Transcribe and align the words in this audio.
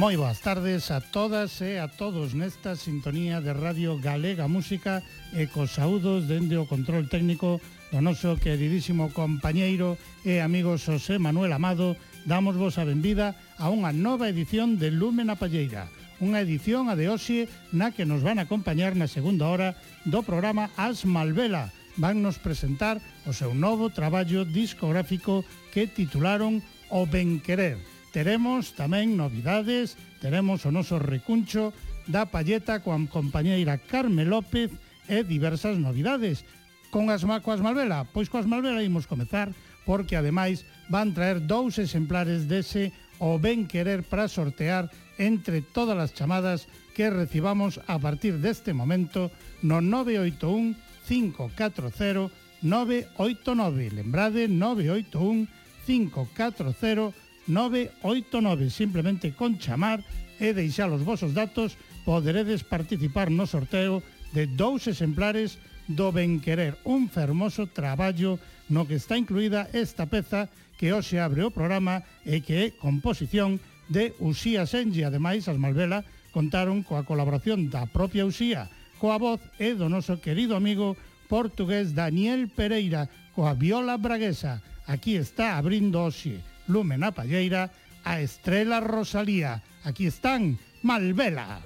Moi 0.00 0.16
boas 0.16 0.40
tardes 0.40 0.88
a 0.88 1.04
todas 1.04 1.60
e 1.60 1.76
a 1.76 1.84
todos 1.84 2.32
nesta 2.32 2.72
sintonía 2.72 3.44
de 3.44 3.52
Radio 3.52 4.00
Galega 4.00 4.48
Música 4.48 5.04
e 5.36 5.44
cos 5.44 5.76
saúdos 5.76 6.24
dende 6.24 6.56
o 6.56 6.64
control 6.64 7.04
técnico 7.04 7.60
do 7.92 8.00
noso 8.00 8.40
queridísimo 8.40 9.12
compañeiro 9.12 10.00
e 10.24 10.40
amigo 10.40 10.80
Xosé 10.80 11.20
Manuel 11.20 11.52
Amado. 11.52 12.00
Damos 12.24 12.56
vos 12.56 12.80
a 12.80 12.88
benvida 12.88 13.36
a 13.60 13.68
unha 13.68 13.92
nova 13.92 14.32
edición 14.32 14.80
de 14.80 14.88
Lúmena 14.88 15.36
Palleira 15.36 15.92
unha 16.24 16.40
edición 16.40 16.88
a 16.88 16.96
de 16.96 17.12
hoxe 17.12 17.44
na 17.68 17.92
que 17.92 18.08
nos 18.08 18.24
van 18.24 18.40
acompañar 18.40 18.96
na 18.96 19.04
segunda 19.04 19.52
hora 19.52 19.76
do 20.08 20.24
programa 20.24 20.72
As 20.80 21.04
Malvela. 21.04 21.76
Van 22.00 22.24
nos 22.24 22.40
presentar 22.40 23.04
o 23.28 23.36
seu 23.36 23.52
novo 23.52 23.92
traballo 23.92 24.48
discográfico 24.48 25.44
que 25.76 25.84
titularon 25.84 26.64
O 26.88 27.04
Ben 27.04 27.36
Querer 27.44 27.89
Teremos 28.10 28.74
tamén 28.74 29.14
novidades, 29.14 29.94
teremos 30.18 30.66
o 30.66 30.74
noso 30.74 30.98
recuncho 30.98 31.70
da 32.10 32.26
palleta 32.26 32.82
coa 32.82 32.98
compañeira 33.06 33.78
Carme 33.78 34.26
López 34.26 34.74
e 35.06 35.22
diversas 35.22 35.78
novidades. 35.78 36.42
Con 36.90 37.06
as 37.14 37.22
coas 37.22 37.62
Malvela, 37.62 38.02
pois 38.10 38.26
coas 38.26 38.50
Malvela 38.50 38.82
imos 38.82 39.06
comezar 39.06 39.54
porque 39.86 40.18
ademais 40.18 40.66
van 40.90 41.14
traer 41.14 41.46
dous 41.46 41.78
exemplares 41.78 42.50
dese 42.50 42.90
o 43.22 43.38
ben 43.38 43.70
querer 43.70 44.02
para 44.02 44.26
sortear 44.26 44.90
entre 45.14 45.62
todas 45.62 45.94
as 45.94 46.10
chamadas 46.10 46.66
que 46.98 47.14
recibamos 47.14 47.78
a 47.86 47.94
partir 48.02 48.42
deste 48.42 48.74
momento 48.74 49.30
no 49.62 49.78
981 49.78 50.74
540 51.06 52.26
989. 52.58 53.94
Lembrade 53.94 54.50
981 54.50 55.46
540 55.86 57.29
989. 57.50 58.70
Simplemente 58.70 59.34
con 59.34 59.58
chamar 59.58 60.06
e 60.38 60.54
deixar 60.54 60.88
os 60.88 61.02
vosos 61.02 61.34
datos 61.34 61.76
poderedes 62.06 62.64
participar 62.64 63.28
no 63.28 63.44
sorteo 63.44 64.00
de 64.32 64.46
dous 64.46 64.86
exemplares 64.88 65.58
do 65.90 66.14
Benquerer, 66.14 66.78
un 66.86 67.10
fermoso 67.10 67.66
traballo 67.66 68.38
no 68.70 68.86
que 68.86 68.96
está 68.96 69.18
incluída 69.18 69.68
esta 69.74 70.06
peza 70.06 70.48
que 70.78 70.94
hoxe 70.94 71.18
abre 71.18 71.44
o 71.44 71.52
programa 71.52 72.06
e 72.24 72.40
que 72.40 72.56
é 72.56 72.66
composición 72.72 73.58
de 73.90 74.14
Uxía 74.22 74.64
Senji. 74.64 75.02
Ademais, 75.04 75.50
as 75.50 75.58
Malvela 75.58 76.06
contaron 76.30 76.86
coa 76.86 77.04
colaboración 77.04 77.68
da 77.68 77.84
propia 77.90 78.24
Uxía, 78.24 78.70
coa 79.02 79.18
voz 79.18 79.42
e 79.58 79.74
do 79.74 79.90
noso 79.90 80.22
querido 80.22 80.54
amigo 80.54 80.94
portugués 81.26 81.92
Daniel 81.92 82.48
Pereira, 82.48 83.10
coa 83.34 83.52
viola 83.58 83.98
braguesa. 83.98 84.62
Aquí 84.86 85.18
está 85.18 85.58
abrindo 85.58 86.00
hoxe 86.06 86.38
Lume 86.70 86.96
na 86.96 87.10
Palleira, 87.10 87.70
a 88.06 88.20
Estrela 88.22 88.78
Rosalía. 88.78 89.62
Aquí 89.82 90.06
están 90.06 90.58
Malvela. 90.82 91.60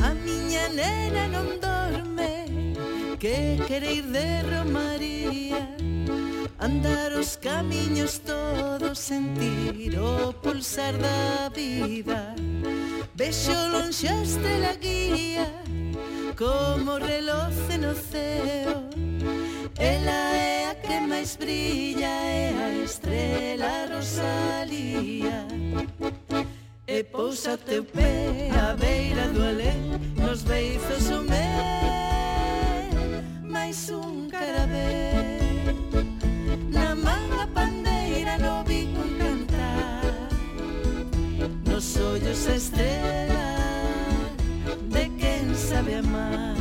A 0.00 0.10
miña 0.24 0.64
nena 0.72 1.28
non 1.28 1.60
dorme 1.60 2.32
Que 3.20 3.60
quere 3.68 4.00
ir 4.00 4.06
de 4.08 4.42
Romaría 4.48 4.93
Andar 6.64 7.12
os 7.12 7.36
camiños 7.36 8.20
todos 8.20 8.98
sentir 8.98 9.98
o 9.98 10.32
pulsar 10.32 10.94
da 10.96 11.50
vida. 11.50 12.34
Vexo 13.14 13.52
longe 13.70 14.08
a 14.08 14.22
estrela 14.22 14.74
guía 14.74 15.46
Como 16.38 16.96
reloce 16.98 17.76
no 17.76 17.94
ceo 17.94 18.88
Ela 19.76 20.34
é 20.34 20.70
a 20.70 20.74
que 20.74 21.00
máis 21.00 21.36
brilla 21.36 22.06
É 22.06 22.54
a 22.64 22.82
estrela 22.82 23.86
Rosalía. 23.94 25.46
E 26.86 27.04
pousa 27.04 27.58
teu 27.58 27.84
pé 27.84 28.48
a 28.50 28.74
beira 28.74 29.28
do 29.28 29.44
alé 29.44 29.74
Nos 30.16 30.42
beizos 30.42 31.10
o 31.10 31.20
mel 31.22 32.90
Mais 33.42 33.90
un 33.90 34.30
carabel 34.30 35.23
nos 41.84 41.96
ollos 41.96 42.46
a 42.46 42.54
estrela 42.54 43.56
de 44.90 45.08
quen 45.18 45.54
sabe 45.54 45.96
amar 45.96 46.54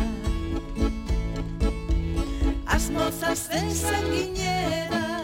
As 2.65 2.89
mozas 2.89 3.49
en 3.51 3.71
sanguiñera 3.71 5.23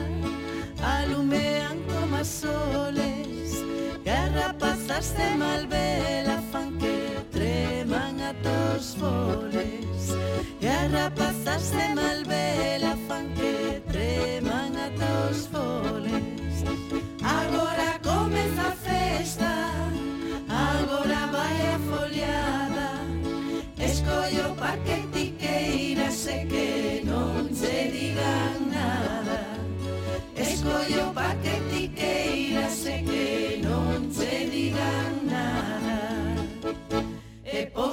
alumean 0.82 1.78
como 1.92 2.24
soles 2.24 3.64
E 4.06 4.10
as 4.10 4.32
rapazas 4.34 5.14
de 5.18 5.36
Malvela 5.36 6.42
fan 6.52 6.78
que 6.78 7.20
treman 7.32 8.22
a 8.22 8.34
tos 8.46 8.96
foles. 8.96 10.16
E 10.62 10.68
as 10.68 10.92
rapazas 10.92 11.72
de 11.72 11.88
Malvela 11.96 12.96
fan 13.08 13.28
que 13.36 13.82
treman 13.92 14.74
a 14.78 14.90
tos 15.00 15.48
foles. 15.48 15.99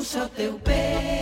puxa 0.07 0.31
teu 0.37 0.53
peito. 0.61 1.16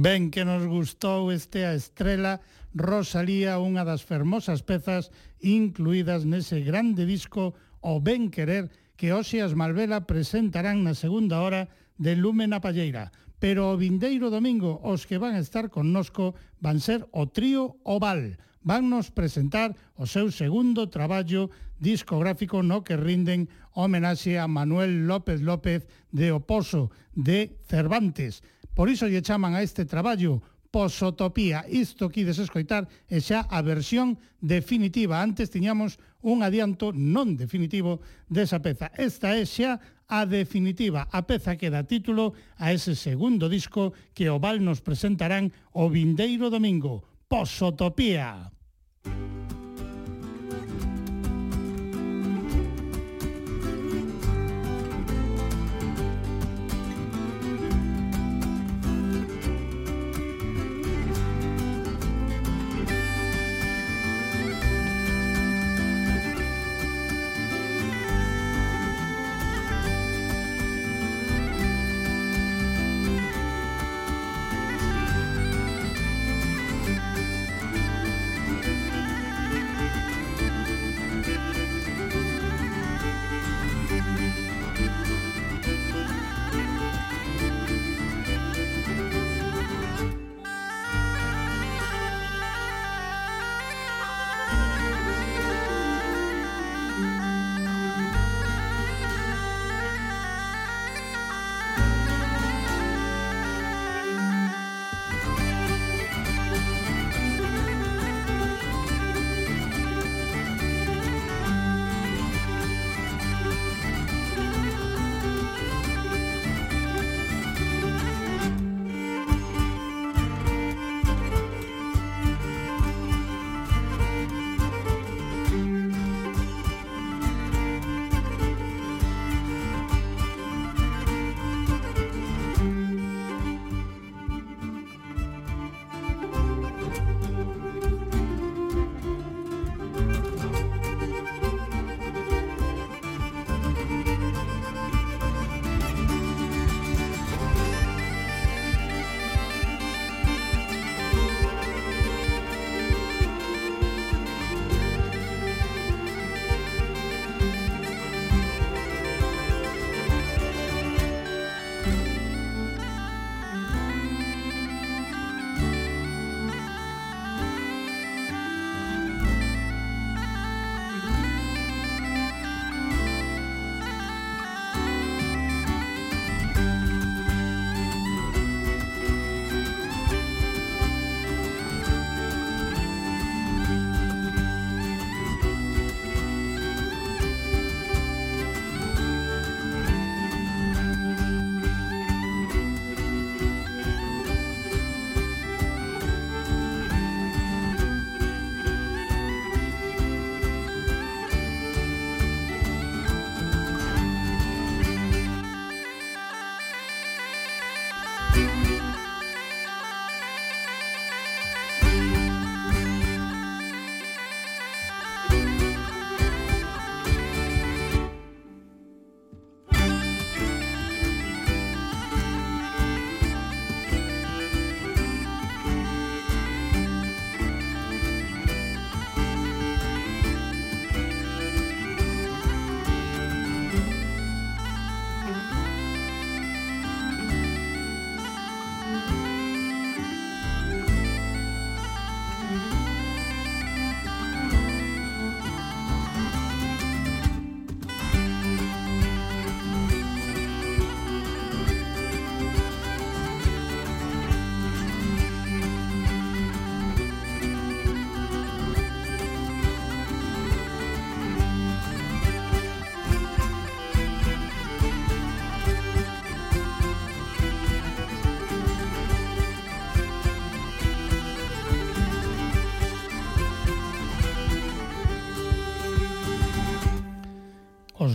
Ben 0.00 0.32
que 0.32 0.48
nos 0.48 0.64
gustou 0.64 1.28
este 1.28 1.68
a 1.68 1.76
estrela 1.76 2.40
Rosalía, 2.72 3.60
unha 3.60 3.84
das 3.84 4.00
fermosas 4.00 4.64
pezas 4.64 5.12
incluídas 5.44 6.24
nese 6.24 6.64
grande 6.64 7.04
disco 7.04 7.52
O 7.84 8.00
Ben 8.00 8.32
Querer 8.32 8.72
que 8.96 9.12
hoxe 9.12 9.44
as 9.44 9.52
Malvela 9.52 10.08
presentarán 10.08 10.88
na 10.88 10.96
segunda 10.96 11.44
hora 11.44 11.68
de 12.00 12.16
Lume 12.16 12.48
na 12.48 12.64
Palleira. 12.64 13.12
Pero 13.44 13.68
o 13.68 13.76
vindeiro 13.76 14.32
domingo 14.32 14.80
os 14.80 15.04
que 15.04 15.20
van 15.20 15.36
a 15.36 15.44
estar 15.44 15.68
connosco 15.68 16.32
van 16.64 16.80
ser 16.80 17.04
o 17.12 17.28
trío 17.28 17.76
Oval. 17.84 18.40
Vannos 18.64 19.12
presentar 19.12 19.76
o 20.00 20.08
seu 20.08 20.32
segundo 20.32 20.88
traballo 20.88 21.52
discográfico 21.80 22.62
no 22.62 22.84
que 22.84 22.94
rinden 22.94 23.48
homenaxe 23.72 24.38
a 24.38 24.46
Manuel 24.46 25.08
López 25.08 25.40
López 25.40 25.88
de 26.12 26.30
Oposo 26.30 26.92
de 27.16 27.56
Cervantes. 27.66 28.44
Por 28.76 28.92
iso 28.92 29.08
lle 29.08 29.24
chaman 29.24 29.56
a 29.56 29.64
este 29.64 29.88
traballo 29.88 30.44
Posotopía. 30.70 31.66
Isto 31.66 32.06
quides 32.14 32.38
escoitar 32.38 32.86
e 33.10 33.18
xa 33.18 33.42
a 33.50 33.58
versión 33.58 34.22
definitiva. 34.38 35.18
Antes 35.18 35.50
tiñamos 35.50 35.98
un 36.22 36.46
adianto 36.46 36.94
non 36.94 37.34
definitivo 37.34 37.98
desa 38.30 38.62
peza. 38.62 38.92
Esta 38.94 39.34
é 39.34 39.42
xa 39.42 39.82
a 40.06 40.26
definitiva, 40.30 41.10
a 41.10 41.26
peza 41.26 41.58
que 41.58 41.74
dá 41.74 41.82
título 41.82 42.38
a 42.54 42.70
ese 42.70 42.94
segundo 42.94 43.50
disco 43.50 43.94
que 44.14 44.30
Oval 44.30 44.62
nos 44.62 44.78
presentarán 44.78 45.50
o 45.74 45.90
vindeiro 45.90 46.54
domingo, 46.54 47.02
Posotopía. 47.26 48.54
Posotopía. 49.02 49.39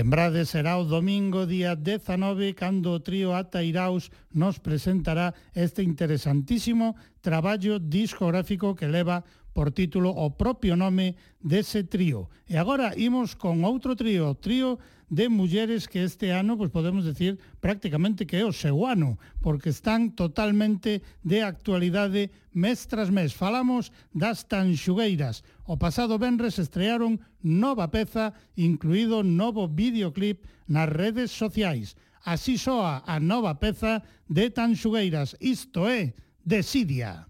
Lembrade, 0.00 0.48
será 0.48 0.80
o 0.80 0.88
domingo 0.88 1.44
día 1.44 1.76
19 1.76 2.56
cando 2.56 2.96
o 2.96 3.04
trío 3.04 3.36
Atairaus 3.36 4.08
nos 4.32 4.56
presentará 4.56 5.36
este 5.52 5.84
interesantísimo 5.84 6.96
traballo 7.20 7.76
discográfico 7.76 8.72
que 8.72 8.88
leva 8.88 9.20
por 9.52 9.76
título 9.76 10.08
o 10.08 10.32
propio 10.32 10.72
nome 10.72 11.20
dese 11.36 11.84
trío. 11.84 12.32
E 12.48 12.56
agora 12.56 12.96
imos 12.96 13.36
con 13.36 13.60
outro 13.60 13.92
trío, 13.92 14.32
trío 14.40 14.80
de 15.10 15.28
mulleres 15.28 15.90
que 15.90 16.06
este 16.06 16.30
ano, 16.30 16.56
pois 16.56 16.70
podemos 16.70 17.04
decir, 17.04 17.36
prácticamente 17.60 18.24
que 18.24 18.38
é 18.38 18.46
o 18.46 18.54
seu 18.54 18.86
ano, 18.86 19.18
porque 19.42 19.68
están 19.68 20.14
totalmente 20.14 21.02
de 21.26 21.42
actualidade 21.42 22.30
mes 22.54 22.86
tras 22.86 23.10
mes. 23.10 23.34
Falamos 23.34 23.90
das 24.14 24.46
tanxugueiras. 24.46 25.42
O 25.66 25.76
pasado 25.76 26.16
venres 26.16 26.62
estrearon 26.62 27.18
nova 27.42 27.90
peza, 27.90 28.32
incluído 28.54 29.26
novo 29.26 29.66
videoclip 29.66 30.46
nas 30.70 30.88
redes 30.88 31.34
sociais. 31.34 31.98
Así 32.22 32.56
soa 32.56 33.02
a 33.06 33.18
nova 33.18 33.58
peza 33.58 34.02
de 34.28 34.50
Tanxugueiras, 34.50 35.34
isto 35.40 35.88
é, 35.88 36.14
Desidia. 36.44 37.26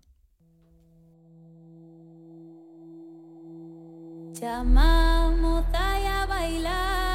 Chamamos 4.35 5.65
a 5.75 6.27
bailar 6.27 7.10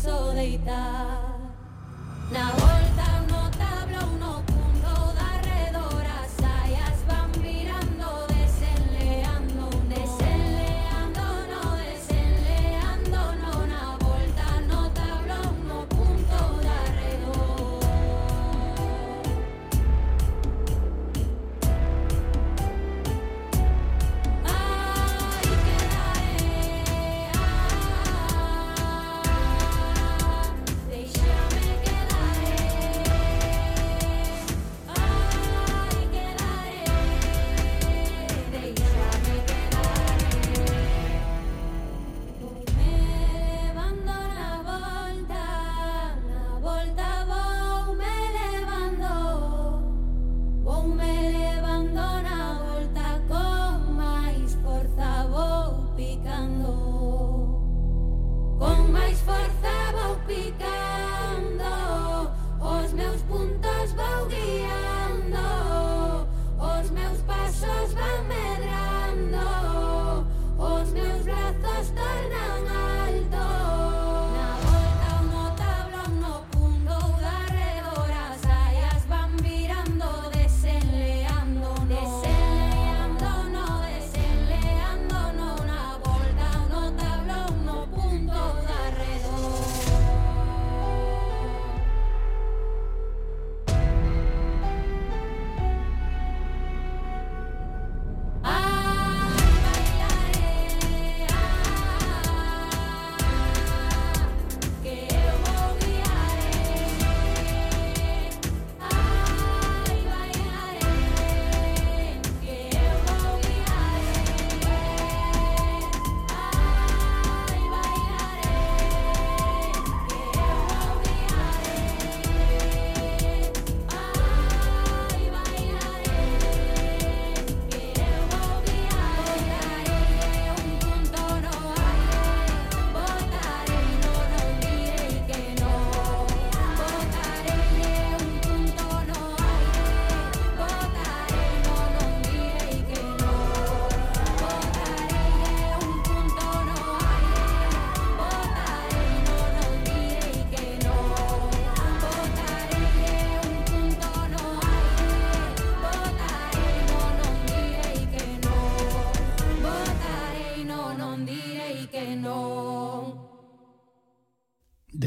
so 0.00 0.08
soledad. 0.08 1.18
Now 2.32 2.79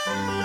Música 0.05 0.44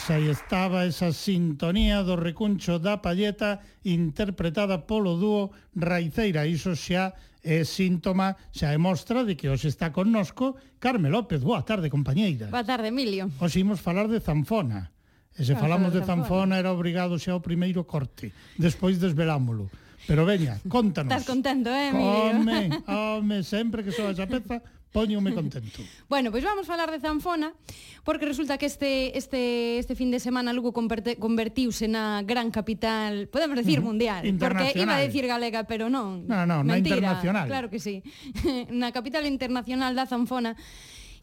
Pois 0.00 0.16
aí 0.16 0.32
estaba 0.32 0.88
esa 0.88 1.12
sintonía 1.12 2.00
do 2.00 2.16
recuncho 2.16 2.80
da 2.80 3.04
palleta 3.04 3.60
interpretada 3.84 4.88
polo 4.88 5.20
dúo 5.20 5.52
Raiceira. 5.76 6.48
Iso 6.48 6.72
xa 6.72 7.12
é 7.44 7.68
síntoma, 7.68 8.32
xa 8.48 8.72
é 8.72 8.80
mostra 8.80 9.28
de 9.28 9.36
que 9.36 9.52
hoxe 9.52 9.68
está 9.68 9.92
connosco 9.92 10.56
Carme 10.80 11.12
López. 11.12 11.44
Boa 11.44 11.60
tarde, 11.68 11.92
compañeira. 11.92 12.48
Boa 12.48 12.64
tarde, 12.64 12.88
Emilio. 12.88 13.28
Hoxe 13.44 13.60
imos 13.60 13.84
falar 13.84 14.08
de 14.08 14.24
zanfona. 14.24 14.88
E 15.36 15.44
se 15.44 15.52
ah, 15.52 15.60
falamos 15.60 15.92
de 15.92 16.00
zanfona, 16.00 16.56
era 16.56 16.72
obrigado 16.72 17.20
xa 17.20 17.36
o 17.36 17.44
primeiro 17.44 17.84
corte. 17.84 18.32
Despois 18.56 18.96
desvelámolo. 18.96 19.68
Pero 20.08 20.24
veña, 20.24 20.56
contanos. 20.80 21.12
Estás 21.12 21.28
contento, 21.28 21.68
eh, 21.68 21.92
Emilio? 21.92 22.40
Home, 22.40 22.56
home, 22.88 23.36
sempre 23.44 23.84
que 23.84 23.92
soa 23.92 24.16
esa 24.16 24.24
peza, 24.24 24.64
Póñome 24.92 25.32
contento. 25.32 25.82
bueno, 26.08 26.34
pois 26.34 26.42
vamos 26.42 26.66
falar 26.66 26.90
de 26.90 26.98
Zanfona, 26.98 27.54
porque 28.02 28.26
resulta 28.26 28.58
que 28.58 28.66
este, 28.66 29.16
este, 29.16 29.78
este 29.78 29.94
fin 29.94 30.10
de 30.10 30.18
semana 30.18 30.52
Lugo 30.52 30.72
convertiuse 30.74 31.86
na 31.86 32.26
gran 32.26 32.50
capital, 32.50 33.30
podemos 33.30 33.54
decir, 33.54 33.80
mundial. 33.80 34.26
Porque 34.34 34.74
iba 34.74 34.98
a 34.98 35.00
decir 35.00 35.30
galega, 35.30 35.62
pero 35.70 35.86
non. 35.86 36.26
No, 36.26 36.42
no, 36.42 36.66
Mentira, 36.66 36.98
na 36.98 37.14
internacional. 37.14 37.46
Claro 37.46 37.70
que 37.70 37.78
sí. 37.78 38.02
na 38.74 38.90
capital 38.90 39.30
internacional 39.30 39.94
da 39.94 40.10
Zanfona, 40.10 40.58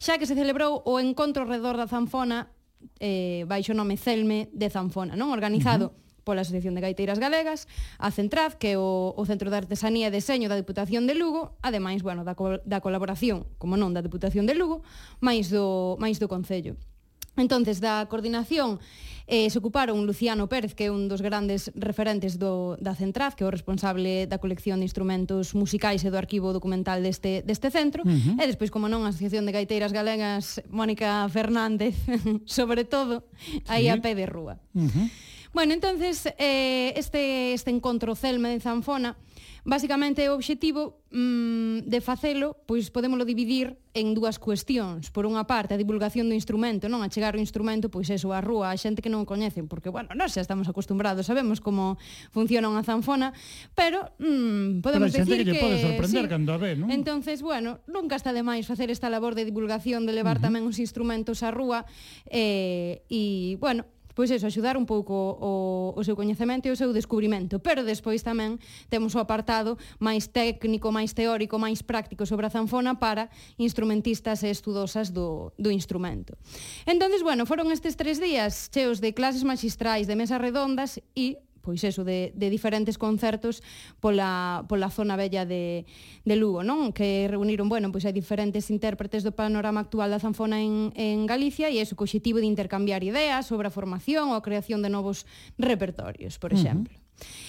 xa 0.00 0.16
que 0.16 0.24
se 0.24 0.32
celebrou 0.32 0.80
o 0.88 0.96
encontro 0.96 1.44
redor 1.44 1.76
da 1.76 1.84
Zanfona, 1.84 2.48
eh, 3.04 3.44
baixo 3.44 3.76
nome 3.76 4.00
Celme 4.00 4.48
de 4.56 4.72
Zanfona, 4.72 5.12
non? 5.12 5.28
Organizado. 5.28 5.92
Uh 5.92 5.92
-huh 5.92 6.07
pola 6.28 6.44
Asociación 6.44 6.76
de 6.76 6.84
Gaiteiras 6.84 7.16
Galegas, 7.16 7.64
a 7.96 8.12
Centraz, 8.12 8.52
que 8.60 8.76
é 8.76 8.76
o, 8.76 9.16
o 9.16 9.22
Centro 9.24 9.48
de 9.48 9.56
Artesanía 9.56 10.12
e 10.12 10.12
Deseño 10.12 10.52
da 10.52 10.60
Deputación 10.60 11.08
de 11.08 11.16
Lugo, 11.16 11.56
ademais, 11.64 12.04
bueno, 12.04 12.20
da, 12.20 12.36
co 12.36 12.60
da 12.68 12.84
colaboración, 12.84 13.48
como 13.56 13.80
non, 13.80 13.96
da 13.96 14.04
Deputación 14.04 14.44
de 14.44 14.52
Lugo, 14.52 14.84
máis 15.24 15.48
do, 15.48 15.96
máis 15.96 16.20
do 16.20 16.28
Concello. 16.28 16.76
Entonces, 17.40 17.80
da 17.80 18.04
coordinación 18.12 18.76
eh, 19.24 19.48
se 19.48 19.56
ocuparon 19.58 20.04
Luciano 20.04 20.48
Pérez, 20.52 20.76
que 20.76 20.88
é 20.88 20.90
un 20.92 21.08
dos 21.08 21.24
grandes 21.24 21.72
referentes 21.76 22.36
do, 22.36 22.76
da 22.76 22.92
Centraz, 22.92 23.32
que 23.32 23.44
é 23.44 23.48
o 23.48 23.54
responsable 23.54 24.28
da 24.28 24.36
colección 24.36 24.80
de 24.80 24.88
instrumentos 24.88 25.56
musicais 25.56 26.04
e 26.04 26.12
do 26.12 26.20
arquivo 26.20 26.52
documental 26.52 27.00
deste, 27.00 27.40
deste 27.40 27.72
centro, 27.72 28.04
uh 28.04 28.12
-huh. 28.12 28.36
e 28.36 28.44
despois, 28.44 28.68
como 28.68 28.88
non, 28.88 29.04
a 29.04 29.12
Asociación 29.12 29.48
de 29.48 29.56
Gaiteiras 29.56 29.96
Galegas, 29.96 30.60
Mónica 30.68 31.24
Fernández, 31.32 31.96
sobre 32.44 32.84
todo, 32.84 33.24
aí 33.68 33.88
sí. 33.88 33.92
a 33.92 33.96
pé 33.96 34.12
de 34.12 34.28
rúa. 34.28 34.60
Uh 34.76 34.92
-huh. 34.92 35.08
Bueno, 35.52 35.72
entonces 35.74 36.26
eh, 36.38 36.92
este, 36.96 37.52
este 37.52 37.70
encontro 37.70 38.14
Celme 38.14 38.52
en 38.52 38.60
Zanfona, 38.60 39.16
basicamente 39.64 40.28
o 40.28 40.36
obxectivo 40.36 41.04
mm, 41.12 41.84
de 41.84 42.00
facelo, 42.00 42.56
pois 42.64 42.88
podémolo 42.88 43.28
dividir 43.28 43.76
en 43.92 44.16
dúas 44.16 44.40
cuestións. 44.40 45.12
Por 45.12 45.28
unha 45.28 45.44
parte, 45.44 45.74
a 45.74 45.80
divulgación 45.80 46.30
do 46.30 46.36
instrumento, 46.36 46.88
non? 46.88 47.04
A 47.04 47.12
chegar 47.12 47.36
o 47.36 47.40
instrumento, 47.40 47.92
pois 47.92 48.08
eso, 48.08 48.32
a 48.32 48.40
rúa, 48.40 48.72
a 48.72 48.80
xente 48.80 49.04
que 49.04 49.12
non 49.12 49.24
o 49.24 49.28
coñecen, 49.28 49.68
porque, 49.68 49.92
bueno, 49.92 50.16
non 50.16 50.28
xa 50.32 50.40
estamos 50.40 50.68
acostumbrados, 50.72 51.28
sabemos 51.28 51.60
como 51.60 52.00
funciona 52.32 52.70
unha 52.72 52.80
zanfona, 52.80 53.36
pero 53.76 54.08
mm, 54.16 54.80
podemos 54.80 55.12
pero 55.12 55.24
decir 55.26 55.44
que... 55.44 55.52
Pero 55.52 55.64
pode 55.68 55.76
sorprender 55.84 56.24
sí. 56.24 56.32
cando 56.32 56.50
a 56.54 56.58
ve, 56.58 56.72
non? 56.72 56.88
Entonces, 56.88 57.44
bueno, 57.44 57.84
nunca 57.84 58.16
está 58.16 58.32
de 58.32 58.40
máis 58.40 58.64
facer 58.64 58.88
esta 58.88 59.12
labor 59.12 59.36
de 59.36 59.44
divulgación, 59.44 60.08
de 60.08 60.16
levar 60.16 60.38
uh 60.38 60.40
-huh. 60.40 60.46
tamén 60.48 60.64
os 60.64 60.80
instrumentos 60.80 61.44
á 61.44 61.52
rúa, 61.52 61.84
eh, 62.32 63.04
e, 63.12 63.56
bueno, 63.60 63.84
pois 64.18 64.34
eso, 64.34 64.50
axudar 64.50 64.74
un 64.74 64.82
pouco 64.82 65.14
o, 65.14 65.94
o 65.94 66.02
seu 66.02 66.18
coñecemento 66.18 66.66
e 66.66 66.74
o 66.74 66.80
seu 66.80 66.90
descubrimento. 66.90 67.62
Pero 67.62 67.86
despois 67.86 68.26
tamén 68.26 68.58
temos 68.90 69.14
o 69.14 69.22
apartado 69.22 69.78
máis 70.02 70.26
técnico, 70.26 70.90
máis 70.90 71.14
teórico, 71.14 71.54
máis 71.54 71.86
práctico 71.86 72.26
sobre 72.26 72.50
a 72.50 72.50
zanfona 72.50 72.98
para 72.98 73.30
instrumentistas 73.62 74.42
e 74.42 74.50
estudosas 74.50 75.14
do, 75.14 75.54
do 75.54 75.70
instrumento. 75.70 76.34
Entonces, 76.82 77.22
bueno, 77.22 77.46
foron 77.46 77.70
estes 77.70 77.94
tres 77.94 78.18
días 78.18 78.74
cheos 78.74 78.98
de 78.98 79.14
clases 79.14 79.46
magistrais, 79.46 80.10
de 80.10 80.18
mesas 80.18 80.42
redondas 80.42 80.98
e 81.14 81.38
pois 81.68 81.84
eso, 81.84 82.00
de, 82.00 82.32
de 82.32 82.48
diferentes 82.48 82.96
concertos 82.96 83.60
pola, 84.00 84.64
pola 84.72 84.88
zona 84.88 85.20
bella 85.20 85.44
de, 85.44 85.84
de 86.24 86.34
Lugo, 86.40 86.64
non? 86.64 86.96
Que 86.96 87.28
reuniron, 87.28 87.68
bueno, 87.68 87.92
pois 87.92 88.08
hai 88.08 88.16
diferentes 88.16 88.72
intérpretes 88.72 89.20
do 89.20 89.36
panorama 89.36 89.84
actual 89.84 90.08
da 90.08 90.16
zanfona 90.16 90.64
en, 90.64 90.96
en 90.96 91.28
Galicia 91.28 91.68
e 91.68 91.76
eso, 91.84 91.92
co 91.92 92.08
objetivo 92.08 92.40
de 92.40 92.48
intercambiar 92.48 93.04
ideas 93.04 93.44
sobre 93.44 93.68
a 93.68 93.74
formación 93.74 94.32
ou 94.32 94.40
a 94.40 94.40
creación 94.40 94.80
de 94.80 94.88
novos 94.88 95.28
repertorios, 95.60 96.40
por 96.40 96.56
exemplo. 96.56 96.96
Uh 96.96 97.04
-huh. 97.04 97.06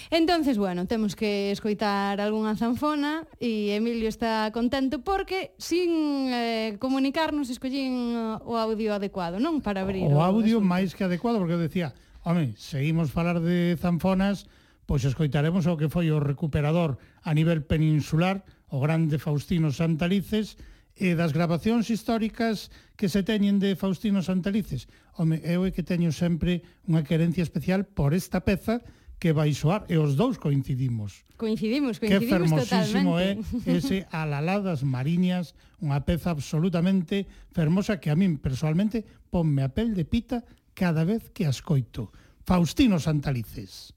Entonces, 0.10 0.58
bueno, 0.58 0.88
temos 0.88 1.15
que 1.15 1.51
escoitar 1.51 2.19
algunha 2.19 2.58
zanfona 2.58 3.29
e 3.38 3.77
Emilio 3.77 4.10
está 4.10 4.49
contento 4.49 5.05
porque 5.05 5.53
sin 5.62 6.34
eh, 6.34 6.77
comunicarnos 6.82 7.53
escollín 7.53 8.17
o 8.41 8.58
audio 8.58 8.97
adecuado, 8.97 9.38
non? 9.38 9.62
Para 9.62 9.86
abrir 9.86 10.10
o, 10.10 10.17
o 10.17 10.25
audio 10.25 10.58
máis 10.58 10.97
que 10.97 11.05
adecuado 11.05 11.38
porque 11.38 11.53
eu 11.53 11.62
decía, 11.62 11.93
Home, 12.23 12.53
seguimos 12.58 13.12
falar 13.12 13.39
de 13.39 13.77
zanfonas, 13.79 14.47
pois 14.84 15.05
escoitaremos 15.05 15.69
o 15.69 15.79
que 15.79 15.88
foi 15.88 16.12
o 16.12 16.19
recuperador 16.19 16.99
a 17.23 17.32
nivel 17.32 17.63
peninsular, 17.63 18.43
o 18.67 18.84
grande 18.84 19.21
Faustino 19.21 19.71
Santalices, 19.71 20.60
e 20.99 21.15
das 21.15 21.32
grabacións 21.32 21.88
históricas 21.88 22.67
que 22.99 23.08
se 23.08 23.23
teñen 23.23 23.55
de 23.63 23.79
Faustino 23.79 24.19
Santalices. 24.19 24.91
Home, 25.15 25.39
eu 25.47 25.63
é 25.63 25.71
que 25.71 25.79
teño 25.79 26.12
sempre 26.12 26.60
unha 26.84 27.08
querencia 27.08 27.39
especial 27.39 27.88
por 27.88 28.12
esta 28.12 28.43
peza 28.43 28.84
que 29.15 29.32
vai 29.32 29.55
soar 29.55 29.88
e 29.88 29.95
os 29.95 30.19
dous 30.19 30.36
coincidimos. 30.36 31.23
Coincidimos, 31.39 31.99
coincidimos 31.99 32.03
que 32.03 32.32
fermosísimo 32.36 33.15
totalmente. 33.15 33.67
é 33.67 33.79
ese 33.79 33.97
Alaladas 34.12 34.84
Mariñas, 34.84 35.55
unha 35.79 36.03
peza 36.03 36.36
absolutamente 36.36 37.27
fermosa 37.55 38.03
que 38.03 38.12
a 38.12 38.19
min 38.19 38.36
personalmente 38.36 39.08
ponme 39.32 39.63
a 39.63 39.71
pel 39.71 39.95
de 39.95 40.03
pita 40.03 40.43
cada 40.80 41.04
vez 41.04 41.30
que 41.36 41.44
a 41.46 41.50
escoito. 41.50 42.10
Faustino 42.48 42.98
Santalices. 43.00 43.94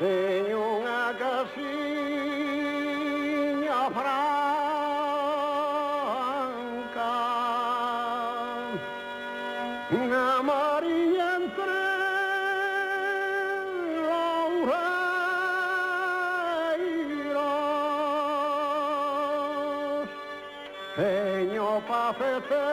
Teño 0.00 0.80
unha 0.80 1.12
casiña 1.20 1.52
franca 3.92 4.24
Unha 9.92 10.40
maría 10.42 11.36
entre 11.36 11.78
laureiros 14.08 14.88
Teño 20.96 21.68
pa 21.86 22.16
fecer 22.18 22.63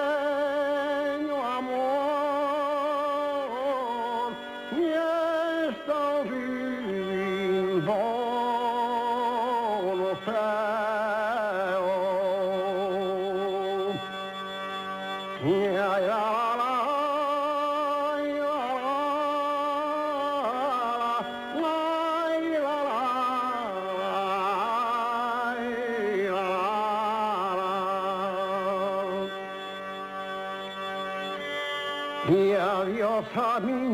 E 32.30 32.54
adiós 32.56 33.26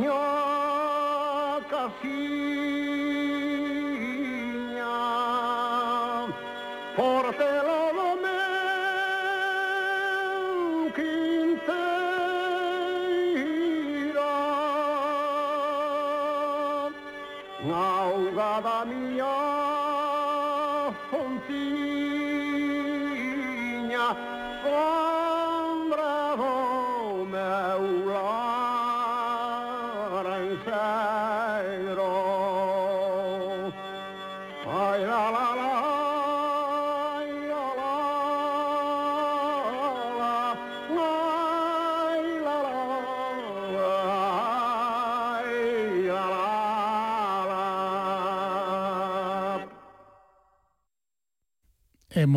Dios 0.02 0.12
a. 1.72 2.77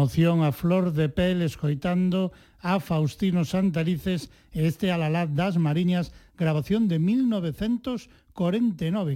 Emoción 0.00 0.40
a 0.48 0.50
flor 0.50 0.96
de 0.96 1.12
pel 1.12 1.44
escoitando 1.44 2.32
a 2.64 2.80
Faustino 2.80 3.44
Santarices 3.44 4.32
e 4.48 4.64
este 4.64 4.88
Alalá 4.88 5.28
das 5.28 5.60
Mariñas, 5.60 6.16
grabación 6.40 6.88
de 6.88 6.96
1949, 6.96 8.08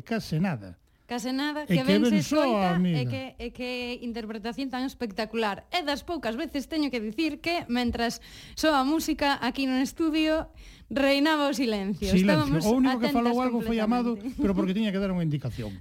case 0.05 0.37
nada. 0.45 0.77
Case 1.09 1.33
nada, 1.33 1.65
que, 1.65 1.81
e 1.81 1.81
que 1.81 1.89
ben 1.89 2.05
se 2.05 2.21
escoita 2.21 2.77
e 2.77 3.09
que, 3.09 3.33
e 3.41 3.49
que 3.57 3.97
interpretación 4.05 4.69
tan 4.69 4.85
espectacular. 4.85 5.65
E 5.73 5.81
das 5.89 6.05
poucas 6.05 6.37
veces 6.37 6.69
teño 6.69 6.93
que 6.93 7.01
dicir 7.01 7.41
que 7.41 7.65
mentras 7.73 8.21
soa 8.53 8.85
música 8.85 9.41
aquí 9.41 9.65
no 9.65 9.81
estudio 9.81 10.53
reinaba 10.93 11.49
o 11.49 11.57
silencio. 11.57 12.13
silencio. 12.13 12.29
Estábamos 12.29 12.61
o 12.69 12.77
único 12.77 13.01
que 13.01 13.09
falou 13.09 13.41
algo 13.41 13.65
foi 13.65 13.81
Amado, 13.81 14.21
pero 14.37 14.53
porque 14.53 14.77
tiña 14.77 14.93
que 14.93 15.01
dar 15.01 15.17
unha 15.17 15.25
indicación. 15.25 15.73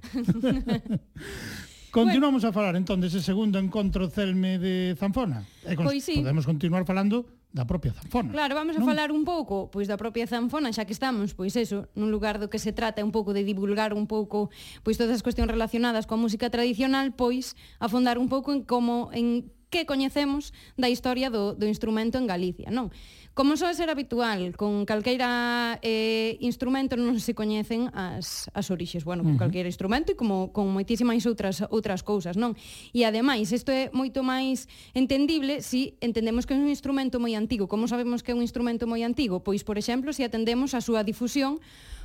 Continuamos 1.94 2.42
bueno. 2.42 2.50
a 2.50 2.58
falar 2.58 2.74
entón 2.74 2.98
dese 2.98 3.22
segundo 3.22 3.62
encontro 3.62 4.10
Celme 4.10 4.58
de 4.58 4.98
Zanfona. 4.98 5.46
E 5.62 5.78
con... 5.78 5.86
pois 5.86 6.02
sí. 6.02 6.18
podemos 6.18 6.42
continuar 6.42 6.82
falando 6.82 7.22
da 7.54 7.62
propia 7.70 7.94
zanfona. 7.94 8.34
Claro, 8.34 8.58
vamos 8.58 8.74
a 8.74 8.82
non? 8.82 8.88
falar 8.90 9.14
un 9.14 9.22
pouco 9.22 9.70
pois 9.70 9.86
da 9.86 9.94
propia 9.94 10.26
zanfona, 10.26 10.74
xa 10.74 10.90
que 10.90 10.90
estamos, 10.90 11.38
pois 11.38 11.54
eso, 11.54 11.86
nun 11.94 12.10
lugar 12.10 12.42
do 12.42 12.50
que 12.50 12.58
se 12.58 12.74
trata 12.74 12.98
un 13.06 13.14
pouco 13.14 13.30
de 13.30 13.46
divulgar 13.46 13.94
un 13.94 14.10
pouco 14.10 14.50
pois 14.82 14.98
todas 14.98 15.14
as 15.14 15.22
cuestións 15.22 15.46
relacionadas 15.46 16.10
coa 16.10 16.18
música 16.18 16.50
tradicional, 16.50 17.14
pois 17.14 17.54
afondar 17.78 18.18
un 18.18 18.26
pouco 18.26 18.50
en 18.50 18.66
como 18.66 19.14
en 19.14 19.54
que 19.70 19.86
coñecemos 19.86 20.50
da 20.74 20.90
historia 20.90 21.30
do, 21.30 21.54
do 21.54 21.66
instrumento 21.70 22.18
en 22.18 22.26
Galicia, 22.26 22.74
non? 22.74 22.90
Como 23.34 23.58
soa 23.58 23.74
ser 23.74 23.90
habitual, 23.90 24.54
con 24.54 24.86
calqueira 24.86 25.82
eh, 25.82 26.38
instrumento 26.38 26.94
non 26.94 27.18
se 27.18 27.34
coñecen 27.34 27.90
as, 27.90 28.46
as 28.54 28.70
orixes, 28.70 29.02
bueno, 29.02 29.26
con 29.26 29.34
uh 29.34 29.34
-huh. 29.34 29.42
calqueira 29.42 29.66
instrumento 29.66 30.14
e 30.14 30.16
como 30.16 30.54
con 30.54 30.70
moitísimas 30.70 31.18
outras 31.26 31.66
outras 31.66 32.06
cousas, 32.06 32.38
non? 32.38 32.54
E 32.94 33.02
ademais, 33.02 33.50
isto 33.50 33.74
é 33.74 33.90
moito 33.90 34.22
máis 34.22 34.70
entendible 34.94 35.66
se 35.66 35.66
si 35.66 35.98
entendemos 35.98 36.46
que 36.46 36.54
é 36.54 36.58
un 36.62 36.70
instrumento 36.70 37.18
moi 37.18 37.34
antigo. 37.34 37.66
Como 37.66 37.90
sabemos 37.90 38.22
que 38.22 38.30
é 38.30 38.38
un 38.38 38.42
instrumento 38.46 38.86
moi 38.86 39.02
antigo? 39.02 39.42
Pois, 39.42 39.66
por 39.66 39.82
exemplo, 39.82 40.14
se 40.14 40.22
si 40.22 40.30
atendemos 40.30 40.70
a 40.70 40.78
súa 40.78 41.02
difusión 41.02 41.58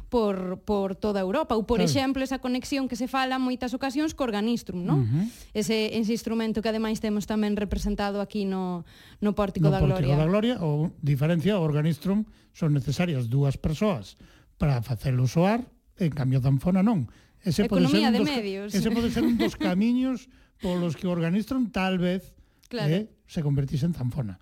por, 0.09 0.59
por 0.65 0.97
toda 0.97 1.21
Europa. 1.21 1.55
Ou, 1.55 1.63
por 1.63 1.77
claro. 1.77 1.87
exemplo, 1.87 2.25
esa 2.25 2.41
conexión 2.41 2.89
que 2.89 2.97
se 2.97 3.05
fala 3.05 3.37
en 3.37 3.43
moitas 3.45 3.71
ocasións 3.77 4.17
co 4.17 4.25
organistrum, 4.25 4.81
non? 4.81 5.05
Uh 5.05 5.07
-huh. 5.07 5.25
ese, 5.53 5.93
ese 5.95 6.11
instrumento 6.11 6.65
que 6.65 6.69
ademais 6.73 6.97
temos 6.97 7.29
tamén 7.29 7.53
representado 7.55 8.19
aquí 8.19 8.43
no, 8.43 8.83
no 9.21 9.37
Pórtico 9.37 9.69
no 9.69 9.77
da 9.77 9.79
Gloria. 9.79 10.09
Pórtico 10.09 10.17
da 10.17 10.27
Gloria, 10.27 10.55
ou 10.65 10.91
diferencia, 10.99 11.61
o 11.61 11.63
organistrum 11.63 12.25
son 12.51 12.73
necesarias 12.73 13.29
dúas 13.29 13.55
persoas 13.55 14.17
para 14.57 14.81
facelo 14.81 15.29
soar, 15.29 15.63
en 16.01 16.11
cambio 16.11 16.41
da 16.41 16.49
anfona 16.49 16.81
non. 16.81 17.05
Ese 17.45 17.69
pode 17.69 17.87
Economía 17.87 18.09
ser 18.09 18.17
de 18.17 18.19
dos, 18.19 18.27
medios. 18.27 18.69
Ese 18.75 18.89
pode 18.91 19.07
ser 19.13 19.23
un 19.23 19.37
dos 19.37 19.55
camiños 19.61 20.27
polos 20.59 20.97
que 20.97 21.07
o 21.07 21.13
organistrum 21.13 21.71
tal 21.71 22.01
vez 22.01 22.35
claro. 22.67 22.91
eh, 22.91 23.07
se 23.29 23.45
convertise 23.45 23.85
en 23.85 23.93
zanfona. 23.93 24.41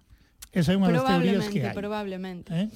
Esa 0.55 0.73
é 0.73 0.79
unha 0.79 0.89
das 0.89 1.03
teorías 1.03 1.45
que 1.51 1.61
hai. 1.61 1.75
Probablemente, 1.75 2.49
probablemente. 2.49 2.49
Eh? 2.55 2.67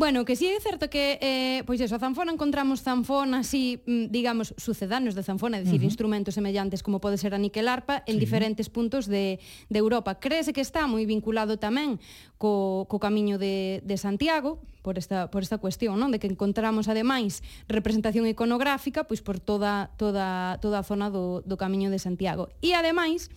Bueno, 0.00 0.24
que 0.24 0.34
sí 0.34 0.48
é 0.48 0.58
certo 0.64 0.88
que, 0.88 1.20
eh, 1.20 1.60
pois 1.68 1.76
eso, 1.76 1.92
a 1.92 2.00
zanfona 2.00 2.32
encontramos 2.32 2.80
zanfona 2.80 3.44
así, 3.44 3.84
mm, 3.84 4.08
digamos, 4.08 4.56
sucedáneos 4.56 5.12
de 5.12 5.20
zanfona, 5.20 5.60
é 5.60 5.60
dicir, 5.60 5.76
uh 5.76 5.84
-huh. 5.84 5.92
instrumentos 5.92 6.32
semellantes 6.40 6.80
como 6.80 7.04
pode 7.04 7.20
ser 7.20 7.36
a 7.36 7.38
niquelarpa 7.38 8.00
en 8.08 8.16
sí. 8.16 8.20
diferentes 8.24 8.72
puntos 8.72 9.04
de, 9.04 9.36
de 9.68 9.78
Europa. 9.78 10.16
Crese 10.16 10.56
que 10.56 10.64
está 10.64 10.88
moi 10.88 11.04
vinculado 11.04 11.60
tamén 11.60 12.00
co, 12.40 12.88
co 12.88 12.96
camiño 12.96 13.36
de, 13.36 13.84
de 13.84 13.96
Santiago 14.00 14.64
por 14.82 14.96
esta, 14.96 15.30
por 15.30 15.42
esta 15.42 15.58
cuestión, 15.58 16.00
non? 16.00 16.08
de 16.08 16.16
que 16.16 16.24
encontramos 16.24 16.88
ademais 16.88 17.44
representación 17.68 18.24
iconográfica 18.24 19.04
pois 19.04 19.20
por 19.20 19.36
toda, 19.36 19.92
toda, 20.00 20.56
toda 20.64 20.80
a 20.80 20.84
zona 20.84 21.12
do, 21.12 21.44
do 21.44 21.60
camiño 21.60 21.92
de 21.92 22.00
Santiago. 22.00 22.48
E 22.64 22.72
ademais, 22.72 23.28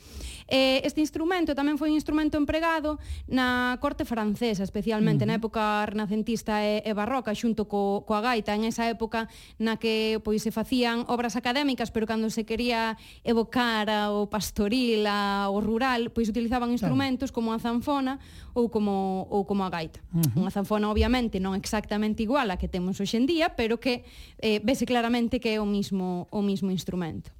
eh, 0.47 0.79
este 0.87 1.03
instrumento 1.03 1.51
tamén 1.51 1.75
foi 1.75 1.91
un 1.91 1.99
instrumento 1.99 2.39
empregado 2.39 2.95
na 3.27 3.75
corte 3.83 4.07
francesa, 4.07 4.63
especialmente 4.63 5.27
uh 5.27 5.27
-huh. 5.27 5.35
na 5.35 5.39
época 5.39 5.83
renacentista 5.83 6.63
e, 6.63 6.79
e 6.87 6.91
barroca, 6.95 7.35
xunto 7.35 7.67
co, 7.67 8.07
coa 8.07 8.23
gaita, 8.23 8.55
en 8.55 8.63
esa 8.63 8.87
época 8.87 9.27
na 9.59 9.75
que 9.75 10.23
pois 10.23 10.39
se 10.39 10.55
facían 10.55 11.03
obras 11.11 11.35
académicas, 11.35 11.91
pero 11.91 12.07
cando 12.07 12.31
se 12.31 12.47
quería 12.47 12.95
evocar 13.27 13.91
ao 13.91 14.31
pastoril, 14.31 15.03
ao 15.11 15.59
rural, 15.59 16.15
pois 16.15 16.31
utilizaban 16.31 16.71
instrumentos 16.71 17.35
como 17.35 17.51
a 17.51 17.59
zanfona 17.59 18.23
ou 18.55 18.71
como 18.71 18.92
como, 18.93 19.27
ou 19.29 19.45
como 19.45 19.65
a 19.65 19.69
gaita. 19.69 19.99
Uh 20.13 20.21
-huh. 20.21 20.39
Unha 20.45 20.51
zanfona 20.53 20.89
obviamente 20.89 21.41
non 21.41 21.57
exactamente 21.57 22.21
igual 22.21 22.53
a 22.53 22.57
que 22.61 22.69
temos 22.69 23.01
hoxe 23.01 23.17
en 23.17 23.25
día, 23.25 23.57
pero 23.57 23.81
que 23.81 24.05
eh, 24.39 24.61
vese 24.61 24.85
claramente 24.85 25.41
que 25.41 25.57
é 25.57 25.59
o 25.59 25.65
mismo, 25.65 26.29
o 26.29 26.41
mismo 26.45 26.69
instrumento. 26.69 27.33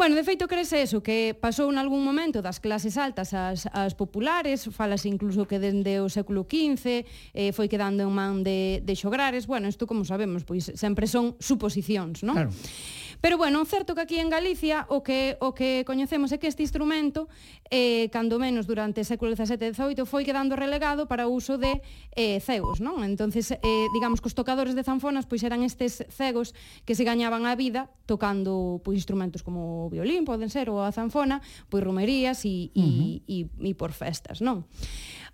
Bueno, 0.00 0.16
de 0.16 0.24
feito 0.24 0.48
crese 0.48 0.80
eso, 0.80 1.02
que 1.04 1.36
pasou 1.36 1.68
en 1.68 1.76
algún 1.76 2.00
momento 2.00 2.40
das 2.40 2.56
clases 2.56 2.96
altas 2.96 3.36
ás, 3.36 3.68
ás 3.68 3.92
populares, 3.92 4.64
falase 4.72 5.12
incluso 5.12 5.44
que 5.44 5.60
dende 5.60 6.00
o 6.00 6.08
século 6.08 6.48
XV 6.48 7.04
eh, 7.36 7.52
foi 7.52 7.68
quedando 7.68 8.08
en 8.08 8.12
man 8.14 8.40
de, 8.40 8.80
de 8.80 8.94
xograres, 8.96 9.44
bueno, 9.44 9.68
isto 9.68 9.84
como 9.84 10.08
sabemos, 10.08 10.48
pois 10.48 10.72
sempre 10.72 11.04
son 11.04 11.36
suposicións, 11.36 12.24
non? 12.24 12.32
Claro. 12.32 12.52
Pero 13.20 13.36
bueno, 13.36 13.64
certo 13.64 13.94
que 13.94 14.00
aquí 14.00 14.18
en 14.18 14.30
Galicia 14.30 14.86
o 14.88 15.02
que 15.02 15.36
o 15.40 15.52
que 15.52 15.84
coñecemos 15.84 16.32
é 16.32 16.40
que 16.40 16.48
este 16.48 16.64
instrumento 16.64 17.28
eh 17.68 18.08
cando 18.08 18.40
menos 18.40 18.64
durante 18.64 19.04
o 19.04 19.06
século 19.06 19.36
XVII 19.36 19.60
e 19.60 19.72
XVIII 19.76 20.08
foi 20.08 20.24
quedando 20.24 20.56
relegado 20.56 21.04
para 21.04 21.28
o 21.28 21.34
uso 21.36 21.60
de 21.60 21.84
eh 22.16 22.40
cegos, 22.40 22.80
non? 22.80 23.04
Entonces, 23.04 23.52
eh 23.52 23.86
digamos 23.92 24.24
que 24.24 24.32
os 24.32 24.36
tocadores 24.36 24.72
de 24.72 24.80
zanfonas 24.80 25.28
pois 25.28 25.44
eran 25.44 25.60
estes 25.60 26.00
cegos 26.08 26.56
que 26.88 26.96
se 26.96 27.04
gañaban 27.04 27.44
a 27.44 27.52
vida 27.52 27.92
tocando 28.08 28.80
pois 28.80 28.96
instrumentos 28.96 29.44
como 29.44 29.86
o 29.86 29.90
violín, 29.92 30.24
poden 30.24 30.48
ser 30.48 30.72
ou 30.72 30.80
a 30.80 30.88
zanfona, 30.88 31.44
pois 31.68 31.84
romerías 31.84 32.40
e 32.48 32.72
e 32.72 32.80
uh 32.80 32.88
-huh. 32.88 33.22
e, 33.28 33.38
e 33.68 33.70
por 33.76 33.92
festas, 33.92 34.40
non? 34.40 34.64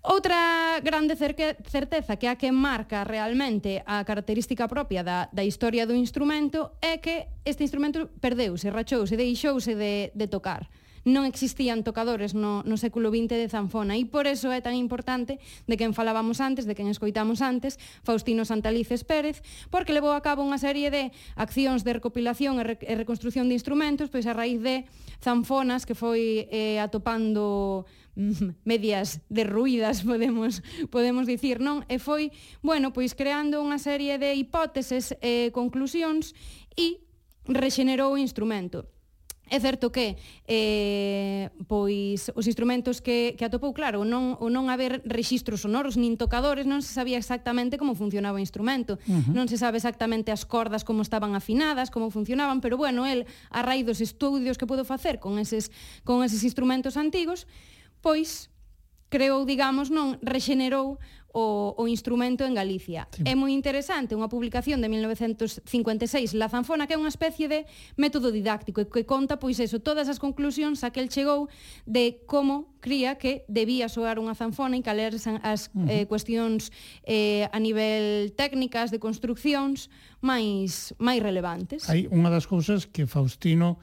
Outra 0.07 0.79
grande 0.79 1.19
cerque, 1.19 1.59
certeza 1.67 2.15
que 2.15 2.31
a 2.31 2.39
que 2.39 2.47
marca 2.55 3.03
realmente 3.03 3.83
a 3.83 4.07
característica 4.07 4.63
propia 4.71 5.03
da, 5.03 5.27
da 5.35 5.43
historia 5.43 5.83
do 5.83 5.91
instrumento 5.91 6.71
é 6.79 7.03
que 7.03 7.27
este 7.43 7.67
instrumento 7.67 8.07
perdeuse, 8.23 8.71
rachouse, 8.71 9.19
deixouse 9.19 9.75
de, 9.75 10.15
de 10.15 10.27
tocar. 10.31 10.71
Non 11.03 11.27
existían 11.27 11.83
tocadores 11.83 12.31
no, 12.31 12.63
no 12.63 12.79
século 12.79 13.11
XX 13.11 13.35
de 13.35 13.51
zanfona 13.51 13.99
e 13.99 14.07
por 14.07 14.31
eso 14.31 14.47
é 14.47 14.63
tan 14.63 14.79
importante 14.79 15.43
de 15.67 15.75
quen 15.75 15.91
falábamos 15.91 16.39
antes, 16.39 16.63
de 16.63 16.75
quen 16.75 16.87
escoitamos 16.87 17.43
antes, 17.43 17.75
Faustino 18.03 18.47
Santalices 18.47 19.03
Pérez, 19.03 19.43
porque 19.67 19.91
levou 19.91 20.15
a 20.15 20.23
cabo 20.23 20.39
unha 20.39 20.59
serie 20.59 20.87
de 20.87 21.11
accións 21.35 21.83
de 21.83 21.95
recopilación 21.99 22.59
e, 22.59 22.63
re, 22.63 22.75
e 22.79 22.95
reconstrucción 22.95 23.51
de 23.51 23.59
instrumentos, 23.59 24.07
pois 24.07 24.23
a 24.23 24.31
raíz 24.31 24.63
de 24.63 24.87
zanfonas 25.19 25.83
que 25.83 25.99
foi 25.99 26.47
eh, 26.47 26.79
atopando 26.79 27.83
medias 28.65 29.21
derruídas, 29.29 30.01
podemos, 30.01 30.63
podemos 30.89 31.29
dicir, 31.29 31.61
non? 31.61 31.85
E 31.85 32.01
foi, 32.01 32.33
bueno, 32.65 32.89
pois 32.91 33.13
creando 33.13 33.61
unha 33.61 33.77
serie 33.77 34.17
de 34.17 34.33
hipóteses 34.33 35.13
e 35.21 35.53
conclusións 35.53 36.33
e 36.73 37.05
rexenerou 37.47 38.17
o 38.17 38.21
instrumento. 38.21 38.89
É 39.49 39.59
certo 39.63 39.91
que 39.91 40.17
eh, 40.43 41.49
pois 41.71 42.27
os 42.35 42.47
instrumentos 42.51 42.99
que, 42.99 43.35
que 43.39 43.47
atopou, 43.47 43.71
claro, 43.71 44.03
non, 44.03 44.35
o 44.43 44.51
non 44.51 44.67
haber 44.67 44.99
rexistros 45.07 45.63
sonoros 45.63 45.95
nin 45.95 46.19
tocadores, 46.19 46.67
non 46.67 46.83
se 46.83 46.91
sabía 46.91 47.15
exactamente 47.15 47.79
como 47.79 47.95
funcionaba 47.95 48.35
o 48.35 48.43
instrumento. 48.43 48.99
Uh 49.07 49.23
-huh. 49.23 49.31
Non 49.31 49.47
se 49.47 49.55
sabe 49.55 49.79
exactamente 49.79 50.35
as 50.35 50.43
cordas 50.43 50.83
como 50.83 50.99
estaban 50.99 51.31
afinadas, 51.31 51.87
como 51.87 52.11
funcionaban, 52.11 52.59
pero 52.59 52.75
bueno, 52.75 53.07
el 53.07 53.23
a 53.47 53.63
raíz 53.63 53.87
dos 53.87 54.03
estudios 54.03 54.59
que 54.59 54.67
pudo 54.67 54.83
facer 54.83 55.23
con 55.23 55.39
eses 55.39 55.71
con 56.03 56.27
eses 56.27 56.43
instrumentos 56.43 56.99
antigos, 56.99 57.47
pois 58.01 58.49
creou, 59.09 59.47
digamos, 59.47 59.87
non 59.87 60.19
rexenerou 60.19 60.99
o, 61.37 61.75
o 61.77 61.87
instrumento 61.87 62.43
en 62.45 62.55
Galicia. 62.55 63.07
Sí. 63.13 63.21
É 63.21 63.37
moi 63.37 63.53
interesante 63.53 64.17
unha 64.17 64.25
publicación 64.25 64.81
de 64.81 64.89
1956, 64.89 66.33
La 66.33 66.49
Zanfona, 66.49 66.89
que 66.89 66.97
é 66.97 66.99
unha 66.99 67.13
especie 67.13 67.45
de 67.45 67.69
método 67.93 68.33
didáctico 68.33 68.81
e 68.81 68.89
que 68.89 69.05
conta, 69.05 69.37
pois 69.37 69.61
eso, 69.61 69.77
todas 69.77 70.09
as 70.09 70.17
conclusións 70.17 70.81
a 70.81 70.89
que 70.89 70.97
el 70.97 71.13
chegou 71.13 71.45
de 71.85 72.25
como 72.25 72.73
cría 72.81 73.21
que 73.21 73.45
debía 73.45 73.85
soar 73.85 74.17
unha 74.17 74.33
zanfona 74.33 74.75
e 74.75 74.81
caler 74.81 75.13
as 75.13 75.29
uh 75.29 75.37
-huh. 75.45 75.85
eh, 75.85 76.03
cuestións 76.09 76.73
eh, 77.05 77.45
a 77.53 77.59
nivel 77.61 78.33
técnicas 78.33 78.89
de 78.89 78.97
construccións 78.97 79.93
máis 80.25 80.97
máis 80.97 81.21
relevantes. 81.21 81.85
Hai 81.85 82.09
unha 82.09 82.33
das 82.33 82.49
cousas 82.49 82.89
que 82.89 83.05
Faustino 83.05 83.77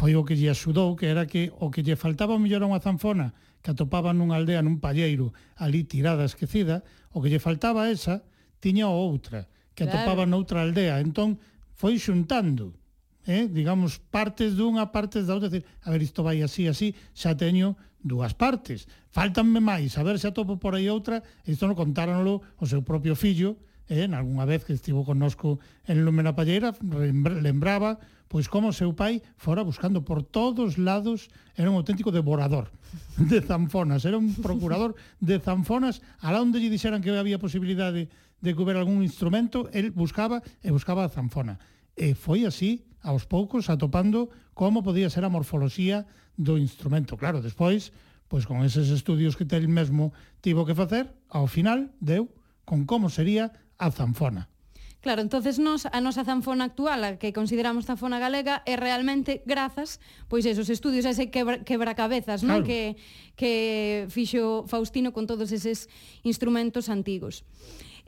foi 0.00 0.16
o 0.16 0.24
que 0.24 0.32
lle 0.32 0.48
axudou, 0.48 0.96
que 0.96 1.12
era 1.12 1.28
que 1.28 1.52
o 1.60 1.68
que 1.68 1.84
lle 1.84 1.92
faltaba 1.92 2.32
o 2.32 2.40
mellor 2.40 2.64
a 2.64 2.70
unha 2.72 2.80
zanfona 2.80 3.36
que 3.60 3.68
atopaba 3.68 4.16
nunha 4.16 4.40
aldea 4.40 4.64
nun 4.64 4.80
palleiro 4.80 5.36
ali 5.60 5.84
tirada 5.84 6.24
esquecida, 6.24 6.80
o 7.12 7.20
que 7.20 7.28
lle 7.28 7.36
faltaba 7.36 7.92
esa 7.92 8.24
tiña 8.64 8.88
outra 8.88 9.44
que 9.76 9.84
claro. 9.84 10.00
atopaba 10.00 10.24
noutra 10.24 10.64
aldea. 10.64 11.04
Entón 11.04 11.36
foi 11.76 12.00
xuntando 12.00 12.80
eh, 13.28 13.44
digamos, 13.44 14.00
partes 14.00 14.56
dunha, 14.56 14.88
partes 14.88 15.28
da 15.28 15.36
outra, 15.36 15.52
decir, 15.52 15.68
a 15.84 15.92
ver, 15.92 16.00
isto 16.00 16.24
vai 16.24 16.40
así, 16.40 16.64
así, 16.64 16.96
xa 17.12 17.36
teño 17.36 17.76
dúas 18.00 18.32
partes. 18.32 18.88
Faltanme 19.12 19.60
máis, 19.60 20.00
a 20.00 20.02
ver 20.02 20.16
se 20.16 20.32
atopo 20.32 20.56
por 20.56 20.72
aí 20.72 20.88
outra, 20.88 21.20
isto 21.44 21.68
non 21.68 21.76
contáronlo 21.76 22.40
o 22.56 22.64
seu 22.64 22.80
propio 22.80 23.12
fillo, 23.12 23.60
eh, 23.90 24.06
algunha 24.06 24.46
vez 24.46 24.62
que 24.62 24.72
estivo 24.72 25.02
connosco 25.02 25.58
en 25.84 26.06
Lume 26.06 26.22
na 26.22 26.38
Palleira, 26.38 26.70
lembraba 26.80 27.98
pois 28.30 28.46
como 28.46 28.70
seu 28.70 28.94
pai 28.94 29.26
fora 29.34 29.66
buscando 29.66 30.06
por 30.06 30.22
todos 30.22 30.78
lados, 30.78 31.26
era 31.58 31.66
un 31.66 31.74
auténtico 31.74 32.14
devorador 32.14 32.70
de 33.18 33.42
zanfonas, 33.42 34.06
era 34.06 34.22
un 34.22 34.38
procurador 34.38 34.94
de 35.18 35.42
zanfonas, 35.42 35.98
alá 36.22 36.38
onde 36.38 36.62
lle 36.62 36.70
dixeran 36.70 37.02
que 37.02 37.10
había 37.10 37.42
posibilidade 37.42 38.06
de 38.38 38.50
que 38.54 38.60
houbera 38.62 38.78
algún 38.78 39.02
instrumento, 39.02 39.66
el 39.74 39.90
buscaba 39.90 40.46
e 40.62 40.70
buscaba 40.70 41.02
a 41.02 41.10
zanfona. 41.10 41.58
E 41.98 42.14
foi 42.14 42.46
así, 42.46 42.86
aos 43.02 43.26
poucos, 43.26 43.66
atopando 43.66 44.30
como 44.54 44.86
podía 44.86 45.10
ser 45.10 45.26
a 45.26 45.32
morfoloxía 45.34 46.06
do 46.38 46.54
instrumento. 46.54 47.18
Claro, 47.18 47.42
despois, 47.42 47.90
pois 48.30 48.46
con 48.46 48.62
eses 48.62 48.94
estudios 48.94 49.34
que 49.34 49.42
tel 49.42 49.66
mesmo 49.66 50.14
tivo 50.38 50.62
que 50.62 50.78
facer, 50.78 51.10
ao 51.26 51.50
final 51.50 51.90
deu 51.98 52.30
con 52.62 52.86
como 52.86 53.10
sería 53.10 53.50
a 53.80 53.88
zanfona. 53.90 54.52
Claro, 55.00 55.22
entonces 55.22 55.58
nos, 55.58 55.88
a 55.88 56.00
nosa 56.04 56.28
zanfona 56.28 56.68
actual, 56.68 57.00
a 57.04 57.16
que 57.16 57.32
consideramos 57.32 57.88
zanfona 57.88 58.20
galega, 58.20 58.60
é 58.68 58.76
realmente 58.76 59.40
grazas, 59.48 59.96
pois 60.28 60.44
esos 60.44 60.68
estudios, 60.68 61.08
ese 61.08 61.32
quebra, 61.32 61.64
quebracabezas, 61.64 62.44
claro. 62.44 62.60
non? 62.60 62.68
Que, 62.68 63.00
que 63.32 64.04
fixo 64.12 64.68
Faustino 64.68 65.16
con 65.16 65.24
todos 65.24 65.56
eses 65.56 65.88
instrumentos 66.20 66.92
antigos. 66.92 67.48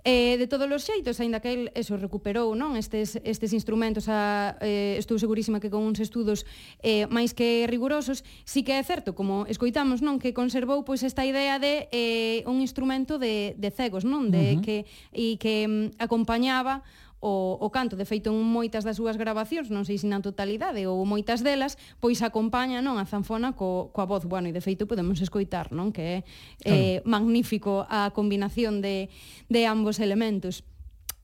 Eh, 0.04 0.34
de 0.36 0.50
todos 0.50 0.66
os 0.66 0.82
xeitos, 0.82 1.22
aínda 1.22 1.38
que 1.38 1.54
el 1.54 1.62
eso 1.78 1.94
recuperou 1.94 2.58
non 2.58 2.74
estes, 2.74 3.22
estes 3.22 3.54
instrumentos, 3.54 4.10
a, 4.10 4.58
eh, 4.58 4.98
estou 4.98 5.14
segurísima 5.14 5.62
que 5.62 5.70
con 5.70 5.86
uns 5.86 6.02
estudos 6.02 6.42
eh, 6.82 7.06
máis 7.06 7.38
que 7.38 7.70
rigurosos, 7.70 8.26
sí 8.42 8.66
si 8.66 8.66
que 8.66 8.74
é 8.74 8.82
certo, 8.82 9.14
como 9.14 9.46
escoitamos, 9.46 10.02
non 10.02 10.18
que 10.18 10.34
conservou 10.34 10.82
pois 10.82 11.06
esta 11.06 11.22
idea 11.22 11.62
de 11.62 11.86
eh, 11.94 12.42
un 12.50 12.58
instrumento 12.58 13.14
de, 13.22 13.54
de 13.54 13.70
cegos, 13.70 14.02
non 14.02 14.34
de 14.34 14.42
uh 14.42 14.58
-huh. 14.58 14.64
que 14.66 14.76
e 15.14 15.38
que 15.38 15.70
mm, 15.70 16.02
acompañaba 16.02 16.82
o, 17.22 17.54
o 17.54 17.70
canto, 17.70 17.94
de 17.94 18.02
feito 18.02 18.34
en 18.34 18.42
moitas 18.42 18.82
das 18.82 18.98
súas 18.98 19.14
grabacións, 19.14 19.70
non 19.70 19.86
sei 19.86 19.94
se 19.94 20.10
na 20.10 20.18
totalidade 20.18 20.90
ou 20.90 21.06
moitas 21.06 21.46
delas, 21.46 21.78
pois 22.02 22.18
acompaña 22.18 22.82
non 22.82 22.98
a 22.98 23.06
zanfona 23.06 23.54
co, 23.54 23.94
coa 23.94 24.10
voz, 24.10 24.26
bueno, 24.26 24.50
e 24.50 24.52
de 24.52 24.58
feito 24.58 24.90
podemos 24.90 25.22
escoitar, 25.22 25.70
non, 25.70 25.94
que 25.94 26.02
é 26.02 26.18
claro. 26.66 26.74
eh, 26.74 26.98
magnífico 27.06 27.86
a 27.86 28.10
combinación 28.10 28.82
de, 28.82 29.06
de 29.46 29.60
ambos 29.70 30.02
elementos. 30.02 30.66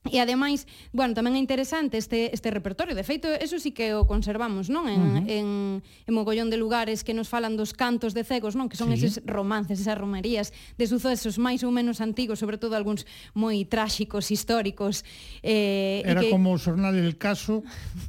E 0.07 0.15
ademais, 0.23 0.63
bueno, 0.95 1.11
tamén 1.11 1.35
é 1.35 1.41
interesante 1.43 1.99
este 1.99 2.31
este 2.31 2.47
repertorio. 2.55 2.95
De 2.95 3.03
feito, 3.03 3.27
eso 3.27 3.59
sí 3.59 3.75
que 3.75 3.91
o 3.91 4.07
conservamos, 4.07 4.71
non? 4.71 4.87
En 4.87 5.01
uh 5.03 5.11
-huh. 5.19 5.27
en 5.27 5.47
en 5.83 6.13
mogollón 6.15 6.47
de 6.47 6.55
lugares 6.55 7.03
que 7.03 7.11
nos 7.11 7.27
falan 7.27 7.59
dos 7.59 7.75
cantos 7.75 8.15
de 8.15 8.23
cegos, 8.23 8.55
non? 8.55 8.71
Que 8.71 8.79
son 8.79 8.95
sí. 8.95 9.03
eses 9.03 9.19
romances, 9.27 9.83
esas 9.83 9.99
romerías 9.99 10.55
de 10.79 10.85
sucesos 10.87 11.35
máis 11.35 11.67
ou 11.67 11.71
menos 11.75 11.99
antigos, 11.99 12.39
sobre 12.39 12.55
todo 12.55 12.79
algúns 12.79 13.03
moi 13.35 13.59
tráxicos, 13.67 14.31
históricos, 14.31 15.03
eh 15.43 15.99
Era 16.07 16.23
que... 16.23 16.31
como 16.31 16.55
o 16.55 16.57
xornal 16.57 16.95
El 16.95 17.19
Caso, 17.19 17.59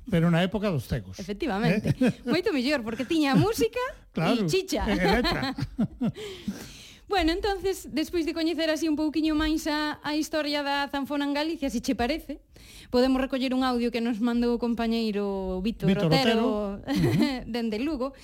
pero 0.07 0.31
na 0.31 0.46
época 0.46 0.70
dos 0.70 0.87
cegos. 0.87 1.18
Efectivamente. 1.18 1.90
Eh? 1.98 2.22
Moito 2.22 2.55
mellor 2.55 2.87
porque 2.87 3.03
tiña 3.03 3.35
música 3.35 3.83
claro, 4.16 4.46
e 4.46 4.48
chicha. 4.48 4.87
E 4.87 4.94
letra. 4.94 5.59
Bueno, 7.11 7.33
entonces, 7.33 7.88
despois 7.90 8.25
de 8.25 8.33
coñecer 8.33 8.70
así 8.70 8.88
un 8.88 8.94
pouquiño 8.94 9.35
máis 9.35 9.66
a, 9.66 9.99
a 9.99 10.14
historia 10.14 10.62
da 10.62 10.87
zanfona 10.87 11.27
en 11.27 11.35
Galicia, 11.35 11.66
se 11.66 11.83
che 11.83 11.99
parece, 11.99 12.38
podemos 12.87 13.18
recoller 13.18 13.51
un 13.51 13.66
audio 13.66 13.90
que 13.90 13.99
nos 13.99 14.23
mandou 14.23 14.55
o 14.55 14.62
compañeiro 14.62 15.59
Víctor, 15.59 15.90
Víctor 15.90 16.07
Rotero, 16.07 16.79
Rotero. 16.79 17.51
Dende 17.51 17.83
Lugo, 17.83 18.14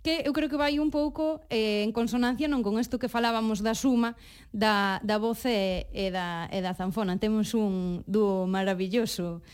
que 0.00 0.24
eu 0.24 0.32
creo 0.32 0.48
que 0.48 0.56
vai 0.56 0.80
un 0.80 0.88
pouco 0.88 1.44
eh, 1.52 1.84
en 1.84 1.92
consonancia 1.92 2.48
non 2.48 2.64
con 2.64 2.80
isto 2.80 2.96
que 2.96 3.12
falábamos 3.12 3.60
da 3.60 3.76
suma 3.76 4.16
da, 4.56 5.04
da 5.04 5.20
voz 5.20 5.44
e, 5.44 5.92
e, 5.92 6.08
da, 6.08 6.48
e 6.48 6.64
da 6.64 6.72
zanfona. 6.72 7.20
Temos 7.20 7.52
un 7.52 8.08
dúo 8.08 8.48
maravilloso 8.48 9.44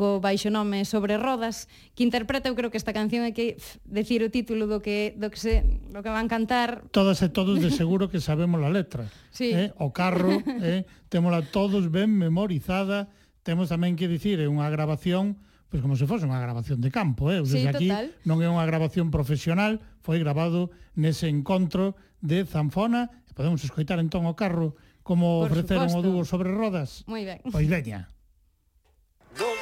co 0.00 0.16
baixo 0.16 0.48
nome 0.48 0.88
Sobre 0.88 1.20
Rodas, 1.20 1.68
que 1.92 2.00
interpreta, 2.00 2.48
eu 2.48 2.56
creo 2.56 2.72
que 2.72 2.80
esta 2.80 2.96
canción 2.96 3.28
é 3.28 3.36
que 3.36 3.60
pff, 3.60 3.84
decir 3.84 4.24
o 4.24 4.32
título 4.32 4.64
do 4.64 4.80
que 4.80 5.12
do 5.20 5.28
que 5.28 5.36
se 5.36 5.60
do 5.92 6.00
que 6.00 6.08
van 6.08 6.24
cantar. 6.24 6.88
Todas 6.88 7.20
e 7.20 7.28
todos 7.28 7.60
de 7.60 7.68
seguro 7.68 8.08
que 8.08 8.16
sabemos 8.16 8.64
a 8.64 8.72
letra. 8.72 9.04
Sí. 9.30 9.52
Eh? 9.54 9.70
O 9.78 9.92
carro, 9.92 10.42
eh? 10.64 10.88
témola 11.12 11.44
todos 11.44 11.92
ben 11.92 12.16
memorizada. 12.16 13.12
Temos 13.44 13.68
tamén 13.68 13.94
que 13.94 14.08
dicir, 14.08 14.40
é 14.40 14.48
unha 14.48 14.72
grabación 14.72 15.36
pois 15.70 15.84
como 15.84 15.94
se 15.94 16.08
fose 16.08 16.26
unha 16.26 16.42
grabación 16.42 16.82
de 16.82 16.90
campo, 16.90 17.30
eh? 17.30 17.38
Desde 17.44 17.62
sí, 17.62 17.70
aquí 17.70 17.88
total. 17.92 18.10
non 18.26 18.42
é 18.42 18.50
unha 18.50 18.66
grabación 18.66 19.14
profesional, 19.14 19.78
foi 20.02 20.18
grabado 20.18 20.74
nese 20.98 21.30
encontro 21.30 21.94
de 22.18 22.42
Zanfona, 22.42 23.22
e 23.28 23.32
podemos 23.38 23.62
escoitar 23.62 24.02
entón 24.02 24.26
o 24.26 24.34
carro 24.34 24.74
como 25.06 25.46
Por 25.46 25.54
ofreceron 25.54 25.86
suposto. 25.86 26.02
o 26.02 26.06
dúo 26.10 26.20
sobre 26.26 26.50
rodas. 26.50 27.06
Moi 27.06 27.22
ben. 27.22 27.38
Pois 27.46 27.70
veña. 27.70 28.10
Don 29.38 29.54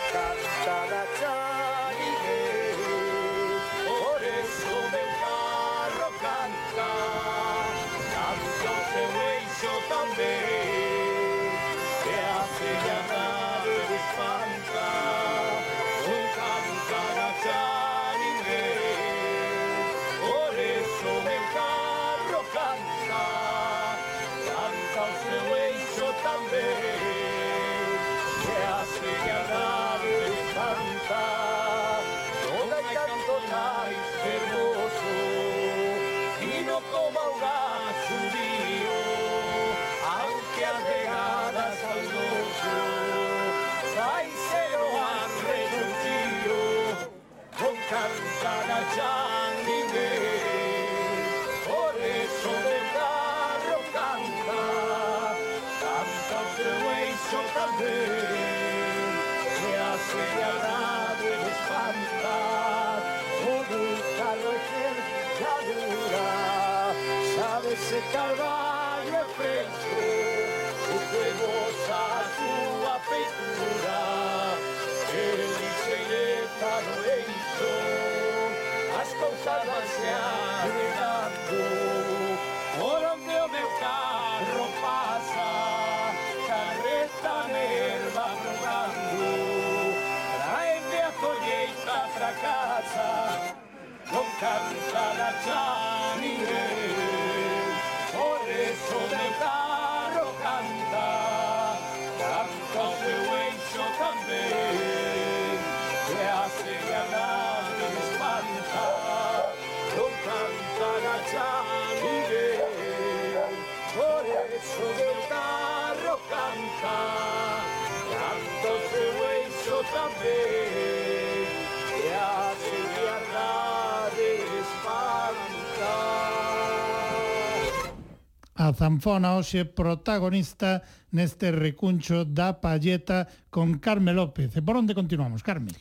Zanfona 128.79 129.35
hoxe 129.35 129.67
protagonista 129.67 130.87
neste 131.11 131.51
recuncho 131.51 132.23
da 132.23 132.63
Palleta 132.63 133.27
con 133.51 133.83
Carme 133.83 134.15
López. 134.15 134.55
E 134.55 134.63
por 134.63 134.79
onde 134.79 134.95
continuamos, 134.95 135.43
Carme? 135.43 135.75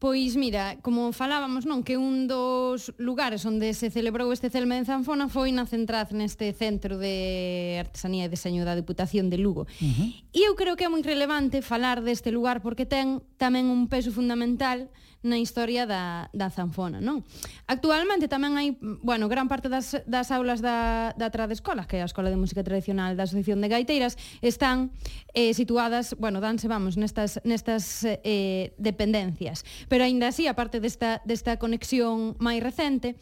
Pois 0.00 0.32
mira, 0.32 0.80
como 0.80 1.12
falábamos, 1.12 1.68
non, 1.68 1.84
que 1.84 2.00
un 2.00 2.24
dos 2.24 2.88
lugares 2.96 3.44
onde 3.44 3.76
se 3.76 3.92
celebrou 3.92 4.32
este 4.32 4.48
Celme 4.48 4.80
de 4.80 4.88
Zanfona 4.88 5.28
foi 5.28 5.52
na 5.52 5.68
Centraz, 5.68 6.16
neste 6.16 6.56
Centro 6.56 6.96
de 6.96 7.76
Artesanía 7.76 8.24
e 8.24 8.32
Deseño 8.32 8.64
da 8.64 8.72
Deputación 8.72 9.28
de 9.28 9.36
Lugo. 9.36 9.68
Uh 9.76 9.92
-huh. 9.92 10.08
E 10.32 10.48
eu 10.48 10.56
creo 10.56 10.80
que 10.80 10.88
é 10.88 10.90
moi 10.90 11.04
relevante 11.04 11.60
falar 11.60 12.00
deste 12.00 12.32
lugar 12.32 12.64
porque 12.64 12.88
ten 12.88 13.20
tamén 13.36 13.68
un 13.68 13.92
peso 13.92 14.08
fundamental 14.08 14.88
na 15.22 15.36
historia 15.36 15.84
da, 15.84 16.32
da 16.32 16.48
zanfona, 16.48 16.96
non? 17.00 17.20
Actualmente 17.68 18.24
tamén 18.24 18.56
hai, 18.56 18.72
bueno, 18.80 19.28
gran 19.28 19.52
parte 19.52 19.68
das, 19.68 19.92
das 20.08 20.32
aulas 20.32 20.64
da, 20.64 21.12
da 21.12 21.28
Tradescola, 21.28 21.84
que 21.84 22.00
é 22.00 22.02
a 22.02 22.08
Escola 22.08 22.32
de 22.32 22.40
Música 22.40 22.64
Tradicional 22.64 23.20
da 23.20 23.28
Asociación 23.28 23.60
de 23.60 23.68
Gaiteiras, 23.68 24.16
están 24.40 24.96
eh, 25.36 25.52
situadas, 25.52 26.16
bueno, 26.16 26.40
danse, 26.40 26.72
vamos, 26.72 26.96
nestas, 26.96 27.36
nestas 27.44 28.00
eh, 28.08 28.72
dependencias. 28.80 29.68
Pero 29.92 30.08
aínda 30.08 30.32
así, 30.32 30.48
aparte 30.48 30.80
desta, 30.80 31.20
desta 31.28 31.60
conexión 31.60 32.40
máis 32.40 32.64
recente, 32.64 33.20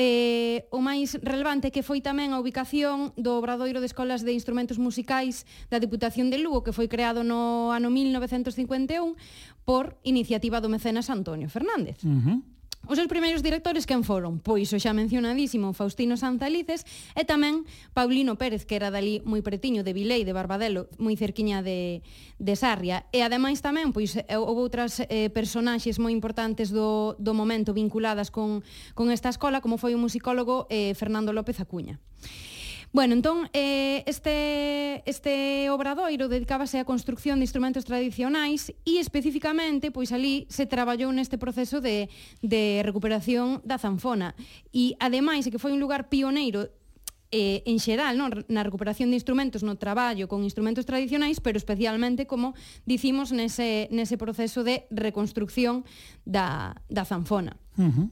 eh, 0.00 0.64
o 0.72 0.80
máis 0.80 1.20
relevante 1.20 1.68
que 1.68 1.84
foi 1.84 2.00
tamén 2.00 2.32
a 2.32 2.40
ubicación 2.40 3.12
do 3.20 3.36
Obradoiro 3.36 3.84
de 3.84 3.88
Escolas 3.92 4.24
de 4.24 4.32
Instrumentos 4.32 4.80
Musicais 4.80 5.44
da 5.68 5.76
Diputación 5.76 6.32
de 6.32 6.40
Lugo, 6.40 6.64
que 6.64 6.72
foi 6.72 6.88
creado 6.88 7.20
no 7.20 7.68
ano 7.68 7.92
1951, 7.92 9.12
por 9.64 9.96
iniciativa 10.04 10.60
do 10.60 10.68
mecenas 10.68 11.08
Antonio 11.08 11.48
Fernández. 11.48 12.00
Uh 12.04 12.20
-huh. 12.20 12.38
Os 12.86 13.00
seus 13.00 13.08
primeiros 13.08 13.40
directores 13.40 13.88
quen 13.88 14.04
foron? 14.04 14.44
Pois 14.44 14.68
o 14.76 14.78
xa 14.78 14.92
mencionadísimo 14.92 15.72
Faustino 15.72 16.20
Sanzalices 16.20 16.84
e 17.16 17.24
tamén 17.24 17.64
Paulino 17.96 18.36
Pérez, 18.36 18.68
que 18.68 18.76
era 18.76 18.92
dali 18.92 19.24
moi 19.24 19.40
pretiño 19.40 19.80
de 19.80 19.96
Vilei, 19.96 20.20
de 20.28 20.36
Barbadelo, 20.36 20.92
moi 21.00 21.16
cerquiña 21.16 21.64
de, 21.64 22.04
de 22.36 22.54
Sarria. 22.60 23.08
E 23.08 23.24
ademais 23.24 23.64
tamén, 23.64 23.96
pois, 23.96 24.20
eh, 24.20 24.36
houve 24.36 24.60
outras 24.60 25.00
eh, 25.00 25.32
personaxes 25.32 25.96
moi 25.96 26.12
importantes 26.12 26.68
do, 26.68 27.16
do 27.16 27.32
momento 27.32 27.72
vinculadas 27.72 28.28
con, 28.28 28.60
con 28.92 29.08
esta 29.08 29.32
escola, 29.32 29.64
como 29.64 29.80
foi 29.80 29.96
o 29.96 30.00
musicólogo 30.00 30.68
eh, 30.68 30.92
Fernando 30.92 31.32
López 31.32 31.64
Acuña. 31.64 31.96
Bueno, 32.94 33.14
entón, 33.14 33.50
eh, 33.52 34.04
este, 34.06 35.02
este 35.04 35.68
obradoiro 35.68 36.30
dedicábase 36.30 36.78
á 36.78 36.86
construcción 36.86 37.42
de 37.42 37.46
instrumentos 37.50 37.82
tradicionais 37.82 38.70
e 38.86 39.02
especificamente, 39.02 39.90
pois 39.90 40.14
ali 40.14 40.46
se 40.46 40.70
traballou 40.70 41.10
neste 41.10 41.34
proceso 41.34 41.82
de, 41.82 42.06
de 42.38 42.86
recuperación 42.86 43.58
da 43.66 43.82
zanfona. 43.82 44.38
E 44.70 44.94
ademais, 45.02 45.42
é 45.42 45.50
que 45.50 45.58
foi 45.58 45.74
un 45.74 45.82
lugar 45.82 46.06
pioneiro 46.06 46.70
eh, 47.34 47.66
en 47.66 47.82
xeral 47.82 48.14
non? 48.14 48.30
na 48.46 48.62
recuperación 48.62 49.10
de 49.10 49.18
instrumentos 49.18 49.66
no 49.66 49.74
traballo 49.74 50.30
con 50.30 50.46
instrumentos 50.46 50.86
tradicionais, 50.86 51.42
pero 51.42 51.58
especialmente, 51.58 52.30
como 52.30 52.54
dicimos, 52.86 53.34
nese, 53.34 53.90
nese 53.90 54.14
proceso 54.14 54.62
de 54.62 54.86
reconstrucción 54.94 55.82
da, 56.22 56.78
da 56.86 57.02
zanfona. 57.02 57.58
Uh 57.74 57.90
-huh. 57.90 58.06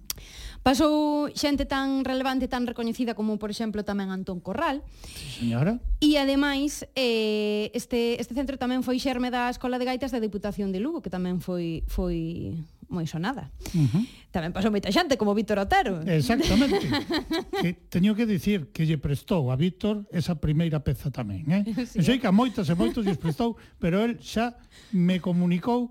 Pasou 0.63 1.27
xente 1.35 1.67
tan 1.67 2.07
relevante, 2.07 2.47
tan 2.47 2.71
recoñecida 2.71 3.19
como, 3.19 3.35
por 3.35 3.51
exemplo, 3.51 3.83
tamén 3.83 4.15
Antón 4.15 4.39
Corral. 4.39 4.87
Sí, 5.03 5.51
señora. 5.51 5.83
E 5.99 6.15
ademais, 6.23 6.87
eh, 6.95 7.75
este, 7.75 8.23
este 8.23 8.39
centro 8.39 8.55
tamén 8.55 8.87
foi 8.87 9.03
xerme 9.03 9.35
da 9.35 9.51
Escola 9.51 9.75
de 9.83 9.91
Gaitas 9.91 10.15
da 10.15 10.23
Diputación 10.23 10.71
de 10.71 10.79
Lugo, 10.79 11.03
que 11.03 11.11
tamén 11.11 11.43
foi 11.43 11.83
foi 11.91 12.55
moi 12.93 13.09
sonada. 13.11 13.51
Uh 13.75 13.89
-huh. 13.91 14.05
Tamén 14.31 14.55
pasou 14.55 14.71
moita 14.71 14.93
xente, 14.95 15.19
como 15.19 15.35
Víctor 15.35 15.59
Otero. 15.59 15.99
Exactamente. 16.07 16.79
que, 17.63 17.75
teño 17.91 18.15
que 18.15 18.23
dicir 18.29 18.71
que 18.71 18.87
lle 18.87 19.03
prestou 19.03 19.51
a 19.51 19.59
Víctor 19.59 20.07
esa 20.15 20.39
primeira 20.39 20.79
peza 20.85 21.11
tamén. 21.11 21.43
Eh? 21.51 21.63
Sí. 21.91 21.99
Eu 21.99 22.05
sei 22.07 22.17
que 22.23 22.31
a 22.31 22.35
moitas 22.35 22.71
e 22.71 22.75
moitos 22.79 23.03
lle 23.03 23.19
prestou, 23.19 23.59
pero 23.83 23.99
el 24.07 24.23
xa 24.23 24.55
me 24.95 25.19
comunicou 25.19 25.91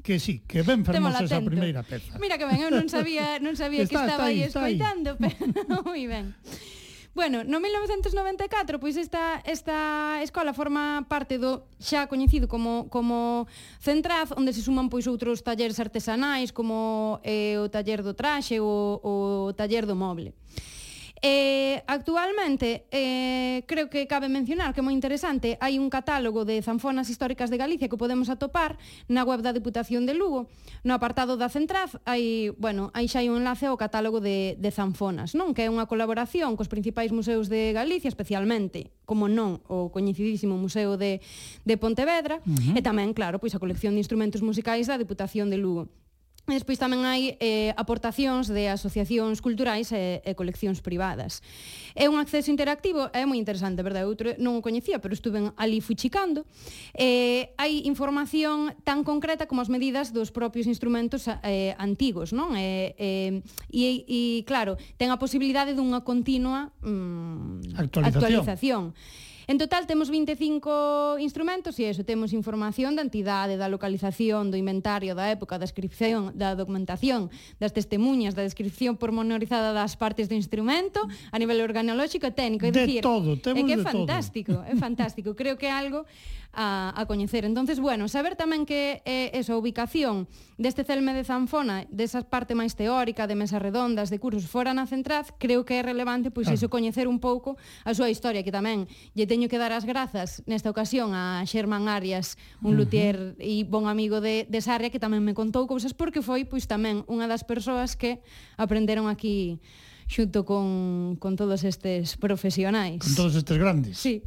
que 0.00 0.18
sí, 0.18 0.42
que 0.48 0.62
ben 0.64 0.84
fermosa 0.84 1.24
esa 1.24 1.44
primeira 1.44 1.84
peza. 1.84 2.16
Mira 2.18 2.40
que 2.40 2.48
ben, 2.48 2.58
eu 2.64 2.72
non 2.72 2.88
sabía, 2.88 3.36
non 3.44 3.54
sabía 3.54 3.84
está, 3.84 4.02
que 4.02 4.06
estaba 4.08 4.24
aí 4.32 4.40
escoitando, 4.42 5.14
pero 5.22 5.84
moi 5.84 6.04
ben. 6.08 6.32
Bueno, 7.14 7.44
no 7.44 7.60
1994, 7.60 8.80
pois 8.80 8.96
esta, 8.96 9.44
esta 9.44 10.24
escola 10.24 10.56
forma 10.56 11.04
parte 11.12 11.36
do 11.36 11.68
xa 11.76 12.08
coñecido 12.08 12.48
como, 12.48 12.88
como 12.88 13.44
Centraz, 13.84 14.32
onde 14.32 14.56
se 14.56 14.64
suman 14.64 14.88
pois 14.88 15.04
outros 15.04 15.44
talleres 15.44 15.76
artesanais, 15.76 16.56
como 16.56 17.20
eh, 17.20 17.60
o 17.60 17.68
taller 17.68 18.00
do 18.00 18.16
traxe 18.16 18.64
ou 18.64 18.96
o 19.04 19.52
taller 19.52 19.84
do 19.84 19.92
moble. 19.92 20.32
Eh, 21.24 21.84
actualmente, 21.86 22.84
eh, 22.90 23.62
creo 23.68 23.88
que 23.88 24.08
cabe 24.08 24.28
mencionar 24.28 24.74
que 24.74 24.82
é 24.82 24.84
moi 24.84 24.90
interesante, 24.90 25.54
hai 25.62 25.78
un 25.78 25.86
catálogo 25.86 26.42
de 26.42 26.58
zanfonas 26.66 27.06
históricas 27.06 27.46
de 27.46 27.62
Galicia 27.62 27.86
que 27.86 27.94
podemos 27.94 28.26
atopar 28.26 28.74
na 29.06 29.22
web 29.22 29.38
da 29.38 29.54
Diputación 29.54 30.02
de 30.02 30.18
Lugo. 30.18 30.50
No 30.82 30.98
apartado 30.98 31.38
da 31.38 31.46
Centraz 31.46 31.94
hai, 32.10 32.50
bueno, 32.58 32.90
hai 32.90 33.06
xa 33.06 33.22
hai 33.22 33.30
un 33.30 33.38
enlace 33.38 33.70
ao 33.70 33.78
catálogo 33.78 34.18
de, 34.18 34.58
de 34.58 34.70
zanfonas, 34.74 35.38
non? 35.38 35.54
Que 35.54 35.66
é 35.66 35.70
unha 35.70 35.86
colaboración 35.86 36.58
cos 36.58 36.66
principais 36.66 37.14
museos 37.14 37.46
de 37.46 37.70
Galicia, 37.70 38.10
especialmente, 38.10 38.90
como 39.06 39.30
non, 39.30 39.62
o 39.70 39.94
coñecidísimo 39.94 40.58
Museo 40.58 40.98
de, 40.98 41.22
de 41.62 41.74
Pontevedra, 41.78 42.42
uh 42.42 42.50
-huh. 42.50 42.74
e 42.74 42.82
tamén, 42.82 43.14
claro, 43.14 43.38
pois 43.38 43.54
a 43.54 43.62
colección 43.62 43.94
de 43.94 44.02
instrumentos 44.02 44.42
musicais 44.42 44.90
da 44.90 44.98
Diputación 44.98 45.54
de 45.54 45.62
Lugo. 45.62 45.86
E 46.50 46.58
despois 46.58 46.74
tamén 46.74 47.06
hai 47.06 47.38
eh, 47.38 47.70
aportacións 47.78 48.50
de 48.50 48.66
asociacións 48.66 49.38
culturais 49.38 49.94
e, 49.94 50.18
e 50.26 50.34
coleccións 50.34 50.82
privadas. 50.82 51.38
É 51.94 52.10
un 52.10 52.18
acceso 52.18 52.50
interactivo, 52.50 53.06
é 53.14 53.22
moi 53.22 53.38
interesante, 53.38 53.78
verdade? 53.78 54.10
Outro 54.10 54.34
non 54.42 54.58
o 54.58 54.64
coñecía, 54.64 54.98
pero 54.98 55.14
estuven 55.14 55.54
ali 55.54 55.78
fuchicando. 55.78 56.42
Eh, 56.98 57.54
hai 57.62 57.86
información 57.86 58.74
tan 58.82 59.06
concreta 59.06 59.46
como 59.46 59.62
as 59.62 59.70
medidas 59.70 60.10
dos 60.10 60.34
propios 60.34 60.66
instrumentos 60.66 61.30
eh, 61.46 61.78
antigos, 61.78 62.34
non? 62.34 62.58
Eh, 62.58 62.98
eh, 62.98 63.38
e, 63.70 64.02
e, 64.10 64.42
claro, 64.42 64.74
ten 64.98 65.14
a 65.14 65.22
posibilidade 65.22 65.78
dunha 65.78 66.02
continua 66.02 66.74
mm, 66.82 67.78
actualización. 67.78 68.18
actualización. 68.18 68.82
En 69.46 69.58
total 69.58 69.86
temos 69.86 70.10
25 70.10 71.18
instrumentos 71.18 71.78
e 71.82 71.90
eso, 71.90 72.06
temos 72.06 72.30
información 72.30 72.94
da 72.94 73.02
entidade, 73.02 73.58
da 73.58 73.66
localización, 73.66 74.54
do 74.54 74.56
inventario, 74.56 75.18
da 75.18 75.30
época, 75.34 75.58
da 75.58 75.66
descripción, 75.66 76.30
da 76.38 76.54
documentación, 76.54 77.28
das 77.58 77.74
testemunhas, 77.74 78.38
da 78.38 78.46
descripción 78.46 78.94
pormenorizada 78.94 79.74
das 79.74 79.98
partes 79.98 80.30
do 80.30 80.38
instrumento, 80.38 81.02
a 81.34 81.36
nivel 81.42 81.58
organolóxico 81.58 82.30
e 82.30 82.32
técnico, 82.32 82.66
é 82.66 82.70
dicir, 82.70 83.02
de 83.02 83.06
todo, 83.06 83.34
temos 83.42 83.62
é 83.62 83.66
que 83.66 83.74
é 83.74 83.82
fantástico, 83.82 84.52
todo. 84.54 84.70
é 84.70 84.74
fantástico. 84.78 85.28
Creo 85.34 85.58
que 85.58 85.66
é 85.66 85.74
algo 85.74 86.06
a, 86.52 86.92
a 86.94 87.06
coñecer. 87.06 87.44
Entonces, 87.44 87.80
bueno, 87.80 88.08
saber 88.08 88.36
tamén 88.36 88.68
que 88.68 89.00
é 89.08 89.32
esa 89.32 89.56
ubicación 89.56 90.28
deste 90.60 90.84
celme 90.84 91.16
de 91.16 91.24
Zanfona, 91.24 91.88
desa 91.88 92.20
parte 92.28 92.52
máis 92.52 92.76
teórica, 92.76 93.24
de 93.24 93.34
mesas 93.34 93.64
redondas, 93.64 94.12
de 94.12 94.20
cursos 94.20 94.44
fora 94.44 94.76
na 94.76 94.84
Centraz, 94.84 95.32
creo 95.40 95.64
que 95.64 95.80
é 95.80 95.82
relevante 95.82 96.28
pois 96.28 96.46
claro. 96.46 96.60
iso 96.60 96.68
coñecer 96.68 97.08
un 97.08 97.18
pouco 97.24 97.56
a 97.88 97.96
súa 97.96 98.12
historia, 98.12 98.44
que 98.44 98.52
tamén 98.52 98.84
lle 99.16 99.24
teño 99.24 99.48
que 99.48 99.56
dar 99.56 99.72
as 99.72 99.88
grazas 99.88 100.44
nesta 100.44 100.68
ocasión 100.68 101.16
a 101.16 101.40
Xerman 101.48 101.88
Arias, 101.88 102.36
un 102.60 102.76
uh 102.76 102.84
-huh. 102.84 102.84
luthier 102.84 103.16
e 103.40 103.64
bon 103.64 103.88
amigo 103.88 104.20
de, 104.20 104.44
de 104.44 104.60
Sarria, 104.60 104.92
que 104.92 105.00
tamén 105.00 105.24
me 105.24 105.32
contou 105.32 105.64
cousas 105.64 105.96
porque 105.96 106.20
foi 106.20 106.44
pois 106.44 106.68
tamén 106.68 107.02
unha 107.08 107.24
das 107.24 107.48
persoas 107.48 107.96
que 107.96 108.20
aprenderon 108.60 109.08
aquí 109.08 109.56
xunto 110.04 110.44
con, 110.44 111.16
con 111.16 111.36
todos 111.40 111.64
estes 111.64 112.20
profesionais. 112.20 113.00
Con 113.00 113.14
todos 113.16 113.34
estes 113.40 113.56
grandes. 113.56 113.96
Sí. 113.96 114.20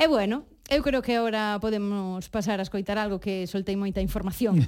E 0.00 0.08
bueno, 0.08 0.48
Eu 0.70 0.80
creo 0.80 1.04
que 1.04 1.12
agora 1.12 1.60
podemos 1.60 2.24
pasar 2.32 2.56
a 2.56 2.64
escoitar 2.64 2.96
algo 2.96 3.20
que 3.20 3.44
soltei 3.44 3.76
moita 3.76 4.00
información. 4.00 4.64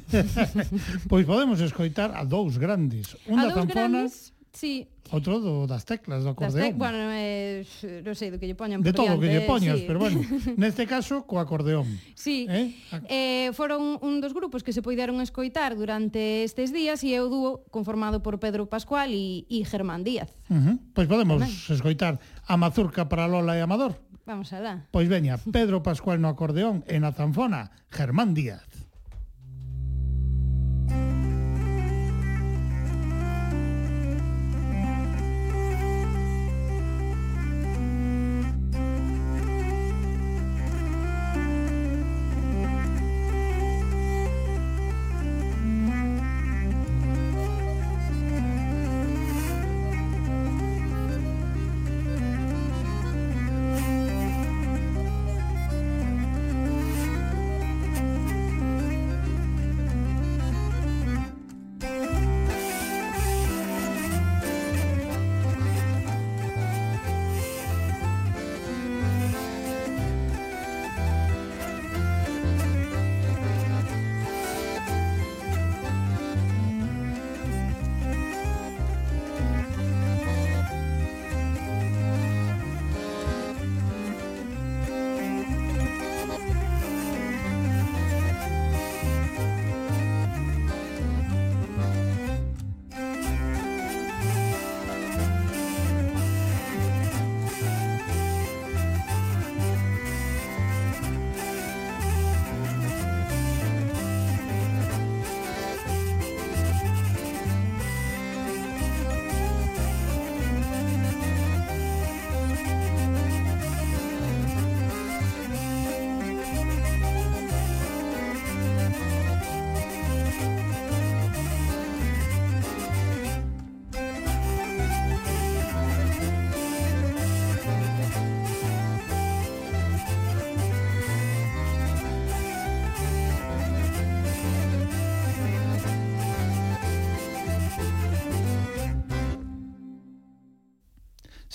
pois 1.10 1.24
podemos 1.24 1.56
escoitar 1.64 2.12
a 2.12 2.28
dous 2.28 2.60
grandes. 2.60 3.16
Un 3.24 3.40
a 3.40 3.48
da 3.48 3.56
tampona... 3.56 4.04
Grandes, 4.04 4.36
sí. 4.52 4.92
Outro 5.10 5.38
do, 5.38 5.66
das 5.66 5.84
teclas, 5.84 6.24
do 6.24 6.30
acordeón. 6.30 6.74
Te... 6.74 6.76
Bueno, 6.76 6.98
eh, 7.14 7.62
non 8.02 8.12
sei 8.18 8.34
do 8.34 8.42
que 8.42 8.50
lle 8.50 8.58
poñan 8.58 8.82
De 8.82 8.90
todo 8.90 9.14
o 9.14 9.20
que 9.22 9.30
lle 9.30 9.46
poñas, 9.46 9.78
sí. 9.78 9.84
pero 9.86 10.02
bueno, 10.02 10.18
neste 10.60 10.82
caso 10.84 11.22
co 11.24 11.38
acordeón. 11.38 11.86
Sí. 12.18 12.44
Eh? 12.50 12.74
A... 12.90 13.00
Eh, 13.06 13.48
foron 13.54 14.02
un 14.02 14.18
dos 14.18 14.34
grupos 14.34 14.66
que 14.66 14.74
se 14.74 14.82
poideron 14.82 15.22
escoitar 15.22 15.78
durante 15.78 16.42
estes 16.42 16.74
días 16.74 17.06
e 17.06 17.14
é 17.14 17.22
o 17.22 17.30
dúo 17.30 17.62
conformado 17.70 18.18
por 18.18 18.42
Pedro 18.42 18.66
Pascual 18.66 19.14
e, 19.14 19.46
e 19.46 19.62
Germán 19.62 20.02
Díaz. 20.02 20.34
Uh 20.50 20.58
-huh. 20.58 20.76
Pois 20.90 21.06
podemos 21.06 21.38
Tamén. 21.38 21.54
escoitar 21.70 22.18
a 22.44 22.54
Mazurca 22.58 23.06
para 23.06 23.30
Lola 23.30 23.54
e 23.54 23.62
Amador. 23.62 23.94
Vamos 24.26 24.52
alá. 24.52 24.90
Pois 24.90 25.06
veña, 25.06 25.38
Pedro 25.38 25.86
Pascual 25.86 26.18
no 26.18 26.26
acordeón 26.26 26.82
e 26.90 26.98
na 26.98 27.14
zanfona, 27.14 27.70
Germán 27.94 28.34
Díaz. 28.34 28.66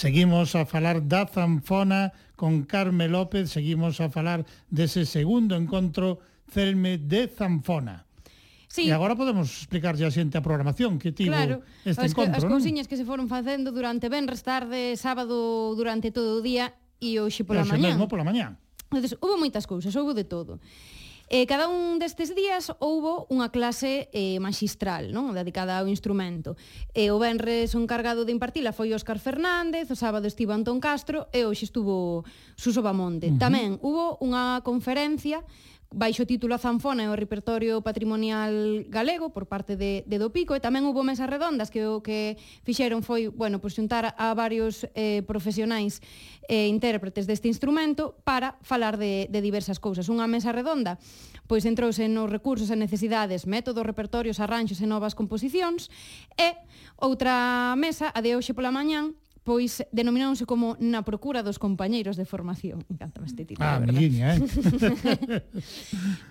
Seguimos 0.02 0.56
a 0.56 0.66
falar 0.66 1.06
da 1.06 1.30
Zanfona 1.30 2.10
con 2.34 2.66
Carme 2.66 3.06
López, 3.06 3.54
seguimos 3.54 4.02
a 4.02 4.10
falar 4.10 4.42
dese 4.66 5.06
segundo 5.06 5.54
encontro 5.54 6.18
Celme 6.50 6.98
de 6.98 7.30
Zanfona. 7.30 8.10
Sí. 8.66 8.90
E 8.90 8.98
agora 8.98 9.14
podemos 9.14 9.46
explicar 9.62 9.94
a 9.94 10.10
xente 10.10 10.42
a 10.42 10.42
programación 10.42 10.98
que 10.98 11.14
tivo 11.14 11.38
claro, 11.38 11.62
este 11.86 12.10
as, 12.10 12.18
encontro, 12.18 12.34
As 12.34 12.50
cousiñas 12.50 12.90
que 12.90 12.98
se 12.98 13.06
foron 13.06 13.30
facendo 13.30 13.70
durante 13.70 14.10
venres 14.10 14.42
tarde, 14.42 14.98
sábado 14.98 15.78
durante 15.78 16.10
todo 16.10 16.34
o 16.34 16.42
día 16.42 16.74
e 16.98 17.22
hoxe 17.22 17.46
pola 17.46 17.62
mañá. 17.62 17.78
Hoxe 17.78 17.86
mesmo 17.94 18.10
pola 18.10 18.26
mañá. 18.26 18.58
Entonces, 18.90 19.14
houve 19.22 19.38
moitas 19.38 19.70
cousas, 19.70 19.94
houve 19.94 20.18
de 20.18 20.26
todo. 20.26 20.58
Eh, 21.34 21.48
cada 21.48 21.70
un 21.70 21.96
destes 21.96 22.36
días 22.36 22.76
houbo 22.84 23.24
unha 23.32 23.56
clase 23.56 24.12
eh, 24.12 24.36
magistral, 24.44 25.16
non? 25.16 25.32
dedicada 25.32 25.80
ao 25.80 25.88
instrumento. 25.88 26.60
Eh, 26.92 27.08
o 27.08 27.24
Benres 27.24 27.72
o 27.72 27.80
encargado 27.80 28.28
de 28.28 28.36
impartila 28.36 28.76
foi 28.76 28.92
Óscar 28.92 29.16
Fernández, 29.16 29.88
o 29.88 29.96
sábado 29.96 30.28
estivo 30.28 30.52
Antón 30.52 30.84
Castro 30.84 31.32
e 31.32 31.48
hoxe 31.48 31.72
estuvo 31.72 32.28
Suso 32.60 32.84
Bamonte. 32.84 33.32
Uh 33.32 33.40
-huh. 33.40 33.44
Tamén 33.48 33.80
hubo 33.80 34.20
unha 34.20 34.60
conferencia 34.68 35.40
baixo 35.92 36.24
título 36.24 36.56
a 36.56 36.64
Zanfona 36.64 37.04
e 37.04 37.12
o 37.12 37.20
repertorio 37.20 37.84
patrimonial 37.84 38.88
galego 38.88 39.36
por 39.36 39.52
parte 39.52 39.76
de, 39.76 40.08
de 40.08 40.18
do 40.18 40.32
Pico 40.32 40.56
e 40.56 40.64
tamén 40.64 40.88
hubo 40.88 41.04
mesas 41.04 41.28
redondas 41.28 41.68
que 41.68 41.84
o 41.84 42.00
que 42.00 42.40
fixeron 42.64 43.04
foi, 43.04 43.28
bueno, 43.28 43.60
pues, 43.60 43.76
xuntar 43.76 44.16
a 44.16 44.32
varios 44.32 44.88
eh, 44.96 45.20
profesionais 45.28 46.00
e 46.48 46.64
eh, 46.64 46.68
intérpretes 46.72 47.28
deste 47.28 47.52
instrumento 47.52 48.16
para 48.24 48.56
falar 48.64 48.96
de, 48.96 49.28
de 49.28 49.40
diversas 49.44 49.84
cousas. 49.84 50.08
Unha 50.08 50.32
mesa 50.32 50.56
redonda 50.56 50.96
pois 51.52 51.68
entrouse 51.68 52.08
nos 52.08 52.32
recursos 52.32 52.72
e 52.72 52.80
necesidades, 52.80 53.44
métodos, 53.44 53.84
repertorios, 53.84 54.40
arranxos 54.40 54.80
e 54.80 54.88
novas 54.88 55.12
composicións 55.12 55.92
e 56.40 56.56
outra 56.96 57.76
mesa, 57.76 58.08
a 58.16 58.24
de 58.24 58.40
hoxe 58.40 58.56
pola 58.56 58.72
mañán, 58.72 59.20
pois 59.44 59.82
denomináronse 59.90 60.46
como 60.46 60.78
na 60.78 61.02
procura 61.02 61.42
dos 61.42 61.58
compañeiros 61.58 62.14
de 62.14 62.30
formación. 62.30 62.86
Encantame 62.90 63.26
este 63.26 63.46
título, 63.46 63.66
ah, 63.66 63.82
verdad? 63.82 63.98
Miña, 63.98 64.38
eh? 64.38 64.42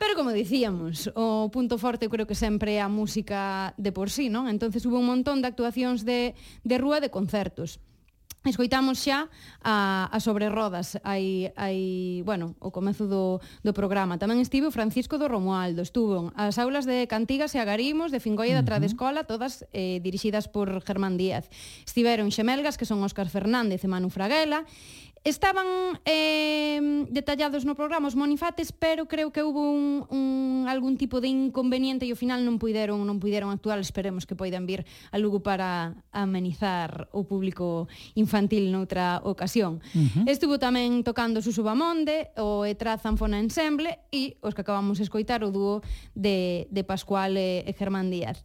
Pero 0.00 0.12
como 0.14 0.30
dicíamos, 0.30 1.10
o 1.18 1.50
punto 1.50 1.74
forte 1.74 2.06
creo 2.06 2.30
que 2.30 2.38
sempre 2.38 2.78
é 2.78 2.80
a 2.80 2.86
música 2.86 3.74
de 3.74 3.90
por 3.90 4.14
sí, 4.14 4.30
non? 4.30 4.46
Entonces 4.46 4.86
hubo 4.86 5.02
un 5.02 5.10
montón 5.10 5.42
de 5.42 5.50
actuacións 5.50 6.06
de, 6.06 6.38
de 6.62 6.76
rúa 6.78 7.02
de 7.02 7.10
concertos. 7.10 7.82
Escoitamos 8.40 8.96
xa 9.04 9.28
a, 9.60 10.08
a 10.08 10.16
sobre 10.16 10.48
rodas 10.48 10.96
hai, 11.04 11.52
hai, 11.60 12.24
bueno, 12.24 12.56
o 12.56 12.72
comezo 12.72 13.04
do, 13.04 13.36
do 13.60 13.76
programa. 13.76 14.16
Tamén 14.16 14.40
estive 14.40 14.64
o 14.64 14.72
Francisco 14.72 15.20
do 15.20 15.28
Romualdo, 15.28 15.84
estuvo 15.84 16.32
as 16.32 16.56
aulas 16.56 16.88
de 16.88 17.04
Cantigas 17.04 17.52
e 17.52 17.60
Agarimos, 17.60 18.08
de 18.08 18.16
Fingoia 18.16 18.56
da 18.56 18.64
Tradescola, 18.64 19.28
todas 19.28 19.68
eh, 19.76 20.00
dirixidas 20.00 20.48
por 20.48 20.72
Germán 20.88 21.20
Díaz. 21.20 21.52
Estiveron 21.84 22.32
Xemelgas, 22.32 22.80
que 22.80 22.88
son 22.88 23.04
Óscar 23.04 23.28
Fernández 23.28 23.84
e 23.84 23.92
Manu 23.92 24.08
Fraguela, 24.08 24.64
Estaban 25.22 26.00
eh, 26.06 27.04
detallados 27.10 27.68
no 27.68 27.76
programa 27.76 28.08
os 28.08 28.16
monifates, 28.16 28.72
pero 28.72 29.04
creo 29.04 29.36
que 29.36 29.44
houve 29.44 29.60
un, 29.60 30.08
un, 30.08 30.64
algún 30.64 30.96
tipo 30.96 31.20
de 31.20 31.28
inconveniente 31.28 32.08
e 32.08 32.10
ao 32.10 32.16
final 32.16 32.40
non 32.40 32.56
puideron 32.56 33.04
non 33.04 33.20
puideron 33.20 33.52
actuar. 33.52 33.76
Esperemos 33.84 34.24
que 34.24 34.32
poidan 34.32 34.64
vir 34.64 34.88
a 35.12 35.20
Lugo 35.20 35.44
para 35.44 36.00
amenizar 36.08 37.12
o 37.12 37.28
público 37.28 37.84
infantil 38.16 38.72
noutra 38.72 39.20
ocasión. 39.20 39.84
Uh 39.92 40.08
-huh. 40.08 40.24
Estuvo 40.24 40.56
tamén 40.56 41.04
tocando 41.04 41.44
Susu 41.44 41.60
Bamonde, 41.60 42.32
o 42.40 42.64
Etra 42.64 42.96
Zanfona 42.96 43.44
Ensemble 43.44 44.00
e 44.08 44.40
os 44.40 44.56
que 44.56 44.64
acabamos 44.64 44.96
de 44.96 45.04
escoitar 45.04 45.44
o 45.44 45.52
dúo 45.52 45.84
de, 46.16 46.64
de 46.72 46.80
Pascual 46.80 47.36
e, 47.36 47.60
e 47.68 47.76
Germán 47.76 48.08
Díaz. 48.08 48.40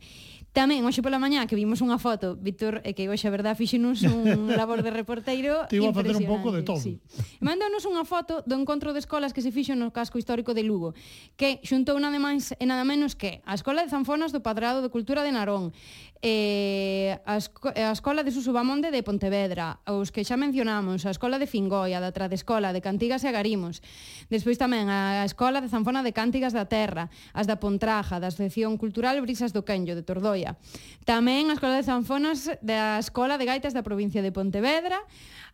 Tamén, 0.56 0.88
hoxe 0.88 1.03
pola 1.03 1.20
mañá, 1.20 1.43
que 1.51 1.60
vimos 1.60 1.84
unha 1.84 1.99
foto, 1.99 2.39
Víctor, 2.39 2.80
e 2.88 2.95
que 2.95 3.12
hoxe, 3.12 3.28
a 3.28 3.34
verdad, 3.36 3.60
fixenos 3.60 4.08
un 4.08 4.47
labor 4.56 4.88
de 4.88 4.91
reporteiro 4.95 5.68
Te 5.68 5.84
iba 5.84 5.91
a 5.91 5.93
facer 5.93 6.16
un 6.16 6.24
pouco 6.24 6.56
de 6.56 6.64
todo. 6.64 6.80
Sí. 6.80 6.95
Mándanos 7.43 7.84
unha 7.84 8.08
foto 8.08 8.39
do 8.47 8.56
encontro 8.56 8.95
de 8.95 9.03
escolas 9.03 9.36
que 9.36 9.43
se 9.43 9.51
fixo 9.51 9.76
no 9.76 9.91
casco 9.91 10.16
histórico 10.16 10.56
de 10.56 10.64
Lugo, 10.64 10.95
que 11.36 11.60
xuntou 11.68 11.99
nada 11.99 12.16
máis 12.24 12.56
e 12.56 12.64
nada 12.64 12.88
menos 12.88 13.20
que 13.20 13.43
a 13.43 13.51
Escola 13.51 13.84
de 13.84 13.91
Zanfonas 13.91 14.32
do 14.32 14.39
Padrado 14.39 14.80
de 14.80 14.88
Cultura 14.88 15.28
de 15.28 15.36
Narón, 15.36 15.76
eh, 16.24 17.20
a, 17.26 17.38
esco 17.38 17.70
a 17.70 17.91
Escola 17.91 18.24
de 18.24 18.32
Susubamonde 18.32 18.89
de 18.95 19.03
Pontevedra, 19.03 19.84
os 19.86 20.10
que 20.10 20.24
xa 20.24 20.38
mencionamos, 20.38 21.03
a 21.03 21.12
Escola 21.12 21.38
de 21.38 21.45
Fingoia, 21.45 21.99
da 21.99 22.16
Tradescola, 22.16 22.72
de 22.72 22.80
Cantigas 22.80 23.22
e 23.22 23.30
Agarimos, 23.30 23.84
despois 24.32 24.58
tamén 24.58 24.88
a 24.88 25.26
Escola 25.28 25.60
de 25.60 25.70
Zanfona 25.70 25.99
de 25.99 26.16
Cántigas 26.16 26.56
da 26.56 26.66
Terra, 26.66 27.12
as 27.36 27.43
da 27.43 27.60
Pontraja, 27.60 28.24
da 28.24 28.32
Asociación 28.32 28.80
Cultural 28.80 29.20
Brisas 29.20 29.51
do 29.51 29.66
Quenllo, 29.68 29.97
de 29.97 30.06
Tordoia, 30.06 30.45
Galicia. 30.46 30.58
Tamén 31.06 31.54
a 31.54 31.56
Escola 31.58 31.78
de 31.78 31.86
Zanfonas 31.86 32.50
da 32.66 32.98
Escola 32.98 33.38
de 33.38 33.46
Gaitas 33.46 33.78
da 33.78 33.86
provincia 33.86 34.26
de 34.26 34.34
Pontevedra, 34.34 34.98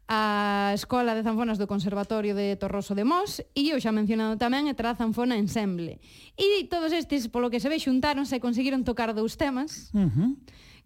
a 0.08 0.72
Escola 0.72 1.12
de 1.12 1.24
Zanfonas 1.28 1.60
do 1.60 1.68
Conservatorio 1.68 2.32
de 2.32 2.56
Torroso 2.56 2.96
de 2.96 3.04
Mos 3.04 3.44
e 3.52 3.76
o 3.76 3.80
xa 3.80 3.92
mencionado 3.92 4.40
tamén 4.40 4.72
a 4.72 4.76
Tra 4.76 4.96
Zanfona 4.96 5.36
Ensemble. 5.36 6.00
E 6.40 6.68
todos 6.72 6.96
estes, 6.96 7.28
polo 7.28 7.52
que 7.52 7.60
se 7.60 7.68
ve, 7.68 7.84
xuntáronse 7.84 8.40
e 8.40 8.44
conseguiron 8.44 8.88
tocar 8.88 9.12
dous 9.12 9.36
temas. 9.36 9.92
Uh 9.92 10.08
-huh 10.08 10.32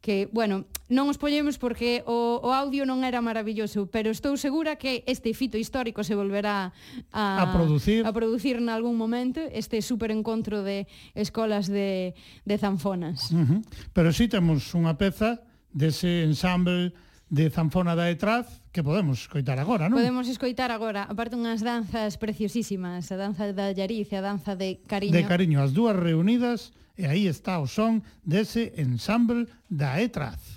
que, 0.06 0.30
bueno, 0.30 0.70
non 0.86 1.10
os 1.10 1.18
poñemos 1.18 1.58
porque 1.58 2.06
o, 2.06 2.38
o 2.38 2.54
audio 2.54 2.86
non 2.86 3.02
era 3.02 3.26
maravilloso, 3.26 3.90
pero 3.90 4.14
estou 4.14 4.38
segura 4.38 4.78
que 4.78 5.02
este 5.10 5.34
fito 5.34 5.58
histórico 5.58 6.06
se 6.06 6.14
volverá 6.14 6.78
a, 7.10 7.42
a 7.42 7.46
producir 7.50 8.06
a 8.06 8.14
producir 8.14 8.62
en 8.62 8.70
algún 8.70 9.02
momento 9.02 9.42
este 9.50 9.82
superencontro 9.82 10.62
de 10.62 10.86
escolas 11.18 11.66
de, 11.66 12.14
de 12.46 12.56
zanfonas. 12.62 13.34
Uh 13.34 13.50
-huh. 13.50 13.60
Pero 13.98 14.14
si 14.14 14.30
sí 14.30 14.38
temos 14.38 14.70
unha 14.78 14.94
peza 14.94 15.42
dese 15.74 16.22
ensemble 16.22 16.94
de 17.34 17.50
zanfona 17.50 17.98
da 17.98 18.06
Etraz 18.14 18.62
que 18.70 18.86
podemos 18.86 19.26
escoitar 19.26 19.58
agora, 19.58 19.90
non? 19.90 19.98
Podemos 19.98 20.30
escoitar 20.30 20.70
agora, 20.70 21.10
aparte 21.10 21.34
unhas 21.34 21.66
danzas 21.66 22.22
preciosísimas, 22.22 23.10
a 23.10 23.18
danza 23.18 23.50
da 23.58 23.74
Llariz 23.74 24.14
e 24.14 24.22
a 24.22 24.22
danza 24.22 24.54
de 24.54 24.86
Cariño. 24.86 25.18
De 25.18 25.26
Cariño, 25.26 25.66
as 25.66 25.74
dúas 25.74 25.98
reunidas 25.98 26.78
E 26.98 27.06
aí 27.06 27.28
está 27.28 27.60
o 27.60 27.68
son 27.68 28.02
dese 28.24 28.72
ensamble 28.78 29.48
da 29.70 30.02
Etraz. 30.02 30.55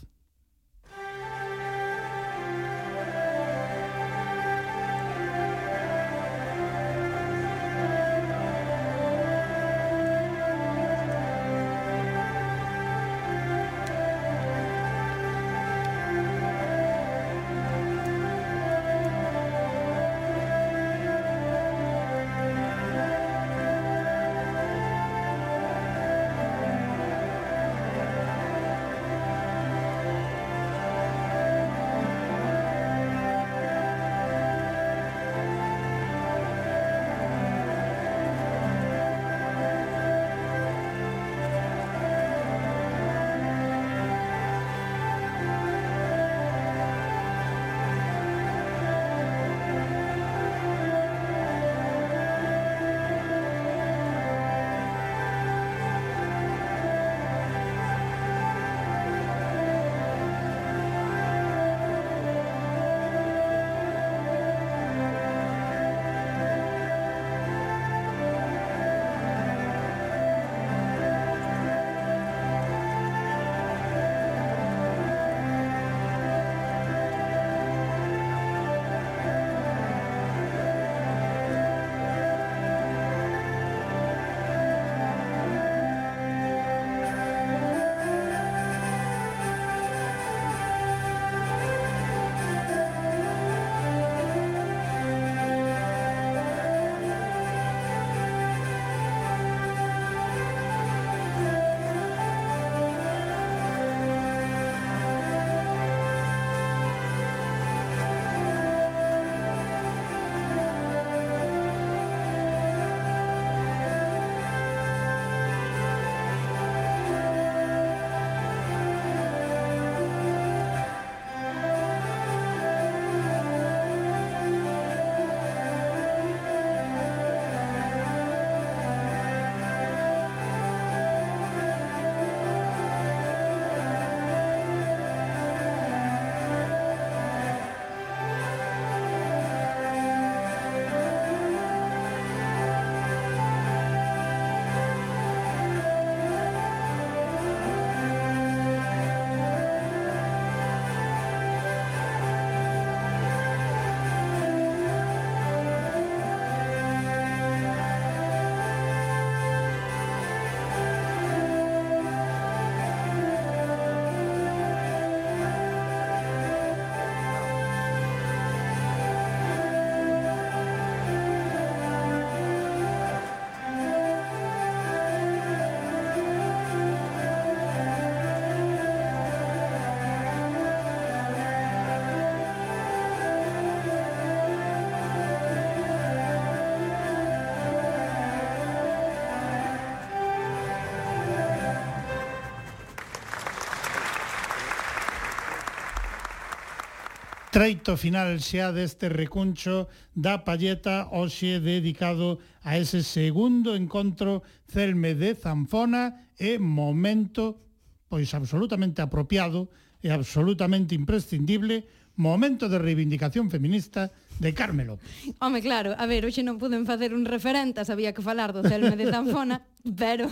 treito 197.58 197.98
final 197.98 198.38
xa 198.38 198.70
deste 198.70 199.10
recuncho 199.10 199.90
da 200.14 200.46
palleta 200.46 201.10
hoxe 201.10 201.58
dedicado 201.58 202.38
a 202.62 202.78
ese 202.78 203.02
segundo 203.02 203.74
encontro 203.74 204.46
celme 204.70 205.18
de 205.18 205.34
Zanfona 205.34 206.30
e 206.38 206.62
momento 206.62 207.58
pois 208.06 208.30
absolutamente 208.30 209.02
apropiado 209.02 209.74
e 209.98 210.14
absolutamente 210.14 210.94
imprescindible, 210.94 211.90
momento 212.14 212.70
de 212.70 212.78
reivindicación 212.78 213.50
feminista 213.50 214.14
de 214.38 214.54
Carmelo. 214.54 214.98
Home, 215.40 215.60
claro, 215.60 215.94
a 215.98 216.06
ver, 216.06 216.24
hoxe 216.24 216.46
non 216.46 216.56
puden 216.62 216.86
facer 216.86 217.14
un 217.14 217.26
referente, 217.26 217.82
sabía 217.84 218.14
que 218.14 218.22
falar 218.22 218.54
do 218.54 218.62
Celme 218.62 218.94
de 218.94 219.10
Zanfona, 219.10 219.66
pero 220.00 220.30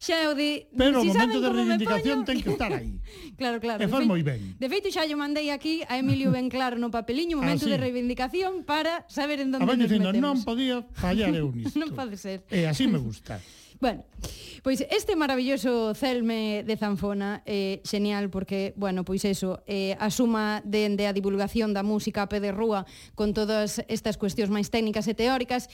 xa 0.00 0.16
eu 0.24 0.32
de... 0.32 0.66
Pero 0.72 1.04
si 1.04 1.08
o 1.08 1.14
momento 1.14 1.44
de 1.44 1.50
reivindicación 1.52 2.24
ten 2.24 2.40
que 2.40 2.56
estar 2.56 2.72
aí. 2.72 2.96
claro, 3.40 3.60
claro. 3.60 3.84
E 3.84 3.86
faz 3.86 4.02
moi 4.08 4.24
ben. 4.24 4.56
De 4.56 4.66
feito, 4.66 4.88
xa 4.88 5.04
yo 5.04 5.20
mandei 5.20 5.52
aquí 5.52 5.84
a 5.86 6.00
Emilio 6.00 6.32
ben 6.36 6.48
claro 6.48 6.80
no 6.80 6.88
papeliño 6.88 7.36
momento 7.36 7.68
ah, 7.68 7.68
así. 7.68 7.76
de 7.76 7.78
reivindicación 7.78 8.64
para 8.64 9.04
saber 9.12 9.44
en 9.44 9.52
donde 9.52 9.68
a 9.68 9.76
nos 9.76 9.78
dicindo, 9.84 10.08
metemos. 10.08 10.40
non 10.40 10.48
podía 10.48 10.80
fallar 10.96 11.30
eu 11.36 11.52
nisto. 11.52 11.76
non 11.76 11.92
pode 11.92 12.16
ser. 12.16 12.42
E 12.48 12.64
así 12.64 12.88
me 12.88 12.96
gusta. 12.96 13.38
Bueno, 13.80 14.04
pois 14.62 14.84
este 14.92 15.16
maravilloso 15.16 15.94
celme 15.96 16.62
de 16.68 16.76
Zanfona 16.76 17.42
eh, 17.48 17.80
xenial 17.82 18.28
porque, 18.28 18.76
bueno, 18.76 19.08
pois 19.08 19.24
eso, 19.24 19.64
eh, 19.64 19.96
a 19.96 20.12
suma 20.12 20.60
dende 20.68 21.04
de 21.04 21.08
a 21.08 21.16
divulgación 21.16 21.72
da 21.72 21.80
música 21.80 22.20
a 22.20 22.28
pé 22.28 22.44
de 22.44 22.52
rúa 22.52 22.84
con 23.16 23.32
todas 23.32 23.80
estas 23.88 24.20
cuestións 24.20 24.52
máis 24.52 24.68
técnicas 24.68 25.08
e 25.08 25.16
teóricas, 25.16 25.66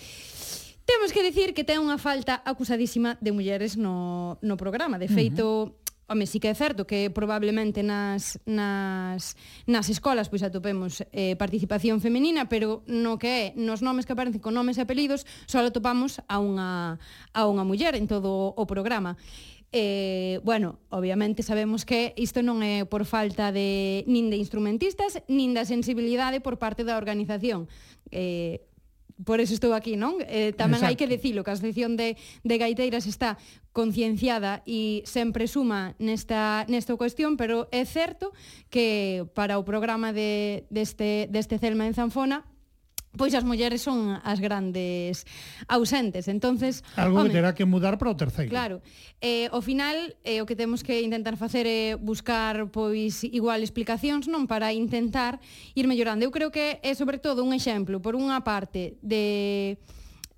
Temos 0.86 1.10
que 1.10 1.26
dicir 1.26 1.50
que 1.50 1.66
ten 1.66 1.82
unha 1.82 1.98
falta 1.98 2.46
acusadísima 2.46 3.18
de 3.18 3.34
mulleres 3.34 3.74
no, 3.74 4.38
no 4.38 4.54
programa. 4.54 5.02
De 5.02 5.10
feito, 5.10 5.42
uh 5.42 5.66
-huh 5.66 5.85
Home, 6.08 6.26
sí 6.30 6.38
que 6.38 6.46
é 6.46 6.54
certo 6.54 6.86
que 6.86 7.10
probablemente 7.10 7.82
nas, 7.82 8.38
nas, 8.46 9.34
nas 9.66 9.90
escolas 9.90 10.30
pois 10.30 10.46
atopemos 10.46 11.02
eh, 11.10 11.34
participación 11.34 11.98
femenina, 11.98 12.46
pero 12.46 12.86
no 12.86 13.18
que 13.18 13.50
é 13.50 13.58
nos 13.58 13.82
nomes 13.82 14.06
que 14.06 14.14
aparecen 14.14 14.38
con 14.38 14.54
nomes 14.54 14.78
e 14.78 14.86
apelidos 14.86 15.26
só 15.50 15.58
atopamos 15.66 16.22
a 16.30 16.38
unha, 16.38 17.02
a 17.34 17.40
unha 17.50 17.66
muller 17.66 17.98
en 17.98 18.06
todo 18.06 18.54
o 18.54 18.64
programa. 18.70 19.18
Eh, 19.74 20.38
bueno, 20.46 20.78
obviamente 20.94 21.42
sabemos 21.42 21.82
que 21.82 22.14
isto 22.14 22.38
non 22.38 22.62
é 22.62 22.86
por 22.86 23.02
falta 23.02 23.50
de 23.50 24.06
nin 24.06 24.30
de 24.30 24.38
instrumentistas, 24.38 25.18
nin 25.26 25.58
da 25.58 25.66
sensibilidade 25.66 26.38
por 26.38 26.62
parte 26.62 26.86
da 26.86 26.94
organización. 27.02 27.66
Eh, 28.14 28.62
por 29.24 29.40
eso 29.40 29.54
estou 29.54 29.72
aquí, 29.72 29.96
non? 29.96 30.20
Eh, 30.28 30.52
tamén 30.52 30.84
hai 30.84 30.98
que 30.98 31.08
dicilo, 31.08 31.40
que 31.40 31.48
a 31.48 31.56
Asociación 31.56 31.96
de, 31.96 32.20
de 32.44 32.54
Gaiteiras 32.60 33.08
está 33.08 33.40
concienciada 33.72 34.60
e 34.68 35.00
sempre 35.08 35.48
suma 35.48 35.96
nesta, 35.96 36.68
nesta 36.68 36.92
cuestión, 37.00 37.40
pero 37.40 37.68
é 37.72 37.88
certo 37.88 38.36
que 38.68 39.24
para 39.32 39.56
o 39.56 39.64
programa 39.64 40.12
de, 40.12 40.68
deste, 40.68 41.32
deste 41.32 41.56
Celma 41.56 41.88
en 41.88 41.96
Zanfona 41.96 42.44
pois 43.16 43.34
as 43.34 43.42
mulleres 43.42 43.82
son 43.82 44.20
as 44.22 44.38
grandes 44.38 45.26
ausentes. 45.66 46.28
Entonces, 46.28 46.84
algo 46.94 47.20
home, 47.20 47.32
que 47.32 47.40
terá 47.40 47.56
que 47.56 47.64
mudar 47.64 47.98
para 47.98 48.12
o 48.12 48.16
terceiro. 48.16 48.52
Claro. 48.52 48.84
Eh, 49.20 49.48
ao 49.50 49.64
final, 49.64 49.96
eh, 50.22 50.40
o 50.40 50.46
que 50.46 50.54
temos 50.54 50.84
que 50.84 51.00
intentar 51.00 51.34
facer 51.40 51.66
é 51.66 51.96
buscar 51.96 52.68
pois 52.70 53.24
igual 53.24 53.64
explicacións, 53.64 54.28
non 54.28 54.44
para 54.44 54.70
intentar 54.76 55.40
ir 55.72 55.88
mellorando. 55.88 56.22
Eu 56.22 56.30
creo 56.30 56.52
que 56.52 56.78
é 56.84 56.92
sobre 56.92 57.16
todo 57.16 57.42
un 57.42 57.56
exemplo, 57.56 57.98
por 57.98 58.14
unha 58.14 58.44
parte, 58.44 59.00
de 59.00 59.80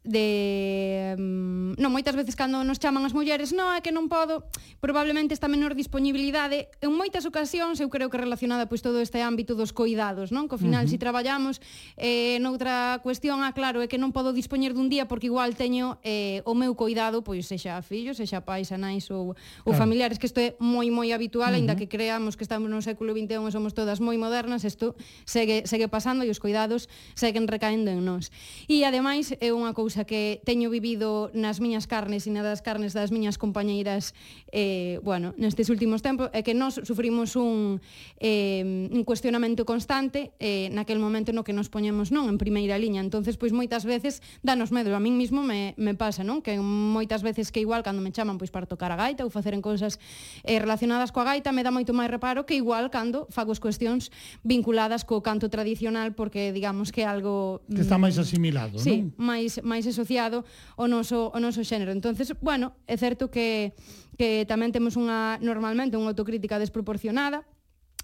de 0.09 1.15
mm, 1.21 1.77
non 1.77 1.93
moitas 1.93 2.17
veces 2.17 2.33
cando 2.33 2.65
nos 2.65 2.81
chaman 2.81 3.05
as 3.05 3.13
mulleres, 3.13 3.53
non, 3.53 3.77
é 3.77 3.85
que 3.85 3.93
non 3.93 4.09
podo, 4.09 4.49
probablemente 4.81 5.37
esta 5.37 5.53
menor 5.53 5.77
disponibilidade 5.77 6.73
en 6.81 6.97
moitas 6.97 7.29
ocasións 7.29 7.77
eu 7.85 7.93
creo 7.93 8.09
que 8.09 8.17
relacionada 8.17 8.65
pois 8.65 8.81
todo 8.81 9.05
este 9.05 9.21
ámbito 9.21 9.53
dos 9.53 9.77
coidados, 9.77 10.33
non? 10.33 10.49
Que 10.49 10.57
ao 10.57 10.63
final 10.63 10.83
uh 10.83 10.89
-huh. 10.89 10.97
si 10.97 10.99
traballamos 10.99 11.61
eh 12.01 12.41
noutra 12.41 13.05
cuestión, 13.05 13.45
ah, 13.45 13.53
claro, 13.53 13.85
é 13.85 13.87
que 13.87 14.01
non 14.01 14.17
podo 14.17 14.33
dispoñer 14.33 14.73
dun 14.73 14.89
día 14.89 15.05
porque 15.05 15.29
igual 15.29 15.53
teño 15.53 16.01
eh 16.01 16.41
o 16.49 16.57
meu 16.57 16.73
coidado, 16.73 17.21
pois 17.21 17.45
sexa 17.45 17.77
fillos, 17.85 18.17
sexa 18.17 18.41
pais, 18.41 18.73
anais 18.73 19.13
ou, 19.13 19.37
ou 19.37 19.73
claro. 19.77 19.77
familiares, 19.77 20.17
que 20.17 20.25
isto 20.25 20.41
é 20.41 20.57
moi 20.57 20.89
moi 20.89 21.13
habitual, 21.13 21.53
uh 21.53 21.55
-huh. 21.55 21.61
aínda 21.61 21.77
que 21.77 21.87
creamos 21.87 22.35
que 22.41 22.49
estamos 22.49 22.73
no 22.73 22.81
século 22.81 23.13
21 23.13 23.45
e 23.45 23.53
somos 23.53 23.77
todas 23.77 24.01
moi 24.01 24.17
modernas, 24.17 24.65
isto 24.65 24.97
segue 25.29 25.69
segue 25.69 25.87
pasando 25.87 26.25
e 26.25 26.33
os 26.33 26.41
coidados 26.41 26.89
seguen 27.13 27.45
recaendo 27.45 27.93
en 27.93 28.01
nós. 28.09 28.33
E 28.67 28.89
ademais 28.89 29.37
é 29.37 29.53
unha 29.53 29.77
cousa 29.77 29.97
cousa 29.99 30.05
que 30.07 30.40
teño 30.44 30.70
vivido 30.70 31.30
nas 31.34 31.59
miñas 31.59 31.90
carnes 31.90 32.26
e 32.26 32.30
nas 32.30 32.62
carnes 32.62 32.94
das 32.94 33.11
miñas 33.11 33.34
compañeiras 33.34 34.14
eh, 34.55 35.03
bueno, 35.03 35.34
nestes 35.34 35.74
últimos 35.74 36.07
tempos 36.07 36.30
é 36.30 36.46
que 36.46 36.55
nós 36.55 36.78
sufrimos 36.86 37.34
un, 37.34 37.82
eh, 38.22 38.62
un 38.62 39.03
cuestionamento 39.03 39.66
constante 39.66 40.30
eh, 40.38 40.70
naquel 40.70 41.03
momento 41.03 41.34
no 41.34 41.42
que 41.42 41.51
nos 41.51 41.66
poñemos 41.66 42.14
non 42.14 42.30
en 42.30 42.38
primeira 42.38 42.78
liña, 42.78 43.03
entonces 43.03 43.34
pois 43.34 43.51
moitas 43.51 43.82
veces 43.82 44.22
danos 44.46 44.70
medo, 44.70 44.94
a 44.94 45.03
min 45.03 45.18
mismo 45.18 45.42
me, 45.42 45.74
me 45.74 45.99
pasa 45.99 46.22
non? 46.22 46.46
Que 46.46 46.55
moitas 46.62 47.26
veces 47.26 47.51
que 47.51 47.59
igual 47.59 47.82
cando 47.82 47.99
me 47.99 48.14
chaman 48.14 48.38
pois 48.38 48.55
para 48.55 48.70
tocar 48.70 48.94
a 48.94 48.99
gaita 49.01 49.26
ou 49.26 49.34
facer 49.34 49.51
en 49.51 49.64
cousas 49.64 49.99
eh, 50.46 50.62
relacionadas 50.62 51.11
coa 51.11 51.26
gaita 51.26 51.51
me 51.51 51.66
dá 51.66 51.74
moito 51.74 51.90
máis 51.90 52.07
reparo 52.07 52.46
que 52.46 52.55
igual 52.55 52.94
cando 52.94 53.26
fago 53.34 53.51
as 53.51 53.59
cuestións 53.59 54.14
vinculadas 54.46 55.03
co 55.03 55.26
canto 55.26 55.51
tradicional 55.51 56.14
porque 56.14 56.55
digamos 56.55 56.94
que 56.94 57.03
algo 57.03 57.66
que 57.66 57.82
está 57.82 57.99
mm, 57.99 58.05
máis 58.07 58.16
asimilado, 58.20 58.78
sí, 58.78 59.03
non? 59.03 59.18
máis 59.18 59.59
máis 59.66 59.88
asociado 59.91 60.45
ao 60.76 60.86
noso, 60.86 61.32
ao 61.32 61.41
noso 61.41 61.64
xénero. 61.64 61.91
entonces 61.91 62.32
bueno, 62.41 62.76
é 62.86 62.97
certo 62.97 63.32
que, 63.32 63.72
que 64.20 64.45
tamén 64.45 64.70
temos 64.70 64.95
unha, 64.95 65.41
normalmente 65.41 65.97
unha 65.97 66.12
autocrítica 66.12 66.61
desproporcionada, 66.61 67.45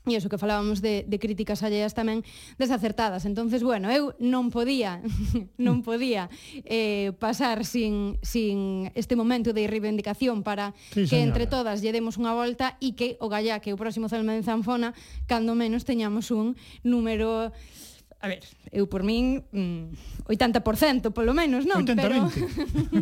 e 0.05 0.13
iso 0.13 0.29
que 0.29 0.37
falábamos 0.37 0.85
de, 0.85 1.09
de 1.09 1.17
críticas 1.17 1.65
alleas 1.65 1.97
tamén 1.97 2.21
desacertadas. 2.61 3.25
entonces 3.25 3.65
bueno, 3.65 3.89
eu 3.89 4.13
non 4.21 4.53
podía, 4.53 5.01
non 5.57 5.81
podía 5.81 6.29
eh, 6.69 7.17
pasar 7.17 7.65
sin, 7.65 8.21
sin 8.21 8.93
este 8.93 9.17
momento 9.17 9.57
de 9.57 9.65
reivindicación 9.65 10.45
para 10.45 10.77
sí, 10.93 11.09
que 11.09 11.17
señora. 11.17 11.25
entre 11.25 11.45
todas 11.49 11.81
lle 11.81 11.97
demos 11.97 12.21
unha 12.21 12.37
volta 12.37 12.77
e 12.85 12.93
que 12.93 13.17
o 13.17 13.33
gallá 13.33 13.65
que 13.65 13.73
o 13.73 13.81
próximo 13.81 14.13
Celme 14.13 14.37
de 14.37 14.45
Zanfona, 14.45 14.93
cando 15.25 15.57
menos 15.57 15.89
teñamos 15.89 16.29
un 16.29 16.53
número 16.85 17.49
A 18.25 18.27
ver, 18.27 18.41
eu 18.73 18.89
por 18.89 19.05
min 19.05 19.45
mm, 19.53 20.25
80% 20.33 21.13
polo 21.13 21.37
menos, 21.37 21.69
non? 21.69 21.85
80 21.85 22.01
pero 22.01 22.17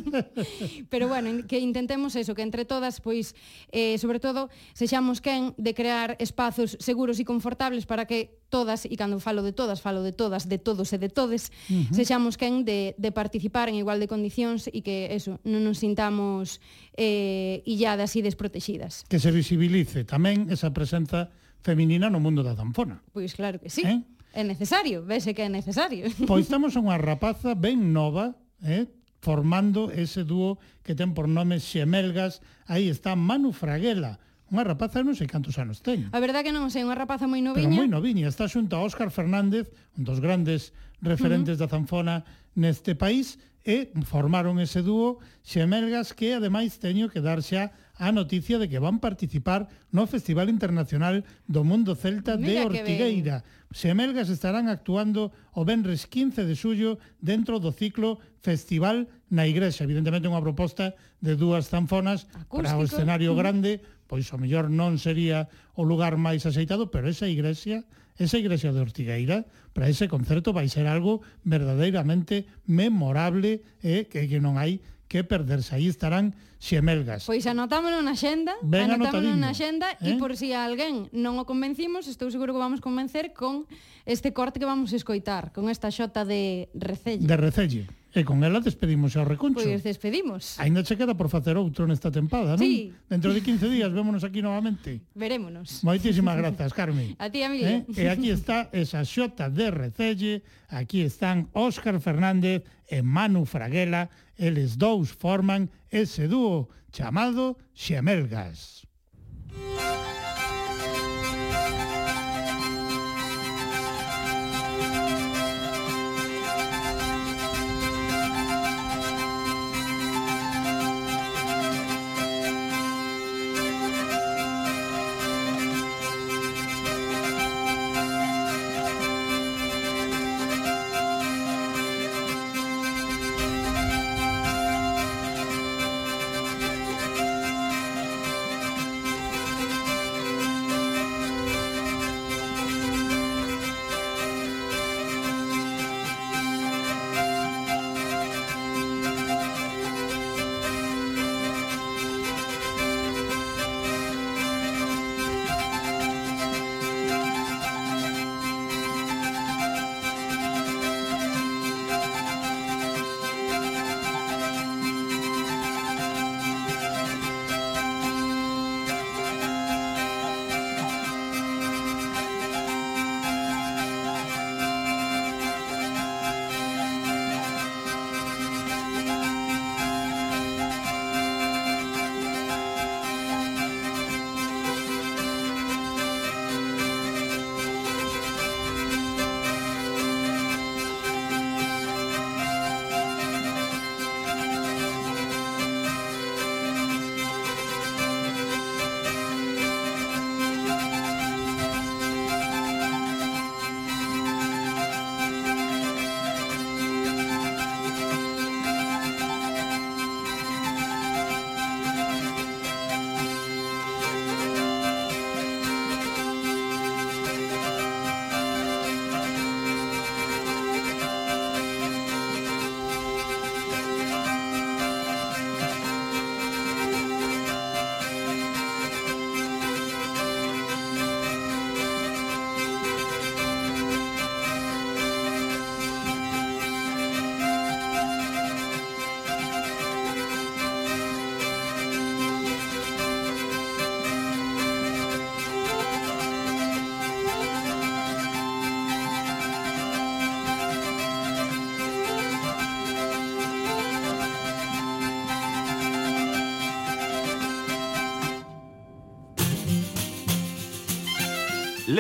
Pero 0.93 1.07
bueno, 1.07 1.47
que 1.47 1.63
intentemos 1.63 2.19
eso, 2.19 2.35
que 2.35 2.43
entre 2.43 2.67
todas 2.67 2.99
pois 2.99 3.39
eh 3.71 4.03
sobre 4.03 4.19
todo 4.19 4.51
sexamos 4.75 5.23
quen 5.23 5.55
de 5.63 5.79
crear 5.79 6.19
espazos 6.19 6.75
seguros 6.83 7.23
e 7.23 7.25
confortables 7.25 7.87
para 7.87 8.11
que 8.11 8.43
todas, 8.51 8.83
e 8.83 8.99
cando 8.99 9.23
falo 9.23 9.47
de 9.47 9.55
todas, 9.55 9.79
falo 9.79 10.03
de 10.03 10.11
todas, 10.11 10.51
de 10.51 10.59
todos 10.59 10.91
e 10.91 10.99
de 10.99 11.07
todes, 11.07 11.55
uh 11.71 11.87
-huh. 11.87 11.95
sexamos 11.95 12.35
quen 12.35 12.67
de 12.67 12.99
de 12.99 13.11
participar 13.15 13.71
en 13.71 13.79
igual 13.79 14.03
de 14.03 14.11
condicións 14.11 14.67
e 14.75 14.83
que 14.83 15.15
eso, 15.15 15.39
non 15.47 15.63
nos 15.63 15.79
sintamos 15.79 16.59
eh 16.99 17.63
illadas 17.63 18.19
e 18.19 18.27
desprotegidas. 18.27 19.07
Que 19.07 19.23
se 19.23 19.31
visibilice 19.31 20.03
tamén 20.03 20.51
esa 20.51 20.75
presenza 20.75 21.31
feminina 21.63 22.11
no 22.11 22.19
mundo 22.19 22.43
da 22.43 22.59
danfona. 22.59 23.07
Pois 23.15 23.39
claro 23.39 23.63
que 23.63 23.71
sí. 23.71 23.87
Eh? 23.87 24.03
É 24.33 24.43
necesario, 24.43 25.05
vese 25.05 25.37
que 25.37 25.45
é 25.45 25.51
necesario. 25.53 26.09
Pois 26.31 26.49
temos 26.49 26.75
unha 26.75 26.97
rapaza 26.97 27.53
ben 27.53 27.93
nova, 27.93 28.33
eh, 28.65 28.89
formando 29.21 29.93
ese 29.93 30.25
dúo 30.25 30.59
que 30.83 30.97
ten 30.97 31.13
por 31.15 31.29
nome 31.29 31.61
Xemelgas. 31.61 32.41
Aí 32.67 32.89
está 32.89 33.15
Manu 33.15 33.53
Fraguela, 33.53 34.19
unha 34.53 34.69
rapaza 34.69 35.01
non 35.01 35.17
sei 35.17 35.29
cantos 35.29 35.57
anos 35.57 35.81
ten. 35.81 36.13
A 36.13 36.21
verdade 36.21 36.49
que 36.49 36.53
non 36.53 36.69
sei, 36.69 36.85
unha 36.85 36.97
rapaza 36.97 37.25
moi 37.25 37.41
noviña. 37.41 37.69
Pero 37.69 37.73
moi 37.73 37.89
noviña, 37.89 38.29
está 38.29 38.45
xunto 38.49 38.77
a 38.77 38.85
Óscar 38.85 39.09
Fernández, 39.09 39.73
un 39.97 40.05
dos 40.05 40.21
grandes 40.21 40.77
referentes 41.01 41.57
uh 41.57 41.65
-huh. 41.65 41.69
da 41.69 41.73
zanfona 41.73 42.17
neste 42.53 42.93
país, 42.93 43.41
e 43.65 43.95
formaron 44.05 44.59
ese 44.59 44.83
dúo 44.83 45.23
Xemelgas 45.47 46.13
que 46.13 46.35
ademais 46.35 46.83
teño 46.83 47.07
que 47.07 47.23
dar 47.23 47.41
xa 47.41 47.71
a 48.01 48.13
noticia 48.13 48.57
de 48.57 48.69
que 48.69 48.81
van 48.81 49.01
participar 49.05 49.69
no 49.93 50.09
Festival 50.09 50.49
Internacional 50.49 51.29
do 51.45 51.61
Mundo 51.63 51.93
Celta 51.93 52.41
Mira 52.41 52.65
de 52.65 52.81
Ortigueira. 52.81 53.45
Semelgas 53.73 54.33
estarán 54.33 54.69
actuando 54.69 55.33
o 55.53 55.65
venres 55.69 56.09
15 56.09 56.49
de 56.49 56.57
xullo 56.57 56.97
dentro 57.21 57.61
do 57.61 57.73
ciclo 57.73 58.21
Festival 58.41 59.09
na 59.29 59.45
Igrexa. 59.45 59.85
Evidentemente 59.85 60.29
unha 60.29 60.41
proposta 60.41 60.97
de 61.21 61.37
dúas 61.37 61.69
zanfonas 61.69 62.29
Acústico. 62.33 62.65
para 62.65 62.81
o 62.81 62.87
escenario 62.89 63.37
grande, 63.37 63.85
pois 64.09 64.29
o 64.33 64.37
mellor 64.41 64.73
non 64.73 64.97
sería 64.97 65.49
o 65.77 65.85
lugar 65.85 66.17
máis 66.17 66.45
aceitado, 66.49 66.89
pero 66.89 67.09
esa 67.09 67.29
igrexa, 67.29 67.85
esa 68.17 68.37
igrexa 68.41 68.73
de 68.73 68.81
Ortigueira, 68.81 69.49
para 69.73 69.89
ese 69.89 70.09
concerto 70.09 70.53
vai 70.53 70.69
ser 70.69 70.85
algo 70.89 71.25
verdadeiramente 71.45 72.45
memorable 72.69 73.65
e 73.81 74.01
eh, 74.01 74.03
que, 74.09 74.29
que 74.29 74.41
non 74.41 74.61
hai 74.61 74.81
que 75.13 75.21
perderse. 75.21 75.77
Aí 75.77 75.93
estarán 75.93 76.33
xemelgas. 76.57 77.29
Pois 77.29 77.45
anotámoslo 77.45 78.01
na 78.01 78.17
xenda, 78.17 78.57
ben 78.65 78.89
anotámoslo 78.89 79.37
na 79.37 79.53
xenda 79.53 79.93
eh? 80.01 80.09
e 80.09 80.11
por 80.17 80.33
si 80.41 80.57
a 80.57 80.65
alguén 80.65 81.13
non 81.13 81.37
o 81.37 81.45
convencimos, 81.45 82.09
estou 82.09 82.33
seguro 82.33 82.57
que 82.57 82.63
vamos 82.65 82.81
convencer 82.81 83.37
con 83.37 83.69
este 84.09 84.33
corte 84.33 84.57
que 84.57 84.65
vamos 84.65 84.97
escoitar, 84.97 85.53
con 85.53 85.69
esta 85.69 85.93
xota 85.93 86.25
de 86.25 86.73
Recelle. 86.73 87.29
De 87.29 87.37
Recelle. 87.37 87.85
E 88.13 88.29
con 88.29 88.45
ela 88.45 88.61
despedimos 88.61 89.17
ao 89.17 89.25
recuncho. 89.25 89.65
Pois 89.65 89.81
despedimos. 89.81 90.61
Ainda 90.61 90.85
che 90.85 91.01
queda 91.01 91.17
por 91.17 91.33
facer 91.33 91.57
outro 91.57 91.89
nesta 91.89 92.13
tempada, 92.13 92.61
non? 92.61 92.61
Sí. 92.61 92.93
Dentro 93.09 93.33
de 93.33 93.41
15 93.41 93.73
días 93.73 93.89
vémonos 93.89 94.21
aquí 94.21 94.45
novamente. 94.45 95.01
Verémonos. 95.17 95.81
Moitísimas 95.81 96.37
grazas, 96.37 96.77
Carmen. 96.77 97.17
A 97.23 97.33
ti, 97.33 97.41
Emilio. 97.41 97.89
Eh? 97.89 98.05
E 98.05 98.13
aquí 98.13 98.29
está 98.29 98.69
esa 98.77 99.01
xota 99.09 99.49
de 99.49 99.73
Recelle, 99.73 100.45
aquí 100.69 101.01
están 101.01 101.49
Óscar 101.57 101.97
Fernández 102.05 102.69
e 102.85 103.01
Manu 103.01 103.49
Fraguela, 103.49 104.13
eles 104.37 104.77
dous 104.77 105.09
forman 105.09 105.73
ese 105.89 106.29
dúo 106.29 106.69
chamado 106.93 107.57
Xemelgas. 107.73 108.85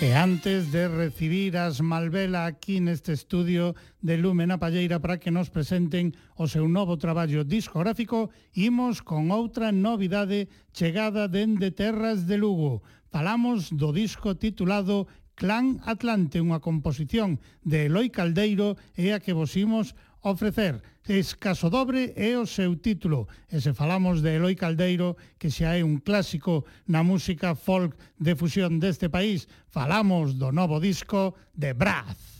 E 0.00 0.14
antes 0.14 0.70
de 0.70 0.86
recibir 0.86 1.58
as 1.58 1.82
Malvela 1.82 2.46
aquí 2.46 2.78
neste 2.78 3.10
estudio 3.18 3.74
de 3.98 4.14
Lumen 4.14 4.54
a 4.54 4.62
Palleira 4.62 5.02
para 5.02 5.18
que 5.18 5.34
nos 5.34 5.50
presenten 5.50 6.14
o 6.38 6.46
seu 6.46 6.70
novo 6.70 7.02
traballo 7.02 7.42
discográfico, 7.42 8.30
imos 8.54 9.02
con 9.02 9.34
outra 9.34 9.74
novidade 9.74 10.46
chegada 10.70 11.26
dende 11.26 11.74
Terras 11.74 12.30
de 12.30 12.38
Lugo. 12.38 12.86
Falamos 13.10 13.74
do 13.74 13.90
disco 13.90 14.38
titulado 14.38 15.10
Clan 15.34 15.82
Atlante, 15.82 16.38
unha 16.38 16.62
composición 16.62 17.42
de 17.66 17.90
Eloi 17.90 18.06
Caldeiro 18.14 18.78
e 18.94 19.10
a 19.10 19.18
que 19.18 19.34
vos 19.34 19.58
imos 19.58 19.98
Ofrecer 20.22 20.82
escaso 21.08 21.70
dobre 21.70 22.12
é 22.16 22.36
o 22.36 22.44
seu 22.44 22.74
título. 22.76 23.28
E 23.48 23.60
se 23.62 23.72
falamos 23.72 24.20
de 24.20 24.36
Eloi 24.36 24.58
Caldeiro 24.58 25.16
que 25.38 25.48
xa 25.48 25.78
é 25.78 25.82
un 25.86 26.02
clásico 26.02 26.66
na 26.90 27.06
música 27.06 27.54
folk 27.54 27.94
de 28.18 28.34
fusión 28.34 28.82
deste 28.82 29.08
país 29.08 29.46
falamos 29.70 30.34
do 30.34 30.50
novo 30.50 30.82
disco 30.82 31.38
de 31.54 31.72
Braz. 31.72 32.37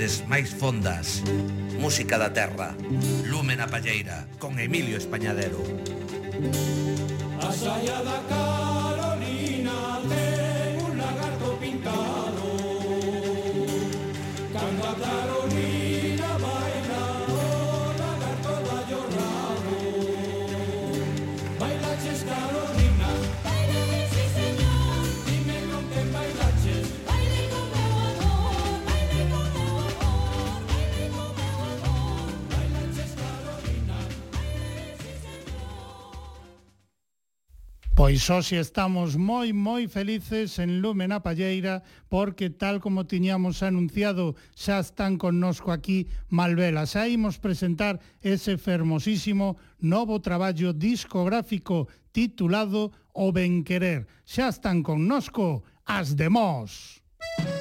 raíces 0.00 0.24
máis 0.26 0.48
fondas. 0.48 1.20
Música 1.76 2.16
da 2.16 2.30
terra, 2.32 2.72
lume 3.28 3.52
na 3.56 3.68
palleira, 3.68 4.24
con 4.40 4.56
Emilio 4.56 4.96
Españadero. 4.96 5.60
A 7.40 7.52
saia 7.52 8.00
da 8.00 8.16
casa. 8.28 8.39
Pois 38.26 38.46
si 38.46 38.56
estamos 38.60 39.16
moi 39.16 39.48
moi 39.56 39.88
felices 39.88 40.60
en 40.60 40.84
Lume 40.84 41.08
na 41.08 41.24
Palleira 41.24 41.80
porque 42.12 42.52
tal 42.52 42.76
como 42.76 43.08
tiñamos 43.08 43.64
anunciado 43.64 44.36
xa 44.52 44.84
están 44.84 45.16
connosco 45.16 45.72
aquí 45.72 46.04
Malvela. 46.28 46.84
Xa 46.84 47.08
imos 47.08 47.40
presentar 47.40 47.96
ese 48.20 48.60
fermosísimo 48.60 49.56
novo 49.80 50.20
traballo 50.20 50.76
discográfico 50.76 51.88
titulado 52.12 52.92
O 53.16 53.32
Ben 53.32 53.64
Querer. 53.64 54.04
Xa 54.28 54.52
están 54.52 54.84
connosco 54.84 55.64
as 55.88 56.12
Demos. 56.12 57.00
Música 57.40 57.59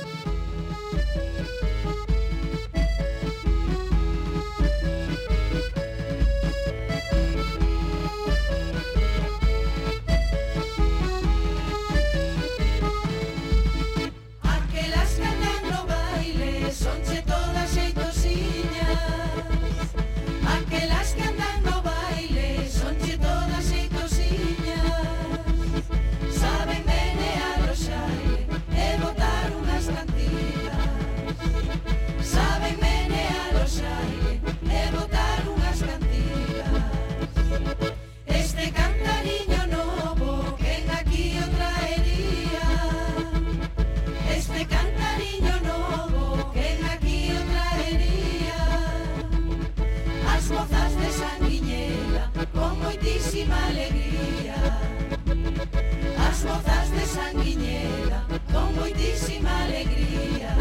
mozas 56.49 56.91
de 56.91 57.05
Sanguiñera 57.05 58.25
con 58.51 58.75
moitísima 58.75 59.51
alegría. 59.65 60.51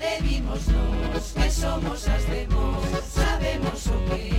E 0.00 0.22
vimos 0.22 0.62
nos 0.68 1.32
que 1.36 1.50
somos 1.50 2.08
as 2.08 2.24
demos, 2.24 2.82
sabemos 3.18 3.86
o 3.86 3.98
que 4.08 4.37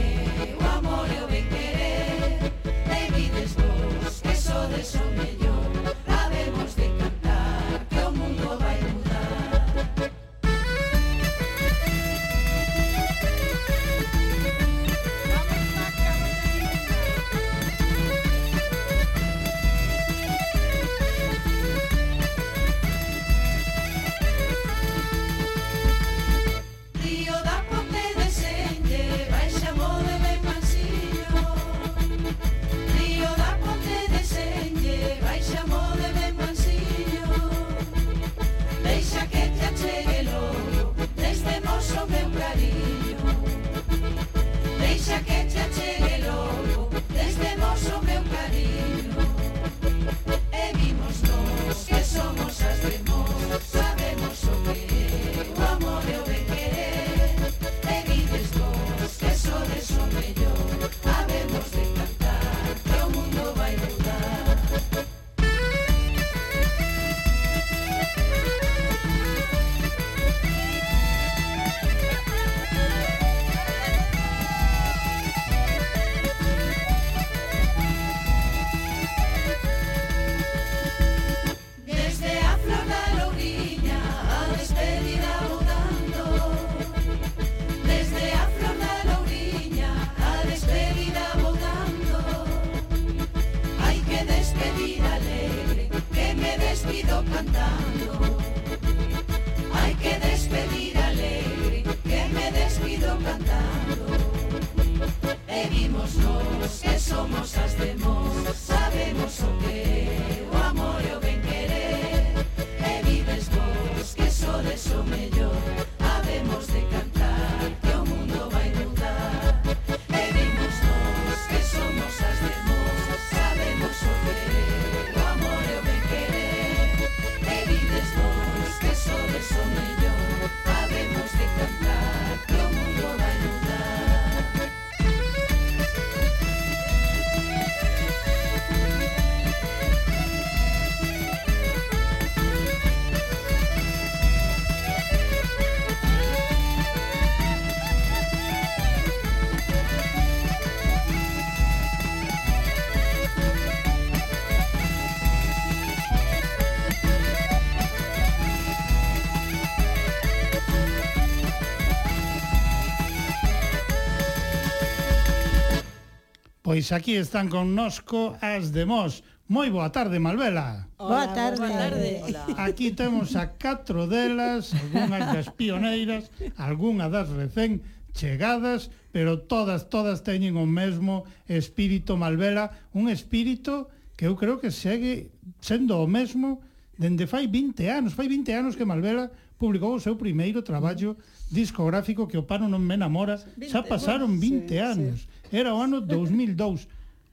Pois 166.70 166.92
aquí 166.92 167.18
están 167.18 167.50
connosco 167.50 168.38
as 168.46 168.70
de 168.70 168.86
Mos. 168.86 169.26
Moi 169.50 169.74
boa 169.74 169.90
tarde, 169.90 170.22
Malvela. 170.22 170.86
Hola, 171.02 171.10
boa 171.10 171.28
tarde. 171.34 171.66
Boa 171.66 171.74
tarde. 171.74 172.10
Hola. 172.22 172.46
Aquí 172.62 172.94
temos 172.94 173.34
a 173.34 173.58
catro 173.58 174.06
delas, 174.06 174.78
algunhas 174.78 175.34
das 175.34 175.50
pioneiras, 175.50 176.30
algunha 176.62 177.10
das 177.10 177.34
recén 177.34 177.82
chegadas, 178.14 178.94
pero 179.10 179.42
todas, 179.50 179.90
todas 179.90 180.22
teñen 180.22 180.62
o 180.62 180.70
mesmo 180.70 181.26
espírito 181.50 182.22
Malvela, 182.22 182.70
un 182.94 183.10
espírito 183.10 183.90
que 184.14 184.30
eu 184.30 184.38
creo 184.38 184.62
que 184.62 184.70
segue 184.70 185.34
sendo 185.66 185.98
o 185.98 186.06
mesmo 186.06 186.62
dende 187.02 187.26
fai 187.26 187.50
20 187.50 187.82
anos. 187.90 188.14
Fai 188.14 188.30
20 188.30 188.46
anos 188.54 188.74
que 188.78 188.86
Malvela 188.86 189.34
publicou 189.58 189.98
o 189.98 190.04
seu 190.06 190.22
primeiro 190.22 190.62
traballo 190.62 191.18
discográfico 191.50 192.30
que 192.30 192.38
o 192.38 192.46
pano 192.46 192.70
non 192.70 192.86
me 192.86 192.94
enamora. 192.94 193.42
Xa 193.58 193.82
pasaron 193.82 194.38
20 194.38 194.70
sí, 194.70 194.78
anos. 194.78 195.26
Sí 195.26 195.39
Era 195.52 195.74
o 195.74 195.82
ano 195.82 196.02
2002. 196.02 196.88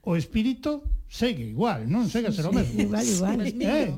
O 0.06 0.14
espírito 0.14 0.82
segue 1.08 1.50
igual, 1.50 1.86
non 1.86 2.10
segue 2.10 2.30
a 2.30 2.34
ser 2.34 2.46
o 2.46 2.54
mesmo. 2.54 2.78
Igual, 2.78 3.06
igual. 3.06 3.38
Eh? 3.42 3.94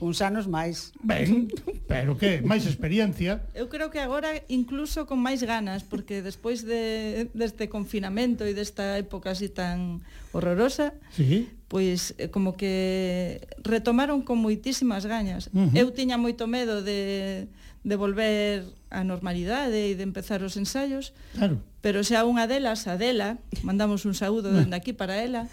Uns 0.00 0.20
anos 0.20 0.48
máis. 0.48 0.92
Ben, 1.00 1.48
pero 1.88 2.16
que, 2.16 2.40
máis 2.44 2.64
experiencia. 2.64 3.44
Eu 3.52 3.68
creo 3.68 3.92
que 3.92 4.00
agora 4.00 4.32
incluso 4.48 5.04
con 5.04 5.20
máis 5.20 5.40
ganas, 5.44 5.84
porque 5.84 6.20
despois 6.20 6.64
de, 6.64 7.28
deste 7.32 7.68
confinamento 7.68 8.44
e 8.44 8.52
desta 8.52 8.96
época 8.96 9.32
así 9.32 9.48
tan 9.48 10.04
horrorosa, 10.32 10.96
sí 11.12 11.48
pois 11.68 12.16
eh, 12.16 12.32
como 12.32 12.56
que 12.56 13.44
retomaron 13.60 14.24
con 14.24 14.40
moitísimas 14.40 15.04
gañas. 15.04 15.52
Uh 15.52 15.68
-huh. 15.68 15.76
Eu 15.76 15.92
tiña 15.92 16.16
moito 16.16 16.48
medo 16.48 16.80
de 16.80 17.46
de 17.88 17.96
volver 17.96 18.68
á 18.92 19.00
normalidade 19.00 19.88
e 19.88 19.96
de 19.96 20.04
empezar 20.04 20.44
os 20.44 20.60
ensaios. 20.60 21.16
Claro. 21.32 21.64
Pero 21.80 22.04
xa 22.04 22.28
unha 22.28 22.44
delas, 22.44 22.84
Adela, 22.84 23.40
mandamos 23.64 24.04
un 24.04 24.12
saúdo 24.12 24.52
dende 24.52 24.76
mm. 24.76 24.80
aquí 24.80 24.92
para 24.92 25.16
ela, 25.16 25.48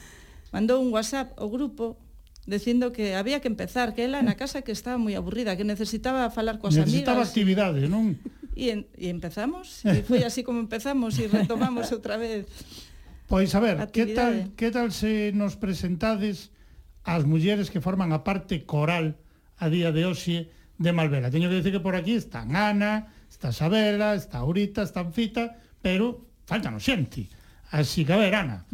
mandou 0.51 0.83
un 0.83 0.91
WhatsApp 0.91 1.31
ao 1.39 1.47
grupo 1.47 1.95
dicindo 2.43 2.91
que 2.91 3.15
había 3.15 3.39
que 3.39 3.47
empezar, 3.47 3.95
que 3.95 4.03
ela 4.03 4.19
na 4.19 4.35
mm. 4.35 4.39
casa 4.39 4.57
que 4.67 4.75
estaba 4.75 4.99
moi 4.99 5.15
aburrida, 5.15 5.55
que 5.55 5.63
necesitaba 5.63 6.27
falar 6.27 6.59
coas 6.59 6.75
necesitaba 6.75 7.23
amigas. 7.23 7.31
Necesitaba 7.31 7.71
actividade, 7.71 7.79
non? 7.87 8.19
E, 8.51 8.71
en, 8.75 8.79
e 8.99 9.07
empezamos, 9.07 9.87
e 9.87 10.03
foi 10.03 10.27
así 10.27 10.43
como 10.43 10.59
empezamos 10.59 11.15
e 11.15 11.31
retomamos 11.31 11.87
outra 11.95 12.19
vez. 12.19 12.51
Pois 13.31 13.55
a 13.55 13.63
ver, 13.63 13.79
que 13.95 14.11
tal, 14.11 14.51
que 14.59 14.69
tal 14.75 14.91
se 14.91 15.31
nos 15.31 15.55
presentades 15.55 16.51
as 17.07 17.23
mulleres 17.23 17.71
que 17.71 17.79
forman 17.79 18.11
a 18.11 18.27
parte 18.27 18.67
coral 18.67 19.15
a 19.55 19.71
día 19.71 19.95
de 19.95 20.03
hoxe 20.03 20.51
de 20.77 20.91
Malvela. 20.91 21.31
Teño 21.31 21.49
que 21.49 21.57
dicir 21.57 21.71
que 21.71 21.79
por 21.79 21.95
aquí 21.95 22.13
están 22.13 22.55
Ana, 22.55 23.13
está 23.29 23.51
Sabela, 23.51 24.15
está 24.15 24.39
Aurita, 24.39 24.83
está 24.83 25.05
Fita, 25.11 25.57
pero 25.81 26.27
faltan 26.45 26.79
xente. 26.79 27.29
Así 27.71 28.05
que, 28.05 28.13
a 28.13 28.17
ver, 28.17 28.35
Ana, 28.35 28.65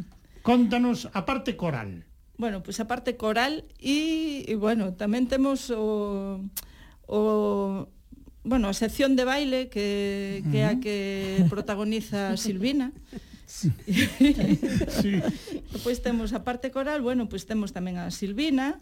contanos 0.41 1.09
a 1.13 1.25
parte 1.25 1.55
coral. 1.55 2.05
Bueno, 2.37 2.65
pois 2.65 2.77
pues 2.77 2.79
a 2.81 2.89
parte 2.89 3.17
coral 3.17 3.65
e, 3.77 4.45
e 4.49 4.53
bueno, 4.57 4.97
tamén 4.97 5.29
temos 5.29 5.69
o, 5.69 6.41
o 7.05 7.19
bueno, 8.41 8.65
a 8.65 8.73
sección 8.73 9.13
de 9.13 9.29
baile 9.29 9.69
que, 9.69 10.41
que 10.49 10.65
é 10.65 10.65
a 10.65 10.81
que 10.81 11.45
protagoniza 11.53 12.33
Silvina. 12.41 12.89
Sí. 13.45 13.69
sí. 13.85 15.21
Pois 15.69 15.83
pues 15.85 15.97
temos 16.01 16.33
a 16.33 16.41
parte 16.41 16.73
coral, 16.73 17.05
bueno, 17.05 17.29
pois 17.29 17.45
pues 17.45 17.51
temos 17.51 17.69
tamén 17.77 18.01
a 18.01 18.09
Silvina, 18.09 18.81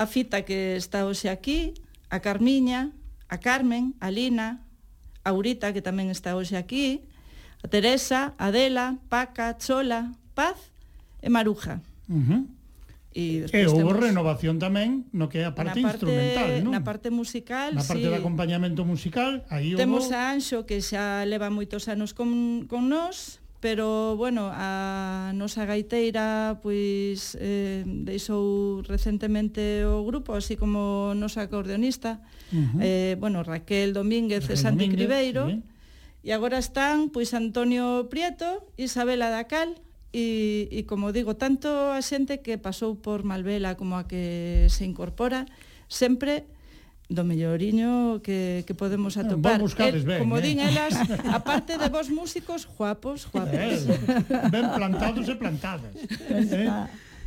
a 0.00 0.08
Fita 0.08 0.48
que 0.48 0.80
está 0.80 1.04
hoxe 1.04 1.28
aquí, 1.28 1.76
a 2.10 2.18
Carmiña, 2.20 2.90
a 3.30 3.38
Carmen, 3.38 3.94
a 4.02 4.10
Lina, 4.10 4.66
a 5.22 5.30
Urita, 5.32 5.72
que 5.72 5.80
tamén 5.80 6.10
está 6.10 6.34
hoxe 6.34 6.58
aquí, 6.58 7.06
a 7.62 7.66
Teresa, 7.70 8.34
Adela, 8.36 8.98
Paca, 9.06 9.54
Chola, 9.56 10.12
Paz 10.34 10.58
e 11.22 11.30
Maruja. 11.30 11.78
Uh 12.10 12.18
-huh. 12.18 12.42
E, 13.10 13.42
e 13.50 13.66
houve 13.66 14.06
renovación 14.06 14.62
tamén 14.62 15.02
no 15.10 15.26
que 15.26 15.42
é 15.42 15.46
a 15.46 15.50
parte, 15.50 15.82
na 15.82 15.90
parte 15.90 16.06
instrumental, 16.06 16.48
non? 16.62 16.70
Na 16.70 16.82
parte 16.86 17.10
musical, 17.10 17.74
Na 17.74 17.82
parte 17.82 18.06
sí. 18.06 18.10
de 18.10 18.14
acompañamento 18.14 18.86
musical, 18.86 19.42
aí 19.50 19.74
houve... 19.74 19.82
A 20.14 20.30
Anxo, 20.30 20.62
que 20.62 20.78
xa 20.78 21.26
leva 21.26 21.50
moitos 21.50 21.90
anos 21.90 22.14
con, 22.14 22.70
con 22.70 22.86
nós, 22.86 23.39
pero 23.60 24.16
bueno, 24.16 24.50
a 24.52 25.32
nosa 25.36 25.68
gaiteira 25.68 26.58
pois 26.64 27.36
eh, 27.38 27.84
deixou 27.86 28.80
recentemente 28.88 29.84
o 29.84 30.02
grupo, 30.02 30.32
así 30.32 30.56
como 30.56 31.12
nosa 31.12 31.44
acordeonista, 31.44 32.24
uh 32.50 32.56
-huh. 32.56 32.80
eh, 32.80 33.14
bueno, 33.20 33.44
Raquel 33.44 33.92
Domínguez 33.92 34.48
Raquel 34.48 34.56
e 34.56 34.62
Santi 34.64 34.88
Domínguez, 34.88 34.96
Cribeiro, 34.96 35.42
sí. 35.52 35.60
e 36.24 36.30
agora 36.32 36.56
están 36.56 37.12
pois 37.12 37.36
Antonio 37.36 38.08
Prieto, 38.08 38.66
Isabela 38.80 39.28
Dacal, 39.28 39.76
E, 40.10 40.66
e 40.74 40.90
como 40.90 41.14
digo, 41.14 41.38
tanto 41.38 41.94
a 41.94 42.02
xente 42.02 42.42
que 42.42 42.58
pasou 42.58 42.98
por 42.98 43.22
Malvela 43.22 43.78
como 43.78 43.94
a 43.94 44.10
que 44.10 44.66
se 44.66 44.82
incorpora, 44.82 45.46
sempre 45.86 46.50
do 47.10 47.26
melloriño 47.26 48.22
que, 48.22 48.62
que 48.64 48.72
podemos 48.72 49.18
ah, 49.18 49.26
atopar. 49.26 49.58
Vos 49.58 49.74
buscades 49.74 50.06
eh, 50.06 50.06
ben, 50.06 50.18
Como 50.22 50.38
eh? 50.38 50.46
din 50.46 50.62
elas, 50.62 50.94
aparte 51.38 51.74
de 51.74 51.90
vos 51.90 52.06
músicos, 52.08 52.70
guapos, 52.70 53.26
guapos. 53.26 53.58
Eh, 53.58 53.82
ben 54.54 54.70
plantados 54.70 55.26
e 55.26 55.34
plantadas. 55.34 55.90
Eh? 56.30 56.70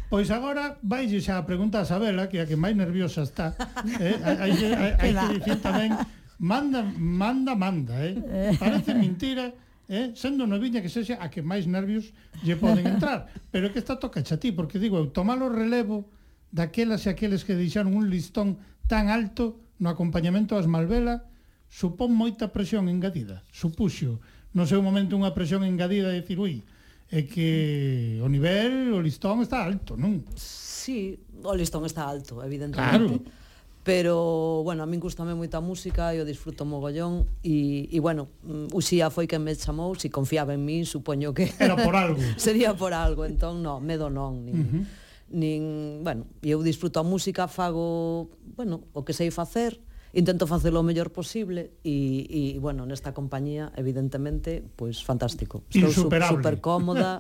Pois 0.08 0.32
agora 0.32 0.80
vais 0.80 1.12
xa 1.20 1.36
a 1.36 1.44
pregunta 1.44 1.84
a 1.84 1.86
Sabela, 1.86 2.32
que 2.32 2.40
a 2.40 2.48
que 2.48 2.56
máis 2.56 2.80
nerviosa 2.80 3.28
está. 3.28 3.60
Eh? 4.00 4.16
Hai, 4.24 4.56
hai, 4.56 4.94
hai 4.96 5.12
que 5.12 5.28
dicir 5.44 5.60
tamén, 5.60 5.92
manda, 6.40 6.80
manda, 6.96 7.52
manda. 7.52 8.00
Eh. 8.00 8.16
eh? 8.16 8.54
Parece 8.56 8.96
mentira, 8.96 9.52
eh? 9.92 10.16
sendo 10.16 10.48
noviña 10.48 10.80
que 10.80 10.88
sexa 10.88 11.20
a 11.20 11.28
que 11.28 11.44
máis 11.44 11.68
nervios 11.68 12.16
lle 12.40 12.56
poden 12.56 12.88
entrar. 12.88 13.28
Pero 13.52 13.68
é 13.68 13.70
que 13.76 13.84
está 13.84 14.00
toca 14.00 14.24
a 14.24 14.38
ti, 14.40 14.56
porque 14.56 14.80
digo, 14.80 14.96
eu 14.96 15.12
tomar 15.12 15.44
o 15.44 15.52
relevo 15.52 16.08
daquelas 16.54 17.04
e 17.04 17.12
aqueles 17.12 17.44
que 17.44 17.58
deixaron 17.58 17.98
un 17.98 18.08
listón 18.08 18.62
tan 18.88 19.10
alto 19.10 19.63
no 19.80 19.90
acompañamento 19.90 20.58
ás 20.58 20.68
Malvela 20.68 21.26
supón 21.74 22.14
moita 22.14 22.54
presión 22.54 22.86
engadida. 22.90 23.42
Supuxo 23.50 24.22
no 24.54 24.70
seu 24.70 24.86
momento 24.86 25.18
unha 25.18 25.34
presión 25.34 25.66
engadida 25.66 26.14
de 26.14 26.22
decir, 26.22 26.38
ui, 26.38 26.62
é 27.10 27.26
que 27.26 28.22
o 28.22 28.30
nivel, 28.30 28.94
o 28.94 29.02
listón 29.02 29.42
está 29.42 29.66
alto, 29.66 29.98
non? 29.98 30.22
Sí, 30.38 31.18
o 31.42 31.54
listón 31.58 31.86
está 31.90 32.06
alto, 32.06 32.42
evidentemente. 32.46 33.22
Claro. 33.22 33.42
Pero, 33.84 34.62
bueno, 34.64 34.82
a 34.84 34.88
min 34.88 35.04
gustame 35.04 35.36
moita 35.36 35.60
música 35.60 36.16
e 36.16 36.24
o 36.24 36.26
disfruto 36.26 36.64
mogollón 36.64 37.28
e, 37.44 37.92
e 37.92 38.00
bueno, 38.00 38.32
mm, 38.48 38.72
Uxía 38.72 39.12
foi 39.12 39.28
quen 39.28 39.44
me 39.44 39.52
chamou 39.60 39.92
se 39.98 40.08
si 40.08 40.10
confiaba 40.10 40.56
en 40.56 40.64
min, 40.64 40.88
supoño 40.88 41.36
que... 41.36 41.52
Era 41.60 41.76
por 41.76 41.98
algo. 41.98 42.22
sería 42.40 42.72
por 42.72 42.96
algo, 42.96 43.28
entón, 43.28 43.60
non, 43.60 43.84
medo 43.84 44.08
non. 44.08 44.40
Nin, 44.48 44.56
uh 44.56 44.66
-huh. 44.72 44.84
nin, 45.36 45.62
bueno, 46.00 46.32
eu 46.40 46.64
disfruto 46.64 47.02
a 47.02 47.06
música, 47.06 47.52
fago 47.52 48.32
bueno, 48.56 48.86
o 48.94 49.02
que 49.04 49.14
sei 49.14 49.34
facer, 49.34 49.82
intento 50.14 50.46
facelo 50.46 50.80
o 50.80 50.86
mellor 50.86 51.10
posible 51.10 51.74
e, 51.82 52.54
e 52.54 52.62
bueno, 52.62 52.86
nesta 52.86 53.18
compañía 53.18 53.74
evidentemente, 53.74 54.62
pois 54.62 55.02
fantástico. 55.02 55.66
Estou 55.74 55.90
super 55.90 56.62
cómoda 56.62 57.18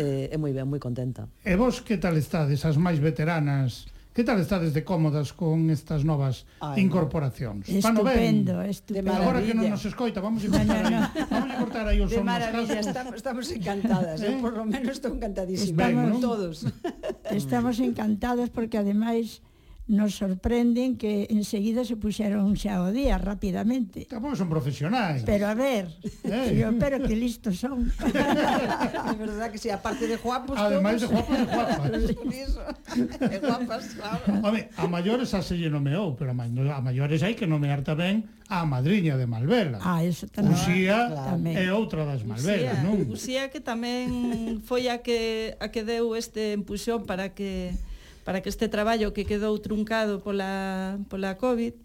e, 0.00 0.32
e 0.32 0.36
moi 0.40 0.56
ben, 0.56 0.64
moi 0.64 0.80
contenta. 0.80 1.28
E 1.44 1.52
vos 1.60 1.84
que 1.84 2.00
tal 2.00 2.16
estades, 2.16 2.64
as 2.64 2.80
máis 2.80 2.96
veteranas? 2.96 3.92
Que 4.14 4.22
tal 4.22 4.38
estades 4.38 4.70
de 4.72 4.86
cómodas 4.86 5.34
con 5.34 5.68
estas 5.74 6.06
novas 6.06 6.46
Ay, 6.62 6.86
incorporacións? 6.86 7.66
Estupendo, 7.66 8.62
ben? 8.62 8.70
estupendo. 8.70 9.10
Agora 9.10 9.42
que 9.42 9.52
non 9.52 9.66
nos 9.68 9.82
escoita, 9.84 10.22
vamos 10.22 10.46
a 10.46 10.54
cortar 10.54 10.70
no, 10.70 10.86
no, 10.86 10.96
no. 10.96 11.02
aí, 11.02 11.26
vamos 11.28 11.50
a 11.50 11.56
cortar 11.58 11.84
aí 11.90 11.98
o 11.98 12.06
son 12.06 12.22
maravilla, 12.22 12.78
estamos, 12.78 13.14
estamos 13.18 13.46
encantadas, 13.50 14.22
eh, 14.22 14.30
eh? 14.30 14.38
por 14.38 14.54
lo 14.54 14.64
menos 14.64 14.96
estou 14.96 15.10
encantadísima. 15.10 15.90
Estamos 15.90 15.98
ben, 15.98 16.12
non? 16.14 16.22
todos. 16.22 16.56
Estamos 17.34 17.76
encantadas 17.82 18.54
porque 18.54 18.78
ademais 18.78 19.42
nos 19.86 20.14
sorprenden 20.14 20.96
que 20.96 21.28
enseguida 21.28 21.84
se 21.84 22.00
puxeron 22.00 22.56
xa 22.56 22.80
o 22.80 22.88
día 22.88 23.20
rapidamente. 23.20 24.08
Tampouco 24.08 24.32
son 24.32 24.48
profesionais. 24.48 25.20
Pero 25.28 25.44
a 25.44 25.52
ver, 25.52 25.92
eh. 26.24 26.56
yo 26.56 26.72
pero 26.80 27.04
que 27.04 27.12
listos 27.12 27.60
son. 27.60 27.92
é 28.00 29.14
verdad 29.20 29.52
que 29.52 29.60
si, 29.60 29.68
sí, 29.68 29.70
aparte 29.70 30.08
de 30.08 30.16
guapos... 30.16 30.56
Ademais 30.56 31.04
de 31.04 31.08
guapos, 31.12 31.36
de 31.36 31.44
guapas. 31.44 31.92
de 31.92 33.38
guapas, 33.44 33.84
claro. 33.92 34.20
Home, 34.40 34.72
a 34.72 34.88
maiores 34.88 35.36
a 35.36 35.44
se 35.44 35.60
lle 35.60 35.68
nomeou, 35.68 36.16
pero 36.16 36.32
a 36.32 36.80
maiores 36.80 37.20
hai 37.20 37.36
que 37.36 37.44
nomear 37.44 37.84
tamén 37.84 38.24
a 38.48 38.64
madriña 38.64 39.20
de 39.20 39.28
Malvela. 39.28 39.84
Ah, 39.84 40.00
eso 40.00 40.24
tamén. 40.32 40.56
Uxía 40.56 41.12
Tamén. 41.12 41.60
claro. 41.60 41.68
é 41.68 41.76
outra 41.76 42.08
das 42.08 42.24
Malvelas, 42.24 42.80
non? 42.80 43.04
Uxía 43.04 43.52
que 43.52 43.60
tamén 43.60 44.64
foi 44.64 44.88
a 44.88 45.04
que, 45.04 45.60
a 45.60 45.68
que 45.68 45.84
deu 45.84 46.16
este 46.16 46.56
empuxón 46.56 47.04
para 47.04 47.36
que 47.36 47.76
para 48.24 48.40
que 48.40 48.48
este 48.48 48.66
traballo 48.72 49.12
que 49.12 49.28
quedou 49.28 49.54
truncado 49.60 50.18
pola, 50.24 50.98
pola 51.06 51.36
COVID 51.36 51.76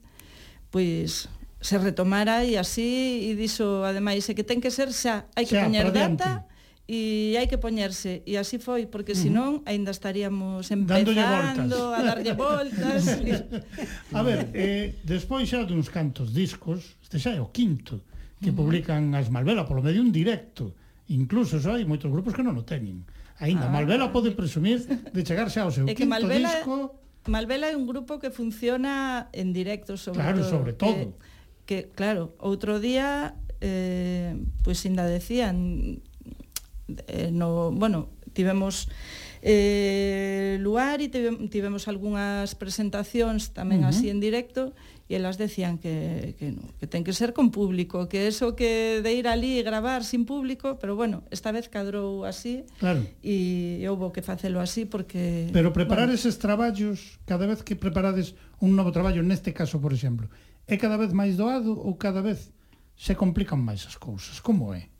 pois 0.71 1.27
se 1.59 1.75
retomara 1.77 2.47
e 2.47 2.55
así 2.55 3.27
e 3.27 3.35
dixo 3.35 3.83
ademais 3.83 4.23
é 4.25 4.33
que 4.33 4.47
ten 4.47 4.63
que 4.63 4.71
ser 4.71 4.95
xa, 4.95 5.27
hai 5.35 5.43
que 5.43 5.59
xa, 5.59 5.67
poñer 5.67 5.91
data 5.91 6.47
e 6.87 7.35
hai 7.35 7.45
que 7.45 7.59
poñerse 7.59 8.23
e 8.23 8.39
así 8.39 8.57
foi 8.57 8.87
porque 8.87 9.13
uh 9.13 9.19
senón 9.19 9.53
aínda 9.67 9.91
estaríamos 9.91 10.71
empezando 10.71 11.93
a 11.93 12.01
darlle 12.01 12.33
voltas. 12.33 13.19
Y... 13.21 13.35
a 14.17 14.21
ver, 14.23 14.49
eh, 14.55 14.97
despois 15.03 15.45
xa 15.51 15.67
duns 15.67 15.91
cantos 15.91 16.31
discos 16.31 16.97
este 17.03 17.19
xa 17.19 17.35
é 17.35 17.41
o 17.43 17.51
quinto 17.51 18.01
que 18.39 18.55
publican 18.55 19.11
as 19.19 19.27
Malvela, 19.27 19.67
polo 19.67 19.83
medio 19.83 19.99
un 19.99 20.15
directo. 20.15 20.71
Incluso 21.11 21.59
xa 21.59 21.75
hai 21.75 21.83
moitos 21.83 22.07
grupos 22.07 22.31
que 22.31 22.39
non 22.39 22.55
o 22.55 22.63
teñen. 22.63 23.03
Ainda, 23.39 23.67
ah, 23.67 23.71
Malvela 23.71 24.11
pode 24.11 24.31
presumir 24.31 24.83
de 24.85 25.21
chegarse 25.23 25.59
ao 25.59 25.71
seu 25.71 25.87
é 25.87 25.95
que 25.95 26.03
quinto 26.03 26.11
Malvela, 26.11 26.49
disco. 26.49 26.99
Malvela 27.27 27.71
é 27.71 27.75
un 27.75 27.87
grupo 27.87 28.19
que 28.19 28.31
funciona 28.31 29.27
en 29.31 29.53
directo, 29.55 29.95
sobre 29.95 30.19
claro, 30.19 30.39
todo. 30.43 30.49
sobre 30.49 30.73
todo. 30.73 31.15
Que, 31.63 31.87
que 31.87 31.95
claro, 31.95 32.35
outro 32.39 32.83
día 32.83 33.35
eh, 33.61 34.35
pois 34.63 34.83
pues, 34.83 34.87
ainda 34.87 35.07
decían 35.07 36.03
eh, 37.07 37.31
no, 37.31 37.71
bueno, 37.71 38.09
tivemos 38.33 38.89
eh, 39.41 40.57
Luar 40.59 40.99
e 40.99 41.09
tivemos 41.47 41.87
algunhas 41.87 42.55
presentacións 42.55 43.55
tamén 43.55 43.83
uh 43.83 43.89
-huh. 43.89 43.95
así 43.95 44.11
en 44.11 44.19
directo 44.19 44.75
e 45.09 45.17
elas 45.17 45.41
decían 45.41 45.81
que, 45.81 46.37
que, 46.37 46.53
no, 46.53 46.69
que 46.77 46.85
ten 46.85 47.01
que 47.01 47.17
ser 47.17 47.33
con 47.33 47.49
público, 47.49 48.05
que 48.05 48.29
eso 48.29 48.53
que 48.53 49.01
de 49.01 49.11
ir 49.17 49.25
ali 49.25 49.57
e 49.57 49.65
gravar 49.65 50.05
sin 50.05 50.21
público, 50.21 50.77
pero 50.77 50.93
bueno, 50.93 51.25
esta 51.33 51.49
vez 51.49 51.65
cadrou 51.65 52.29
así 52.29 52.61
claro. 52.77 53.01
e 53.25 53.81
houbo 53.89 54.13
que 54.13 54.21
facelo 54.21 54.61
así 54.61 54.85
porque... 54.85 55.49
Pero 55.49 55.73
preparar 55.73 56.13
bueno, 56.13 56.19
eses 56.19 56.37
traballos, 56.37 57.17
cada 57.25 57.49
vez 57.49 57.65
que 57.65 57.73
preparades 57.73 58.37
un 58.61 58.77
novo 58.77 58.93
traballo, 58.93 59.25
neste 59.25 59.49
caso, 59.49 59.81
por 59.81 59.97
exemplo, 59.97 60.29
é 60.69 60.77
cada 60.77 61.01
vez 61.01 61.09
máis 61.09 61.33
doado 61.33 61.73
ou 61.73 61.97
cada 61.97 62.21
vez 62.21 62.53
se 62.93 63.17
complican 63.17 63.57
máis 63.57 63.89
as 63.89 63.97
cousas? 63.97 64.37
Como 64.37 64.77
é? 64.77 64.93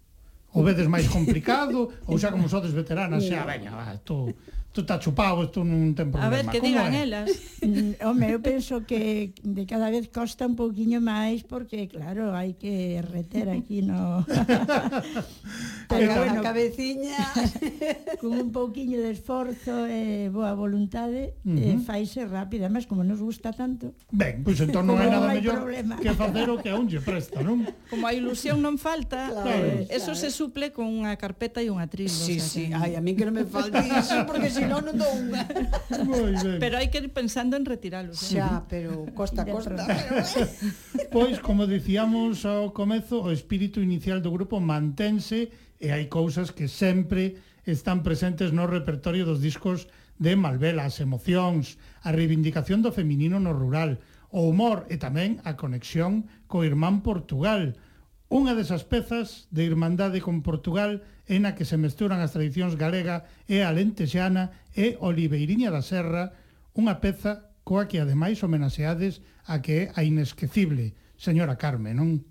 o 0.54 0.64
vedes 0.64 0.88
máis 0.88 1.08
complicado 1.08 1.94
ou 2.10 2.18
xa 2.18 2.32
como 2.34 2.50
sodes 2.50 2.74
veteranas 2.74 3.24
xa, 3.26 3.46
veña, 3.46 3.72
va, 3.72 3.98
tú 4.02 4.34
isto 4.80 4.94
está 4.94 5.00
chupado, 5.00 5.44
isto 5.44 5.64
non 5.64 5.92
ten 5.94 6.08
problema. 6.08 6.32
A 6.32 6.36
ver, 6.36 6.46
que 6.48 6.64
digan 6.64 6.96
é? 6.96 7.04
elas. 7.04 7.30
Mm, 7.60 8.00
home, 8.00 8.32
eu 8.32 8.40
penso 8.40 8.88
que 8.88 9.36
de 9.44 9.64
cada 9.68 9.92
vez 9.92 10.08
costa 10.08 10.48
un 10.48 10.56
pouquiño 10.56 11.04
máis 11.04 11.44
porque, 11.44 11.92
claro, 11.92 12.32
hai 12.32 12.56
que 12.56 13.04
reter 13.04 13.52
aquí 13.52 13.84
no... 13.84 14.24
Pero 15.92 16.16
bueno, 16.16 16.40
cabeciña... 16.40 17.20
con 18.22 18.32
un 18.40 18.52
pouquiño 18.52 19.00
de 19.04 19.12
esforzo 19.12 19.88
e 19.88 20.28
eh, 20.28 20.32
boa 20.32 20.56
voluntade, 20.56 21.36
uh 21.44 21.52
-huh. 21.52 21.76
eh, 21.76 21.78
faise 21.84 22.24
rápida, 22.24 22.72
mas 22.72 22.88
como 22.88 23.04
nos 23.04 23.20
gusta 23.20 23.52
tanto... 23.52 23.92
Ben, 24.12 24.40
pois 24.44 24.60
pues, 24.60 24.70
entón 24.70 24.88
non 24.88 24.96
hai 25.00 25.12
nada 25.12 25.28
mellor 25.28 25.60
problema. 25.60 26.00
que 26.00 26.16
facer 26.16 26.48
o 26.48 26.56
que 26.64 26.72
a 26.72 26.80
unlle 26.80 27.04
presta, 27.04 27.44
non? 27.44 27.68
Como 27.92 28.08
a 28.08 28.16
ilusión 28.16 28.64
non 28.64 28.80
falta, 28.80 29.28
claro, 29.28 29.50
eh, 29.52 29.84
claro. 29.84 29.98
eso 29.98 30.12
se 30.16 30.32
suple 30.32 30.72
con 30.72 30.88
unha 30.88 31.16
carpeta 31.20 31.60
e 31.60 31.68
unha 31.68 31.90
trillo. 31.92 32.14
Sí, 32.14 32.38
o 32.38 32.44
sea, 32.44 32.48
sí, 32.48 32.64
que... 32.72 32.78
ai, 32.78 32.92
a 32.96 33.02
mí 33.04 33.18
que 33.18 33.28
non 33.28 33.36
me 33.36 33.44
falte 33.44 33.84
iso 33.84 34.24
porque 34.30 34.48
si 34.54 34.64
non 34.70 34.82
non 34.86 34.96
dou 34.96 35.12
unha. 35.18 35.44
Moi 36.06 36.38
ben. 36.38 36.62
Pero 36.62 36.78
hai 36.78 36.94
que 36.94 37.02
ir 37.02 37.10
pensando 37.10 37.58
en 37.58 37.66
retiralos. 37.66 38.22
Eh? 38.30 38.38
Xa, 38.38 38.70
pero 38.70 39.10
costa 39.18 39.44
costa. 39.44 39.84
pero... 39.90 41.10
pois, 41.10 41.42
como 41.42 41.66
dicíamos 41.66 42.46
ao 42.46 42.72
comezo, 42.72 43.26
o 43.26 43.34
espírito 43.34 43.82
inicial 43.82 44.22
do 44.22 44.30
grupo 44.30 44.62
mantense 44.62 45.50
e 45.82 45.90
hai 45.90 46.06
cousas 46.08 46.54
que 46.54 46.70
sempre 46.70 47.42
están 47.66 48.06
presentes 48.06 48.54
no 48.54 48.70
repertorio 48.70 49.26
dos 49.26 49.42
discos 49.42 49.90
de 50.20 50.36
Malvela, 50.36 50.86
as 50.86 51.00
emocións, 51.00 51.80
a 52.04 52.12
reivindicación 52.12 52.84
do 52.84 52.92
feminino 52.92 53.40
no 53.40 53.56
rural, 53.56 53.98
o 54.30 54.46
humor 54.46 54.86
e 54.94 55.02
tamén 55.02 55.42
a 55.48 55.58
conexión 55.58 56.30
co 56.46 56.62
irmán 56.68 57.02
Portugal, 57.02 57.74
Unha 58.30 58.54
desas 58.54 58.86
pezas 58.86 59.50
de 59.50 59.66
Irmandade 59.66 60.22
con 60.22 60.46
Portugal 60.46 61.02
é 61.26 61.42
na 61.42 61.58
que 61.58 61.66
se 61.66 61.82
mesturan 61.82 62.22
as 62.22 62.30
tradicións 62.30 62.78
galega 62.78 63.26
e 63.50 63.66
alentexana 63.66 64.54
e 64.78 65.02
Oliveiriña 65.02 65.74
da 65.74 65.82
Serra, 65.82 66.38
unha 66.78 67.02
peza 67.02 67.50
coa 67.66 67.90
que 67.90 67.98
ademais 67.98 68.38
homenaxeades 68.46 69.26
a 69.50 69.66
que 69.66 69.90
é 69.90 69.98
a 69.98 70.06
inesquecible, 70.06 70.94
señora 71.18 71.58
Carmen, 71.58 71.98
non? 71.98 72.22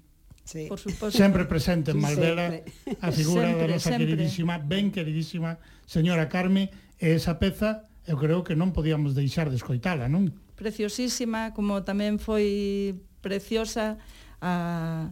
Sí. 0.46 0.70
Por 0.70 0.78
suposto. 0.78 1.18
Sempre 1.18 1.50
presente 1.50 1.90
en 1.90 1.98
Malvela 1.98 2.46
sempre. 2.46 3.02
a 3.02 3.10
figura 3.10 3.50
sempre, 3.50 3.66
da 3.66 3.74
nosa 3.74 3.90
sempre. 3.90 4.06
queridísima, 4.06 4.54
ben 4.62 4.94
queridísima 4.94 5.58
señora 5.82 6.30
Carmen, 6.30 6.70
e 6.94 7.18
esa 7.18 7.42
peza 7.42 7.90
eu 8.06 8.14
creo 8.14 8.46
que 8.46 8.54
non 8.54 8.70
podíamos 8.70 9.18
deixar 9.18 9.50
de 9.50 9.58
escoitala, 9.58 10.06
non? 10.06 10.30
Preciosísima, 10.54 11.50
como 11.58 11.82
tamén 11.82 12.22
foi 12.22 12.94
preciosa 13.18 13.98
a 14.38 15.10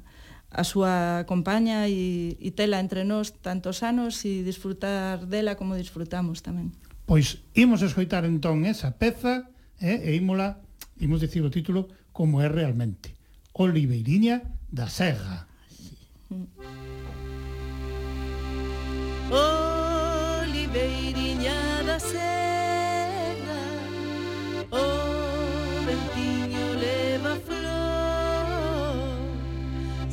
a 0.56 0.64
súa 0.64 1.28
compaña 1.28 1.84
e, 1.84 2.40
e 2.40 2.48
tela 2.56 2.80
entre 2.80 3.04
nós 3.04 3.36
tantos 3.44 3.84
anos 3.84 4.24
e 4.24 4.40
disfrutar 4.40 5.28
dela 5.28 5.60
como 5.60 5.76
disfrutamos 5.76 6.40
tamén. 6.40 6.72
Pois 7.04 7.44
imos 7.52 7.84
escoitar 7.84 8.24
entón 8.24 8.64
esa 8.64 8.96
peza 8.96 9.52
eh, 9.84 10.08
e 10.08 10.16
ímola, 10.16 10.64
imos 10.96 11.20
dicir 11.20 11.44
o 11.44 11.52
título 11.52 11.92
como 12.08 12.40
é 12.40 12.48
realmente. 12.48 13.12
Oliveiriña 13.52 14.48
da 14.72 14.88
Serra. 14.88 15.44
Oliveiriña 19.28 21.84
da 21.84 22.00
Serra. 22.00 23.60
Oliveiriña 24.72 24.72
da 24.72 24.80
Serra. 24.80 25.05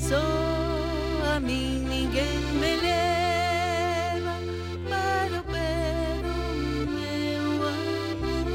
Só 0.09 0.27
a 1.33 1.39
min 1.39 1.87
ninguén 1.87 2.41
me 2.59 2.71
leva 2.85 4.35
Para 4.89 5.39
o 5.39 5.43
pero 5.53 6.31
meu 6.97 7.45
amor. 7.73 8.47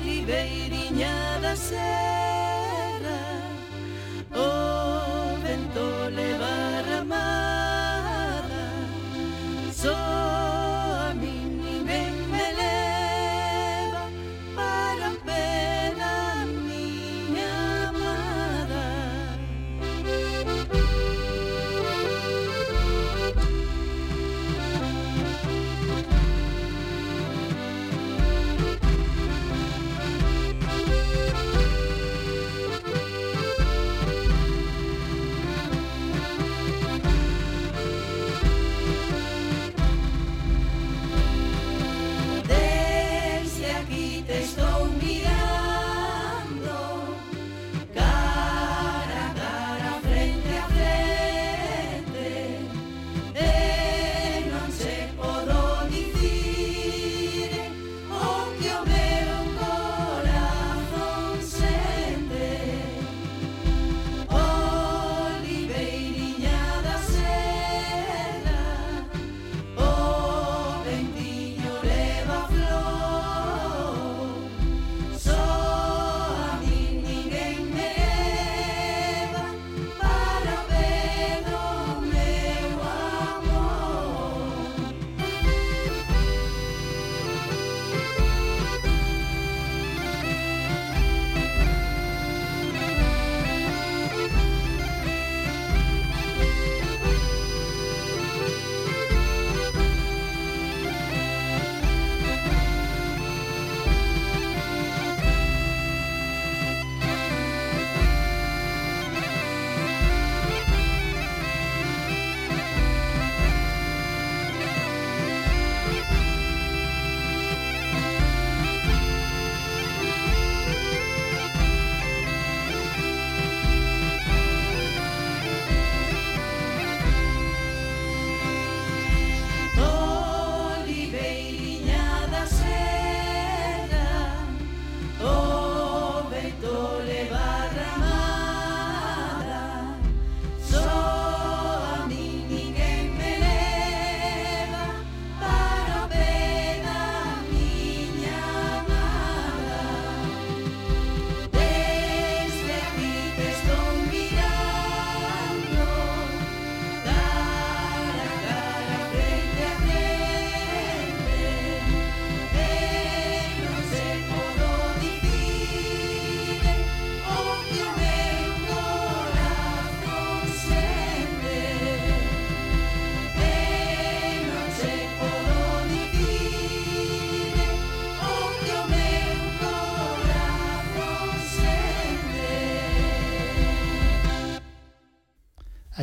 Oliveiriña 0.00 1.16
da 1.40 1.54
Serra 1.54 2.13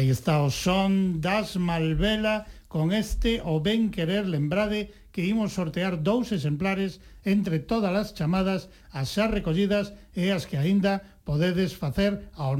Aí 0.02 0.10
está 0.10 0.42
o 0.42 0.50
son 0.50 1.22
das 1.22 1.62
Malvela 1.62 2.50
con 2.66 2.90
este 2.90 3.38
o 3.46 3.62
ben 3.62 3.94
querer 3.94 4.26
lembrade 4.26 4.90
que 5.14 5.30
imos 5.30 5.54
sortear 5.54 6.02
dous 6.02 6.34
exemplares 6.34 7.06
entre 7.22 7.62
todas 7.62 7.94
as 7.94 8.10
chamadas 8.18 8.74
as 8.90 9.14
xa 9.14 9.30
recollidas 9.30 9.94
e 10.18 10.34
as 10.34 10.50
que 10.50 10.58
aínda 10.58 11.06
podedes 11.22 11.78
facer 11.78 12.34
ao 12.34 12.58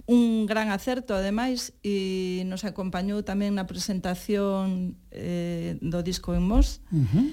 un 0.05 0.45
gran 0.45 0.69
acerto 0.69 1.15
ademais 1.15 1.73
e 1.81 2.43
nos 2.45 2.61
acompañou 2.67 3.25
tamén 3.25 3.57
na 3.57 3.65
presentación 3.65 4.97
eh, 5.09 5.77
do 5.81 6.05
disco 6.05 6.37
en 6.37 6.45
Mos 6.45 6.85
uh 6.93 7.01
-huh. 7.01 7.27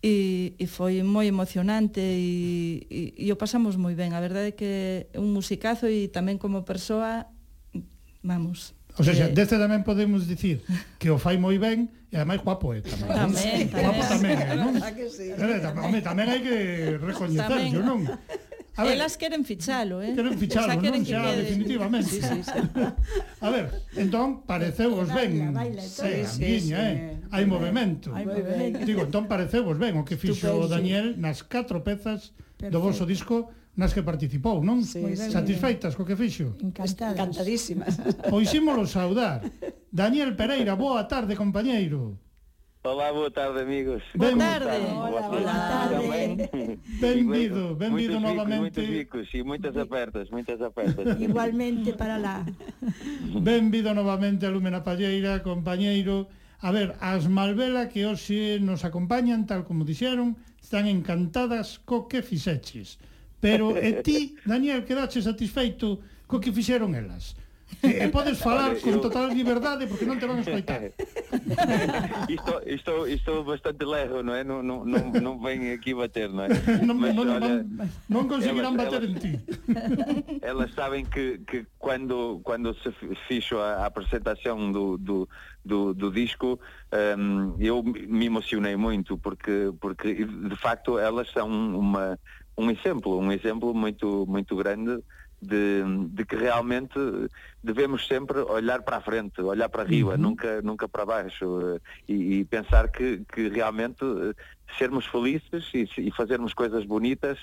e, 0.00 0.16
e 0.56 0.64
foi 0.64 1.04
moi 1.04 1.28
emocionante 1.28 2.00
e, 2.00 2.88
e, 2.88 3.00
e 3.20 3.26
o 3.28 3.36
pasamos 3.36 3.76
moi 3.76 3.92
ben 3.92 4.16
a 4.16 4.20
verdade 4.24 4.52
é 4.52 4.56
que 4.56 4.70
é 5.12 5.18
un 5.20 5.28
musicazo 5.36 5.92
e 5.92 6.08
tamén 6.08 6.40
como 6.40 6.64
persoa 6.64 7.28
vamos, 8.24 8.72
O 9.00 9.04
sea, 9.04 9.16
eh... 9.16 9.32
deste 9.32 9.56
tamén 9.56 9.80
podemos 9.80 10.28
dicir 10.28 10.60
que 11.00 11.08
o 11.08 11.16
fai 11.16 11.40
moi 11.40 11.56
ben 11.56 11.88
e 12.12 12.20
ademais 12.20 12.44
guapo 12.44 12.76
é 12.76 12.84
tamén. 12.84 13.08
Tamén, 13.08 13.64
tamén. 13.72 13.84
Guapo 13.88 14.02
tamén, 14.04 14.36
é, 14.36 14.54
non? 14.60 14.72
Que 14.76 15.06
sí. 15.08 15.32
Eh, 15.32 15.58
tamén, 15.64 16.04
tamén 16.04 16.26
hai 16.28 16.40
que 16.44 16.56
recoñecerlo, 17.00 17.80
non? 17.80 18.04
A 18.76 18.84
ver, 18.84 18.94
Elas 18.94 19.16
queren 19.16 19.44
fichalo, 19.44 20.02
eh? 20.02 20.12
Queren 20.14 20.36
fichalo, 20.38 20.66
o 20.66 20.70
sea, 20.70 20.80
queren 20.80 21.00
non? 21.00 21.08
Que 21.08 21.12
xa, 21.16 21.22
quede. 21.24 21.42
definitivamente. 21.42 22.10
Sí, 22.12 22.20
sí, 22.20 22.38
sí. 22.44 22.60
A 23.44 23.48
ver, 23.50 23.64
entón, 23.96 24.44
pareceu 24.44 24.92
vos 24.92 25.08
ben. 25.08 25.52
Baila, 25.52 25.80
baila, 25.80 25.82
sí, 25.82 26.12
sí, 26.24 26.44
guiña, 26.44 26.80
sí, 26.80 26.92
eh? 26.92 27.28
Hai 27.32 27.44
movimento. 27.44 28.12
Hai 28.12 28.24
movimento. 28.24 28.84
Digo, 28.84 29.08
entón 29.08 29.28
pareceu 29.28 29.64
vos 29.64 29.80
ben 29.80 29.96
o 29.96 30.04
que 30.04 30.20
fixo 30.20 30.52
o 30.52 30.68
Daniel 30.68 31.16
nas 31.16 31.40
catro 31.40 31.80
pezas 31.80 32.36
Perfecto. 32.60 32.72
do 32.72 32.78
vosso 32.84 33.04
disco 33.08 33.48
nas 33.80 33.96
que 33.96 34.04
participou, 34.04 34.60
non? 34.60 34.84
Sí, 34.84 35.00
Satisfeitas 35.16 35.96
co 35.96 36.04
que 36.04 36.12
fixo? 36.12 36.52
Encantadas. 36.60 37.16
Encantadísimas. 37.16 37.96
Pois 38.28 38.52
ímolo 38.52 38.84
saudar. 38.84 39.40
Daniel 39.88 40.36
Pereira, 40.36 40.76
boa 40.76 41.08
tarde, 41.08 41.32
compañeiro. 41.32 42.20
Olá, 42.84 43.12
boa 43.12 43.32
tarde, 43.32 43.64
amigos. 43.64 44.04
Ben, 44.12 44.36
boa 44.36 44.60
tarde. 44.60 44.76
Hola, 44.92 45.22
boa 45.32 45.44
tarde. 45.44 46.76
Benvido, 47.00 47.76
benvido 47.76 48.20
muitos 48.20 48.36
novamente. 48.36 48.80
Ricos, 48.84 48.84
muitos 48.84 48.88
ricos 48.92 49.26
e 49.32 49.40
moitas 49.42 49.74
apertas, 49.76 50.24
moitas 50.28 50.60
apertas. 50.60 51.04
Igualmente 51.28 51.96
para 51.96 52.20
lá. 52.20 52.44
Benvido 53.40 53.96
novamente 53.96 54.44
a 54.44 54.52
Lúmena 54.52 54.84
Palleira, 54.84 55.40
compañeiro. 55.40 56.28
A 56.60 56.68
ver, 56.68 57.00
as 57.00 57.24
Malvela 57.24 57.88
que 57.88 58.04
hoxe 58.04 58.60
nos 58.60 58.84
acompañan, 58.84 59.48
tal 59.48 59.64
como 59.64 59.88
dixeron, 59.88 60.36
están 60.60 60.84
encantadas 60.84 61.80
co 61.80 62.04
que 62.04 62.20
fixeches. 62.20 63.00
Pero, 63.40 63.72
e 63.76 64.02
ti, 64.04 64.36
Daniel, 64.44 64.84
quedache 64.84 65.22
satisfeito 65.22 66.00
co 66.28 66.38
que 66.38 66.52
fixeron 66.52 66.94
elas? 66.94 67.34
E, 67.82 68.02
e 68.02 68.08
podes 68.10 68.36
falar 68.44 68.74
Olha, 68.74 68.80
con 68.82 68.92
eu- 68.98 69.00
total 69.00 69.30
liberdade 69.32 69.86
porque 69.86 70.04
non 70.04 70.18
te 70.20 70.26
van 70.26 70.38
a 70.38 70.44
escoitar. 70.44 70.90
isto, 72.28 72.52
isto, 72.66 72.92
isto 73.06 73.44
bastante 73.44 73.84
leve, 73.86 74.22
não 74.22 74.34
é? 74.34 74.42
Não, 74.44 74.62
não, 74.62 74.84
não, 74.84 75.12
não 75.12 75.38
vem 75.38 75.70
aqui 75.72 75.94
bater, 75.94 76.28
não 76.28 76.44
é? 76.44 76.48
Non, 76.84 76.98
Mas, 76.98 77.14
non, 77.14 77.30
olha, 77.30 77.62
non, 77.62 77.88
non 78.10 78.24
conseguirán 78.28 78.74
elas- 78.74 78.90
bater 78.90 79.00
elas- 79.06 79.14
en 79.14 79.16
ti. 79.22 79.32
elas 80.42 80.70
sabem 80.74 81.06
que, 81.06 81.40
que 81.46 81.64
quando, 81.78 82.40
quando 82.42 82.74
se 82.74 82.90
f- 82.90 83.14
fiz 83.30 83.46
a, 83.54 83.84
a 83.84 83.86
apresentação 83.86 84.72
do, 84.74 84.98
do, 84.98 85.28
do, 85.64 85.94
do 85.94 86.10
disco, 86.10 86.58
hum, 87.16 87.54
eu 87.62 87.82
me 87.86 88.26
emocionei 88.26 88.74
muito, 88.76 89.16
porque, 89.16 89.70
porque 89.80 90.26
de 90.26 90.56
facto 90.58 90.98
elas 90.98 91.30
são 91.30 91.46
uma, 91.48 92.18
um 92.60 92.70
exemplo, 92.70 93.18
um 93.18 93.32
exemplo 93.32 93.74
muito, 93.74 94.26
muito 94.28 94.54
grande 94.56 95.02
de, 95.42 95.82
de 96.10 96.24
que 96.26 96.36
realmente 96.36 96.98
devemos 97.62 98.06
sempre 98.06 98.40
olhar 98.40 98.82
para 98.82 98.98
a 98.98 99.00
frente, 99.00 99.40
olhar 99.40 99.68
para 99.70 99.82
arriba, 99.82 100.16
nunca, 100.16 100.60
nunca 100.62 100.86
para 100.88 101.06
baixo 101.06 101.60
eh, 101.76 101.78
e, 102.08 102.40
e 102.40 102.44
pensar 102.44 102.88
que, 102.90 103.24
que 103.32 103.48
realmente 103.48 104.04
eh, 104.04 104.34
sermos 104.78 105.06
felizes 105.06 105.72
e, 105.72 105.88
e 105.98 106.10
fazermos 106.12 106.52
coisas 106.52 106.84
bonitas 106.84 107.38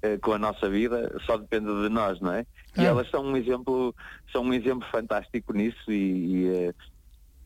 eh, 0.00 0.16
com 0.18 0.32
a 0.32 0.38
nossa 0.38 0.68
vida 0.70 1.14
só 1.26 1.36
depende 1.36 1.66
de 1.82 1.88
nós, 1.90 2.20
não 2.20 2.32
é? 2.32 2.40
E 2.40 2.44
Claro. 2.74 2.90
elas 2.90 3.10
são 3.10 3.22
um 3.22 3.36
exemplo, 3.36 3.94
são 4.32 4.42
um 4.44 4.54
exemplo 4.54 4.88
fantástico 4.90 5.52
nisso 5.52 5.90
e, 5.92 5.94
e, 5.94 6.46
eh, 6.68 6.72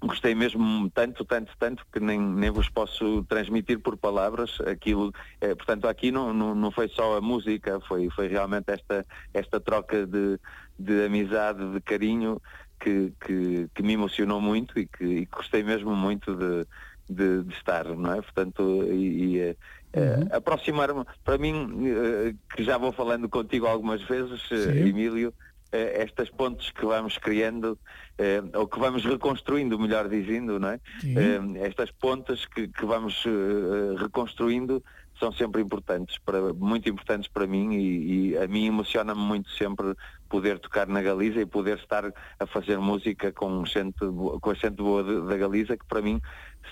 gostei 0.06 0.34
mesmo 0.34 0.90
tanto, 0.90 1.24
tanto, 1.24 1.52
tanto 1.58 1.84
que 1.92 2.00
nem, 2.00 2.18
nem 2.18 2.50
vos 2.50 2.68
posso 2.68 3.24
transmitir 3.24 3.80
por 3.80 3.96
palavras 3.96 4.58
aquilo. 4.60 5.12
eh, 5.40 5.54
portanto, 5.54 5.86
aqui 5.86 6.10
não, 6.10 6.32
não, 6.32 6.54
não 6.54 6.70
foi 6.70 6.88
só 6.88 7.16
a 7.16 7.20
música, 7.20 7.80
foi, 7.86 8.08
foi 8.10 8.28
realmente 8.28 8.70
esta, 8.70 9.06
esta 9.34 9.60
troca 9.60 10.06
de, 10.06 10.38
de 10.78 11.04
amizade, 11.04 11.72
de 11.72 11.80
carinho 11.80 12.40
que, 12.80 13.12
que, 13.20 13.68
que 13.74 13.82
me 13.82 13.94
emocionou 13.94 14.40
muito 14.40 14.78
e 14.78 14.86
que, 14.86 15.04
e 15.04 15.26
gostei 15.26 15.62
mesmo 15.62 15.94
muito 15.94 16.34
de, 16.34 16.66
de, 17.08 17.42
de 17.44 17.54
estar, 17.54 17.84
não 17.84 18.12
é? 18.12 18.22
Portanto, 18.22 18.84
e, 18.90 19.34
e, 19.34 19.40
eh, 19.40 19.56
eh, 19.92 20.26
aproximar-me, 20.32 21.04
para 21.24 21.38
mim, 21.38 22.34
que 22.54 22.62
já 22.62 22.76
vou 22.76 22.92
falando 22.92 23.28
contigo 23.28 23.66
algumas 23.66 24.02
vezes, 24.02 24.42
Sim. 24.48 24.88
Emílio, 24.88 25.32
estas 25.76 26.30
pontes 26.30 26.70
que 26.70 26.84
vamos 26.84 27.18
criando, 27.18 27.78
eh, 28.18 28.42
ou 28.54 28.66
que 28.66 28.78
vamos 28.78 29.04
reconstruindo, 29.04 29.78
melhor 29.78 30.08
dizendo, 30.08 30.58
não 30.58 30.70
é? 30.70 30.80
Eh, 31.04 31.66
estas 31.66 31.90
pontes 31.90 32.44
que, 32.46 32.68
que 32.68 32.84
vamos 32.84 33.24
eh, 33.26 33.96
reconstruindo 34.00 34.82
são 35.18 35.32
sempre 35.32 35.62
importantes, 35.62 36.18
para, 36.18 36.52
muito 36.52 36.88
importantes 36.90 37.26
para 37.28 37.46
mim 37.46 37.72
e, 37.72 38.30
e 38.32 38.36
a 38.38 38.46
mim 38.46 38.66
emociona-me 38.66 39.20
muito 39.20 39.48
sempre 39.50 39.94
poder 40.28 40.58
tocar 40.58 40.86
na 40.86 41.00
Galiza 41.00 41.40
e 41.40 41.46
poder 41.46 41.78
estar 41.78 42.04
a 42.38 42.46
fazer 42.46 42.78
música 42.78 43.32
com, 43.32 43.64
gente, 43.64 43.96
com 43.98 44.50
a 44.50 44.54
gente 44.54 44.74
boa 44.76 45.02
de- 45.02 45.26
da 45.26 45.36
Galiza, 45.38 45.74
que 45.76 45.86
para 45.86 46.02
mim 46.02 46.20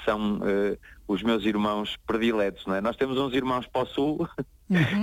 são 0.04 0.40
eh, 0.44 0.76
os 1.08 1.22
meus 1.22 1.44
irmãos 1.46 1.96
prediletos, 2.06 2.66
não 2.66 2.74
é? 2.74 2.80
Nós 2.82 2.96
temos 2.96 3.16
uns 3.16 3.32
irmãos 3.32 3.66
para 3.66 3.82
o 3.82 3.86
Sul 3.86 4.28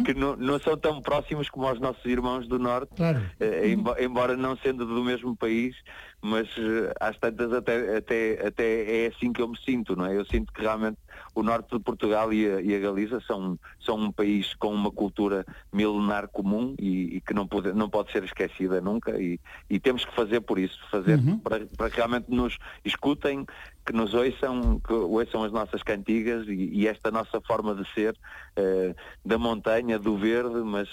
que 0.06 0.14
não, 0.14 0.36
não 0.36 0.60
são 0.60 0.76
tão 0.78 1.02
próximos 1.02 1.50
como 1.50 1.72
os 1.72 1.80
nossos 1.80 2.04
irmãos 2.06 2.48
do 2.48 2.58
Norte, 2.58 2.92
Claro. 2.96 3.22
eh, 3.40 3.70
embo- 3.70 3.96
embora 4.00 4.36
não 4.36 4.58
sendo 4.58 4.86
do 4.86 5.04
mesmo 5.04 5.36
país, 5.38 5.76
mas 6.22 6.48
eh, 6.58 6.92
às 7.00 7.18
tantas 7.20 7.54
até, 7.54 7.98
até, 7.98 8.48
até 8.48 9.04
é 9.06 9.08
assim 9.08 9.32
que 9.32 9.42
eu 9.42 9.48
me 9.48 9.58
sinto, 9.58 9.96
não 9.96 10.06
é? 10.06 10.18
Eu 10.18 10.26
sinto 10.26 10.52
que 10.54 10.62
realmente 10.62 10.98
o 11.34 11.44
norte 11.44 11.78
de 11.78 11.80
Portugal 11.80 12.34
e 12.34 12.46
a, 12.50 12.62
e 12.62 12.76
a 12.76 12.80
Galiza 12.80 13.22
são, 13.28 13.58
são 13.80 13.96
um 13.96 14.12
país 14.12 14.54
com 14.56 14.74
uma 14.74 14.92
cultura 14.92 15.46
milenar 15.72 16.28
comum 16.28 16.76
e, 16.80 17.18
e 17.18 17.22
que 17.22 17.34
não 17.34 17.48
pode, 17.48 17.74
não 17.74 17.90
pode 17.90 18.12
ser 18.12 18.24
esquecida 18.24 18.82
nunca 18.82 19.20
e, 19.20 19.40
e 19.70 19.80
temos 19.80 20.04
que 20.04 20.14
fazer 20.16 20.42
por 20.42 20.60
isso, 20.60 20.78
fazer 20.90 21.12
Uhum. 21.22 21.38
para, 21.40 21.66
para 21.78 21.90
que 21.90 21.98
realmente 21.98 22.26
nos 22.30 22.58
escutem, 22.86 23.46
que 23.86 23.94
nos 23.94 24.14
ouçam, 24.14 24.80
que 24.80 24.94
ouçam 24.94 25.44
as 25.44 25.52
nossas 25.52 25.84
cantigas 25.84 26.48
e, 26.48 26.70
e 26.74 26.88
esta 26.88 27.12
nossa 27.12 27.40
forma 27.42 27.76
de 27.76 27.88
ser 27.94 28.16
eh, 28.56 28.96
da 29.26 29.38
montanha, 29.38 30.00
do 30.00 30.18
verde, 30.18 30.56
mas, 30.64 30.90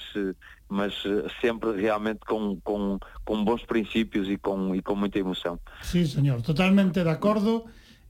mas 0.69 0.95
sempre 1.41 1.81
realmente 1.81 2.21
com, 2.21 2.59
com, 2.63 2.99
com 3.25 3.45
bons 3.45 3.65
princípios 3.65 4.29
e 4.29 4.37
com, 4.37 4.75
e 4.75 4.83
com 4.83 4.95
muita 4.95 5.19
emoção. 5.19 5.59
Sí, 5.83 6.07
señor, 6.07 6.43
totalmente 6.43 7.03
de 7.03 7.09
acordo. 7.11 7.65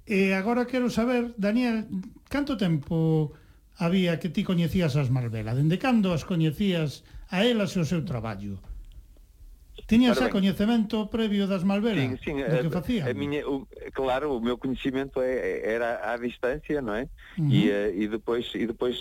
E 0.09 0.33
agora 0.33 0.65
quero 0.65 0.89
saber, 0.89 1.37
Daniel, 1.37 1.85
canto 2.33 2.57
tempo 2.57 3.37
había 3.77 4.17
que 4.17 4.33
ti 4.33 4.41
coñecías 4.41 4.97
as 4.97 5.13
Marbela? 5.13 5.53
Dende 5.53 5.77
cando 5.77 6.17
as 6.17 6.25
coñecías 6.25 7.05
a 7.29 7.45
elas 7.45 7.77
e 7.77 7.85
o 7.85 7.85
seu 7.85 8.01
traballo? 8.09 8.57
Tiñas 9.85 10.17
xa 10.17 10.33
coñecemento 10.33 11.13
previo 11.13 11.45
das 11.45 11.65
Malvela? 11.65 12.01
Sim, 12.01 12.17
sim, 12.25 12.37
do 12.41 12.57
eh, 12.57 12.65
que 12.65 12.73
facían? 12.73 13.05
A, 13.05 13.13
a 13.13 13.17
miña, 13.17 13.41
o, 13.45 13.69
eh, 13.73 13.93
claro, 13.93 14.37
o 14.37 14.41
meu 14.41 14.57
coñecemento 14.57 15.21
é, 15.21 15.65
era 15.65 16.05
à 16.05 16.17
distancia, 16.17 16.81
non 16.81 16.93
é? 16.93 17.05
Uhum. 17.37 17.53
e, 17.53 17.69
e 17.97 18.05
depois, 18.09 18.49
e 18.57 18.65
depois 18.65 19.01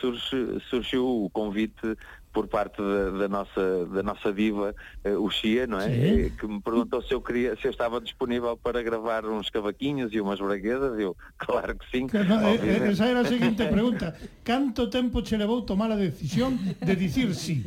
surge, 0.00 0.60
surgiu 0.68 1.04
o 1.04 1.28
convite 1.28 1.96
por 2.38 2.46
parte 2.46 2.80
da, 2.80 3.10
da 3.10 3.28
nossa, 3.28 3.86
da 3.86 4.00
nossa 4.00 4.32
diva, 4.32 4.72
eh, 5.02 5.16
o 5.16 5.28
Xia, 5.28 5.66
não 5.66 5.80
é? 5.80 5.88
Sim. 5.90 6.20
Eh, 6.26 6.30
Que 6.38 6.46
me 6.46 6.60
perguntou 6.62 7.02
se 7.02 7.12
eu, 7.12 7.20
queria, 7.20 7.56
se 7.56 7.66
eu 7.66 7.72
estava 7.72 8.00
disponível 8.00 8.56
para 8.56 8.80
gravar 8.80 9.26
uns 9.26 9.50
cavaquinhos 9.50 10.12
e 10.14 10.20
umas 10.20 10.38
braguedas. 10.38 10.96
Eu, 11.00 11.16
claro 11.36 11.76
que 11.76 11.84
sim. 11.90 12.06
Que 12.06 12.18
no, 12.18 12.36
eh, 12.46 12.94
era 13.10 13.20
a 13.22 13.24
seguinte 13.24 13.66
pregunta. 13.74 14.14
Canto 14.44 14.88
tempo 14.88 15.20
che 15.20 15.36
levou 15.36 15.62
tomar 15.62 15.90
a 15.90 15.96
decisión 15.96 16.56
de 16.80 16.94
dicir 16.94 17.34
sí? 17.34 17.64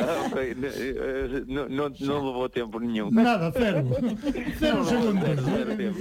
Ah, 0.00 0.24
ok, 0.26 0.38
n- 0.56 0.66
eh, 0.72 1.44
Não, 1.46 1.68
não, 1.68 1.92
não 2.00 2.26
levou 2.28 2.48
tempo 2.48 2.80
nenhum. 2.80 3.10
Nada, 3.10 3.52
segundos. 3.52 4.00
zero, 4.58 4.84
zero 4.84 5.76
tempo. 5.76 5.98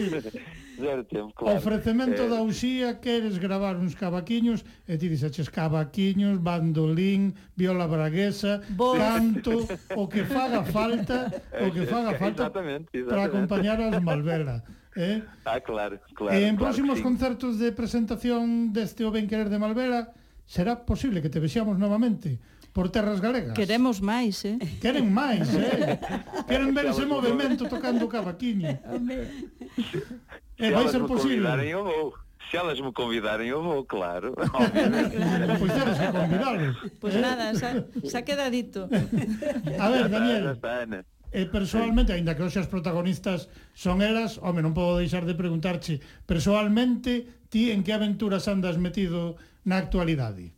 Dixerten, 0.81 1.29
claro. 1.31 1.57
Ofrecemento 1.57 2.25
eh... 2.25 2.29
da 2.29 2.41
Uxía, 2.41 2.99
queres 2.99 3.37
gravar 3.37 3.77
uns 3.77 3.93
cavaquiños, 3.93 4.65
e 4.89 4.97
ti 4.97 5.05
dixaches 5.05 5.53
cavaquiños, 5.53 6.41
bandolín, 6.41 7.37
viola 7.53 7.85
braguesa, 7.85 8.65
Bo... 8.73 8.97
canto, 8.97 9.69
o 9.93 10.09
que 10.09 10.25
faga 10.25 10.65
falta, 10.65 11.29
o 11.61 11.69
que 11.69 11.85
faga 11.93 12.17
falta 12.17 12.49
para 12.49 13.23
acompañar 13.29 13.79
as 13.79 14.01
Malvela. 14.01 14.65
Eh? 14.91 15.23
Ah, 15.45 15.55
claro, 15.63 15.95
claro. 16.11 16.35
E 16.35 16.43
en 16.43 16.59
claro, 16.59 16.67
próximos 16.67 16.99
sí. 16.99 17.03
concertos 17.07 17.55
de 17.55 17.71
presentación 17.71 18.75
deste 18.75 19.07
O 19.07 19.11
Ben 19.15 19.23
Querer 19.23 19.47
de 19.47 19.55
Malvela, 19.55 20.11
será 20.43 20.83
posible 20.83 21.23
que 21.23 21.31
te 21.31 21.39
vexamos 21.39 21.79
novamente 21.79 22.43
por 22.73 22.89
terras 22.89 23.19
galegas. 23.19 23.55
Queremos 23.55 23.99
máis, 23.99 24.43
eh? 24.47 24.55
Queren 24.79 25.11
máis, 25.11 25.47
eh? 25.55 25.99
Queren 26.47 26.71
ver 26.71 26.87
ese 26.87 27.03
movimento 27.03 27.67
tocando 27.67 28.07
o 28.07 28.11
cavaquiño. 28.11 28.79
É, 30.61 30.71
vai 30.71 30.87
ser 30.87 31.03
posible. 31.03 31.47
Se 31.47 31.67
eu 31.69 31.83
vou. 31.83 32.13
Se 32.49 32.57
elas 32.57 32.79
me 32.81 32.91
convidarem, 32.91 33.47
eu 33.47 33.63
vou, 33.63 33.85
claro. 33.85 34.35
pois 34.35 35.71
eras 35.71 35.97
que 35.97 36.11
convidares. 36.11 36.75
Pois 36.99 37.15
nada, 37.15 37.55
xa, 37.55 37.85
xa 38.03 38.21
queda 38.23 38.51
dito. 38.51 38.89
A 39.79 39.89
ver, 39.89 40.09
Daniel. 40.09 40.57
E 41.31 41.43
eh, 41.43 41.45
personalmente, 41.47 42.11
aínda 42.11 42.35
que 42.35 42.43
hoxe 42.43 42.59
as 42.59 42.67
protagonistas 42.67 43.47
son 43.71 44.03
elas, 44.03 44.35
home, 44.43 44.59
non 44.59 44.75
podo 44.75 44.99
deixar 44.99 45.23
de 45.23 45.31
preguntarche, 45.31 46.03
personalmente, 46.27 47.47
ti 47.47 47.71
en 47.71 47.87
que 47.87 47.95
aventuras 47.95 48.51
andas 48.51 48.75
metido 48.75 49.39
na 49.63 49.79
actualidade? 49.79 50.51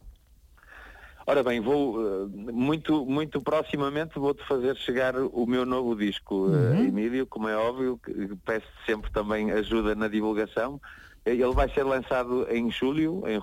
Ora 1.25 1.41
bem, 1.41 1.61
vou 1.61 2.01
eh, 2.01 2.25
muito, 2.51 3.05
muito 3.05 3.41
proximamente 3.41 4.19
vou-te 4.19 4.43
fazer 4.45 4.75
chegar 4.75 5.15
o 5.15 5.45
meu 5.47 5.65
novo 5.65 5.95
disco, 5.95 6.47
eh, 6.53 6.57
Uhum. 6.81 6.85
Emílio, 6.87 7.25
como 7.27 7.47
é 7.47 7.55
óbvio, 7.55 7.99
peço 8.45 8.67
sempre 8.85 9.09
também 9.11 9.49
ajuda 9.51 9.95
na 9.95 10.07
divulgação. 10.09 10.81
Eh, 11.25 11.31
Ele 11.31 11.53
vai 11.53 11.69
ser 11.69 11.83
lançado 11.83 12.45
em 12.51 12.69
julho, 12.69 13.23
em, 13.25 13.39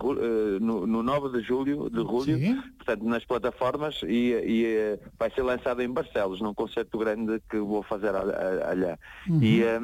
no, 0.61 0.87
no 0.87 1.03
9 1.03 1.31
de 1.31 1.41
julho, 1.43 1.89
de 1.89 2.01
julho, 2.03 2.39
Sim. 2.39 2.63
portanto 2.77 3.03
nas 3.05 3.25
plataformas 3.25 4.03
e, 4.03 4.35
e, 4.35 4.99
vai 5.19 5.31
ser 5.31 5.43
lançado 5.43 5.81
em 5.81 5.89
Barcelos, 5.91 6.43
num 6.43 6.53
concerto 6.53 6.99
grande 6.99 7.41
que 7.49 7.57
vou 7.59 7.83
fazer 7.83 8.15
a- 8.15 8.21
a- 8.21 8.71
allá. 8.73 8.99
Uhum. 9.27 9.43
E, 9.43 9.63
eh, 9.63 9.81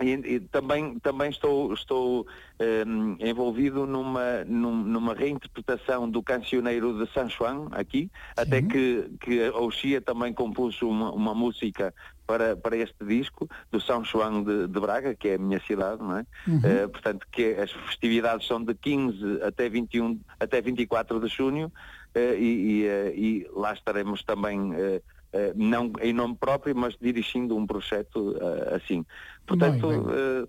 e, 0.00 0.12
e 0.34 0.40
também, 0.40 0.98
também 1.00 1.30
estou, 1.30 1.72
estou 1.72 2.26
eh, 2.58 2.84
envolvido 3.20 3.86
numa, 3.86 4.44
num- 4.44 4.84
numa 4.84 5.14
reinterpretação 5.14 6.08
do 6.08 6.22
cancioneiro 6.22 7.04
de 7.04 7.12
San 7.12 7.28
Juan, 7.28 7.68
aqui, 7.72 8.10
até 8.36 8.62
que, 8.62 9.10
que 9.20 9.44
a 9.44 9.56
Oxia 9.58 10.00
também 10.00 10.32
compôs 10.32 10.80
uma, 10.82 11.10
uma 11.12 11.34
música 11.34 11.92
para, 12.26 12.56
para 12.56 12.76
este 12.76 13.04
disco, 13.04 13.48
do 13.72 13.80
São 13.80 14.04
João 14.04 14.42
de, 14.44 14.68
de 14.68 14.80
Braga, 14.80 15.14
que 15.14 15.28
é 15.28 15.34
a 15.34 15.38
minha 15.38 15.60
cidade, 15.60 16.00
não 16.02 16.18
é? 16.18 16.26
Uhum. 16.46 16.60
Eh, 16.62 16.86
portanto, 16.88 17.26
que 17.32 17.54
as 17.54 17.72
festividades 17.72 18.46
são 18.46 18.62
de 18.62 18.74
15 18.74 19.42
até 19.42 19.68
21, 19.68 20.20
até 20.38 20.60
24 20.60 21.18
de 21.20 21.28
junho, 21.28 21.72
eh, 22.14 22.36
e, 22.38 22.44
e, 22.44 22.86
eh, 22.86 23.12
e 23.16 23.50
lá 23.54 23.72
estaremos 23.72 24.22
também 24.22 24.72
não 25.54 25.92
em 26.00 26.12
nome 26.12 26.36
próprio, 26.36 26.74
mas 26.74 26.96
dirigindo 27.00 27.56
um 27.56 27.66
projeto 27.66 28.36
eh, 28.40 28.76
assim. 28.76 29.04
Portanto, 29.46 29.86
Muito 29.86 30.10
eh, 30.10 30.46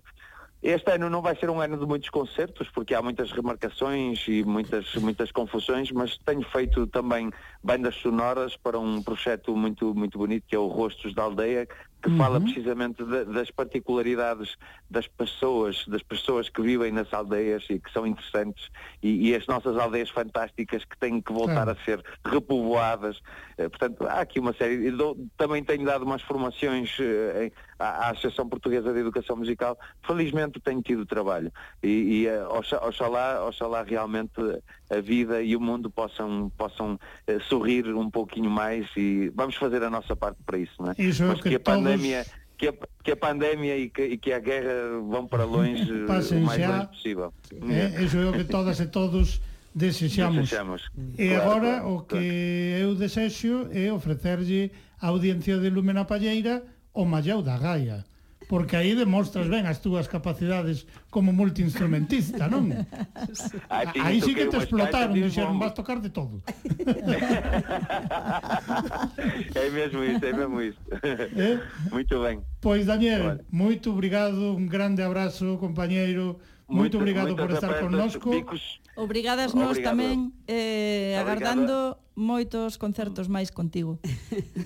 este 0.62 0.92
ano 0.92 1.08
não 1.08 1.22
vai 1.22 1.34
ser 1.36 1.48
um 1.48 1.58
ano 1.58 1.78
de 1.78 1.86
muitos 1.86 2.10
concertos, 2.10 2.68
porque 2.68 2.94
há 2.94 3.00
muitas 3.00 3.32
remarcações 3.32 4.28
e 4.28 4.44
muitas, 4.44 4.94
muitas 4.96 5.32
confusões, 5.32 5.90
mas 5.90 6.18
tenho 6.18 6.42
feito 6.42 6.86
também 6.86 7.30
bandas 7.62 7.94
sonoras 7.94 8.56
para 8.58 8.78
um 8.78 9.02
projeto 9.02 9.56
muito, 9.56 9.94
muito 9.94 10.18
bonito, 10.18 10.44
que 10.46 10.54
é 10.54 10.58
o 10.58 10.66
Rostos 10.66 11.14
da 11.14 11.22
Aldeia, 11.22 11.66
que 12.02 12.10
fala 12.16 12.40
precisamente 12.40 13.04
da- 13.04 13.24
das 13.24 13.50
particularidades 13.50 14.56
das 14.90 15.06
pessoas, 15.06 15.84
das 15.86 16.02
pessoas 16.02 16.48
que 16.48 16.60
vivem 16.62 16.90
nas 16.92 17.12
aldeias 17.12 17.64
e 17.70 17.78
que 17.78 17.92
são 17.92 18.06
interessantes, 18.06 18.68
e, 19.02 19.28
e 19.30 19.34
as 19.34 19.46
nossas 19.46 19.76
aldeias 19.76 20.10
fantásticas 20.10 20.84
que 20.84 20.98
têm 20.98 21.20
que 21.20 21.32
voltar 21.32 21.64
Claro. 21.64 21.70
a 21.72 21.84
ser 21.84 22.02
repovoadas. 22.24 23.20
Eh, 23.58 23.68
portanto, 23.68 24.04
há 24.06 24.20
aqui 24.20 24.40
uma 24.40 24.52
série. 24.54 24.90
dou- 24.90 25.16
também 25.36 25.62
tenho 25.62 25.84
dado 25.84 26.04
umas 26.04 26.22
formações 26.22 26.96
eh, 26.98 27.52
à, 27.78 28.06
à 28.06 28.10
Associação 28.10 28.48
Portuguesa 28.48 28.92
de 28.92 28.98
Educação 29.00 29.36
Musical. 29.36 29.78
Felizmente 30.06 30.58
tenho 30.60 30.80
tido 30.82 31.04
trabalho. 31.06 31.52
E, 31.82 31.88
e 32.22 32.26
eh, 32.26 32.46
oxa- 32.48 32.80
oxalá, 32.84 33.44
oxalá 33.46 33.82
realmente 33.82 34.32
a 34.90 35.00
vida 35.00 35.40
e 35.42 35.54
o 35.54 35.60
mundo 35.60 35.90
possam, 35.90 36.50
possam 36.56 36.98
eh, 37.26 37.38
sorrir 37.48 37.86
um 37.94 38.10
pouquinho 38.10 38.50
mais 38.50 38.86
e 38.96 39.30
vamos 39.34 39.54
fazer 39.56 39.82
a 39.82 39.90
nossa 39.90 40.16
parte 40.16 40.38
para 40.44 40.58
isso, 40.58 40.72
não 40.80 40.90
é? 40.90 40.94
Isso 40.98 41.22
é 41.22 41.26
Mas 41.26 41.40
que 41.40 41.54
a 41.54 41.58
todos- 41.60 41.80
pandemia 41.92 42.24
pois. 42.24 42.40
que 42.58 42.68
a, 42.68 42.74
que 43.04 43.10
a 43.12 43.16
pandemia 43.16 43.76
e 43.76 43.90
que, 43.90 44.02
e 44.02 44.16
que 44.18 44.32
a 44.32 44.38
guerra 44.38 45.00
vão 45.08 45.26
para 45.26 45.44
longe 45.44 45.84
Pasen 46.06 46.42
o 46.42 46.46
máis 46.46 46.66
longe 46.66 46.86
possível. 46.86 47.34
É, 47.68 48.02
iso 48.02 48.18
é 48.18 48.28
o 48.28 48.32
que 48.32 48.44
todas 48.44 48.80
e 48.80 48.86
todos 48.86 49.40
desexamos. 49.74 50.48
desexamos. 50.48 50.90
E 51.18 51.28
claro, 51.28 51.42
agora 51.42 51.80
claro, 51.80 51.94
o 51.94 52.02
que 52.02 52.16
eu 52.80 52.94
desexo 52.94 53.68
é 53.72 53.92
ofrecerlle 53.92 54.72
a 55.00 55.08
audiencia 55.08 55.58
de 55.58 55.70
Lumena 55.70 56.04
Palleira 56.04 56.62
o 56.92 57.04
Mallau 57.04 57.42
da 57.42 57.56
Gaia 57.56 58.04
porque 58.50 58.74
aí 58.74 58.98
demostras 58.98 59.46
ben 59.46 59.62
as 59.70 59.78
túas 59.78 60.10
capacidades 60.10 60.82
como 61.06 61.30
multiinstrumentista, 61.30 62.50
non? 62.50 62.66
aí 63.70 64.18
sí 64.18 64.34
que 64.34 64.50
te 64.50 64.58
explotaron, 64.58 65.14
dixeron, 65.14 65.54
vas 65.62 65.70
tocar 65.70 66.02
de 66.02 66.10
todo. 66.10 66.42
é 69.54 69.70
mesmo 69.70 70.02
isto, 70.02 70.26
é 70.26 70.34
mesmo 70.34 70.58
isto. 70.58 70.82
Eh? 71.30 71.62
Muito 71.94 72.18
ben. 72.18 72.42
Pois, 72.58 72.90
Daniel, 72.90 73.38
vale. 73.38 73.46
moito 73.54 73.94
obrigado, 73.94 74.58
un 74.58 74.66
grande 74.66 75.06
abrazo, 75.06 75.54
compañeiro. 75.62 76.42
Moito, 76.66 76.98
moito 76.98 76.98
obrigado 76.98 77.36
por 77.38 77.54
estar 77.54 77.78
connosco. 77.78 78.30
Picos, 78.30 78.79
Obrigadas 78.96 79.54
nós 79.54 79.78
Obrigado. 79.78 79.96
tamén 79.96 80.16
eh, 80.50 81.16
Obrigado. 81.16 81.22
agardando 81.22 81.76
moitos 82.18 82.76
concertos 82.76 83.30
máis 83.30 83.48
contigo. 83.48 83.96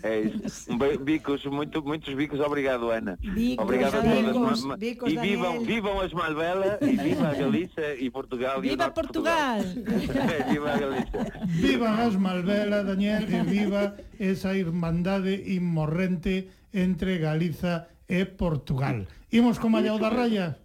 Eh, 0.05 0.21
é 0.21 0.45
iso. 0.45 0.69
Bicos, 1.01 1.45
muito, 1.49 1.81
moitos 1.81 2.13
bicos, 2.13 2.37
obrigado, 2.41 2.91
Ana. 2.93 3.17
Bicos, 3.21 3.63
obrigado 3.65 4.03
bicos, 4.03 4.13
a 4.13 4.33
todas. 4.33 4.61
Bicos, 4.77 5.09
e 5.13 5.17
vivam, 5.17 5.55
Daniel. 5.61 5.65
vivam 5.65 5.97
as 6.01 6.13
Malvela 6.13 6.77
e 6.83 6.93
viva 6.97 7.29
a 7.31 7.35
Galiza 7.35 7.95
e 7.97 8.11
Portugal. 8.11 8.61
Viva 8.61 8.87
e 8.89 8.91
Portugal! 8.93 9.61
Portugal. 9.63 10.25
Eh, 10.35 10.43
viva 10.53 10.69
a 10.73 10.77
Galiza. 10.77 11.21
Viva 11.47 11.89
as 12.05 12.17
Malvela, 12.17 12.85
Daniel, 12.85 13.25
e 13.25 13.41
viva 13.49 13.97
esa 14.19 14.53
irmandade 14.53 15.33
inmorrente 15.57 16.49
entre 16.73 17.17
Galiza 17.19 17.89
e 18.09 18.27
Portugal. 18.27 19.07
Imos 19.33 19.57
con 19.57 19.73
Mallau 19.73 19.97
da 19.97 20.11
Raya? 20.11 20.59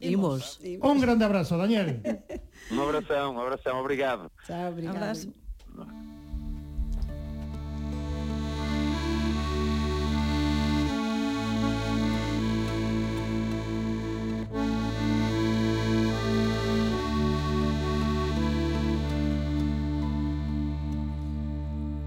Imos. 0.00 0.60
Imos. 0.64 0.84
Un 0.84 1.00
grande 1.00 1.24
abrazo, 1.24 1.56
Daniel. 1.58 2.00
Um 2.70 2.82
abração, 2.82 3.34
um 3.34 3.40
abração, 3.40 3.80
obrigado. 3.80 4.30
Tchau, 4.44 4.70
obrigado. 4.70 4.94
Um 4.94 4.96
abraço. 4.96 5.32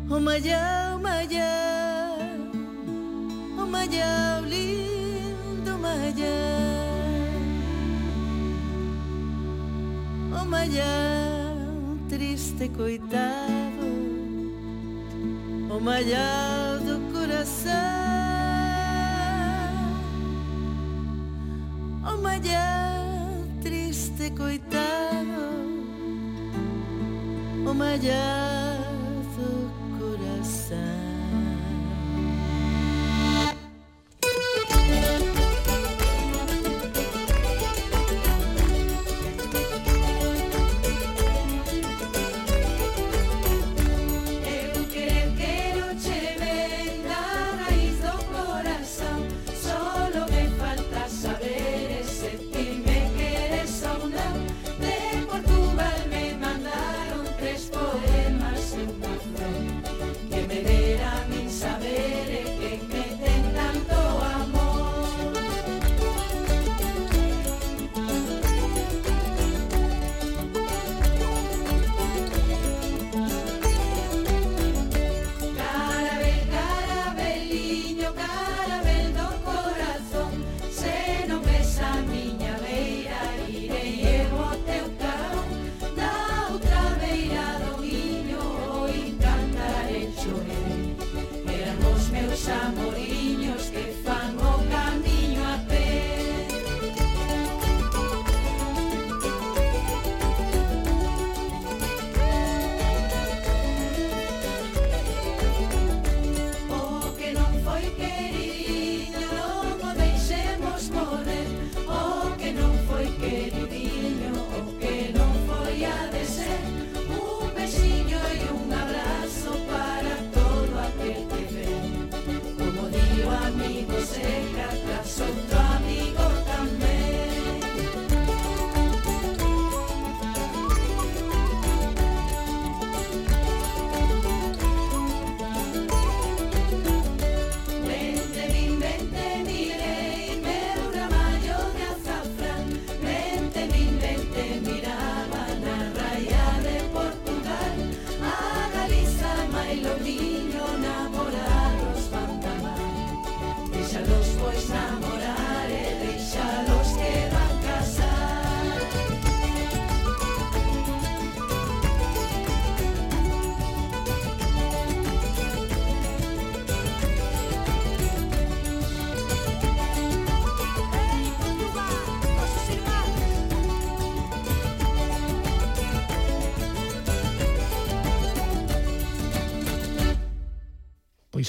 Uma 0.10 0.38
eu, 0.38 0.98
uma 0.98 1.23
eu, 1.23 1.40
uma 3.64 3.86
eu 3.86 4.45
linda, 4.45 5.76
uma 5.76 5.95
eu. 5.95 6.69
Toma 10.40 10.64
ya, 10.64 11.53
triste 12.07 12.70
coitado, 12.70 13.91
o 15.70 15.80
malhado 15.82 17.02
coração. 17.11 17.74
O 22.07 22.22
malhado, 22.22 23.49
triste 23.61 24.32
coitado, 24.32 25.44
o 27.70 27.74
malhado. 27.74 28.59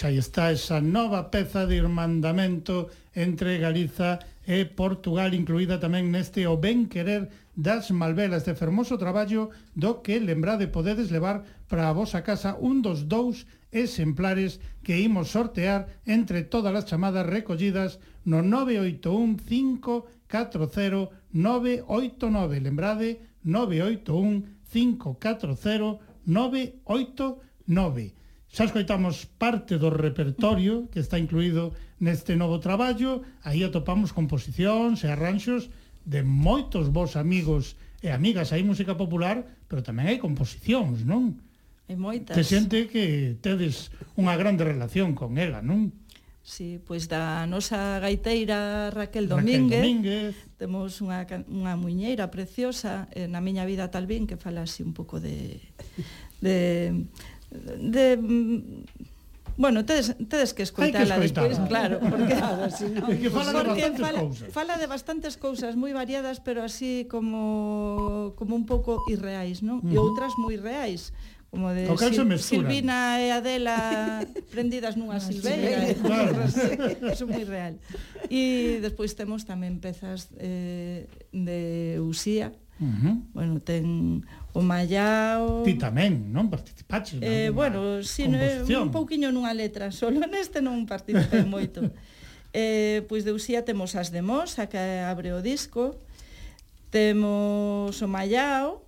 Pois 0.00 0.12
aí 0.12 0.18
está 0.18 0.48
esa 0.50 0.80
nova 0.80 1.28
peza 1.28 1.66
de 1.68 1.76
irmandamento 1.76 2.88
entre 3.12 3.58
Galiza 3.58 4.18
e 4.48 4.64
Portugal, 4.64 5.36
incluída 5.36 5.76
tamén 5.76 6.08
neste 6.08 6.48
O 6.48 6.56
Ben 6.56 6.88
Querer 6.88 7.28
das 7.52 7.92
Malvelas, 7.92 8.48
de 8.48 8.56
fermoso 8.56 8.96
traballo 8.96 9.52
do 9.76 10.00
que, 10.00 10.16
lembrade, 10.16 10.72
podedes 10.72 11.12
levar 11.12 11.44
para 11.68 11.84
a 11.84 11.92
vosa 11.92 12.24
casa 12.24 12.56
un 12.56 12.80
dos 12.80 13.04
dous 13.12 13.44
exemplares 13.68 14.56
que 14.80 14.96
imos 14.96 15.36
sortear 15.36 15.84
entre 16.08 16.48
todas 16.48 16.72
as 16.72 16.88
chamadas 16.88 17.28
recollidas 17.28 18.00
no 18.24 18.40
981 18.40 19.36
540 19.36 21.12
989. 21.28 22.56
Lembrade, 22.56 23.20
981 23.44 24.64
540 24.64 26.00
989. 26.24 28.19
Xa 28.50 28.66
escoitamos 28.66 29.30
parte 29.38 29.78
do 29.78 29.94
repertorio 29.94 30.90
que 30.90 30.98
está 30.98 31.22
incluído 31.22 31.70
neste 32.02 32.34
novo 32.34 32.58
traballo, 32.58 33.22
aí 33.46 33.62
atopamos 33.62 34.10
composicións 34.10 35.06
e 35.06 35.08
arranxos 35.08 35.70
de 36.02 36.26
moitos 36.26 36.90
vos 36.90 37.14
amigos 37.14 37.78
e 38.02 38.10
amigas, 38.10 38.50
hai 38.50 38.66
música 38.66 38.98
popular, 38.98 39.46
pero 39.70 39.86
tamén 39.86 40.10
hai 40.10 40.18
composicións, 40.18 41.06
non? 41.06 41.38
Hai 41.86 41.94
moitas. 41.94 42.34
Te 42.34 42.42
xente 42.42 42.90
que 42.90 43.38
tedes 43.38 43.94
unha 44.18 44.34
grande 44.34 44.66
relación 44.66 45.14
con 45.14 45.38
ela, 45.38 45.62
non? 45.62 45.94
Sí, 46.42 46.82
pois 46.82 47.06
da 47.06 47.46
nosa 47.46 48.02
gaiteira 48.02 48.90
Raquel 48.90 49.30
Domínguez, 49.30 49.78
Raquel 49.78 49.78
Domínguez. 49.78 50.34
temos 50.58 50.98
unha, 50.98 51.22
unha 51.46 51.78
muñeira 51.78 52.32
preciosa, 52.34 53.06
na 53.14 53.38
miña 53.38 53.62
vida 53.62 53.92
talvin, 53.94 54.26
que 54.26 54.34
fala 54.34 54.66
así 54.66 54.82
un 54.82 54.90
pouco 54.90 55.20
de, 55.22 55.60
de 56.40 56.56
de 57.50 58.06
Bueno, 59.60 59.84
tedes, 59.84 60.16
tedes 60.28 60.54
que 60.54 60.62
escoitala 60.62 61.18
despois, 61.20 61.60
claro, 61.68 62.00
porque, 62.00 62.32
claro, 62.40 62.70
sino, 62.70 63.06
que 63.06 63.28
fala, 63.28 63.52
porque 63.62 63.92
fala, 63.92 64.20
cousas. 64.20 64.52
fala 64.56 64.78
de 64.78 64.86
bastantes 64.88 65.36
cousas 65.36 65.76
moi 65.76 65.92
variadas, 65.92 66.40
pero 66.40 66.64
así 66.64 67.04
como 67.12 68.32
como 68.40 68.56
un 68.56 68.64
pouco 68.64 69.04
irreais, 69.12 69.60
non? 69.60 69.84
Uh 69.84 69.84
-huh. 69.84 69.92
E 69.92 69.96
outras 70.00 70.32
moi 70.40 70.56
reais, 70.56 71.12
como 71.52 71.76
de 71.76 71.84
Sil 71.92 72.24
Silvina 72.40 73.20
e 73.20 73.36
Adela 73.36 74.24
prendidas 74.48 74.96
nunha 74.96 75.18
ah, 75.18 75.26
silveira. 75.28 75.92
Claro. 75.98 76.40
Eso 77.12 77.28
moi 77.28 77.44
real. 77.44 77.76
E 78.32 78.80
despois 78.80 79.12
temos 79.12 79.44
tamén 79.44 79.76
pezas 79.76 80.32
eh, 80.40 81.04
de 81.36 82.00
Usía, 82.00 82.54
Uh 82.80 82.88
-huh. 82.88 83.14
Bueno, 83.36 83.60
ten 83.60 84.24
o 84.52 84.60
Mallao... 84.64 85.62
Ti 85.62 85.76
tamén, 85.76 86.32
non? 86.32 86.48
Participaches? 86.48 87.20
Eh, 87.20 87.52
bueno, 87.52 88.02
si, 88.02 88.26
no, 88.26 88.40
eh, 88.40 88.64
un 88.64 88.90
pouquiño 88.90 89.28
nunha 89.28 89.52
letra, 89.52 89.92
solo 89.92 90.24
neste 90.32 90.64
non 90.64 90.88
participei 90.88 91.44
moito. 91.44 91.84
eh, 92.56 93.04
pois 93.06 93.22
de 93.22 93.36
Uxía 93.36 93.62
temos 93.62 93.94
as 93.94 94.08
de 94.10 94.24
Mos, 94.24 94.58
a 94.58 94.66
que 94.66 94.80
abre 95.04 95.36
o 95.36 95.44
disco, 95.44 95.94
temos 96.88 97.94
o 98.00 98.08
Mallao, 98.08 98.82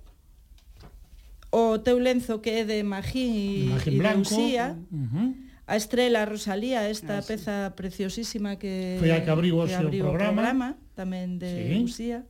o 1.52 1.78
Teu 1.85 2.01
Lenzo 2.01 2.40
que 2.40 2.60
é 2.60 2.62
de 2.64 2.81
Magín 2.82 3.77
e 3.77 3.77
de, 3.77 4.01
de 4.01 4.16
Uxía, 4.16 4.74
uh 4.90 5.06
-huh. 5.12 5.52
A 5.62 5.77
estrela 5.77 6.27
Rosalía, 6.27 6.90
esta 6.90 7.19
ah, 7.19 7.23
sí. 7.23 7.32
peza 7.32 7.73
preciosísima 7.78 8.59
que 8.59 8.98
foi 8.98 9.14
a 9.14 9.23
que 9.23 9.31
abriu 9.31 9.62
o 9.62 9.64
seu 9.64 9.86
programa. 9.89 10.35
programa 10.35 10.69
tamén 10.98 11.39
de 11.39 11.48
sí. 11.48 11.78
Uxía 11.86 12.27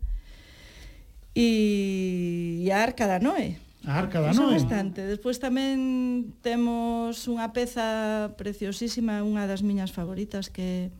e, 1.34 2.62
e 2.64 2.68
a 2.72 2.82
Arca 2.82 3.06
da 3.06 3.18
Noé. 3.18 3.58
A 3.84 3.98
Arca 3.98 4.20
da 4.20 4.32
Noé. 4.32 4.60
bastante. 4.60 5.02
Despois 5.02 5.40
tamén 5.42 6.32
temos 6.44 7.26
unha 7.26 7.50
peza 7.50 8.30
preciosísima, 8.38 9.24
unha 9.26 9.48
das 9.48 9.64
miñas 9.64 9.90
favoritas 9.90 10.52
que 10.52 10.92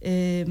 eh, 0.00 0.44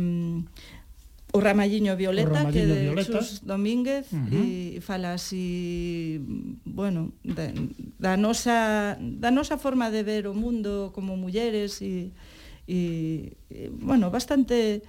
o 1.36 1.40
Ramalliño 1.42 2.00
Violeta, 2.00 2.32
o 2.32 2.34
Ramalliño 2.34 2.64
que 2.64 2.72
de 2.72 2.82
Violeta. 2.88 3.20
Xus 3.20 3.44
Domínguez, 3.44 4.08
uh 4.14 4.24
-huh. 4.24 4.78
e 4.78 4.80
fala 4.80 5.20
así, 5.20 6.24
bueno, 6.64 7.12
da, 7.28 7.52
da, 8.00 8.14
nosa, 8.16 8.96
da 8.96 9.36
nosa 9.36 9.60
forma 9.60 9.92
de 9.92 10.02
ver 10.08 10.32
o 10.32 10.34
mundo 10.34 10.96
como 10.96 11.20
mulleres 11.20 11.84
e, 11.84 12.16
e, 12.72 13.36
e 13.52 13.68
bueno, 13.76 14.08
bastante 14.16 14.80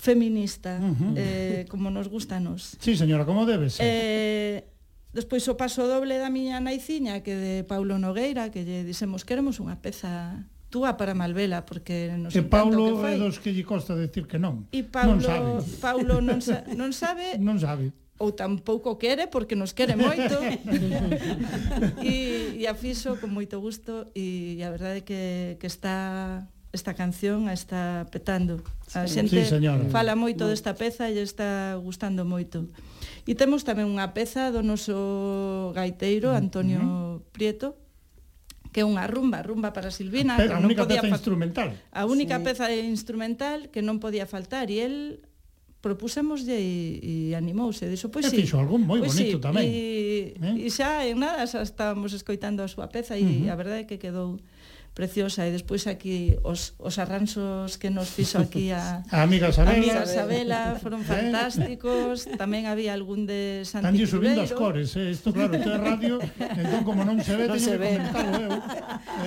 feminista, 0.00 0.80
uh 0.80 0.96
-huh. 0.96 1.14
eh, 1.16 1.66
como 1.68 1.92
nos 1.92 2.08
gusta 2.08 2.40
nos. 2.40 2.80
Sí, 2.80 2.96
señora, 2.96 3.28
como 3.28 3.44
debe 3.44 3.68
ser. 3.68 3.84
Eh, 3.84 4.64
despois 5.12 5.44
o 5.52 5.60
paso 5.60 5.84
doble 5.84 6.16
da 6.16 6.32
miña 6.32 6.56
naiciña, 6.58 7.20
que 7.20 7.36
de 7.36 7.54
Paulo 7.68 8.00
Nogueira, 8.00 8.48
que 8.48 8.64
lle 8.64 8.80
dixemos, 8.82 9.28
queremos 9.28 9.60
unha 9.60 9.76
peza 9.76 10.48
túa 10.72 10.96
para 10.96 11.12
Malvela, 11.12 11.68
porque 11.68 12.16
nos 12.16 12.32
e 12.32 12.40
Paulo 12.40 12.96
que 12.96 13.12
foi. 13.12 13.12
é 13.12 13.16
dos 13.20 13.36
que 13.36 13.52
lle 13.52 13.66
costa 13.68 13.92
decir 13.92 14.24
que 14.24 14.40
non. 14.40 14.64
E 14.72 14.80
Paulo, 14.80 15.20
non 15.20 15.20
sabe. 15.20 15.48
Paulo 15.84 16.14
non, 16.24 16.40
sa 16.40 16.64
non 16.72 16.90
sabe. 16.96 17.36
non 17.42 17.60
sabe 17.60 17.92
ou 18.20 18.36
tampouco 18.36 19.00
quere 19.00 19.32
porque 19.32 19.56
nos 19.56 19.72
quere 19.72 19.96
moito 19.96 20.36
e, 22.04 22.52
e 22.60 22.68
a 22.68 22.76
fixo 22.76 23.16
con 23.16 23.32
moito 23.32 23.56
gusto 23.64 24.12
e 24.12 24.60
a 24.60 24.68
verdade 24.68 25.00
é 25.00 25.04
que, 25.08 25.22
que 25.56 25.64
está 25.64 26.44
esta 26.72 26.94
canción 26.94 27.48
está 27.48 28.06
petando. 28.10 28.62
A 28.94 29.06
xente 29.06 29.42
sí, 29.42 29.58
señora. 29.58 29.86
fala 29.90 30.14
moito 30.14 30.46
desta 30.46 30.78
peza 30.78 31.10
e 31.10 31.18
está 31.18 31.74
gustando 31.78 32.22
moito. 32.22 32.70
E 33.26 33.34
temos 33.34 33.66
tamén 33.66 33.90
unha 33.90 34.14
peza 34.14 34.54
do 34.54 34.62
noso 34.62 35.74
gaiteiro 35.74 36.30
mm, 36.30 36.38
Antonio 36.38 36.80
uh 36.80 36.86
-huh. 36.86 37.32
Prieto, 37.34 37.74
que 38.70 38.82
é 38.82 38.86
unha 38.86 39.06
rumba, 39.10 39.42
rumba 39.42 39.74
para 39.74 39.90
Silvina, 39.90 40.38
Pero, 40.38 40.54
que 40.54 40.62
non 40.62 40.70
única 40.70 40.86
podía 40.86 41.02
peza 41.02 41.18
instrumental. 41.18 41.68
A 41.90 42.02
única 42.06 42.38
sí. 42.38 42.44
peza 42.46 42.66
instrumental 42.70 43.58
que 43.74 43.82
non 43.82 43.98
podía 43.98 44.30
faltar 44.30 44.70
e 44.70 44.78
el 44.78 44.96
propusémoslle 45.80 46.54
e, 46.54 47.32
e 47.32 47.34
animouse, 47.34 47.88
dixo, 47.90 48.14
pois 48.14 48.28
pues, 48.28 48.30
si. 48.30 48.36
Sí, 48.38 48.42
fixo 48.46 48.62
algún 48.62 48.86
moi 48.86 49.02
pois 49.02 49.10
pues, 49.10 49.18
bonito 49.18 49.38
sí, 49.38 49.42
tamén. 49.42 49.64
E, 49.66 49.76
eh? 50.38 50.66
e 50.66 50.68
xa 50.70 51.02
en 51.02 51.18
nada 51.18 51.42
xa 51.50 51.66
estábamos 51.66 52.14
escoitando 52.14 52.62
a 52.62 52.70
súa 52.70 52.86
peza 52.92 53.18
e 53.18 53.26
uh 53.26 53.26
-huh. 53.26 53.50
a 53.50 53.56
verdade 53.58 53.82
é 53.82 53.88
que 53.90 53.98
quedou 53.98 54.38
preciosa 54.94 55.46
e 55.46 55.54
despois 55.54 55.86
aquí 55.86 56.34
os, 56.42 56.74
os 56.76 56.98
arranxos 56.98 57.78
que 57.78 57.94
nos 57.94 58.10
fixo 58.10 58.42
aquí 58.42 58.74
a, 58.74 59.06
a 59.14 59.22
amiga 59.22 59.54
Sabela, 59.54 59.78
amiga 59.78 60.02
Sabela 60.02 60.60
foron 60.82 61.06
eh? 61.06 61.08
fantásticos 61.08 62.26
tamén 62.34 62.66
había 62.66 62.90
algún 62.90 63.24
de 63.24 63.62
Santi 63.62 64.02
Están 64.02 64.18
subindo 64.18 64.40
as 64.42 64.50
cores, 64.50 64.90
eh? 64.98 65.14
isto 65.14 65.30
claro, 65.30 65.54
isto 65.54 65.70
é 65.70 65.78
radio 65.78 66.18
entón 66.38 66.82
como 66.82 67.06
non 67.06 67.22
se 67.22 67.38
ve, 67.38 67.46
no 67.46 67.54
teño 67.54 67.64
se 67.64 67.74
que 67.74 67.78
ve. 67.78 67.90
comentarlo 68.02 68.38
eu 68.42 68.52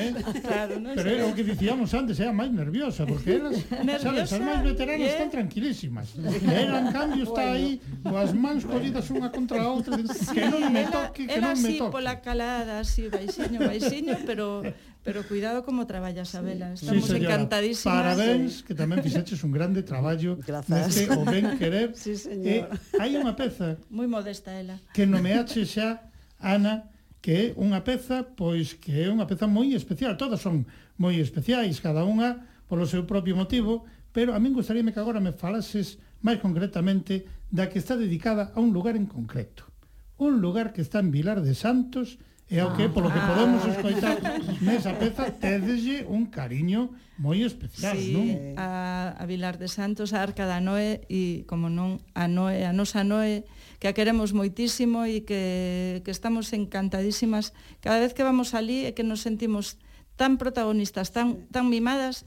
eh? 0.04 0.12
claro, 0.44 0.74
non 0.84 0.94
pero 1.00 1.08
era 1.08 1.24
o 1.26 1.34
que 1.34 1.44
dicíamos 1.48 1.90
antes, 1.96 2.20
era 2.20 2.36
máis 2.36 2.52
nerviosa 2.52 3.08
porque 3.08 3.40
elas, 3.40 3.64
nerviosa, 3.72 4.04
sabes, 4.04 4.36
as 4.36 4.44
máis 4.44 4.62
veteranas 4.68 5.00
yeah. 5.00 5.16
están 5.16 5.32
tranquilísimas 5.32 6.12
ela 6.44 6.84
en 6.84 6.90
cambio 6.92 7.24
está 7.24 7.44
bueno. 7.48 7.56
aí 7.56 7.70
coas 8.04 8.32
mans 8.36 8.68
collidas 8.68 9.08
unha 9.16 9.32
contra 9.32 9.64
a 9.64 9.72
outra 9.72 9.96
que 9.96 10.44
non 10.44 10.62
me 10.70 10.84
toque, 10.92 11.24
que 11.24 11.40
non 11.40 11.56
me 11.56 11.72
toque 11.80 11.88
era 11.88 11.88
así 11.88 11.90
pola 11.90 12.20
calada, 12.20 12.84
así 12.84 13.08
baixinho, 13.08 13.64
baixinho 13.64 14.20
pero 14.28 14.62
Pero 15.04 15.28
cuidado 15.28 15.68
como 15.68 15.86
traballas 15.86 16.34
a 16.34 16.40
estamos 16.40 16.80
sí, 16.80 17.02
señora. 17.02 17.36
encantadísimas. 17.36 17.92
Parabéns, 17.92 18.64
que 18.64 18.72
tamén 18.72 19.04
fixeches 19.04 19.44
un 19.44 19.52
grande 19.52 19.84
traballo 19.84 20.40
Grazas. 20.48 20.72
neste 20.72 21.12
o 21.12 21.28
ben 21.28 21.60
querer. 21.60 21.92
Sí, 22.00 22.16
señor. 22.16 22.72
E 22.72 23.00
hai 23.04 23.20
unha 23.20 23.36
peza 23.36 23.76
moi 23.92 24.08
modesta 24.08 24.56
ela. 24.56 24.80
Que 24.96 25.04
nomeache 25.04 25.68
xa 25.68 26.08
Ana, 26.40 26.88
que 27.20 27.32
é 27.32 27.44
unha 27.60 27.84
peza, 27.84 28.24
pois 28.24 28.80
que 28.80 29.04
é 29.04 29.12
unha 29.12 29.28
peza 29.28 29.44
moi 29.44 29.76
especial, 29.76 30.16
todas 30.16 30.40
son 30.40 30.64
moi 30.96 31.20
especiais, 31.20 31.84
cada 31.84 32.08
unha 32.08 32.48
polo 32.72 32.88
seu 32.88 33.04
propio 33.04 33.36
motivo, 33.36 33.84
pero 34.16 34.32
a 34.32 34.40
min 34.40 34.56
gustaríame 34.56 34.96
que 34.96 35.04
agora 35.04 35.20
me 35.20 35.36
falases 35.36 36.00
máis 36.24 36.40
concretamente 36.40 37.28
da 37.52 37.68
que 37.68 37.80
está 37.80 38.00
dedicada 38.00 38.56
a 38.56 38.60
un 38.64 38.72
lugar 38.72 38.96
en 38.96 39.06
concreto. 39.06 39.68
Un 40.16 40.40
lugar 40.40 40.72
que 40.72 40.80
está 40.80 41.04
en 41.04 41.12
Vilar 41.12 41.44
de 41.44 41.56
Santos, 41.56 42.20
E 42.52 42.60
o 42.60 42.76
que, 42.76 42.92
polo 42.92 43.08
que 43.08 43.22
ah. 43.22 43.28
podemos 43.32 43.62
escoitar 43.66 44.20
nesa 44.60 44.94
peza, 45.00 45.32
tedeslle 45.32 46.04
un 46.06 46.28
cariño 46.28 46.92
moi 47.18 47.46
especial, 47.46 47.96
sí, 47.96 48.14
non? 48.14 48.28
A, 48.60 49.16
a 49.16 49.24
Vilar 49.30 49.56
de 49.62 49.72
Santos, 49.72 50.12
a 50.12 50.22
Arca 50.22 50.44
da 50.44 50.60
Noé, 50.60 51.08
e 51.08 51.48
como 51.48 51.72
non, 51.72 52.04
a 52.18 52.28
Noé, 52.28 52.68
a 52.68 52.76
nosa 52.76 53.06
Noé, 53.08 53.48
que 53.80 53.88
a 53.88 53.96
queremos 53.96 54.36
moitísimo 54.36 55.08
e 55.08 55.24
que, 55.24 56.04
que 56.04 56.12
estamos 56.12 56.52
encantadísimas. 56.52 57.56
Cada 57.80 58.04
vez 58.04 58.12
que 58.12 58.28
vamos 58.28 58.52
ali 58.58 58.86
é 58.86 58.92
que 58.92 59.08
nos 59.08 59.24
sentimos 59.24 59.80
tan 60.20 60.38
protagonistas, 60.38 61.10
tan, 61.10 61.50
tan 61.50 61.70
mimadas, 61.70 62.26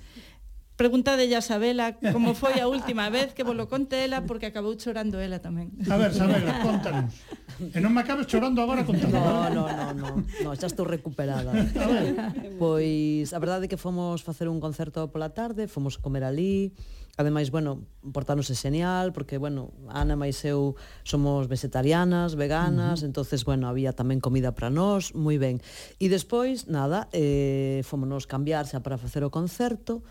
Pregunta 0.76 1.16
de 1.16 1.24
Isabela 1.24 1.96
como 2.12 2.36
foi 2.36 2.60
a 2.60 2.68
última 2.68 3.08
vez 3.08 3.32
que 3.32 3.42
vos 3.48 3.56
lo 3.56 3.64
conte 3.64 4.04
ela 4.04 4.28
porque 4.28 4.52
acabou 4.52 4.76
chorando 4.76 5.16
ela 5.16 5.40
tamén. 5.40 5.72
A 5.88 5.96
ver, 5.96 6.12
Isabela, 6.12 6.60
contanos. 6.60 7.16
E 7.72 7.80
non 7.80 7.96
me 7.96 8.04
acabes 8.04 8.28
chorando 8.28 8.60
agora 8.60 8.84
contando. 8.84 9.16
No, 9.16 9.48
no, 9.48 9.64
no, 9.72 9.86
no, 9.96 10.08
no 10.20 10.50
xa 10.52 10.68
estou 10.68 10.84
recuperada. 10.84 11.56
A 11.56 11.86
ver. 11.88 12.12
Pois 12.60 13.32
a 13.32 13.40
verdade 13.40 13.64
é 13.64 13.70
que 13.72 13.80
fomos 13.80 14.20
facer 14.20 14.52
un 14.52 14.60
concerto 14.60 15.08
pola 15.08 15.32
tarde, 15.32 15.64
fomos 15.64 15.96
comer 15.96 16.28
ali, 16.28 16.76
Ademais, 17.16 17.50
bueno, 17.50 17.88
portarnos 18.12 18.52
é 18.52 18.54
xenial 18.54 19.16
porque, 19.16 19.40
bueno, 19.40 19.72
Ana 19.88 20.20
máis 20.20 20.44
eu 20.44 20.76
somos 21.00 21.48
vegetarianas, 21.48 22.36
veganas, 22.36 23.00
uh 23.00 23.02
-huh. 23.02 23.08
entonces, 23.08 23.40
bueno, 23.40 23.72
había 23.72 23.96
tamén 23.96 24.20
comida 24.20 24.52
para 24.52 24.68
nós, 24.68 25.16
moi 25.16 25.40
ben. 25.40 25.64
E 25.96 26.12
despois, 26.12 26.68
nada, 26.68 27.08
eh, 27.16 27.80
fomos 27.88 28.28
cambiar 28.28 28.68
xa 28.68 28.84
para 28.84 29.00
facer 29.00 29.24
o 29.24 29.32
concerto, 29.32 30.04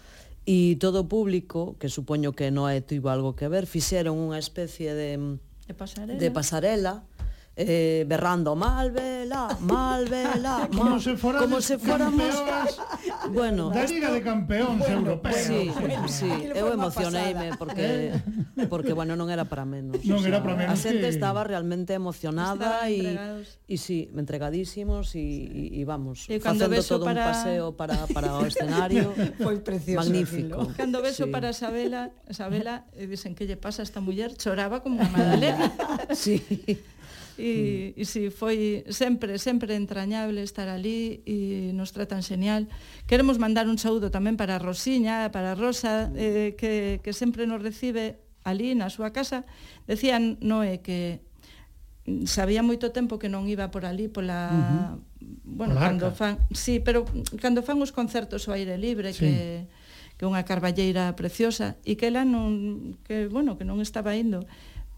e 0.46 0.78
todo 0.78 1.04
o 1.04 1.10
público, 1.10 1.74
que 1.82 1.90
supoño 1.90 2.38
que 2.38 2.54
Noé 2.54 2.86
tivo 2.86 3.10
algo 3.10 3.34
que 3.34 3.50
ver, 3.50 3.66
fixeron 3.66 4.22
unha 4.22 4.38
especie 4.38 4.94
de, 4.94 5.42
de 5.66 5.74
pasarela, 5.74 6.22
de 6.22 6.30
pasarela 6.30 6.94
eh, 7.56 8.04
berrando 8.08 8.56
Malvela, 8.56 9.58
Malvela, 9.62 10.68
mal... 10.68 10.70
como 10.76 11.00
se 11.00 11.16
fora 11.16 11.40
como 11.40 11.62
se 11.62 11.80
fóramos 11.80 12.44
bueno, 13.32 13.70
da 13.70 13.86
Liga 13.86 14.12
de 14.12 14.22
Campeóns 14.22 14.80
bueno, 14.80 15.00
Europeos. 15.00 15.38
Sí, 15.38 15.72
bueno, 15.80 16.08
sí, 16.08 16.30
eu 16.54 16.68
emocioneime 16.74 17.56
porque 17.58 18.12
eh? 18.12 18.68
porque 18.68 18.92
bueno, 18.92 19.16
non 19.16 19.32
era 19.32 19.48
para 19.48 19.64
menos. 19.64 20.04
Non 20.04 20.20
o 20.20 20.22
sea, 20.22 20.36
era 20.36 20.40
para 20.44 20.60
menos. 20.60 20.76
A 20.76 20.78
xente 20.78 21.08
que... 21.08 21.16
estaba 21.16 21.48
realmente 21.48 21.96
emocionada 21.96 22.92
e 22.92 23.16
e 23.72 23.76
si, 23.80 24.12
sí, 24.12 24.12
entregadísimos 24.12 25.16
e 25.16 25.80
e 25.80 25.82
vamos, 25.88 26.28
e 26.28 26.44
facendo 26.44 26.76
todo 26.84 27.08
para... 27.08 27.24
un 27.24 27.28
paseo 27.32 27.66
para 27.80 28.04
para 28.12 28.36
o 28.36 28.44
escenario. 28.44 29.16
Foi 29.46 29.64
precioso. 29.64 30.04
Magnífico. 30.04 30.68
Filo. 30.68 30.76
Cando 30.76 31.00
beso 31.00 31.24
sí. 31.26 31.32
para 31.32 31.56
Isabela, 31.56 32.12
Isabela, 32.28 32.84
dicen 33.00 33.32
que 33.32 33.48
lle 33.48 33.56
pasa 33.56 33.80
a 33.82 33.86
esta 33.88 34.04
muller, 34.04 34.36
choraba 34.36 34.84
como 34.84 35.00
unha 35.00 35.08
madalena. 35.08 35.72
sí. 36.12 36.44
E, 37.36 37.92
e 38.00 38.04
si, 38.08 38.32
foi 38.32 38.88
sempre, 38.88 39.36
sempre 39.40 39.76
entrañable 39.76 40.40
estar 40.40 40.72
ali 40.72 41.20
e 41.28 41.72
nos 41.76 41.92
tratan 41.92 42.24
xenial. 42.24 42.72
Queremos 43.12 43.36
mandar 43.38 43.68
un 43.68 43.76
saúdo 43.76 44.08
tamén 44.08 44.40
para 44.40 44.56
Rosiña, 44.56 45.28
para 45.36 45.52
Rosa, 45.52 46.12
eh, 46.16 46.56
que, 46.56 47.04
que 47.04 47.12
sempre 47.12 47.44
nos 47.44 47.60
recibe 47.60 48.24
ali 48.48 48.72
na 48.72 48.88
súa 48.88 49.12
casa. 49.12 49.44
Decían 49.84 50.40
Noé 50.40 50.80
que 50.80 51.20
sabía 52.30 52.62
moito 52.64 52.94
tempo 52.96 53.20
que 53.20 53.28
non 53.28 53.50
iba 53.52 53.68
por 53.74 53.84
ali 53.84 54.08
pola... 54.08 54.40
Uh 54.48 54.64
-huh. 54.64 54.92
Bueno, 55.44 55.74
pola 55.76 55.90
cando 55.90 56.14
fan, 56.14 56.38
sí, 56.54 56.80
pero 56.80 57.04
cando 57.42 57.66
fan 57.66 57.82
os 57.82 57.92
concertos 57.92 58.46
ao 58.48 58.56
aire 58.56 58.78
libre 58.78 59.12
sí. 59.12 59.26
que 59.26 59.34
que 60.16 60.24
é 60.24 60.32
unha 60.32 60.48
carballeira 60.48 61.12
preciosa 61.20 61.76
e 61.84 62.00
que 62.00 62.08
ela 62.08 62.24
non 62.24 62.96
que 63.04 63.28
bueno, 63.28 63.60
que 63.60 63.68
non 63.68 63.84
estaba 63.84 64.16
indo, 64.16 64.48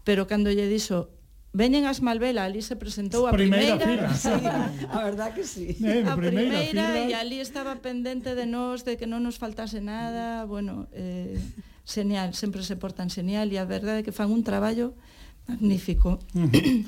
pero 0.06 0.30
cando 0.30 0.46
lle 0.54 0.70
dixo 0.70 1.10
Veñen 1.58 1.90
as 1.90 1.98
Malvela, 1.98 2.46
ali 2.46 2.62
se 2.62 2.78
presentou 2.78 3.26
a 3.26 3.34
primeira, 3.34 3.74
primeira 3.74 4.14
sí, 4.22 4.30
a 4.30 4.98
verdad 5.02 5.34
que 5.34 5.42
sí. 5.42 5.74
Eh, 5.82 6.06
a 6.06 6.14
primeira, 6.14 6.62
primeira 6.62 6.94
fila. 6.94 7.10
e 7.10 7.18
ali 7.18 7.42
estaba 7.42 7.82
pendente 7.82 8.38
de 8.38 8.46
nós, 8.46 8.86
de 8.86 8.94
que 8.94 9.10
non 9.10 9.26
nos 9.26 9.42
faltase 9.42 9.82
nada, 9.82 10.46
bueno, 10.46 10.86
eh, 10.94 11.34
señal, 11.82 12.38
sempre 12.38 12.62
se 12.62 12.78
portan 12.78 13.10
señal 13.10 13.50
e 13.50 13.58
a 13.58 13.66
verdade 13.66 14.00
é 14.00 14.06
que 14.06 14.14
fan 14.14 14.30
un 14.30 14.46
traballo 14.46 14.94
magnífico. 15.50 16.22
Uh 16.30 16.46
-huh. 16.46 16.86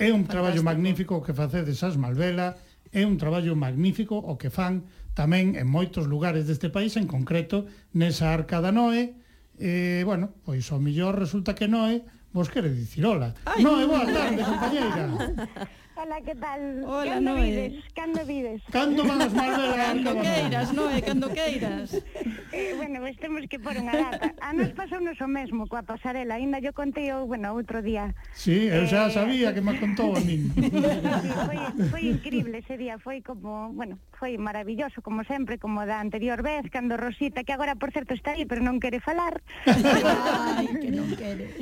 É 0.00 0.08
un 0.08 0.24
Fantástico. 0.24 0.32
traballo 0.32 0.62
magnífico 0.64 1.20
que 1.20 1.36
facedes 1.36 1.84
as 1.84 2.00
Malvela, 2.00 2.56
é 2.96 3.04
un 3.04 3.20
traballo 3.20 3.52
magnífico 3.52 4.16
o 4.16 4.40
que 4.40 4.48
fan 4.48 4.88
tamén 5.12 5.60
en 5.60 5.68
moitos 5.68 6.08
lugares 6.08 6.48
deste 6.48 6.72
país, 6.72 6.96
en 6.96 7.04
concreto 7.04 7.68
nesa 7.92 8.32
arca 8.32 8.64
da 8.64 8.72
Noé, 8.72 9.12
eh, 9.60 10.08
bueno, 10.08 10.32
pois 10.40 10.64
o 10.72 10.80
millor 10.80 11.20
resulta 11.20 11.52
que 11.52 11.68
Noé 11.68 12.00
vos 12.32 12.48
quere 12.48 12.68
dicir 12.68 13.04
hola. 13.06 13.34
Ai. 13.44 13.62
Non, 13.62 13.80
é 13.80 13.86
boa 13.86 14.04
tarde, 14.06 14.42
compañeira. 14.44 15.04
Hola, 16.06 16.20
que 16.20 16.36
tal? 16.36 16.84
Hola, 16.86 17.14
cando 17.14 17.34
Noé. 17.34 17.50
Vides? 17.50 17.84
Cando 17.92 18.24
vives? 18.26 18.62
Cando 18.70 19.04
vamos 19.08 19.34
Marbella? 19.34 19.86
Cando 19.86 20.20
queiras, 20.22 20.72
Noé, 20.72 21.02
cando 21.02 21.28
queiras. 21.32 22.02
Eh, 22.52 22.72
bueno, 22.74 23.00
pues 23.00 23.18
temos 23.18 23.44
que 23.50 23.58
pôr 23.60 23.76
unha 23.76 23.92
data. 23.92 24.32
A 24.40 24.54
nos 24.56 24.72
pasou 24.72 24.96
nos 25.02 25.20
o 25.20 25.28
mesmo 25.28 25.68
coa 25.68 25.84
pasarela. 25.84 26.40
Ainda 26.40 26.56
yo 26.56 26.72
contei, 26.72 27.12
o, 27.12 27.28
bueno, 27.28 27.52
outro 27.52 27.84
día. 27.84 28.16
Sí, 28.32 28.72
eu 28.72 28.88
xa 28.88 29.10
eh... 29.10 29.12
sabía 29.12 29.52
que 29.52 29.60
me 29.60 29.76
contou 29.76 30.16
a 30.16 30.20
min. 30.24 30.48
sí, 30.56 31.28
foi, 31.44 31.58
foi 31.92 32.02
increíble 32.16 32.64
ese 32.64 32.80
día. 32.80 32.96
Foi 32.96 33.20
como, 33.20 33.76
bueno, 33.76 34.00
foi 34.16 34.40
maravilloso, 34.40 35.04
como 35.04 35.20
sempre, 35.28 35.60
como 35.60 35.84
da 35.84 36.00
anterior 36.00 36.40
vez, 36.40 36.64
cando 36.72 36.96
Rosita, 36.96 37.44
que 37.44 37.52
agora, 37.52 37.76
por 37.76 37.92
certo, 37.92 38.16
está 38.16 38.32
aí, 38.32 38.48
pero 38.48 38.64
non 38.64 38.80
quere 38.80 39.04
falar. 39.04 39.44
Ai, 39.68 40.70
que 40.80 40.88
non 40.88 41.12
quere. 41.12 41.52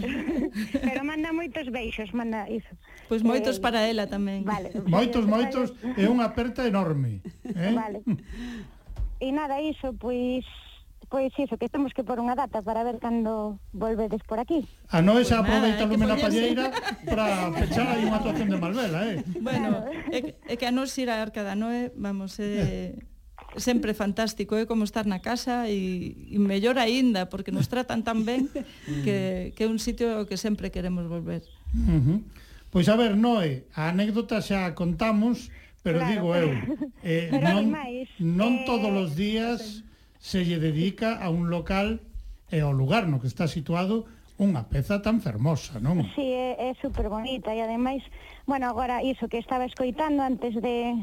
pero 0.78 1.02
manda 1.02 1.34
moitos 1.34 1.66
beixos, 1.74 2.14
manda 2.14 2.46
iso. 2.46 2.70
Pois 3.10 3.18
pues 3.18 3.26
moitos 3.26 3.58
eh... 3.58 3.62
para 3.64 3.82
ela 3.90 4.06
tamén. 4.06 4.33
Vale. 4.42 4.74
Moitos, 4.88 5.24
moitos, 5.34 5.66
é 5.94 6.08
unha 6.10 6.26
aperta 6.26 6.66
enorme. 6.66 7.22
Eh? 7.44 7.72
Vale. 7.72 8.00
E 9.24 9.32
nada, 9.32 9.56
iso, 9.62 9.94
pois 9.96 10.44
pois 11.08 11.32
iso, 11.38 11.56
que 11.56 11.68
temos 11.70 11.94
que 11.94 12.02
por 12.02 12.18
unha 12.18 12.34
data 12.34 12.60
para 12.60 12.82
ver 12.82 12.98
cando 12.98 13.62
volvedes 13.70 14.20
por 14.26 14.42
aquí. 14.42 14.66
A 14.90 14.98
nois 14.98 15.30
xa 15.30 15.40
aproveita 15.40 15.86
nada, 15.86 15.92
Lumena 15.94 16.18
Palleira 16.18 16.74
para 17.06 17.54
pechar 17.54 17.86
aí 17.94 18.02
unha 18.02 18.18
actuación 18.18 18.50
de 18.50 18.58
Malvela, 18.58 19.00
eh? 19.06 19.22
Bueno, 19.38 19.86
é, 20.10 20.34
é 20.34 20.54
que 20.58 20.66
a 20.66 20.74
nos 20.74 20.90
ir 20.98 21.08
a 21.08 21.22
Arca 21.22 21.46
da 21.46 21.54
Noé, 21.54 21.94
vamos, 21.94 22.36
é... 22.42 22.98
Eh 22.98 23.14
sempre 23.56 23.94
fantástico, 23.94 24.56
é 24.56 24.66
como 24.66 24.82
estar 24.82 25.06
na 25.06 25.22
casa 25.22 25.70
e, 25.70 26.26
e 26.30 26.38
mellor 26.42 26.78
aínda, 26.78 27.30
porque 27.30 27.54
nos 27.54 27.70
tratan 27.70 28.02
tan 28.02 28.26
ben 28.26 28.50
que, 29.06 29.54
que 29.54 29.62
é 29.62 29.68
un 29.70 29.78
sitio 29.78 30.26
que 30.26 30.34
sempre 30.34 30.74
queremos 30.74 31.06
volver. 31.06 31.46
Uh 31.70 32.02
-huh. 32.02 32.18
Pois 32.74 32.88
a 32.88 32.96
ver, 32.98 33.14
Noé, 33.14 33.70
a 33.70 33.94
anécdota 33.94 34.42
xa 34.42 34.66
a 34.66 34.74
contamos, 34.74 35.46
pero 35.86 36.02
claro, 36.02 36.10
digo 36.10 36.28
eu, 36.34 36.50
eh, 37.06 37.30
pero 37.30 37.62
non, 37.62 37.70
non 38.18 38.52
eh... 38.58 38.62
todos 38.66 38.90
os 38.90 39.14
días 39.14 39.86
se 40.18 40.42
lle 40.42 40.58
dedica 40.58 41.22
a 41.22 41.30
un 41.30 41.54
local 41.54 42.02
e 42.50 42.66
ao 42.66 42.74
lugar 42.74 43.06
no 43.06 43.22
que 43.22 43.30
está 43.30 43.46
situado 43.46 44.10
unha 44.42 44.66
peza 44.66 44.98
tan 44.98 45.22
fermosa, 45.22 45.78
non? 45.78 46.02
Si, 46.02 46.18
sí, 46.18 46.26
é, 46.34 46.58
é 46.58 46.70
super 46.82 47.06
bonita 47.06 47.54
e 47.54 47.62
ademais, 47.62 48.02
bueno, 48.42 48.66
agora 48.66 49.06
iso 49.06 49.30
que 49.30 49.38
estaba 49.38 49.70
escoitando 49.70 50.26
antes 50.26 50.58
de 50.58 50.98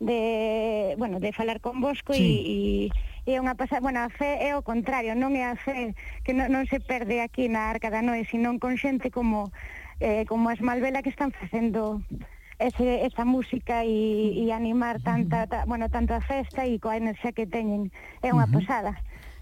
de, 0.00 0.96
bueno, 0.96 1.20
de 1.20 1.36
falar 1.36 1.60
con 1.60 1.84
Bosco 1.84 2.16
sí. 2.16 2.88
e, 3.24 3.28
e 3.28 3.36
é 3.36 3.44
unha 3.44 3.60
pasada, 3.60 3.84
bueno, 3.84 4.00
a 4.00 4.08
fe 4.08 4.40
é 4.40 4.56
o 4.56 4.64
contrario, 4.64 5.12
non 5.12 5.36
é 5.36 5.44
a 5.44 5.52
fe 5.52 5.92
que 6.24 6.32
non, 6.32 6.48
non 6.48 6.64
se 6.64 6.80
perde 6.80 7.20
aquí 7.20 7.52
na 7.52 7.68
Arca 7.68 7.92
da 7.92 8.00
Noé, 8.00 8.24
sino 8.24 8.56
con 8.56 8.80
xente 8.80 9.12
como 9.12 9.52
eh, 10.00 10.24
como 10.26 10.48
as 10.50 10.60
Malvela 10.60 11.02
que 11.02 11.10
están 11.10 11.30
facendo 11.30 12.02
ese, 12.58 13.04
esa 13.04 13.24
música 13.24 13.84
e, 13.84 14.46
e 14.46 14.52
animar 14.52 15.00
tanta, 15.02 15.46
ta, 15.46 15.64
bueno, 15.66 15.90
tanta 15.90 16.20
festa 16.20 16.66
e 16.66 16.78
coa 16.78 16.96
enerxía 16.96 17.34
que 17.34 17.46
teñen. 17.46 17.90
É 18.22 18.30
unha 18.30 18.46
uh 18.46 18.50
-huh. 18.50 18.54
posada. 18.58 18.92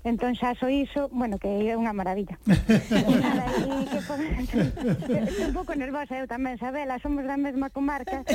Entón 0.03 0.35
xa 0.35 0.59
so 0.59 0.67
iso, 0.67 1.07
bueno, 1.15 1.39
que 1.39 1.47
é 1.47 1.79
unha 1.79 1.95
maravilla. 1.95 2.35
e 2.51 3.15
nada, 3.23 3.47
e 3.55 3.87
que 3.87 4.03
po... 4.03 4.19
Estou 4.19 5.47
un 5.47 5.55
pouco 5.55 5.79
nervosa 5.79 6.19
eu 6.19 6.27
tamén, 6.27 6.59
Sabela, 6.59 6.99
somos 6.99 7.23
da 7.23 7.39
mesma 7.39 7.71
comarca. 7.71 8.27
e 8.27 8.35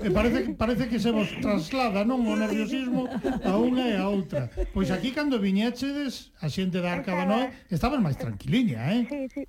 eh, 0.00 0.08
parece, 0.08 0.56
parece 0.56 0.88
que 0.88 0.96
se 0.96 1.12
vos 1.12 1.28
traslada, 1.44 2.08
non? 2.08 2.24
O 2.24 2.40
nerviosismo 2.40 3.04
a 3.44 3.52
unha 3.60 3.84
e 3.92 4.00
a 4.00 4.08
outra. 4.08 4.48
Pois 4.72 4.88
aquí, 4.88 5.12
cando 5.12 5.36
viñéxedes, 5.36 6.32
a 6.40 6.48
xente 6.48 6.80
da 6.80 6.96
Arca 6.96 7.12
da 7.12 7.28
Noé, 7.28 7.52
estaban 7.68 8.00
máis 8.00 8.16
tranquiliña, 8.16 8.88
eh? 8.96 9.04
Sí, 9.12 9.28
sí. 9.28 9.44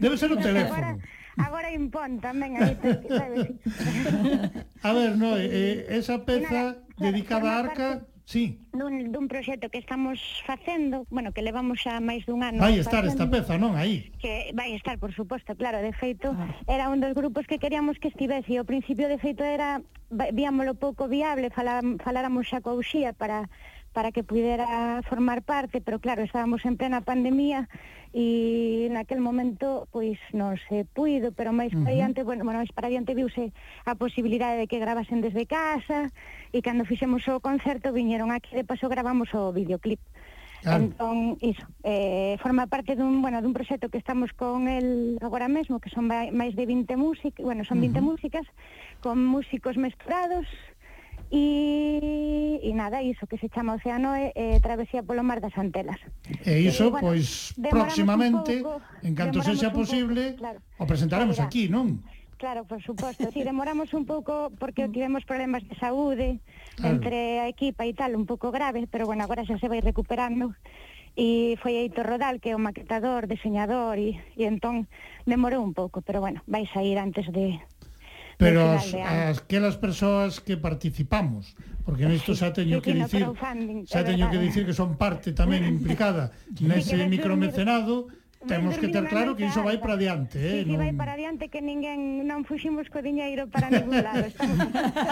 Debe 0.00 0.16
ser 0.16 0.32
o 0.32 0.40
teléfono. 0.40 0.96
Agora, 1.36 1.68
impón 1.68 2.16
tamén 2.16 2.56
a 2.56 2.72
sabes? 3.12 3.52
A 4.80 4.90
ver, 4.96 5.20
Noé, 5.20 5.44
eh, 5.52 6.00
esa 6.00 6.24
peza 6.24 6.80
nada, 6.80 6.96
dedicada 6.96 7.60
á 7.60 7.60
Arca... 7.60 7.88
Parte 8.00 8.09
Sí. 8.30 8.62
Dun, 8.70 9.10
dun 9.10 9.26
proxecto 9.26 9.74
que 9.74 9.82
estamos 9.82 10.22
facendo, 10.46 11.02
bueno, 11.10 11.34
que 11.34 11.42
levamos 11.42 11.82
xa 11.82 11.98
máis 11.98 12.22
dun 12.30 12.46
ano. 12.46 12.62
Vai 12.62 12.78
estar 12.78 13.02
facendo, 13.02 13.10
esta 13.10 13.26
peza, 13.26 13.58
non? 13.58 13.74
Aí. 13.74 14.14
Que 14.22 14.54
vai 14.54 14.70
estar, 14.78 15.02
por 15.02 15.10
suposto, 15.10 15.58
claro, 15.58 15.82
de 15.82 15.90
feito, 15.90 16.30
ah. 16.38 16.54
era 16.70 16.94
un 16.94 17.02
dos 17.02 17.10
grupos 17.10 17.50
que 17.50 17.58
queríamos 17.58 17.98
que 17.98 18.06
estivese, 18.06 18.54
e 18.54 18.62
ao 18.62 18.70
principio 18.70 19.10
de 19.10 19.18
feito 19.18 19.42
era 19.42 19.82
víamolo 20.30 20.78
pouco 20.78 21.10
viable, 21.10 21.50
falar, 21.50 21.82
faláramos 22.06 22.46
xa 22.46 22.62
co 22.62 22.78
Uxía 22.78 23.10
para 23.18 23.50
para 23.90 24.14
que 24.14 24.22
pudera 24.22 25.02
formar 25.02 25.42
parte, 25.42 25.82
pero 25.82 25.98
claro, 25.98 26.22
estábamos 26.22 26.62
en 26.62 26.78
plena 26.78 27.02
pandemia 27.02 27.66
e 28.10 28.90
naquel 28.90 29.22
momento 29.22 29.86
pois 29.94 30.18
non 30.34 30.58
se 30.66 30.82
puido, 30.82 31.30
pero 31.30 31.54
máis 31.54 31.70
uh 31.70 31.78
-huh. 31.78 31.84
para 31.86 31.94
adiante, 31.94 32.20
bueno, 32.26 32.42
bueno, 32.42 32.58
máis 32.58 32.74
para 32.74 32.90
adiante 32.90 33.14
viuse 33.14 33.54
a 33.86 33.94
posibilidade 33.94 34.58
de 34.58 34.66
que 34.66 34.82
gravasen 34.82 35.22
desde 35.22 35.46
casa 35.46 36.10
e 36.50 36.58
cando 36.58 36.82
fixemos 36.82 37.22
o 37.30 37.38
concerto 37.38 37.94
viñeron 37.94 38.34
aquí, 38.34 38.50
de 38.56 38.66
paso 38.66 38.90
gravamos 38.90 39.30
o 39.34 39.54
videoclip. 39.54 40.02
Claro. 40.60 40.84
Entón, 40.84 41.38
iso, 41.40 41.64
eh, 41.84 42.36
forma 42.42 42.66
parte 42.66 42.92
dun, 42.92 43.22
bueno, 43.24 43.40
dun 43.40 43.56
proxecto 43.56 43.88
que 43.88 43.96
estamos 43.96 44.36
con 44.36 44.68
el 44.68 45.16
agora 45.24 45.48
mesmo, 45.48 45.80
que 45.80 45.88
son 45.88 46.04
máis 46.04 46.52
de 46.52 46.68
20 46.68 47.00
músicas, 47.00 47.40
bueno, 47.40 47.64
son 47.64 47.80
20 47.80 47.96
uh 47.96 48.02
-huh. 48.02 48.10
músicas, 48.12 48.46
con 49.00 49.24
músicos 49.24 49.80
mesturados, 49.80 50.44
E, 51.30 52.58
e 52.58 52.70
nada, 52.74 53.06
iso 53.06 53.22
que 53.30 53.38
se 53.38 53.46
chama 53.48 53.78
Oceano 53.78 54.18
é 54.18 54.34
eh, 54.34 54.58
eh, 54.58 54.58
Travesía 54.58 55.06
polo 55.06 55.22
Mar 55.22 55.38
das 55.38 55.54
Antelas. 55.54 56.02
E 56.42 56.58
iso, 56.66 56.90
bueno, 56.90 57.14
pois, 57.14 57.54
próximamente, 57.70 58.66
pouco, 58.66 58.82
en 59.06 59.14
canto 59.14 59.38
sexa 59.38 59.70
posible, 59.70 60.34
pouco, 60.34 60.42
claro. 60.42 60.58
o 60.82 60.84
presentaremos 60.90 61.38
Mira, 61.38 61.46
aquí, 61.46 61.70
non? 61.70 62.02
Claro, 62.34 62.66
por 62.66 62.82
suposto. 62.82 63.30
Si, 63.30 63.46
demoramos 63.46 63.94
un 63.94 64.10
pouco 64.10 64.50
porque 64.58 64.88
mm. 64.88 64.92
tivemos 64.92 65.22
problemas 65.22 65.62
de 65.68 65.78
saúde 65.78 66.42
claro. 66.74 66.98
entre 66.98 67.38
a 67.38 67.46
equipa 67.46 67.86
e 67.86 67.94
tal, 67.94 68.18
un 68.18 68.26
pouco 68.26 68.50
grave, 68.50 68.90
pero 68.90 69.06
bueno, 69.06 69.22
agora 69.22 69.46
xa 69.46 69.54
se 69.62 69.70
vai 69.70 69.78
recuperando 69.78 70.50
e 71.14 71.58
foi 71.62 71.78
Eito 71.78 72.02
Rodal 72.02 72.42
que 72.42 72.50
é 72.50 72.56
o 72.56 72.62
maquetador, 72.62 73.26
diseñador 73.30 73.98
e, 74.02 74.18
e 74.34 74.46
entón 74.50 74.90
demorou 75.26 75.62
un 75.62 75.74
pouco, 75.74 76.02
pero 76.02 76.18
bueno, 76.18 76.42
vai 76.50 76.66
sair 76.70 76.98
antes 76.98 77.28
de, 77.30 77.60
Pero 78.40 78.72
as, 78.72 78.88
aquelas 79.36 79.76
persoas 79.76 80.40
que 80.40 80.56
participamos, 80.56 81.52
porque 81.84 82.08
nisto 82.08 82.32
xa 82.32 82.56
teño 82.56 82.80
que 82.80 82.96
dicir, 82.96 83.28
xa 83.84 84.00
teño 84.00 84.32
que 84.32 84.40
dicir 84.40 84.64
que 84.64 84.72
son 84.72 84.96
parte 84.96 85.36
tamén 85.36 85.68
implicada 85.68 86.32
nese 86.56 86.96
micromecenado, 87.04 88.08
Temos 88.48 88.78
que 88.78 88.88
ter 88.88 89.04
claro 89.04 89.36
que 89.36 89.44
iso 89.44 89.60
vai 89.60 89.76
para 89.76 90.00
adiante, 90.00 90.40
eh? 90.40 90.64
Sí, 90.64 90.72
sí, 90.72 90.76
vai 90.76 90.96
para 90.96 91.12
adiante 91.12 91.52
que 91.52 91.60
ninguén 91.60 92.24
non 92.24 92.40
fuximos 92.48 92.88
co 92.88 93.04
diñeiro 93.04 93.52
para 93.52 93.68
ningún 93.68 94.00
lado. 94.00 94.24
Estamos... 94.24 94.64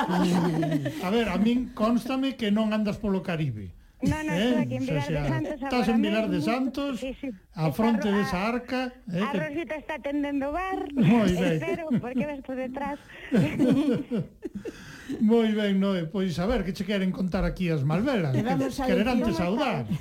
a 1.05 1.09
ver, 1.13 1.29
a 1.29 1.37
min 1.37 1.77
constame 1.77 2.41
que 2.41 2.49
non 2.49 2.73
andas 2.73 2.97
polo 2.97 3.21
Caribe. 3.21 3.69
No, 4.01 4.23
no, 4.23 4.33
eh? 4.33 4.59
aquí 4.59 4.77
en 4.77 4.87
Vilar 4.87 5.03
o 5.03 5.07
sea, 5.07 5.23
de 5.23 5.29
Santos. 5.29 5.63
Estás 5.63 5.89
en 5.89 6.03
Vilar 6.03 6.31
de 6.31 6.41
Santos, 6.41 7.01
sí, 7.01 7.17
sí. 7.21 7.31
a 7.55 7.73
fronte 7.73 8.13
desa 8.13 8.47
arca. 8.47 8.93
Eh, 9.11 9.21
a 9.21 9.33
Rosita 9.33 9.75
está 9.75 9.95
atendendo 9.95 10.53
bar, 10.53 10.87
Moi 10.95 11.33
ben. 11.35 11.59
espero, 11.59 11.89
porque 12.01 12.27
ves 12.27 12.41
por 12.47 12.55
detrás. 12.55 12.99
Moi 15.21 15.51
ben, 15.51 15.81
Noé, 15.81 16.07
pois 16.07 16.39
a 16.39 16.47
ver, 16.47 16.63
que 16.65 16.73
che 16.73 16.85
queren 16.87 17.11
contar 17.11 17.43
aquí 17.45 17.71
as 17.71 17.83
Malvelas, 17.83 18.37
que, 18.37 18.45
que 18.45 18.87
quererán 18.87 19.23
te 19.23 19.33
saudar. 19.33 19.87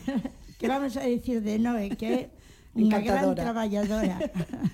Que 0.58 0.68
vamos 0.68 0.98
a 0.98 1.02
decir 1.02 1.44
de 1.44 1.60
Noé, 1.60 1.94
que 1.94 2.06
é 2.10 2.20
unha 2.74 2.98
gran 3.02 3.34
traballadora. 3.38 4.18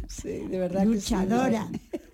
sí, 0.07 0.47
de 0.47 0.57
verdad 0.59 0.87
Luchadora. 0.87 1.67
Que 1.67 1.79
sí, 1.79 2.12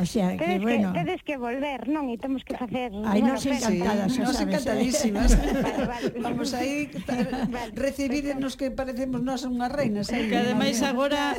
o 0.00 0.06
sea, 0.06 0.36
que, 0.36 0.44
tedes 0.44 0.62
bueno... 0.62 0.92
Que, 0.92 1.04
tedes 1.04 1.22
que 1.22 1.36
volver, 1.36 1.88
non? 1.88 2.08
E 2.12 2.16
temos 2.20 2.44
que 2.44 2.54
facer... 2.56 2.92
Ai, 3.04 3.20
nos 3.22 3.42
encantadas, 3.44 4.12
sí, 4.12 4.20
nos 4.20 4.38
¿eh? 4.38 4.44
encantadísimas. 4.44 5.30
vale, 5.40 5.84
vale. 5.86 6.08
Vamos 6.20 6.54
aí 6.54 6.90
recibirnos 7.74 8.56
que 8.56 8.70
parecemos 8.70 9.22
nós 9.22 9.44
unhas 9.44 9.72
reinas. 9.72 10.12
aí. 10.12 10.28
Que 10.28 10.36
ademais 10.36 10.82
agora 10.82 11.34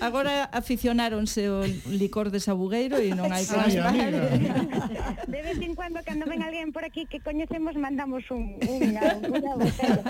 agora 0.00 0.48
aficionáronse 0.52 1.48
o 1.50 1.64
licor 1.88 2.30
de 2.30 2.40
sabugueiro 2.40 2.98
e 2.98 3.12
non 3.12 3.28
hai 3.30 3.44
que 3.44 3.56
Ay, 3.58 4.12
De 5.26 5.40
vez 5.42 5.58
en 5.60 5.74
cuando, 5.74 6.00
cando 6.04 6.26
ven 6.26 6.42
alguén 6.42 6.72
por 6.72 6.84
aquí 6.84 7.06
que 7.06 7.20
coñecemos, 7.20 7.76
mandamos 7.76 8.24
un, 8.30 8.56
unha, 8.64 9.18
unha 9.28 9.52
botella. 9.58 10.02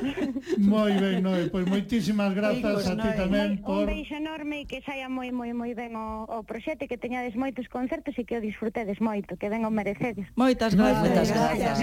Moi 0.70 0.92
ben, 0.98 1.22
Noe, 1.24 1.48
pois 1.48 1.66
moitísimas 1.66 2.32
grazas 2.34 2.86
a 2.86 2.94
ti 2.96 3.10
tamén. 3.16 3.60
Por... 3.60 3.84
Un 3.84 3.90
beijo 3.90 4.14
enorme 4.16 4.62
e 4.62 4.64
que 4.68 4.80
saia 4.84 5.08
moi 5.08 5.32
moi 5.40 5.56
moi 5.56 5.72
ben 5.72 5.96
o, 5.96 6.28
o 6.28 6.44
proxecto 6.44 6.84
que 6.84 7.00
teñades 7.00 7.32
moitos 7.32 7.64
concertos 7.72 8.12
e 8.20 8.28
que 8.28 8.36
o 8.36 8.44
disfrutedes 8.44 9.00
moito, 9.00 9.40
que 9.40 9.48
ben 9.48 9.64
o 9.64 9.72
merecedes. 9.72 10.28
Moitas 10.36 10.76
grazas, 10.76 11.00
Moitas 11.00 11.28
gracias. 11.32 11.76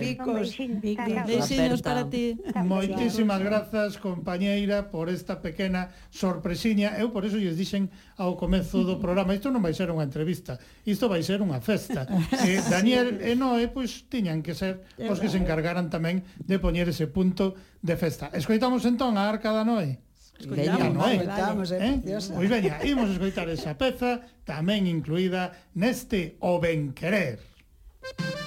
Picos. 0.00 0.48
Beixiños 1.28 1.84
para 1.84 2.08
ti. 2.08 2.40
Moitísimas 2.64 3.44
grazas, 3.44 4.00
compañeira, 4.00 4.88
por 4.88 5.12
esta 5.12 5.44
pequena 5.44 5.92
sorpresiña. 6.08 6.96
Eu 6.96 7.12
por 7.12 7.28
eso 7.28 7.36
lles 7.36 7.60
dixen 7.60 7.92
ao 8.16 8.40
comezo 8.40 8.80
do 8.88 8.96
programa, 8.96 9.36
isto 9.36 9.52
non 9.52 9.60
vai 9.60 9.76
ser 9.76 9.92
unha 9.92 10.08
entrevista, 10.08 10.56
isto 10.88 11.04
vai 11.04 11.20
ser 11.20 11.44
unha 11.44 11.60
festa. 11.60 12.08
Eh, 12.44 12.60
Daniel 12.68 13.24
e 13.24 13.32
Noé, 13.36 13.72
pois, 13.72 14.04
tiñan 14.08 14.44
que 14.44 14.52
ser 14.56 14.84
os 14.96 15.20
que 15.20 15.28
se 15.28 15.36
encargaran 15.36 15.92
tamén 15.92 16.24
de 16.40 16.56
poñer 16.56 16.88
ese 16.88 17.08
punto 17.08 17.56
de 17.80 17.96
festa. 18.00 18.32
Escoitamos 18.32 18.84
entón 18.88 19.16
a 19.20 19.28
Arca 19.28 19.52
da 19.52 19.64
Noé. 19.64 20.03
Escoitamos, 20.38 20.92
non? 20.94 21.10
Escoitamos, 21.14 21.68
é 21.72 21.78
eh? 21.78 21.94
preciosa. 22.02 22.34
Pois 22.34 22.48
veña, 22.50 22.74
imos 22.82 23.08
escoitar 23.10 23.46
esa 23.48 23.74
peza 23.78 24.22
tamén 24.44 24.86
incluída 24.90 25.54
neste 25.78 26.36
O 26.42 26.58
Ben 26.58 26.92
Querer. 26.92 27.38
Música 28.04 28.43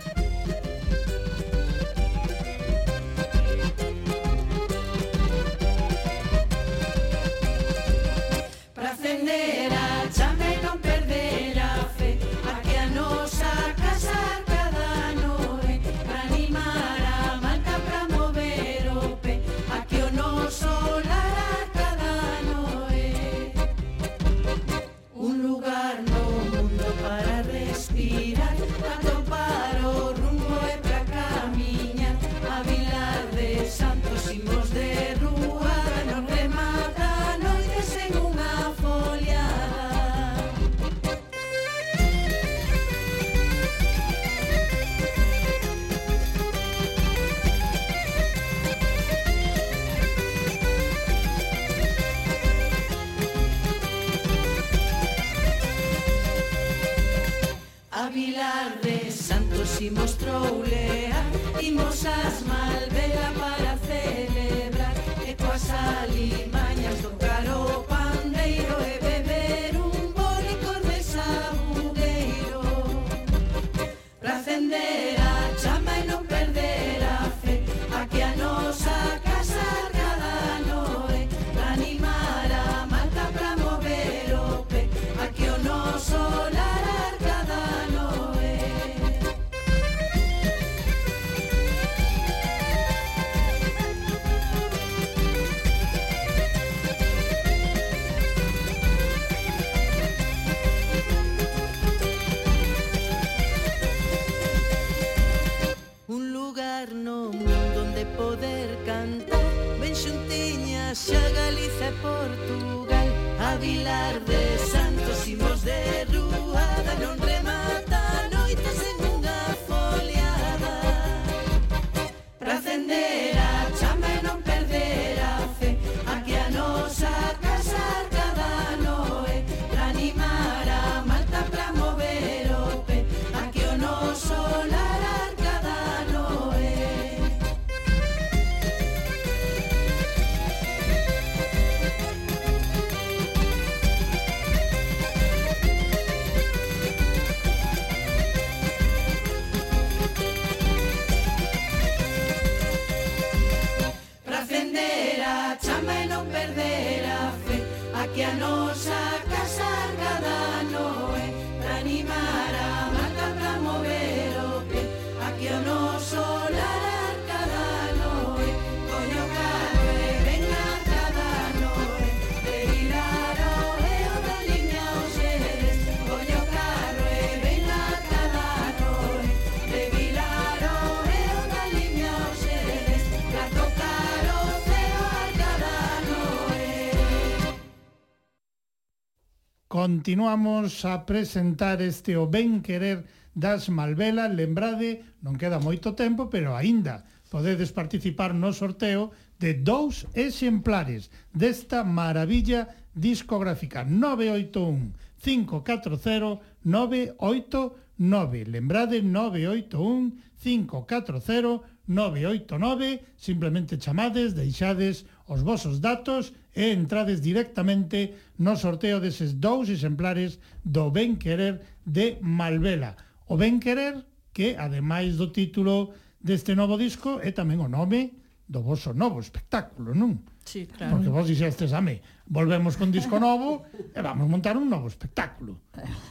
continuamos 190.08 190.86
a 190.86 191.06
presentar 191.06 191.82
este 191.82 192.16
o 192.16 192.32
ben 192.32 192.64
querer 192.64 193.04
das 193.36 193.68
Malvela. 193.68 194.32
Lembrade, 194.32 195.04
non 195.20 195.36
queda 195.36 195.60
moito 195.60 196.00
tempo, 196.00 196.32
pero 196.32 196.56
aínda 196.56 197.04
podedes 197.28 197.76
participar 197.76 198.32
no 198.32 198.56
sorteo 198.56 199.12
de 199.36 199.52
dous 199.52 200.08
exemplares 200.16 201.12
desta 201.36 201.84
maravilla 201.84 202.72
discográfica 202.96 203.84
981 203.84 204.96
540 205.20 206.40
989. 206.64 208.48
Lembrade 208.48 209.04
981 209.04 210.24
540 210.40 211.68
989, 211.84 213.04
simplemente 213.20 213.76
chamades, 213.76 214.36
deixades 214.36 215.04
os 215.28 215.44
vosos 215.44 215.80
datos 215.84 216.32
e 216.56 216.72
entrades 216.72 217.20
directamente 217.20 218.16
no 218.40 218.56
sorteo 218.56 219.04
deses 219.04 219.36
dous 219.36 219.68
exemplares 219.68 220.40
do 220.64 220.90
Ben 220.90 221.20
Querer 221.20 221.60
de 221.84 222.18
Malvela. 222.24 222.96
O 223.28 223.36
Ben 223.36 223.60
Querer, 223.60 224.08
que 224.32 224.56
ademais 224.56 225.20
do 225.20 225.36
título 225.36 225.92
deste 226.24 226.56
novo 226.56 226.80
disco, 226.80 227.20
é 227.20 227.36
tamén 227.36 227.60
o 227.60 227.68
nome 227.68 228.24
do 228.48 228.64
vosso 228.64 228.96
novo 228.96 229.20
espectáculo, 229.20 229.92
non? 229.92 230.24
Sí, 230.48 230.64
claro. 230.64 230.96
Porque 230.96 231.12
vos 231.12 231.28
dixestes 231.28 231.76
a 231.76 231.84
mí, 231.84 232.00
volvemos 232.32 232.80
con 232.80 232.88
disco 232.88 233.20
novo 233.20 233.68
e 233.76 234.00
vamos 234.00 234.32
montar 234.32 234.56
un 234.56 234.72
novo 234.72 234.88
espectáculo. 234.88 235.60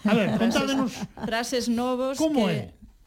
A 0.04 0.12
ver, 0.12 0.36
contádenos... 0.36 0.92
Frases 1.24 1.72
novos 1.72 2.20
como 2.20 2.52
que... 2.52 2.52
é? 2.52 2.62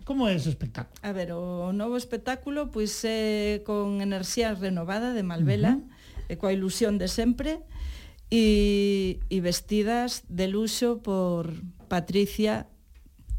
Como 0.09 0.25
é 0.25 0.33
ese 0.33 0.49
espectáculo? 0.49 0.97
A 1.05 1.13
ver, 1.13 1.37
o 1.37 1.69
novo 1.69 1.93
espectáculo 1.93 2.73
pois 2.73 2.97
é 3.05 3.61
con 3.61 4.01
enerxía 4.01 4.57
renovada 4.57 5.13
de 5.13 5.21
Malvela. 5.21 5.77
Uh 5.77 5.85
-huh 5.85 5.98
e 6.29 6.37
coa 6.37 6.53
ilusión 6.53 7.01
de 7.01 7.09
sempre 7.09 7.65
e, 8.29 9.19
e 9.27 9.37
vestidas 9.41 10.23
de 10.29 10.45
luxo 10.47 11.01
por 11.01 11.49
Patricia 11.89 12.69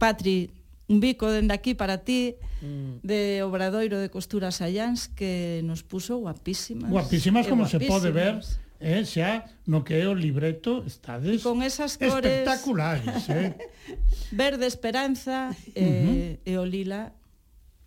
Patri, 0.03 0.51
un 0.91 0.99
bico 0.99 1.31
dende 1.31 1.55
aquí 1.55 1.79
para 1.79 2.03
ti 2.03 2.35
mm. 2.62 3.07
de 3.07 3.47
Obradoiro 3.47 4.03
de 4.03 4.11
Costuras 4.11 4.59
Allans 4.59 5.07
que 5.07 5.62
nos 5.62 5.87
puso 5.87 6.19
guapísimas 6.19 6.91
guapísimas 6.91 7.47
como 7.47 7.62
guapísimas. 7.62 7.87
se 7.87 7.93
pode 7.93 8.11
ver 8.11 8.43
eh, 8.83 9.07
xa 9.07 9.47
no 9.71 9.87
que 9.87 10.03
é 10.03 10.11
o 10.11 10.17
libreto 10.19 10.83
estades 10.83 11.47
con 11.47 11.62
esas 11.62 11.95
cores 11.95 12.27
espectaculares 12.27 13.31
eh? 13.31 13.55
verde 14.35 14.67
esperanza 14.67 15.55
eh, 15.79 15.87
uh 15.87 16.43
-huh. 16.43 16.51
e 16.51 16.53
o 16.59 16.67
lila 16.67 17.15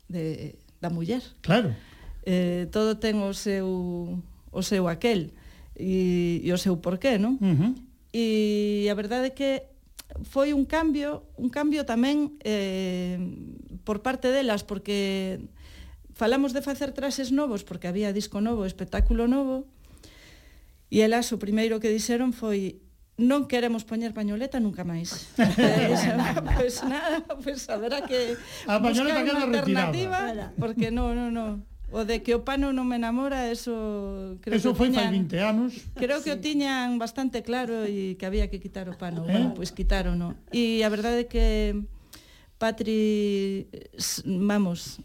de, 0.07 0.55
da 0.80 0.88
muller 0.88 1.21
claro 1.43 1.75
eh, 2.23 2.71
todo 2.71 2.95
ten 2.95 3.19
o 3.19 3.35
seu 3.35 3.67
o 4.53 4.61
seu 4.61 4.88
aquel 4.88 5.34
e, 5.75 6.39
e 6.45 6.49
o 6.53 6.57
seu 6.61 6.77
porqué, 6.77 7.17
non? 7.17 7.41
Uh 7.41 7.53
-huh. 7.57 7.71
E 8.13 8.85
a 8.88 8.95
verdade 8.95 9.34
é 9.34 9.34
que 9.34 9.73
foi 10.21 10.53
un 10.53 10.65
cambio, 10.69 11.25
un 11.35 11.49
cambio 11.49 11.81
tamén 11.89 12.38
eh, 12.45 13.17
por 13.81 14.05
parte 14.05 14.30
delas, 14.30 14.61
porque 14.61 15.41
falamos 16.13 16.53
de 16.53 16.61
facer 16.61 16.93
traxes 16.93 17.34
novos, 17.34 17.65
porque 17.65 17.89
había 17.89 18.13
disco 18.13 18.38
novo, 18.38 18.69
espectáculo 18.69 19.25
novo, 19.25 19.65
e 20.93 21.01
elas 21.01 21.34
o 21.34 21.41
primeiro 21.41 21.81
que 21.81 21.89
dixeron 21.89 22.38
foi 22.38 22.85
non 23.17 23.45
queremos 23.49 23.85
poñer 23.85 24.13
pañoleta 24.13 24.61
nunca 24.61 24.85
máis. 24.85 25.34
pois 25.38 26.01
pues 26.57 26.75
nada, 26.85 27.25
pois 27.25 27.41
pues 27.41 27.61
haberá 27.69 28.05
que 28.05 28.38
a 28.69 28.77
pañoleta 28.77 29.25
que 29.25 29.34
alternativa, 29.34 30.17
retirada. 30.21 30.45
porque 30.61 30.93
non, 30.93 31.17
non, 31.17 31.34
non. 31.34 31.51
O 31.93 32.09
de 32.09 32.25
que 32.25 32.33
o 32.33 32.41
pano 32.41 32.73
non 32.73 32.89
me 32.89 32.97
enamora, 32.97 33.53
eso... 33.53 34.41
Creo 34.41 34.57
eso 34.57 34.73
que 34.73 34.81
foi 34.81 34.89
tiñan, 34.89 35.13
fai 35.13 35.37
20 35.37 35.37
anos. 35.45 35.69
Creo 35.93 36.25
que 36.25 36.33
sí. 36.33 36.35
o 36.35 36.41
tiñan 36.41 36.97
bastante 36.97 37.45
claro 37.45 37.85
e 37.85 38.17
que 38.17 38.25
había 38.25 38.49
que 38.49 38.57
quitar 38.57 38.89
o 38.89 38.97
pano. 38.97 39.29
Eh? 39.29 39.37
Bueno, 39.37 39.47
pois 39.53 39.69
pues, 39.69 39.77
quitaron, 39.77 40.17
no. 40.17 40.33
E 40.49 40.81
a 40.81 40.89
verdade 40.89 41.23
é 41.23 41.29
que 41.29 41.45
Patri, 42.57 43.69
vamos, 44.25 44.97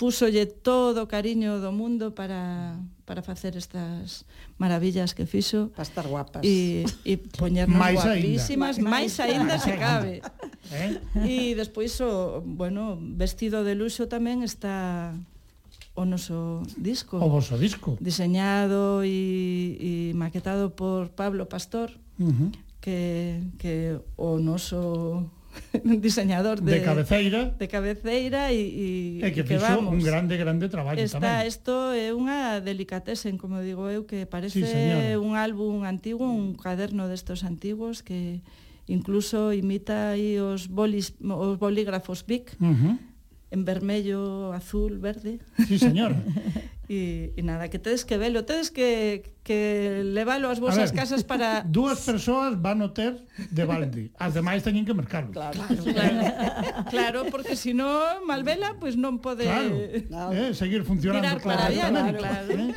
púsolle 0.00 0.44
todo 0.44 1.04
o 1.04 1.06
cariño 1.06 1.60
do 1.60 1.72
mundo 1.76 2.16
para, 2.16 2.76
para 3.04 3.20
facer 3.20 3.56
estas 3.56 4.24
maravillas 4.56 5.12
que 5.12 5.24
fixo. 5.24 5.72
Para 5.76 5.84
estar 5.84 6.04
guapas. 6.08 6.40
E, 6.40 6.88
e 7.04 7.16
poñernos 7.16 7.76
mais 7.76 8.00
guapísimas, 8.00 8.76
ainda. 8.76 8.90
máis 8.92 9.12
aínda 9.20 9.56
se 9.60 9.72
cabe. 9.76 10.20
Eh? 10.72 11.00
E 11.24 11.36
despois, 11.56 11.96
o, 12.00 12.44
bueno, 12.44 12.96
vestido 13.00 13.64
de 13.64 13.76
luxo 13.76 14.08
tamén 14.08 14.40
está 14.40 15.12
o 16.00 16.08
noso 16.08 16.64
disco. 16.80 17.20
O 17.20 17.28
voso 17.28 17.60
disco. 17.60 18.00
Diseñado 18.00 19.04
e, 19.04 19.76
e 19.76 19.92
maquetado 20.16 20.72
por 20.72 21.12
Pablo 21.12 21.44
Pastor, 21.44 21.92
uh 22.16 22.32
-huh. 22.32 22.50
que, 22.80 23.44
que 23.60 24.00
o 24.16 24.40
noso 24.40 25.28
diseñador 25.84 26.64
de, 26.64 26.78
de 26.78 26.80
cabeceira 26.80 27.52
de 27.58 27.66
cabeceira 27.68 28.52
e, 28.54 28.62
e, 28.62 28.88
e 29.20 29.28
que, 29.34 29.42
que 29.42 29.58
fixo 29.60 29.66
vamos, 29.66 29.92
un 29.92 30.00
grande, 30.00 30.40
grande 30.40 30.72
traballo 30.72 31.02
esta, 31.02 31.20
tamén. 31.20 31.44
Isto 31.44 31.92
é 31.92 32.14
unha 32.16 32.64
delicatesen, 32.64 33.36
como 33.36 33.60
digo 33.60 33.90
eu, 33.92 34.08
que 34.08 34.24
parece 34.24 34.64
sí, 34.64 34.80
un 35.20 35.36
álbum 35.36 35.84
antigo, 35.84 36.24
un 36.24 36.56
caderno 36.56 37.10
destos 37.12 37.44
antigos 37.44 38.00
que 38.00 38.40
incluso 38.88 39.52
imita 39.52 40.16
aí 40.16 40.40
os, 40.40 40.66
bolis, 40.66 41.14
os 41.20 41.60
bolígrafos 41.60 42.24
Bic, 42.24 42.56
uh 42.56 42.72
-huh 42.72 43.09
en 43.50 43.64
vermello, 43.64 44.52
azul, 44.52 44.98
verde. 44.98 45.40
Sí, 45.66 45.78
señor. 45.78 46.14
e, 46.90 47.34
e 47.38 47.42
nada, 47.46 47.70
que 47.70 47.78
tedes 47.78 48.02
que 48.02 48.18
velo, 48.18 48.42
tedes 48.42 48.74
que, 48.74 49.34
que 49.46 50.02
levalo 50.02 50.50
ás 50.50 50.58
vosas 50.58 50.90
casas 50.90 51.22
para... 51.22 51.62
Dúas 51.70 52.02
persoas 52.02 52.58
van 52.58 52.82
o 52.82 52.90
ter 52.90 53.14
de 53.50 53.62
balde, 53.62 54.10
as 54.18 54.34
demais 54.34 54.62
teñen 54.66 54.82
que 54.82 54.90
mercarlo. 54.90 55.30
Claro, 55.30 55.54
claro, 55.54 55.82
claro, 55.86 56.18
claro 56.90 57.20
porque 57.30 57.54
se 57.54 57.74
non 57.74 58.26
Malvela, 58.26 58.74
pois 58.78 58.94
pues 58.94 58.94
non 58.98 59.22
pode... 59.22 59.46
Claro, 59.46 60.34
eh, 60.34 60.50
seguir 60.50 60.82
funcionando. 60.82 61.22
Tirar 61.22 61.38
para 61.38 61.70
claro, 61.70 62.18
claro. 62.18 62.50
Eh? 62.58 62.74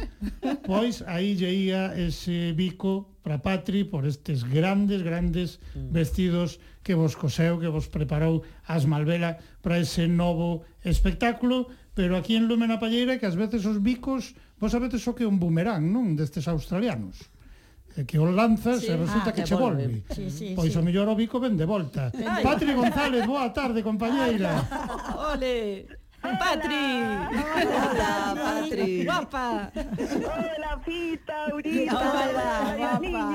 Pois 0.61 1.01
aí 1.09 1.33
lle 1.33 1.49
ia 1.49 1.97
ese 1.97 2.53
bico 2.53 3.12
para 3.23 3.39
Patri 3.39 3.87
por 3.87 4.03
estes 4.05 4.43
grandes, 4.43 5.01
grandes 5.01 5.63
mm. 5.73 5.95
vestidos 5.95 6.59
que 6.83 6.93
vos 6.93 7.15
coseu, 7.15 7.57
que 7.57 7.71
vos 7.71 7.87
preparou 7.87 8.43
as 8.67 8.83
Malvela 8.83 9.39
para 9.63 9.79
ese 9.79 10.11
novo 10.11 10.67
espectáculo, 10.83 11.71
pero 11.95 12.19
aquí 12.19 12.35
en 12.35 12.51
Lume 12.51 12.67
na 12.67 12.83
Palleira 12.83 13.15
que 13.15 13.25
ás 13.25 13.39
veces 13.39 13.63
os 13.63 13.79
bicos, 13.79 14.35
vos 14.59 14.75
sabedes 14.75 15.01
so 15.01 15.15
que 15.15 15.23
é 15.23 15.29
un 15.31 15.39
bumerán, 15.39 15.87
non, 15.87 16.19
destes 16.19 16.51
australianos 16.51 17.31
que 18.09 18.17
o 18.17 18.25
lanzas 18.25 18.81
sí. 18.81 18.89
e 18.89 18.97
resulta 18.97 19.29
ah, 19.29 19.35
que 19.37 19.45
che 19.45 19.53
volve. 19.53 19.85
volve. 19.85 20.03
Sí, 20.09 20.25
sí, 20.33 20.47
pois 20.57 20.73
sí. 20.73 20.79
o 20.79 20.81
mellor 20.81 21.05
o 21.05 21.15
bico 21.15 21.37
ven 21.37 21.53
de 21.53 21.69
volta. 21.69 22.09
Patri 22.41 22.73
González, 22.73 23.21
boa 23.29 23.53
tarde, 23.53 23.85
compañeira. 23.85 24.65
Ole. 25.29 25.85
Patri. 26.23 27.03
Hola, 27.35 28.33
Patri. 28.35 29.03
Guapa. 29.03 29.71
Hola, 29.75 30.71
Fita, 30.83 31.51
Aurita. 31.51 31.99
Hola, 31.99 32.49
guapa. 32.79 33.25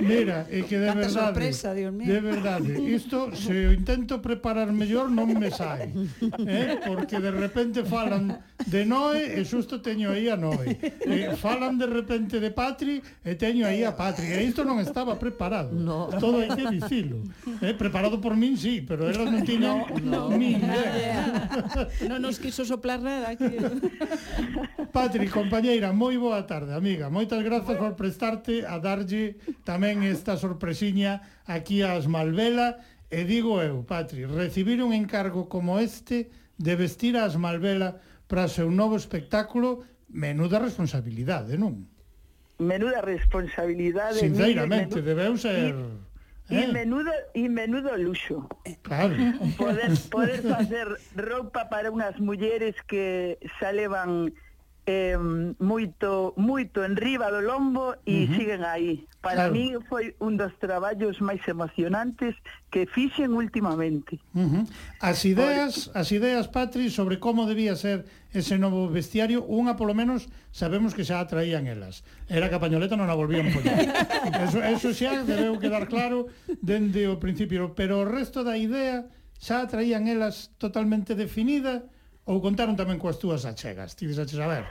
Mira, 0.00 0.46
é 0.50 0.62
que 0.62 0.76
de 0.78 0.86
Tanta 0.86 1.00
verdade, 1.00 1.12
sorpresa, 1.12 1.74
Dios 1.74 1.92
mío. 1.92 2.06
de 2.06 2.20
verdade, 2.20 2.72
isto 2.94 3.36
se 3.36 3.52
o 3.52 3.72
intento 3.72 4.20
preparar 4.20 4.72
mellor 4.72 5.10
non 5.10 5.28
me 5.36 5.50
sai, 5.50 5.92
eh? 6.48 6.80
porque 6.86 7.20
de 7.20 7.30
repente 7.30 7.84
falan 7.84 8.40
de 8.66 8.84
Noé 8.88 9.36
e 9.36 9.44
xusto 9.44 9.80
teño 9.84 10.10
aí 10.10 10.28
a 10.32 10.36
Noé. 10.36 10.80
Eh, 11.06 11.36
falan 11.36 11.76
de 11.78 11.86
repente 11.86 12.40
de 12.40 12.50
Patri 12.50 13.02
e 13.24 13.36
teño 13.36 13.66
aí 13.68 13.84
a 13.84 13.92
Patri. 13.92 14.32
E 14.32 14.42
isto 14.42 14.64
non 14.64 14.80
estaba 14.80 15.20
preparado. 15.20 15.76
No. 15.76 16.08
Todo 16.16 16.40
hai 16.40 16.48
que 16.50 16.64
dicilo. 16.72 17.20
Eh, 17.60 17.76
preparado 17.76 18.16
por 18.18 18.32
min, 18.34 18.56
sí, 18.56 18.80
pero 18.80 19.06
elas 19.06 19.28
non 19.28 19.44
tiñan 19.44 19.84
no, 20.02 20.30
no, 20.30 20.36
ni 20.36 20.56
Non 22.08 22.20
nos 22.22 22.38
quiso 22.38 22.64
soplar 22.64 23.00
nada 23.02 23.34
que... 23.34 23.58
Patri, 24.92 25.28
compañeira, 25.28 25.92
moi 25.92 26.16
boa 26.16 26.44
tarde, 26.48 26.72
amiga. 26.72 27.12
Moitas 27.12 27.42
grazas 27.44 27.76
por 27.76 27.94
prestarte 27.94 28.64
a 28.64 28.80
darlle 28.80 29.36
tamén 29.64 30.02
esta 30.06 30.40
sorpresiña 30.40 31.42
aquí 31.44 31.82
ás 31.84 32.08
Malvela. 32.08 32.80
E 33.06 33.22
digo 33.22 33.62
eu, 33.62 33.86
Patri, 33.86 34.26
recibir 34.26 34.82
un 34.82 34.90
encargo 34.90 35.46
como 35.46 35.78
este 35.78 36.32
de 36.58 36.74
vestir 36.74 37.14
ás 37.14 37.38
Malvela 37.38 38.02
para 38.26 38.46
o 38.46 38.50
seu 38.50 38.66
novo 38.70 38.98
espectáculo, 38.98 39.86
menuda 40.10 40.58
responsabilidade, 40.58 41.54
non? 41.54 41.86
Menuda 42.58 43.04
responsabilidade. 43.04 44.18
Sinceramente, 44.18 44.98
mire, 44.98 45.06
debeu 45.06 45.36
ser... 45.38 45.76
Eh. 46.48 46.62
E 46.62 46.66
menudo 46.70 47.10
e 47.34 47.48
menudo 47.48 47.90
luxo. 47.98 48.46
Claro. 48.82 49.14
Poder 49.58 49.90
poder 50.10 50.40
facer 50.42 50.86
roupa 51.18 51.66
para 51.66 51.90
unhas 51.90 52.14
mulleres 52.22 52.78
que 52.86 53.34
xa 53.58 53.74
levan 53.74 54.30
eh, 54.86 55.18
moito 55.58 56.32
moito 56.38 56.86
en 56.86 56.94
riba 56.94 57.26
do 57.34 57.42
lombo 57.42 57.98
e 58.06 58.22
uh 58.22 58.30
-huh. 58.30 58.36
siguen 58.38 58.62
aí. 58.62 59.02
Para 59.18 59.50
claro. 59.50 59.58
mí 59.58 59.74
foi 59.90 60.14
un 60.22 60.38
dos 60.38 60.54
traballos 60.62 61.18
máis 61.18 61.42
emocionantes 61.50 62.38
que 62.70 62.86
fixen 62.86 63.34
últimamente. 63.34 64.22
Uh 64.30 64.46
-huh. 64.46 64.64
As 65.02 65.26
ideas, 65.26 65.90
Por... 65.90 65.98
as 65.98 66.08
ideas 66.14 66.46
Patri 66.46 66.86
sobre 66.94 67.18
como 67.18 67.50
debía 67.50 67.74
ser 67.74 68.06
ese 68.30 68.62
novo 68.62 68.86
vestiario, 68.86 69.42
unha 69.42 69.74
polo 69.74 69.90
menos 69.90 70.30
sabemos 70.54 70.94
que 70.94 71.02
xa 71.02 71.18
atraían 71.18 71.66
elas. 71.66 72.06
Era 72.30 72.46
que 72.46 72.54
a 72.54 72.62
pañoleta 72.62 72.94
non 72.94 73.10
a 73.10 73.18
volvían 73.18 73.50
poñer. 73.50 73.90
eso, 74.46 74.62
eso 74.62 74.88
xa 74.94 75.26
debeu 75.26 75.58
quedar 75.58 75.90
claro 75.90 76.30
dende 76.62 77.10
o 77.10 77.18
principio, 77.18 77.74
pero 77.74 78.06
o 78.06 78.08
resto 78.08 78.46
da 78.46 78.54
idea 78.54 79.10
xa 79.42 79.66
atraían 79.66 80.06
elas 80.06 80.54
totalmente 80.62 81.18
definida 81.18 81.90
Ou 82.26 82.42
contaron 82.42 82.74
tamén 82.74 82.98
coas 82.98 83.22
túas 83.22 83.46
achegas? 83.46 83.94
Ti 83.94 84.10
dixaches, 84.10 84.42
a 84.42 84.50
ver, 84.50 84.66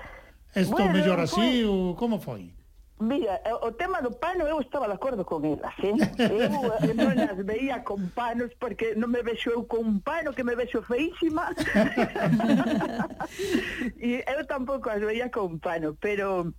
isto 0.51 0.75
bueno, 0.75 0.91
mellor 0.91 1.23
así 1.23 1.39
foi... 1.39 1.63
ou 1.63 1.95
como 1.95 2.19
foi? 2.19 2.51
Mira, 2.99 3.41
o 3.63 3.71
tema 3.73 3.99
do 3.99 4.11
pano 4.11 4.47
eu 4.47 4.59
estaba 4.59 4.87
de 4.87 4.93
acordo 4.93 5.25
con 5.25 5.43
elas, 5.43 5.75
eh? 5.83 5.91
Eu 6.31 6.95
non 6.95 7.19
as 7.19 7.39
veía 7.43 7.83
con 7.83 8.07
panos 8.15 8.55
porque 8.55 8.95
non 8.95 9.11
me 9.11 9.19
vexo 9.19 9.51
eu 9.51 9.67
con 9.67 9.83
un 9.83 9.99
pano 9.99 10.31
que 10.31 10.47
me 10.47 10.55
vexo 10.55 10.79
feísima. 10.79 11.51
e 13.99 14.23
eu 14.23 14.47
tampouco 14.47 14.87
as 14.87 15.03
veía 15.03 15.27
con 15.27 15.59
pano, 15.59 15.99
pero 15.99 16.55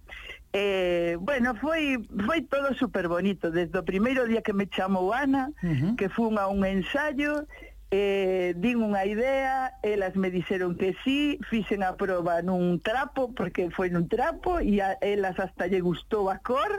eh, 0.53 1.17
bueno, 1.21 1.57
foi 1.57 2.05
foi 2.29 2.45
todo 2.45 2.77
super 2.77 3.09
bonito 3.09 3.49
desde 3.49 3.77
o 3.77 3.85
primeiro 3.85 4.29
día 4.29 4.45
que 4.45 4.53
me 4.53 4.69
chamou 4.69 5.13
Ana, 5.13 5.53
uh 5.61 5.73
-huh. 5.73 5.93
que 5.97 6.13
fun 6.13 6.37
a 6.37 6.53
un 6.53 6.69
ensaio 6.69 7.49
eh, 7.91 8.55
din 8.59 8.83
unha 8.83 9.07
idea, 9.07 9.79
elas 9.83 10.19
me 10.19 10.31
dixeron 10.35 10.75
que 10.75 10.99
sí, 11.07 11.39
fixen 11.47 11.87
a 11.87 11.95
proba 11.95 12.43
nun 12.43 12.83
trapo, 12.83 13.31
porque 13.31 13.71
foi 13.71 13.91
nun 13.95 14.11
trapo, 14.11 14.59
e 14.59 14.83
a 14.83 14.99
elas 14.99 15.39
hasta 15.39 15.71
lle 15.71 15.79
gustou 15.79 16.27
a 16.27 16.43
cor, 16.43 16.73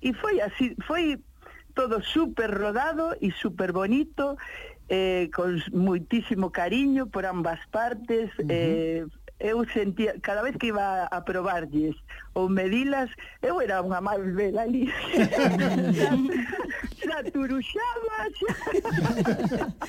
e 0.00 0.16
foi 0.16 0.40
así, 0.40 0.72
foi 0.88 1.20
todo 1.76 2.00
super 2.00 2.48
rodado 2.48 3.12
e 3.20 3.28
super 3.34 3.76
bonito, 3.76 4.40
eh, 4.88 5.28
con 5.34 5.60
muitísimo 5.72 6.48
cariño 6.48 7.12
por 7.12 7.26
ambas 7.28 7.60
partes, 7.68 8.32
uh 8.38 8.44
-huh. 8.44 8.48
eh, 8.48 9.04
eu 9.40 9.66
sentía, 9.68 10.14
cada 10.22 10.42
vez 10.42 10.56
que 10.56 10.68
iba 10.70 11.04
a 11.10 11.18
probarlles 11.26 11.96
ou 12.34 12.48
medilas, 12.48 13.10
eu 13.42 13.58
era 13.60 13.82
unha 13.82 13.98
malvela 13.98 14.62
ali. 14.62 14.86
xa, 15.94 16.14
xa 17.02 17.18
turuxaba, 17.30 18.18
xa... 18.30 18.50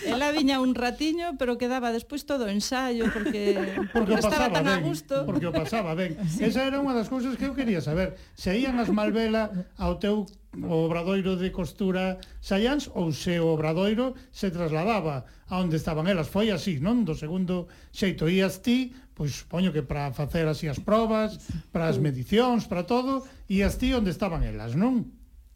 Ela 0.06 0.34
viña 0.34 0.62
un 0.62 0.74
ratiño, 0.74 1.38
pero 1.38 1.58
quedaba 1.58 1.94
despois 1.94 2.26
todo 2.26 2.50
ensaio, 2.50 3.10
porque, 3.14 3.86
porque, 3.94 4.18
porque 4.18 4.22
estaba 4.22 4.50
tan 4.50 4.66
ben, 4.66 4.74
a 4.74 4.78
gusto. 4.82 5.16
Porque 5.26 5.48
o 5.48 5.54
pasaba 5.54 5.94
ben. 5.94 6.18
Sí. 6.26 6.46
Esa 6.46 6.66
era 6.66 6.82
unha 6.82 6.98
das 6.98 7.10
cousas 7.10 7.38
que 7.38 7.46
eu 7.46 7.54
quería 7.54 7.86
saber. 7.86 8.18
Se 8.34 8.54
ían 8.58 8.82
as 8.82 8.90
malvela 8.90 9.54
ao 9.78 10.02
teu 10.02 10.26
o 10.64 10.88
obradoiro 10.88 11.36
de 11.36 11.52
costura 11.52 12.18
Saians 12.40 12.88
ou 12.94 13.12
se 13.12 13.40
o 13.40 13.52
obradoiro 13.52 14.16
se 14.32 14.52
trasladaba 14.52 15.26
a 15.48 15.60
onde 15.60 15.76
estaban 15.76 16.08
elas. 16.08 16.32
Foi 16.32 16.50
así, 16.52 16.80
non? 16.80 17.04
Do 17.04 17.12
segundo 17.12 17.68
xeito 17.92 18.32
ías 18.32 18.64
ti 18.64 18.96
pois 19.16 19.32
supoño 19.42 19.72
que 19.72 19.82
para 19.82 20.12
facer 20.12 20.46
así 20.46 20.68
as 20.68 20.78
probas, 20.78 21.40
para 21.72 21.88
as 21.88 21.98
medicións, 21.98 22.68
para 22.68 22.84
todo, 22.84 23.24
e 23.48 23.64
as 23.64 23.80
ti 23.80 23.96
onde 23.96 24.12
estaban 24.12 24.44
elas, 24.44 24.76
non? 24.76 25.08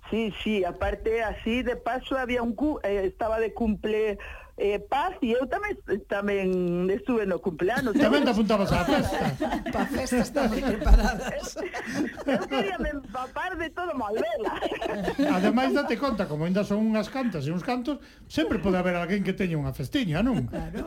Sí, 0.10 0.34
sí, 0.42 0.64
aparte 0.66 1.22
así, 1.22 1.62
de 1.62 1.76
paso 1.76 2.18
había 2.18 2.42
un 2.42 2.56
cu 2.56 2.80
eh, 2.82 3.06
estaba 3.06 3.38
de 3.38 3.54
cumple 3.54 4.18
eh, 4.60 4.78
Paz 4.78 5.16
e 5.24 5.32
eu 5.32 5.48
tamén 5.48 5.80
tamén 6.12 6.52
estuve 6.92 7.24
no 7.24 7.40
cumpleanos. 7.40 7.96
Tamén 7.96 8.28
te 8.28 8.36
apuntabas 8.36 8.68
á 8.76 8.84
festa. 8.84 9.20
pa 9.74 9.88
festa 9.88 10.20
estamos 10.20 10.60
preparadas. 10.60 11.56
eu 12.28 12.44
queria 12.44 12.76
me 12.76 12.92
empapar 12.92 13.56
de 13.56 13.72
todo 13.72 13.96
Malvela. 13.96 14.60
Ademais, 15.32 15.72
date 15.72 15.96
conta, 15.96 16.28
como 16.28 16.44
ainda 16.44 16.68
son 16.68 16.84
unhas 16.84 17.08
cantas 17.08 17.48
e 17.48 17.56
uns 17.56 17.64
cantos, 17.64 18.04
sempre 18.28 18.60
pode 18.60 18.76
haber 18.76 19.00
alguén 19.00 19.24
que 19.24 19.32
teña 19.32 19.56
unha 19.56 19.72
festiña, 19.72 20.20
non? 20.20 20.44
Claro. 20.52 20.84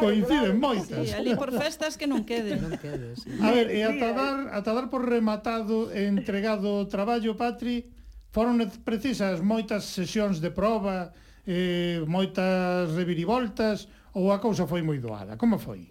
Coinciden 0.00 0.56
claro. 0.56 0.64
moitas. 0.64 1.04
Sí, 1.04 1.12
ali 1.12 1.36
por 1.36 1.52
festas 1.52 2.00
que 2.00 2.08
non 2.08 2.24
quede. 2.24 2.56
non 2.56 2.80
quede 2.80 3.20
sí. 3.20 3.28
A 3.44 3.52
ver, 3.52 3.68
e 3.68 3.84
ata 3.84 4.16
dar, 4.16 4.36
ata 4.56 4.70
dar 4.72 4.86
por 4.88 5.04
rematado 5.04 5.92
e 5.92 6.08
entregado 6.08 6.80
o 6.80 6.88
traballo, 6.88 7.36
Patri, 7.36 7.84
foron 8.32 8.56
precisas 8.80 9.44
moitas 9.44 9.84
sesións 9.92 10.40
de 10.40 10.48
proba, 10.48 11.12
eh, 11.46 12.02
moitas 12.06 12.94
revirivoltas 12.96 13.88
ou 14.14 14.32
a 14.32 14.38
cousa 14.38 14.66
foi 14.66 14.82
moi 14.82 14.98
doada? 14.98 15.36
Como 15.36 15.58
foi? 15.58 15.88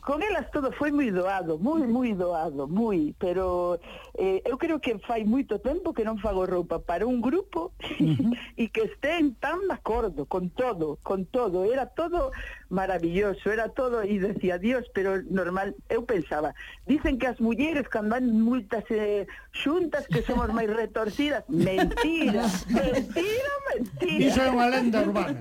Con 0.00 0.22
elas 0.22 0.48
todo 0.50 0.72
foi 0.72 0.90
moi 0.90 1.12
doado, 1.12 1.58
moi, 1.58 1.84
moi 1.86 2.14
doado, 2.16 2.66
moi, 2.66 3.14
pero 3.20 3.76
eh, 4.20 4.44
eu 4.44 4.60
creo 4.60 4.76
que 4.84 5.00
fai 5.08 5.24
moito 5.24 5.56
tempo 5.64 5.96
que 5.96 6.04
non 6.04 6.20
fago 6.20 6.44
roupa 6.44 6.76
para 6.76 7.08
un 7.08 7.24
grupo 7.24 7.72
uh 7.80 7.88
-huh. 8.04 8.36
e 8.60 8.68
que 8.68 8.84
estén 8.92 9.32
tan 9.40 9.64
de 9.64 9.72
acordo 9.72 10.28
con 10.28 10.52
todo, 10.52 11.00
con 11.00 11.24
todo, 11.24 11.64
era 11.64 11.88
todo 11.88 12.36
maravilloso, 12.68 13.48
era 13.48 13.72
todo 13.72 14.04
e 14.04 14.20
decía 14.20 14.60
Dios, 14.60 14.84
pero 14.92 15.24
normal, 15.24 15.72
eu 15.88 16.04
pensaba, 16.04 16.52
dicen 16.84 17.16
que 17.16 17.26
as 17.32 17.40
mulleres 17.40 17.88
cando 17.88 18.10
van 18.10 18.26
multas 18.42 18.84
eh, 18.90 19.26
xuntas 19.52 20.06
que 20.10 20.22
somos 20.22 20.50
máis 20.56 20.68
retorcidas, 20.68 21.46
mentira, 21.48 22.42
mentira, 22.68 23.52
mentira. 23.70 24.26
Iso 24.26 24.40
é 24.42 24.50
unha 24.50 24.68
lenda 24.68 24.98
urbana. 25.06 25.38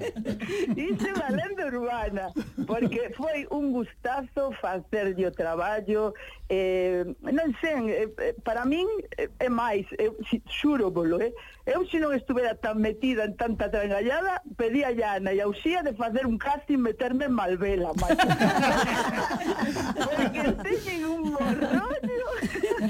Iso 0.78 1.06
é 1.10 1.14
unha 1.18 1.32
lenda 1.34 1.64
urbana, 1.66 2.26
porque 2.70 3.10
foi 3.18 3.50
un 3.50 3.74
gustazo 3.74 4.54
facerlle 4.62 5.26
o 5.26 5.34
traballo, 5.34 6.14
eh, 6.48 7.04
non 7.26 7.50
sei, 7.58 7.74
eh, 7.90 8.10
eh 8.22 8.34
para 8.46 8.69
min 8.70 8.88
é 9.18 9.50
máis, 9.50 9.86
eu 9.98 10.14
xuro 10.46 10.94
bolo, 10.94 11.18
eh? 11.18 11.34
Eu 11.66 11.86
se 11.90 11.98
non 11.98 12.14
estuvera 12.14 12.54
tan 12.54 12.78
metida 12.78 13.26
en 13.26 13.34
tanta 13.34 13.70
trangallada, 13.70 14.42
pedía 14.58 14.94
a 14.94 15.18
Ana 15.18 15.34
e 15.34 15.42
a 15.42 15.50
Uxía 15.50 15.82
de 15.82 15.94
facer 15.98 16.30
un 16.30 16.38
casting 16.38 16.78
meterme 16.78 17.26
en 17.26 17.34
Malvela, 17.34 17.90
máis. 17.98 18.18
Porque 20.06 20.42
teñen 20.66 21.02
un 21.10 21.22
morrollo. 21.34 22.28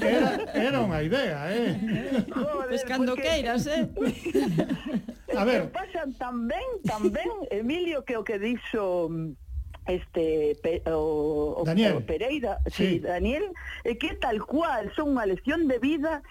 Era, 0.00 0.30
era 0.52 0.78
unha 0.84 1.00
idea, 1.00 1.38
eh? 1.48 1.76
Joder, 2.28 2.68
pues 2.68 2.84
cando 2.84 3.16
porque... 3.16 3.28
queiras, 3.28 3.64
eh? 3.66 3.88
a 5.36 5.44
ver. 5.44 5.72
Pasan 5.72 6.12
tan 6.20 6.48
ben, 6.48 6.68
tan 6.84 7.10
ben, 7.10 7.30
Emilio, 7.50 8.04
que 8.04 8.16
o 8.16 8.24
que 8.24 8.38
dixo 8.38 9.08
mm, 9.08 9.49
este 9.86 10.56
o, 10.86 11.60
o, 11.60 11.64
Daniel. 11.64 11.96
o 11.96 12.00
Pereira, 12.02 12.58
sí. 12.66 12.98
sí 12.98 12.98
Daniel, 12.98 13.52
é 13.84 13.96
que 13.96 14.14
tal 14.16 14.44
cual 14.44 14.92
son 14.92 15.16
unha 15.16 15.24
lección 15.24 15.68
de 15.68 15.78
vida 15.80 16.22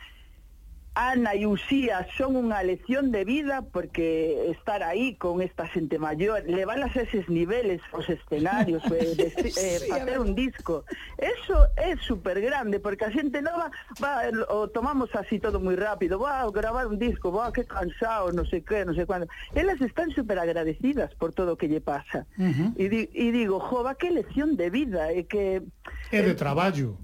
Ana 1.00 1.32
e 1.32 1.48
Uxía 1.48 2.04
son 2.20 2.36
unha 2.36 2.60
lección 2.60 3.16
de 3.16 3.24
vida 3.24 3.64
porque 3.64 4.52
estar 4.52 4.84
aí 4.84 5.16
con 5.16 5.40
esta 5.40 5.64
xente 5.72 5.96
maior, 5.96 6.44
levalas 6.44 6.92
a 6.92 7.08
eses 7.08 7.24
niveles 7.32 7.80
os 7.96 8.04
escenarios, 8.12 8.84
eh, 8.92 9.16
de, 9.16 9.32
eh, 9.32 9.80
sí, 9.80 9.88
facer 9.88 10.20
un 10.20 10.36
disco, 10.36 10.84
eso 11.16 11.56
é 11.80 11.96
super 12.04 12.44
grande 12.44 12.84
porque 12.84 13.08
a 13.08 13.16
xente 13.16 13.40
nova 13.40 13.72
va, 14.04 14.28
o 14.52 14.68
tomamos 14.68 15.08
así 15.16 15.40
todo 15.40 15.64
moi 15.64 15.80
rápido, 15.80 16.20
va 16.20 16.44
a 16.44 16.52
gravar 16.52 16.92
un 16.92 17.00
disco, 17.00 17.32
va 17.32 17.48
que 17.56 17.64
cansado, 17.64 18.36
non 18.36 18.44
sei 18.52 18.60
que, 18.60 18.84
non 18.84 18.92
sei 18.92 19.08
cuándo. 19.08 19.32
Elas 19.56 19.80
están 19.80 20.12
super 20.12 20.36
agradecidas 20.36 21.16
por 21.16 21.32
todo 21.32 21.56
o 21.56 21.58
que 21.58 21.72
lle 21.72 21.80
pasa. 21.80 22.28
Uh 22.36 22.52
-huh. 22.52 22.70
e, 22.76 22.92
di, 22.92 23.08
e 23.16 23.32
digo, 23.32 23.64
jova, 23.64 23.96
que 23.96 24.12
lección 24.12 24.60
de 24.60 24.68
vida, 24.68 25.16
e 25.16 25.24
que... 25.24 25.64
É 26.12 26.20
de 26.20 26.36
traballo. 26.36 27.00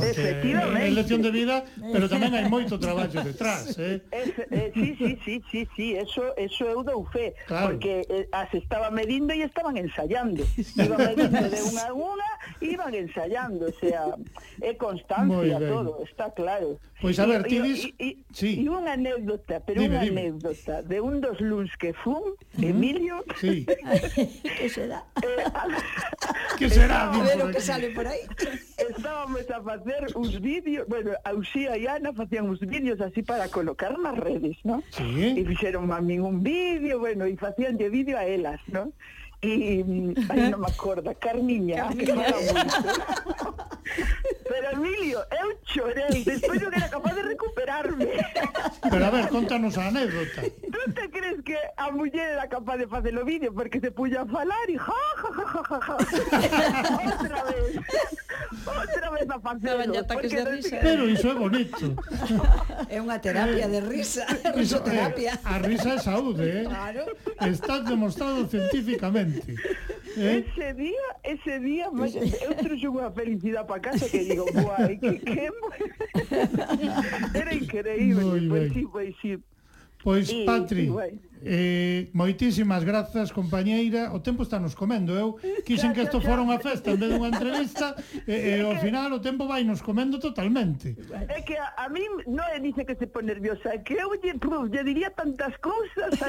Efectivamente. 0.00 0.88
É 0.88 0.96
lección 0.96 1.20
de 1.20 1.28
vida, 1.28 1.60
pero 1.92 2.08
tamén 2.08 2.32
hai 2.32 2.48
moito 2.48 2.80
traballo 2.80 3.20
de 3.20 3.33
detrás, 3.34 3.74
eh? 3.78 4.00
Es, 4.10 4.30
eh 4.50 4.70
sí, 4.74 4.94
sí, 4.96 5.18
sí, 5.24 5.42
sí, 5.50 5.68
sí, 5.74 5.86
eso, 5.98 6.34
eso 6.38 6.64
eu 6.64 6.86
dou 6.86 7.04
fe, 7.10 7.34
claro. 7.46 7.74
porque 7.74 8.06
eh, 8.08 8.28
as 8.30 8.52
estaba 8.54 8.90
medindo 8.90 9.34
e 9.34 9.42
estaban 9.42 9.76
ensayando. 9.76 10.46
Iban 10.78 10.98
medindo 11.02 11.42
de 11.50 11.60
unha 11.66 11.84
a 11.90 11.92
unha, 11.92 12.30
iban 12.62 12.92
ensayando, 12.94 13.66
o 13.66 13.74
sea, 13.82 14.14
é 14.62 14.72
constancia 14.78 15.58
todo, 15.58 16.02
está 16.06 16.30
claro. 16.30 16.78
Pois 17.00 17.16
pues 17.16 17.18
a 17.18 17.26
ver, 17.26 17.42
ti 17.44 17.60
dis... 17.60 17.82
Sí. 18.32 18.62
E 18.62 18.68
unha 18.70 18.94
anécdota, 18.94 19.60
pero 19.60 19.82
dime, 19.82 19.98
unha 19.98 20.04
dime. 20.06 20.20
anécdota 20.30 20.80
de 20.80 20.98
un 21.02 21.20
dos 21.20 21.36
luns 21.42 21.74
que 21.76 21.92
fun, 21.92 22.38
Emilio... 22.56 23.20
Sí. 23.36 23.66
que 24.58 24.68
será? 24.70 25.02
Eh, 25.24 26.58
que 26.58 26.68
será? 26.70 27.10
A 27.10 27.22
ver 27.22 27.42
o 27.42 27.50
eh, 27.50 27.52
que 27.52 27.60
sale 27.60 27.90
por 27.90 28.06
aí. 28.06 28.20
Estábamos 28.78 29.44
a 29.50 29.58
facer 29.60 30.06
uns 30.14 30.40
vídeos, 30.40 30.86
bueno, 30.86 31.12
Auxía 31.24 31.76
e 31.76 31.88
Ana 31.88 32.12
facían 32.12 32.48
uns 32.48 32.60
vídeos 32.60 33.00
así 33.00 33.23
para 33.24 33.48
colocar 33.48 33.96
nas 33.98 34.16
redes, 34.16 34.60
non? 34.62 34.84
Sí. 34.92 35.34
E 35.34 35.42
fixeron 35.44 35.90
a 35.90 36.00
min 36.04 36.20
un 36.20 36.44
vídeo, 36.44 37.00
bueno, 37.00 37.24
e 37.24 37.34
facían 37.40 37.76
de 37.76 37.88
vídeo 37.88 38.16
a 38.20 38.24
elas, 38.28 38.60
non? 38.70 38.92
e 39.42 39.82
mm, 39.84 40.30
aí 40.30 40.50
non 40.50 40.60
me 40.60 40.70
acordo, 40.70 41.10
Carmiña, 41.18 41.88
que 41.92 42.06
fala 42.06 42.38
moito. 42.38 42.78
Pero 44.44 44.66
Emilio, 44.72 45.20
eu 45.32 45.58
chorei, 45.64 46.24
despois 46.24 46.60
non 46.60 46.72
era 46.72 46.88
capaz 46.88 47.14
de 47.16 47.22
recuperarme. 47.24 48.12
Pero 48.84 49.02
a 49.04 49.10
ver, 49.10 49.28
contanos 49.28 49.76
a 49.76 49.88
anécdota. 49.88 50.44
Tú 50.44 50.80
te 50.92 51.10
crees 51.10 51.40
que 51.44 51.56
a 51.76 51.90
muller 51.90 52.36
era 52.36 52.48
capaz 52.48 52.76
de 52.76 52.86
facer 52.86 53.16
o 53.16 53.24
vídeo 53.24 53.52
porque 53.52 53.80
se 53.80 53.90
puña 53.90 54.22
a 54.22 54.26
falar 54.26 54.68
e 54.68 54.76
ja, 54.76 55.04
ja, 55.20 55.30
ja, 55.32 55.46
ja, 55.52 55.62
ja, 55.68 55.78
ja. 55.80 55.96
Outra 57.04 57.40
vez. 57.48 57.70
Outra 58.64 59.08
vez 59.10 59.26
a 59.30 59.38
facelo. 59.40 59.92
Porque 60.06 60.28
de 60.28 60.44
risa. 60.44 60.76
¿eh? 60.76 60.80
Pero 60.82 61.08
iso 61.08 61.28
é 61.28 61.34
bonito. 61.34 61.84
É 62.88 63.00
unha 63.00 63.18
terapia 63.18 63.66
de 63.68 63.80
risa, 63.80 64.24
eh, 64.28 64.52
risoterapia. 64.52 65.34
Eh, 65.34 65.48
a 65.48 65.54
risa 65.58 65.96
é 65.96 65.98
saúde, 65.98 66.44
eh? 66.44 66.64
Claro. 66.64 67.04
Está 67.48 67.80
demostrado 67.80 68.46
científicamente. 68.48 69.33
¿Eh? 70.16 70.44
Ese 70.46 70.74
día, 70.74 71.16
ese 71.24 71.58
día, 71.60 71.90
me, 71.90 72.06
eu 72.06 72.78
chegou 72.78 73.00
a 73.00 73.10
felicidade 73.10 73.66
para 73.66 73.80
casa 73.80 74.08
que 74.08 74.18
digo, 74.24 74.46
guai, 74.52 74.96
que, 74.96 75.18
que... 75.18 75.50
Era 77.34 77.54
increíble, 77.54 78.48
pois, 78.48 78.72
sí, 78.72 78.86
pois, 78.92 79.14
sí. 79.20 79.38
Pois, 80.04 80.32
Patri, 80.44 80.88
e, 80.88 81.18
Eh, 81.44 82.08
moitísimas 82.16 82.88
grazas, 82.88 83.28
compañeira. 83.30 84.16
O 84.16 84.24
tempo 84.24 84.42
está 84.42 84.56
nos 84.56 84.72
comendo. 84.72 85.12
Eu 85.12 85.36
quixen 85.68 85.92
que 85.92 86.00
isto 86.00 86.16
fora 86.24 86.40
unha 86.40 86.56
festa 86.56 86.88
en 86.90 86.96
vez 86.96 87.12
dunha 87.12 87.28
entrevista 87.28 87.92
e, 88.24 88.32
e 88.32 88.34
eh, 88.34 88.56
eh, 88.58 88.64
ao 88.64 88.80
final 88.80 89.12
o 89.12 89.20
tempo 89.20 89.44
vai 89.44 89.60
nos 89.60 89.84
comendo 89.84 90.16
totalmente. 90.16 90.96
É 91.28 91.44
que 91.44 91.52
a, 91.60 91.84
a 91.84 91.92
mí 91.92 92.00
non 92.24 92.48
é 92.48 92.56
dice 92.64 92.88
que 92.88 92.96
se 92.96 93.12
pon 93.12 93.28
nerviosa, 93.28 93.76
é 93.76 93.84
que 93.84 94.00
eu 94.00 94.16
lle, 94.16 94.40
pruf, 94.40 94.72
lle 94.72 94.80
diría 94.80 95.12
tantas 95.12 95.52
cousas. 95.60 96.16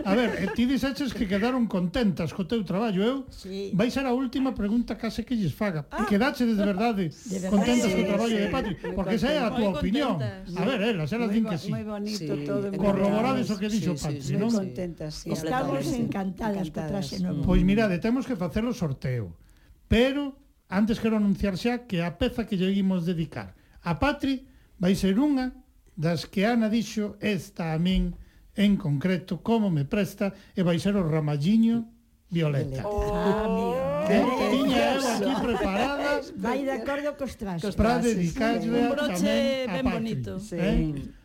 a 0.06 0.14
ver, 0.14 0.30
e 0.42 0.46
ti 0.54 0.70
dixeches 0.70 1.10
que 1.10 1.26
quedaron 1.26 1.66
contentas 1.66 2.30
co 2.30 2.46
teu 2.46 2.62
traballo, 2.62 3.02
eu? 3.02 3.26
Sí. 3.34 3.74
Vai 3.74 3.90
ser 3.90 4.06
a 4.06 4.14
última 4.14 4.54
pregunta 4.54 4.94
case 4.94 5.26
que 5.26 5.34
lles 5.34 5.50
faga. 5.52 5.82
Ah. 5.90 6.06
Quedache 6.06 6.46
de 6.46 6.54
verdade, 6.54 7.10
verdade 7.10 7.50
contentas 7.50 7.90
sí, 7.90 7.98
co 7.98 8.06
traballo 8.06 8.36
sí. 8.38 8.42
de 8.42 8.48
Patri, 8.54 8.74
porque 8.94 9.18
esa 9.18 9.34
é 9.34 9.42
a 9.42 9.50
tua 9.50 9.74
opinión. 9.74 10.22
A 10.22 10.62
ver, 10.62 10.94
elas, 10.94 11.10
elas 11.10 11.34
din 11.34 11.42
que 11.44 11.58
sí. 11.58 11.74
Moi 11.74 11.82
bonito 11.82 12.38
sí. 12.38 12.46
todo. 12.46 12.70
Corre 12.78 12.99
corroborades 13.00 13.48
o 13.48 13.56
que 13.56 13.68
dixo 13.72 13.96
sí, 13.96 14.04
Pachi, 14.04 14.20
sí, 14.20 14.28
sí, 14.32 14.36
non? 14.36 14.52
contentas, 14.52 15.24
sí, 15.24 15.32
Estamos 15.32 15.88
encantadas, 15.88 16.68
encantadas. 16.68 17.08
que 17.08 17.20
traxe 17.20 17.42
Pois 17.42 17.64
mirade, 17.64 17.96
eh, 17.96 18.02
temos 18.04 18.28
que 18.28 18.36
facer 18.36 18.62
o 18.68 18.76
sorteo. 18.76 19.32
Pero 19.88 20.36
antes 20.68 21.00
quero 21.00 21.16
anunciar 21.16 21.56
xa 21.58 21.88
que 21.88 22.04
a 22.04 22.14
peza 22.20 22.44
que 22.44 22.60
lle 22.60 22.70
imos 22.76 23.08
dedicar 23.08 23.56
a 23.82 23.96
Patri 23.98 24.46
vai 24.78 24.94
ser 24.94 25.16
unha 25.16 25.56
das 25.96 26.28
que 26.28 26.44
Ana 26.44 26.68
dixo 26.68 27.16
esta 27.20 27.72
a 27.72 27.78
min 27.80 28.14
en 28.56 28.76
concreto 28.76 29.40
como 29.40 29.72
me 29.72 29.84
presta 29.84 30.32
e 30.56 30.60
vai 30.62 30.78
ser 30.78 30.96
o 30.96 31.04
Ramalliño 31.04 31.88
Violeta. 32.30 32.82
Ah, 32.82 32.88
oh, 32.88 33.44
amigo. 33.44 33.90
Que 34.06 34.46
tiña 34.54 34.94
eu 34.94 35.02
aquí 35.02 35.32
preparada. 35.42 36.22
Vai 36.38 36.62
de 36.62 36.70
acordo 36.78 37.18
cos 37.18 37.34
traxes. 37.34 37.74
Para 37.74 37.98
dedicarlle 37.98 38.70
tamén 38.94 39.66
a 39.66 39.82
Patri. 39.82 39.90
Bonito. 39.90 40.32
Eh? 40.38 40.46
Sí. 40.46 40.56
Eh? 40.56 41.19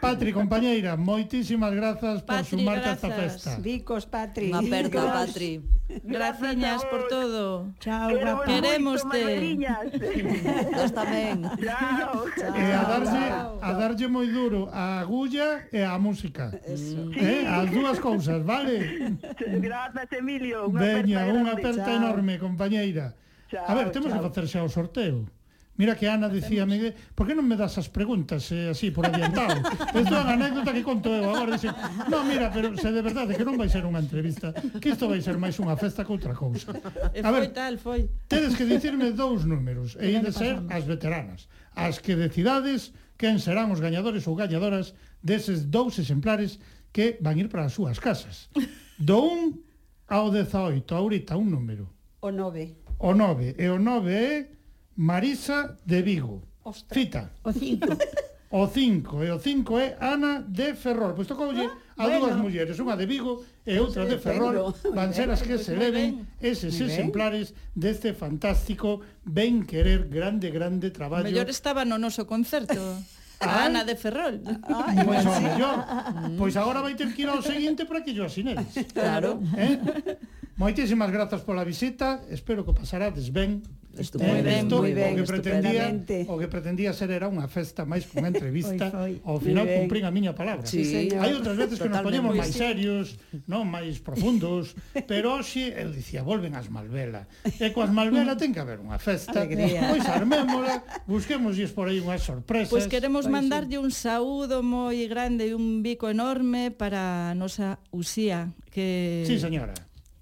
Patri, 0.00 0.32
compañeira, 0.32 0.96
moitísimas 0.98 1.70
grazas 1.70 2.18
por 2.22 2.42
Patri, 2.42 2.58
sumarte 2.58 2.82
grazas. 2.82 3.04
a 3.04 3.06
esta 3.06 3.20
festa. 3.22 3.50
Vicos, 3.62 4.02
Patri. 4.06 4.50
Unha 4.50 4.58
aperta, 4.58 5.00
Patri. 5.06 5.62
Graciñas 6.02 6.82
por 6.90 7.06
todo. 7.06 7.70
Chao, 7.78 8.10
guapa. 8.10 8.42
Queremos 8.42 9.06
te. 9.06 9.22
Nos 10.74 10.90
tamén. 10.90 11.46
Chao. 11.62 12.26
E 12.42 12.64
a 12.74 12.82
darlle, 12.90 13.26
a 13.62 13.70
darlle 13.78 14.06
moi 14.10 14.26
duro 14.26 14.66
a 14.74 15.06
agulla 15.06 15.70
e 15.70 15.78
a 15.78 15.94
música. 15.94 16.50
Eso. 16.66 17.14
Eh? 17.14 17.46
Sí. 17.46 17.46
As 17.46 17.70
dúas 17.70 18.02
cousas, 18.02 18.42
vale? 18.42 19.14
Grazas, 19.62 20.10
Emilio. 20.10 20.66
Unha 20.66 21.06
Veña, 21.06 21.22
unha 21.30 21.54
aperta 21.54 21.94
enorme, 21.94 22.42
compañeira. 22.42 23.14
Chao, 23.46 23.62
a 23.62 23.72
ver, 23.78 23.94
temos 23.94 24.10
chao. 24.10 24.18
que 24.18 24.26
facer 24.26 24.44
xa 24.50 24.66
o 24.66 24.68
sorteo. 24.68 25.30
Mira 25.76 25.94
que 25.94 26.08
Ana 26.08 26.32
dicíame, 26.32 26.96
por 27.12 27.28
que 27.28 27.36
non 27.36 27.44
me 27.44 27.52
das 27.52 27.76
as 27.76 27.92
preguntas 27.92 28.48
eh, 28.48 28.72
así 28.72 28.88
por 28.88 29.04
adiantado? 29.04 29.60
Isto 29.92 30.14
é 30.16 30.20
unha 30.24 30.36
anécdota 30.40 30.72
que 30.72 30.80
conto 30.80 31.12
eu 31.12 31.28
agora. 31.28 31.52
Dice, 31.52 31.68
no, 32.08 32.24
mira, 32.24 32.48
pero 32.48 32.72
se 32.80 32.88
de 32.88 33.04
verdade 33.04 33.36
que 33.36 33.44
non 33.44 33.60
vai 33.60 33.68
ser 33.68 33.84
unha 33.84 34.00
entrevista, 34.00 34.56
que 34.80 34.96
isto 34.96 35.04
vai 35.04 35.20
ser 35.20 35.36
máis 35.36 35.60
unha 35.60 35.76
festa 35.76 36.00
que 36.00 36.12
outra 36.16 36.32
cousa. 36.32 36.72
E 37.12 37.20
a 37.20 37.28
ver, 37.28 37.52
foi 37.52 37.52
tal, 37.52 37.74
foi. 37.76 38.00
Tedes 38.24 38.56
que 38.56 38.64
dicirme 38.64 39.12
dous 39.12 39.44
números, 39.44 40.00
e 40.00 40.16
de 40.16 40.32
ser 40.32 40.64
as 40.72 40.88
veteranas, 40.88 41.44
as 41.76 42.00
que 42.00 42.16
decidades 42.16 42.96
quen 43.20 43.36
serán 43.36 43.68
os 43.68 43.84
gañadores 43.84 44.24
ou 44.24 44.32
gañadoras 44.32 44.96
deses 45.20 45.68
dous 45.68 46.00
exemplares 46.00 46.56
que 46.88 47.20
van 47.20 47.36
ir 47.36 47.52
para 47.52 47.68
as 47.68 47.76
súas 47.76 48.00
casas. 48.00 48.48
Do 48.96 49.20
1 49.28 50.08
ao 50.08 50.32
18, 50.32 50.88
ahorita 50.88 51.36
un 51.36 51.52
número. 51.52 51.92
O 52.24 52.32
9. 52.32 52.96
O 52.96 53.12
9, 53.12 53.60
e 53.60 53.68
o 53.68 53.76
9 53.76 54.08
é 54.08 54.55
Marisa 54.96 55.76
de 55.84 56.02
Vigo. 56.02 56.42
Ostras. 56.64 56.98
Cita. 56.98 57.30
O 57.44 57.52
cinco. 57.52 57.96
O 58.48 58.68
5, 58.68 59.24
e 59.24 59.30
o 59.30 59.38
5 59.42 59.78
é 59.78 59.96
Ana 60.00 60.40
de 60.46 60.72
Ferrol. 60.74 61.14
Pois 61.18 61.26
tocoulle 61.26 61.66
ah, 61.98 62.04
a 62.04 62.06
dúas 62.06 62.38
mulleres, 62.38 62.78
unha 62.78 62.94
de 62.94 63.04
Vigo 63.04 63.42
e 63.66 63.74
outra 63.82 64.06
de 64.06 64.22
Ferrol, 64.22 64.70
van 64.94 65.10
ser 65.10 65.26
as 65.34 65.42
que 65.42 65.58
se 65.58 65.74
leven 65.74 66.30
eses 66.38 66.78
exemplares 66.78 67.58
deste 67.74 68.14
fantástico 68.14 69.02
Ben 69.26 69.66
Querer 69.66 70.06
grande, 70.06 70.54
grande 70.54 70.94
traballo. 70.94 71.26
Mellor 71.26 71.50
estaba 71.50 71.82
no 71.82 71.98
noso 71.98 72.22
concerto. 72.22 72.78
A 73.42 73.66
Ana 73.66 73.82
de 73.82 73.98
Ferrol. 73.98 74.38
Ah, 74.62 74.94
pois 75.04 75.26
ao 75.26 75.36
mellor. 75.42 75.78
Mm. 75.82 76.36
Pois 76.38 76.54
agora 76.54 76.80
vai 76.86 76.94
ter 76.94 77.10
que 77.12 77.26
ir 77.26 77.28
ao 77.28 77.42
seguinte 77.42 77.84
para 77.84 78.00
que 78.00 78.14
yo 78.14 78.24
asineres. 78.24 78.72
Claro. 78.94 79.42
Eh? 79.58 79.76
Moitísimas 80.56 81.12
grazas 81.12 81.44
pola 81.44 81.68
visita, 81.68 82.24
espero 82.32 82.64
que 82.64 82.72
pasarades 82.72 83.28
ben. 83.28 83.60
Esto, 83.92 84.16
moi 84.16 84.40
eh, 84.40 84.44
ben, 84.44 84.64
moi 84.68 84.92
ben, 84.92 85.12
o 85.12 85.20
que 85.20 85.28
pretendía, 85.28 85.84
o 86.28 86.36
que 86.40 86.48
pretendía 86.48 86.96
ser 86.96 87.12
era 87.12 87.28
unha 87.28 87.44
festa 87.44 87.84
máis 87.84 88.08
cunha 88.08 88.32
entrevista, 88.32 88.88
foi, 88.88 89.20
pois 89.20 89.20
foi. 89.20 89.28
ao 89.28 89.36
final 89.36 89.68
cumprín 89.68 90.08
a 90.08 90.12
miña 90.12 90.32
palabra. 90.32 90.64
Sí, 90.64 90.80
sí 90.84 91.12
Hai 91.12 91.36
outras 91.36 91.60
veces 91.60 91.76
que 91.76 91.92
nos 91.92 92.00
poñemos 92.00 92.32
máis 92.32 92.56
sí. 92.56 92.60
serios, 92.64 93.20
non 93.44 93.68
máis 93.68 94.00
profundos, 94.00 94.72
pero 95.10 95.36
hoxe 95.36 95.76
eu 95.76 95.92
dicía, 95.92 96.24
volven 96.24 96.56
as 96.56 96.72
Malvela. 96.72 97.28
E 97.44 97.68
coas 97.76 97.92
Malvela 97.92 98.32
ten 98.40 98.56
que 98.56 98.60
haber 98.60 98.80
unha 98.80 98.96
festa. 98.96 99.44
Alegría. 99.44 99.92
Pois 99.92 100.08
armémola, 100.08 101.04
busquemos 101.04 101.52
por 101.76 101.92
aí 101.92 102.00
unhas 102.00 102.24
sorpresas. 102.24 102.72
Pois 102.72 102.88
queremos 102.88 103.28
pois, 103.28 103.32
mandarlle 103.32 103.76
un 103.76 103.92
saúdo 103.92 104.64
moi 104.64 105.04
grande 105.04 105.48
e 105.48 105.56
un 105.56 105.84
bico 105.84 106.08
enorme 106.08 106.72
para 106.72 107.32
a 107.32 107.36
nosa 107.36 107.76
Usía, 107.92 108.56
que 108.72 109.24
Sí, 109.28 109.36
señora 109.36 109.76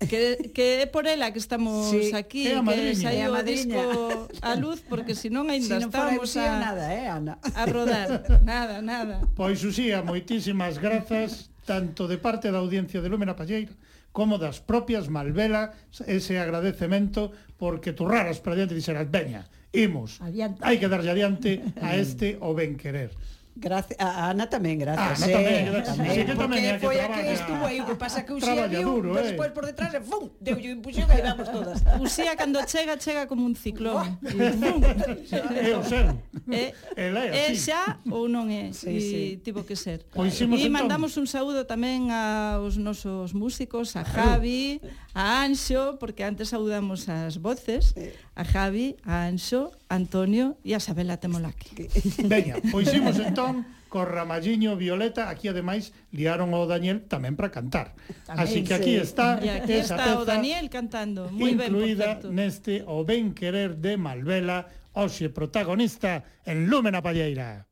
que, 0.07 0.51
que 0.55 0.83
é 0.83 0.87
por 0.87 1.07
ela 1.07 1.33
que 1.33 1.39
estamos 1.39 1.91
sí, 1.91 2.15
aquí, 2.15 2.49
é 2.49 2.59
a 2.59 2.63
que 2.63 2.95
saiu 2.95 3.33
o 3.33 3.43
disco 3.43 4.29
a 4.43 4.53
luz, 4.55 4.81
porque 4.87 5.15
senón 5.15 5.51
ainda 5.51 5.77
si 5.81 5.87
estamos 5.87 6.31
a, 6.37 6.61
nada, 6.61 6.85
eh, 6.93 7.09
Ana? 7.09 7.39
a 7.43 7.63
rodar. 7.67 8.25
Nada, 8.45 8.83
nada. 8.83 9.25
Pois, 9.35 9.65
Uxía, 9.65 10.03
moitísimas 10.03 10.79
grazas, 10.79 11.51
tanto 11.65 12.07
de 12.09 12.19
parte 12.19 12.53
da 12.53 12.61
audiencia 12.61 13.01
de 13.01 13.09
Lúmena 13.09 13.35
Palleira, 13.35 13.73
como 14.15 14.39
das 14.39 14.63
propias 14.63 15.11
Malvela, 15.11 15.75
ese 16.07 16.39
agradecemento, 16.39 17.35
porque 17.59 17.91
turraras 17.91 18.39
para 18.39 18.55
diante 18.55 18.75
e 18.75 18.79
dixeras, 18.79 19.11
veña, 19.11 19.51
imos, 19.75 20.23
adiante. 20.23 20.63
hai 20.63 20.79
que 20.79 20.87
darlle 20.87 21.11
adiante 21.11 21.59
a 21.83 21.99
este 21.99 22.39
o 22.47 22.55
ben 22.55 22.79
querer. 22.79 23.11
Gracias, 23.57 23.95
a 24.03 24.35
Ana 24.35 24.51
tamén, 24.51 24.83
gracias. 24.83 25.23
Ah, 25.23 25.27
no, 25.27 25.31
tamén, 25.31 25.63
eh, 25.71 25.83
tamén. 25.87 26.11
Sí, 26.11 26.21
que 26.27 26.35
tamén 26.35 26.63
Porque 26.75 26.87
foi 26.91 26.99
a 26.99 27.07
que 27.07 27.23
estuvo 27.39 27.63
aí, 27.63 27.79
o 27.79 27.87
que 27.87 27.95
pasa 27.95 28.27
que 28.27 28.35
Uxía 28.35 28.67
viu, 28.67 28.83
duro, 28.83 29.15
eh. 29.15 29.31
despois 29.31 29.55
por 29.55 29.63
detrás, 29.63 29.95
fum, 30.03 30.27
deulle 30.43 30.75
un 30.75 30.83
puxón 30.83 31.07
e 31.07 31.23
vamos 31.23 31.47
todas. 31.47 31.79
Uxía 32.03 32.35
cando 32.35 32.59
chega, 32.67 32.99
chega 32.99 33.31
como 33.31 33.47
un 33.47 33.55
ciclón. 33.55 34.19
É 34.27 35.71
o 35.71 35.87
seu. 35.87 36.19
É, 36.51 36.75
é 36.99 37.55
xa 37.55 38.03
ou 38.11 38.27
non 38.27 38.51
é, 38.51 38.75
sí, 38.75 38.99
sí. 38.99 39.23
tivo 39.47 39.63
que 39.63 39.79
ser. 39.79 40.03
Pois 40.11 40.35
e 40.35 40.67
mandamos 40.67 41.15
un 41.15 41.31
saúdo 41.31 41.63
tamén 41.63 42.11
aos 42.11 42.75
nosos 42.75 43.39
músicos, 43.39 43.95
a 43.95 44.03
Javi, 44.03 44.83
a 45.15 45.47
Anxo, 45.47 45.95
porque 46.03 46.27
antes 46.27 46.51
saudamos 46.51 47.07
as 47.07 47.39
voces, 47.39 47.95
a 48.35 48.43
Javi, 48.43 48.99
a 49.07 49.31
Anxo, 49.31 49.71
Antonio 49.89 50.57
e 50.65 50.73
a 50.73 50.81
Sabela 50.81 51.21
temola 51.21 51.53
aquí. 51.53 51.89
Veña, 52.25 52.59
pois 52.73 52.89
imos 52.93 53.21
entón 53.21 53.69
co 53.93 54.03
Ramalliño 54.03 54.75
Violeta, 54.75 55.31
aquí 55.31 55.47
ademais 55.47 55.95
liaron 56.11 56.51
o 56.51 56.67
Daniel 56.67 57.07
tamén 57.07 57.39
para 57.39 57.55
cantar. 57.55 57.95
Tamén, 58.27 58.43
Así 58.43 58.59
que 58.67 58.75
aquí 58.75 58.99
sí. 58.99 59.07
está 59.07 59.39
e 59.39 59.55
aquí 59.55 59.79
esa 59.79 59.95
está 59.95 60.19
o 60.19 60.27
Daniel 60.27 60.67
cantando, 60.67 61.31
moi 61.31 61.55
ben 61.55 61.71
incluída 61.71 62.19
neste 62.27 62.83
O 62.91 63.07
ben 63.07 63.31
querer 63.39 63.79
de 63.79 63.95
Malvela, 63.95 64.67
hoxe 64.99 65.31
protagonista 65.31 66.27
en 66.43 66.67
Lúmena 66.67 66.99
Palleira. 67.07 67.71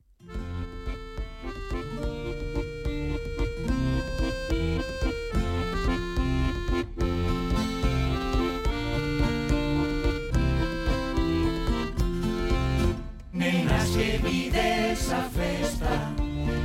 olvides 14.32 15.12
a 15.12 15.22
festa 15.28 16.14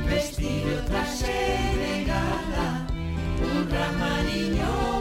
Vestido 0.08 0.82
traxe 0.86 1.26
de 1.26 2.04
gala 2.04 2.86
Un 3.42 3.68
ramariñón 3.70 4.97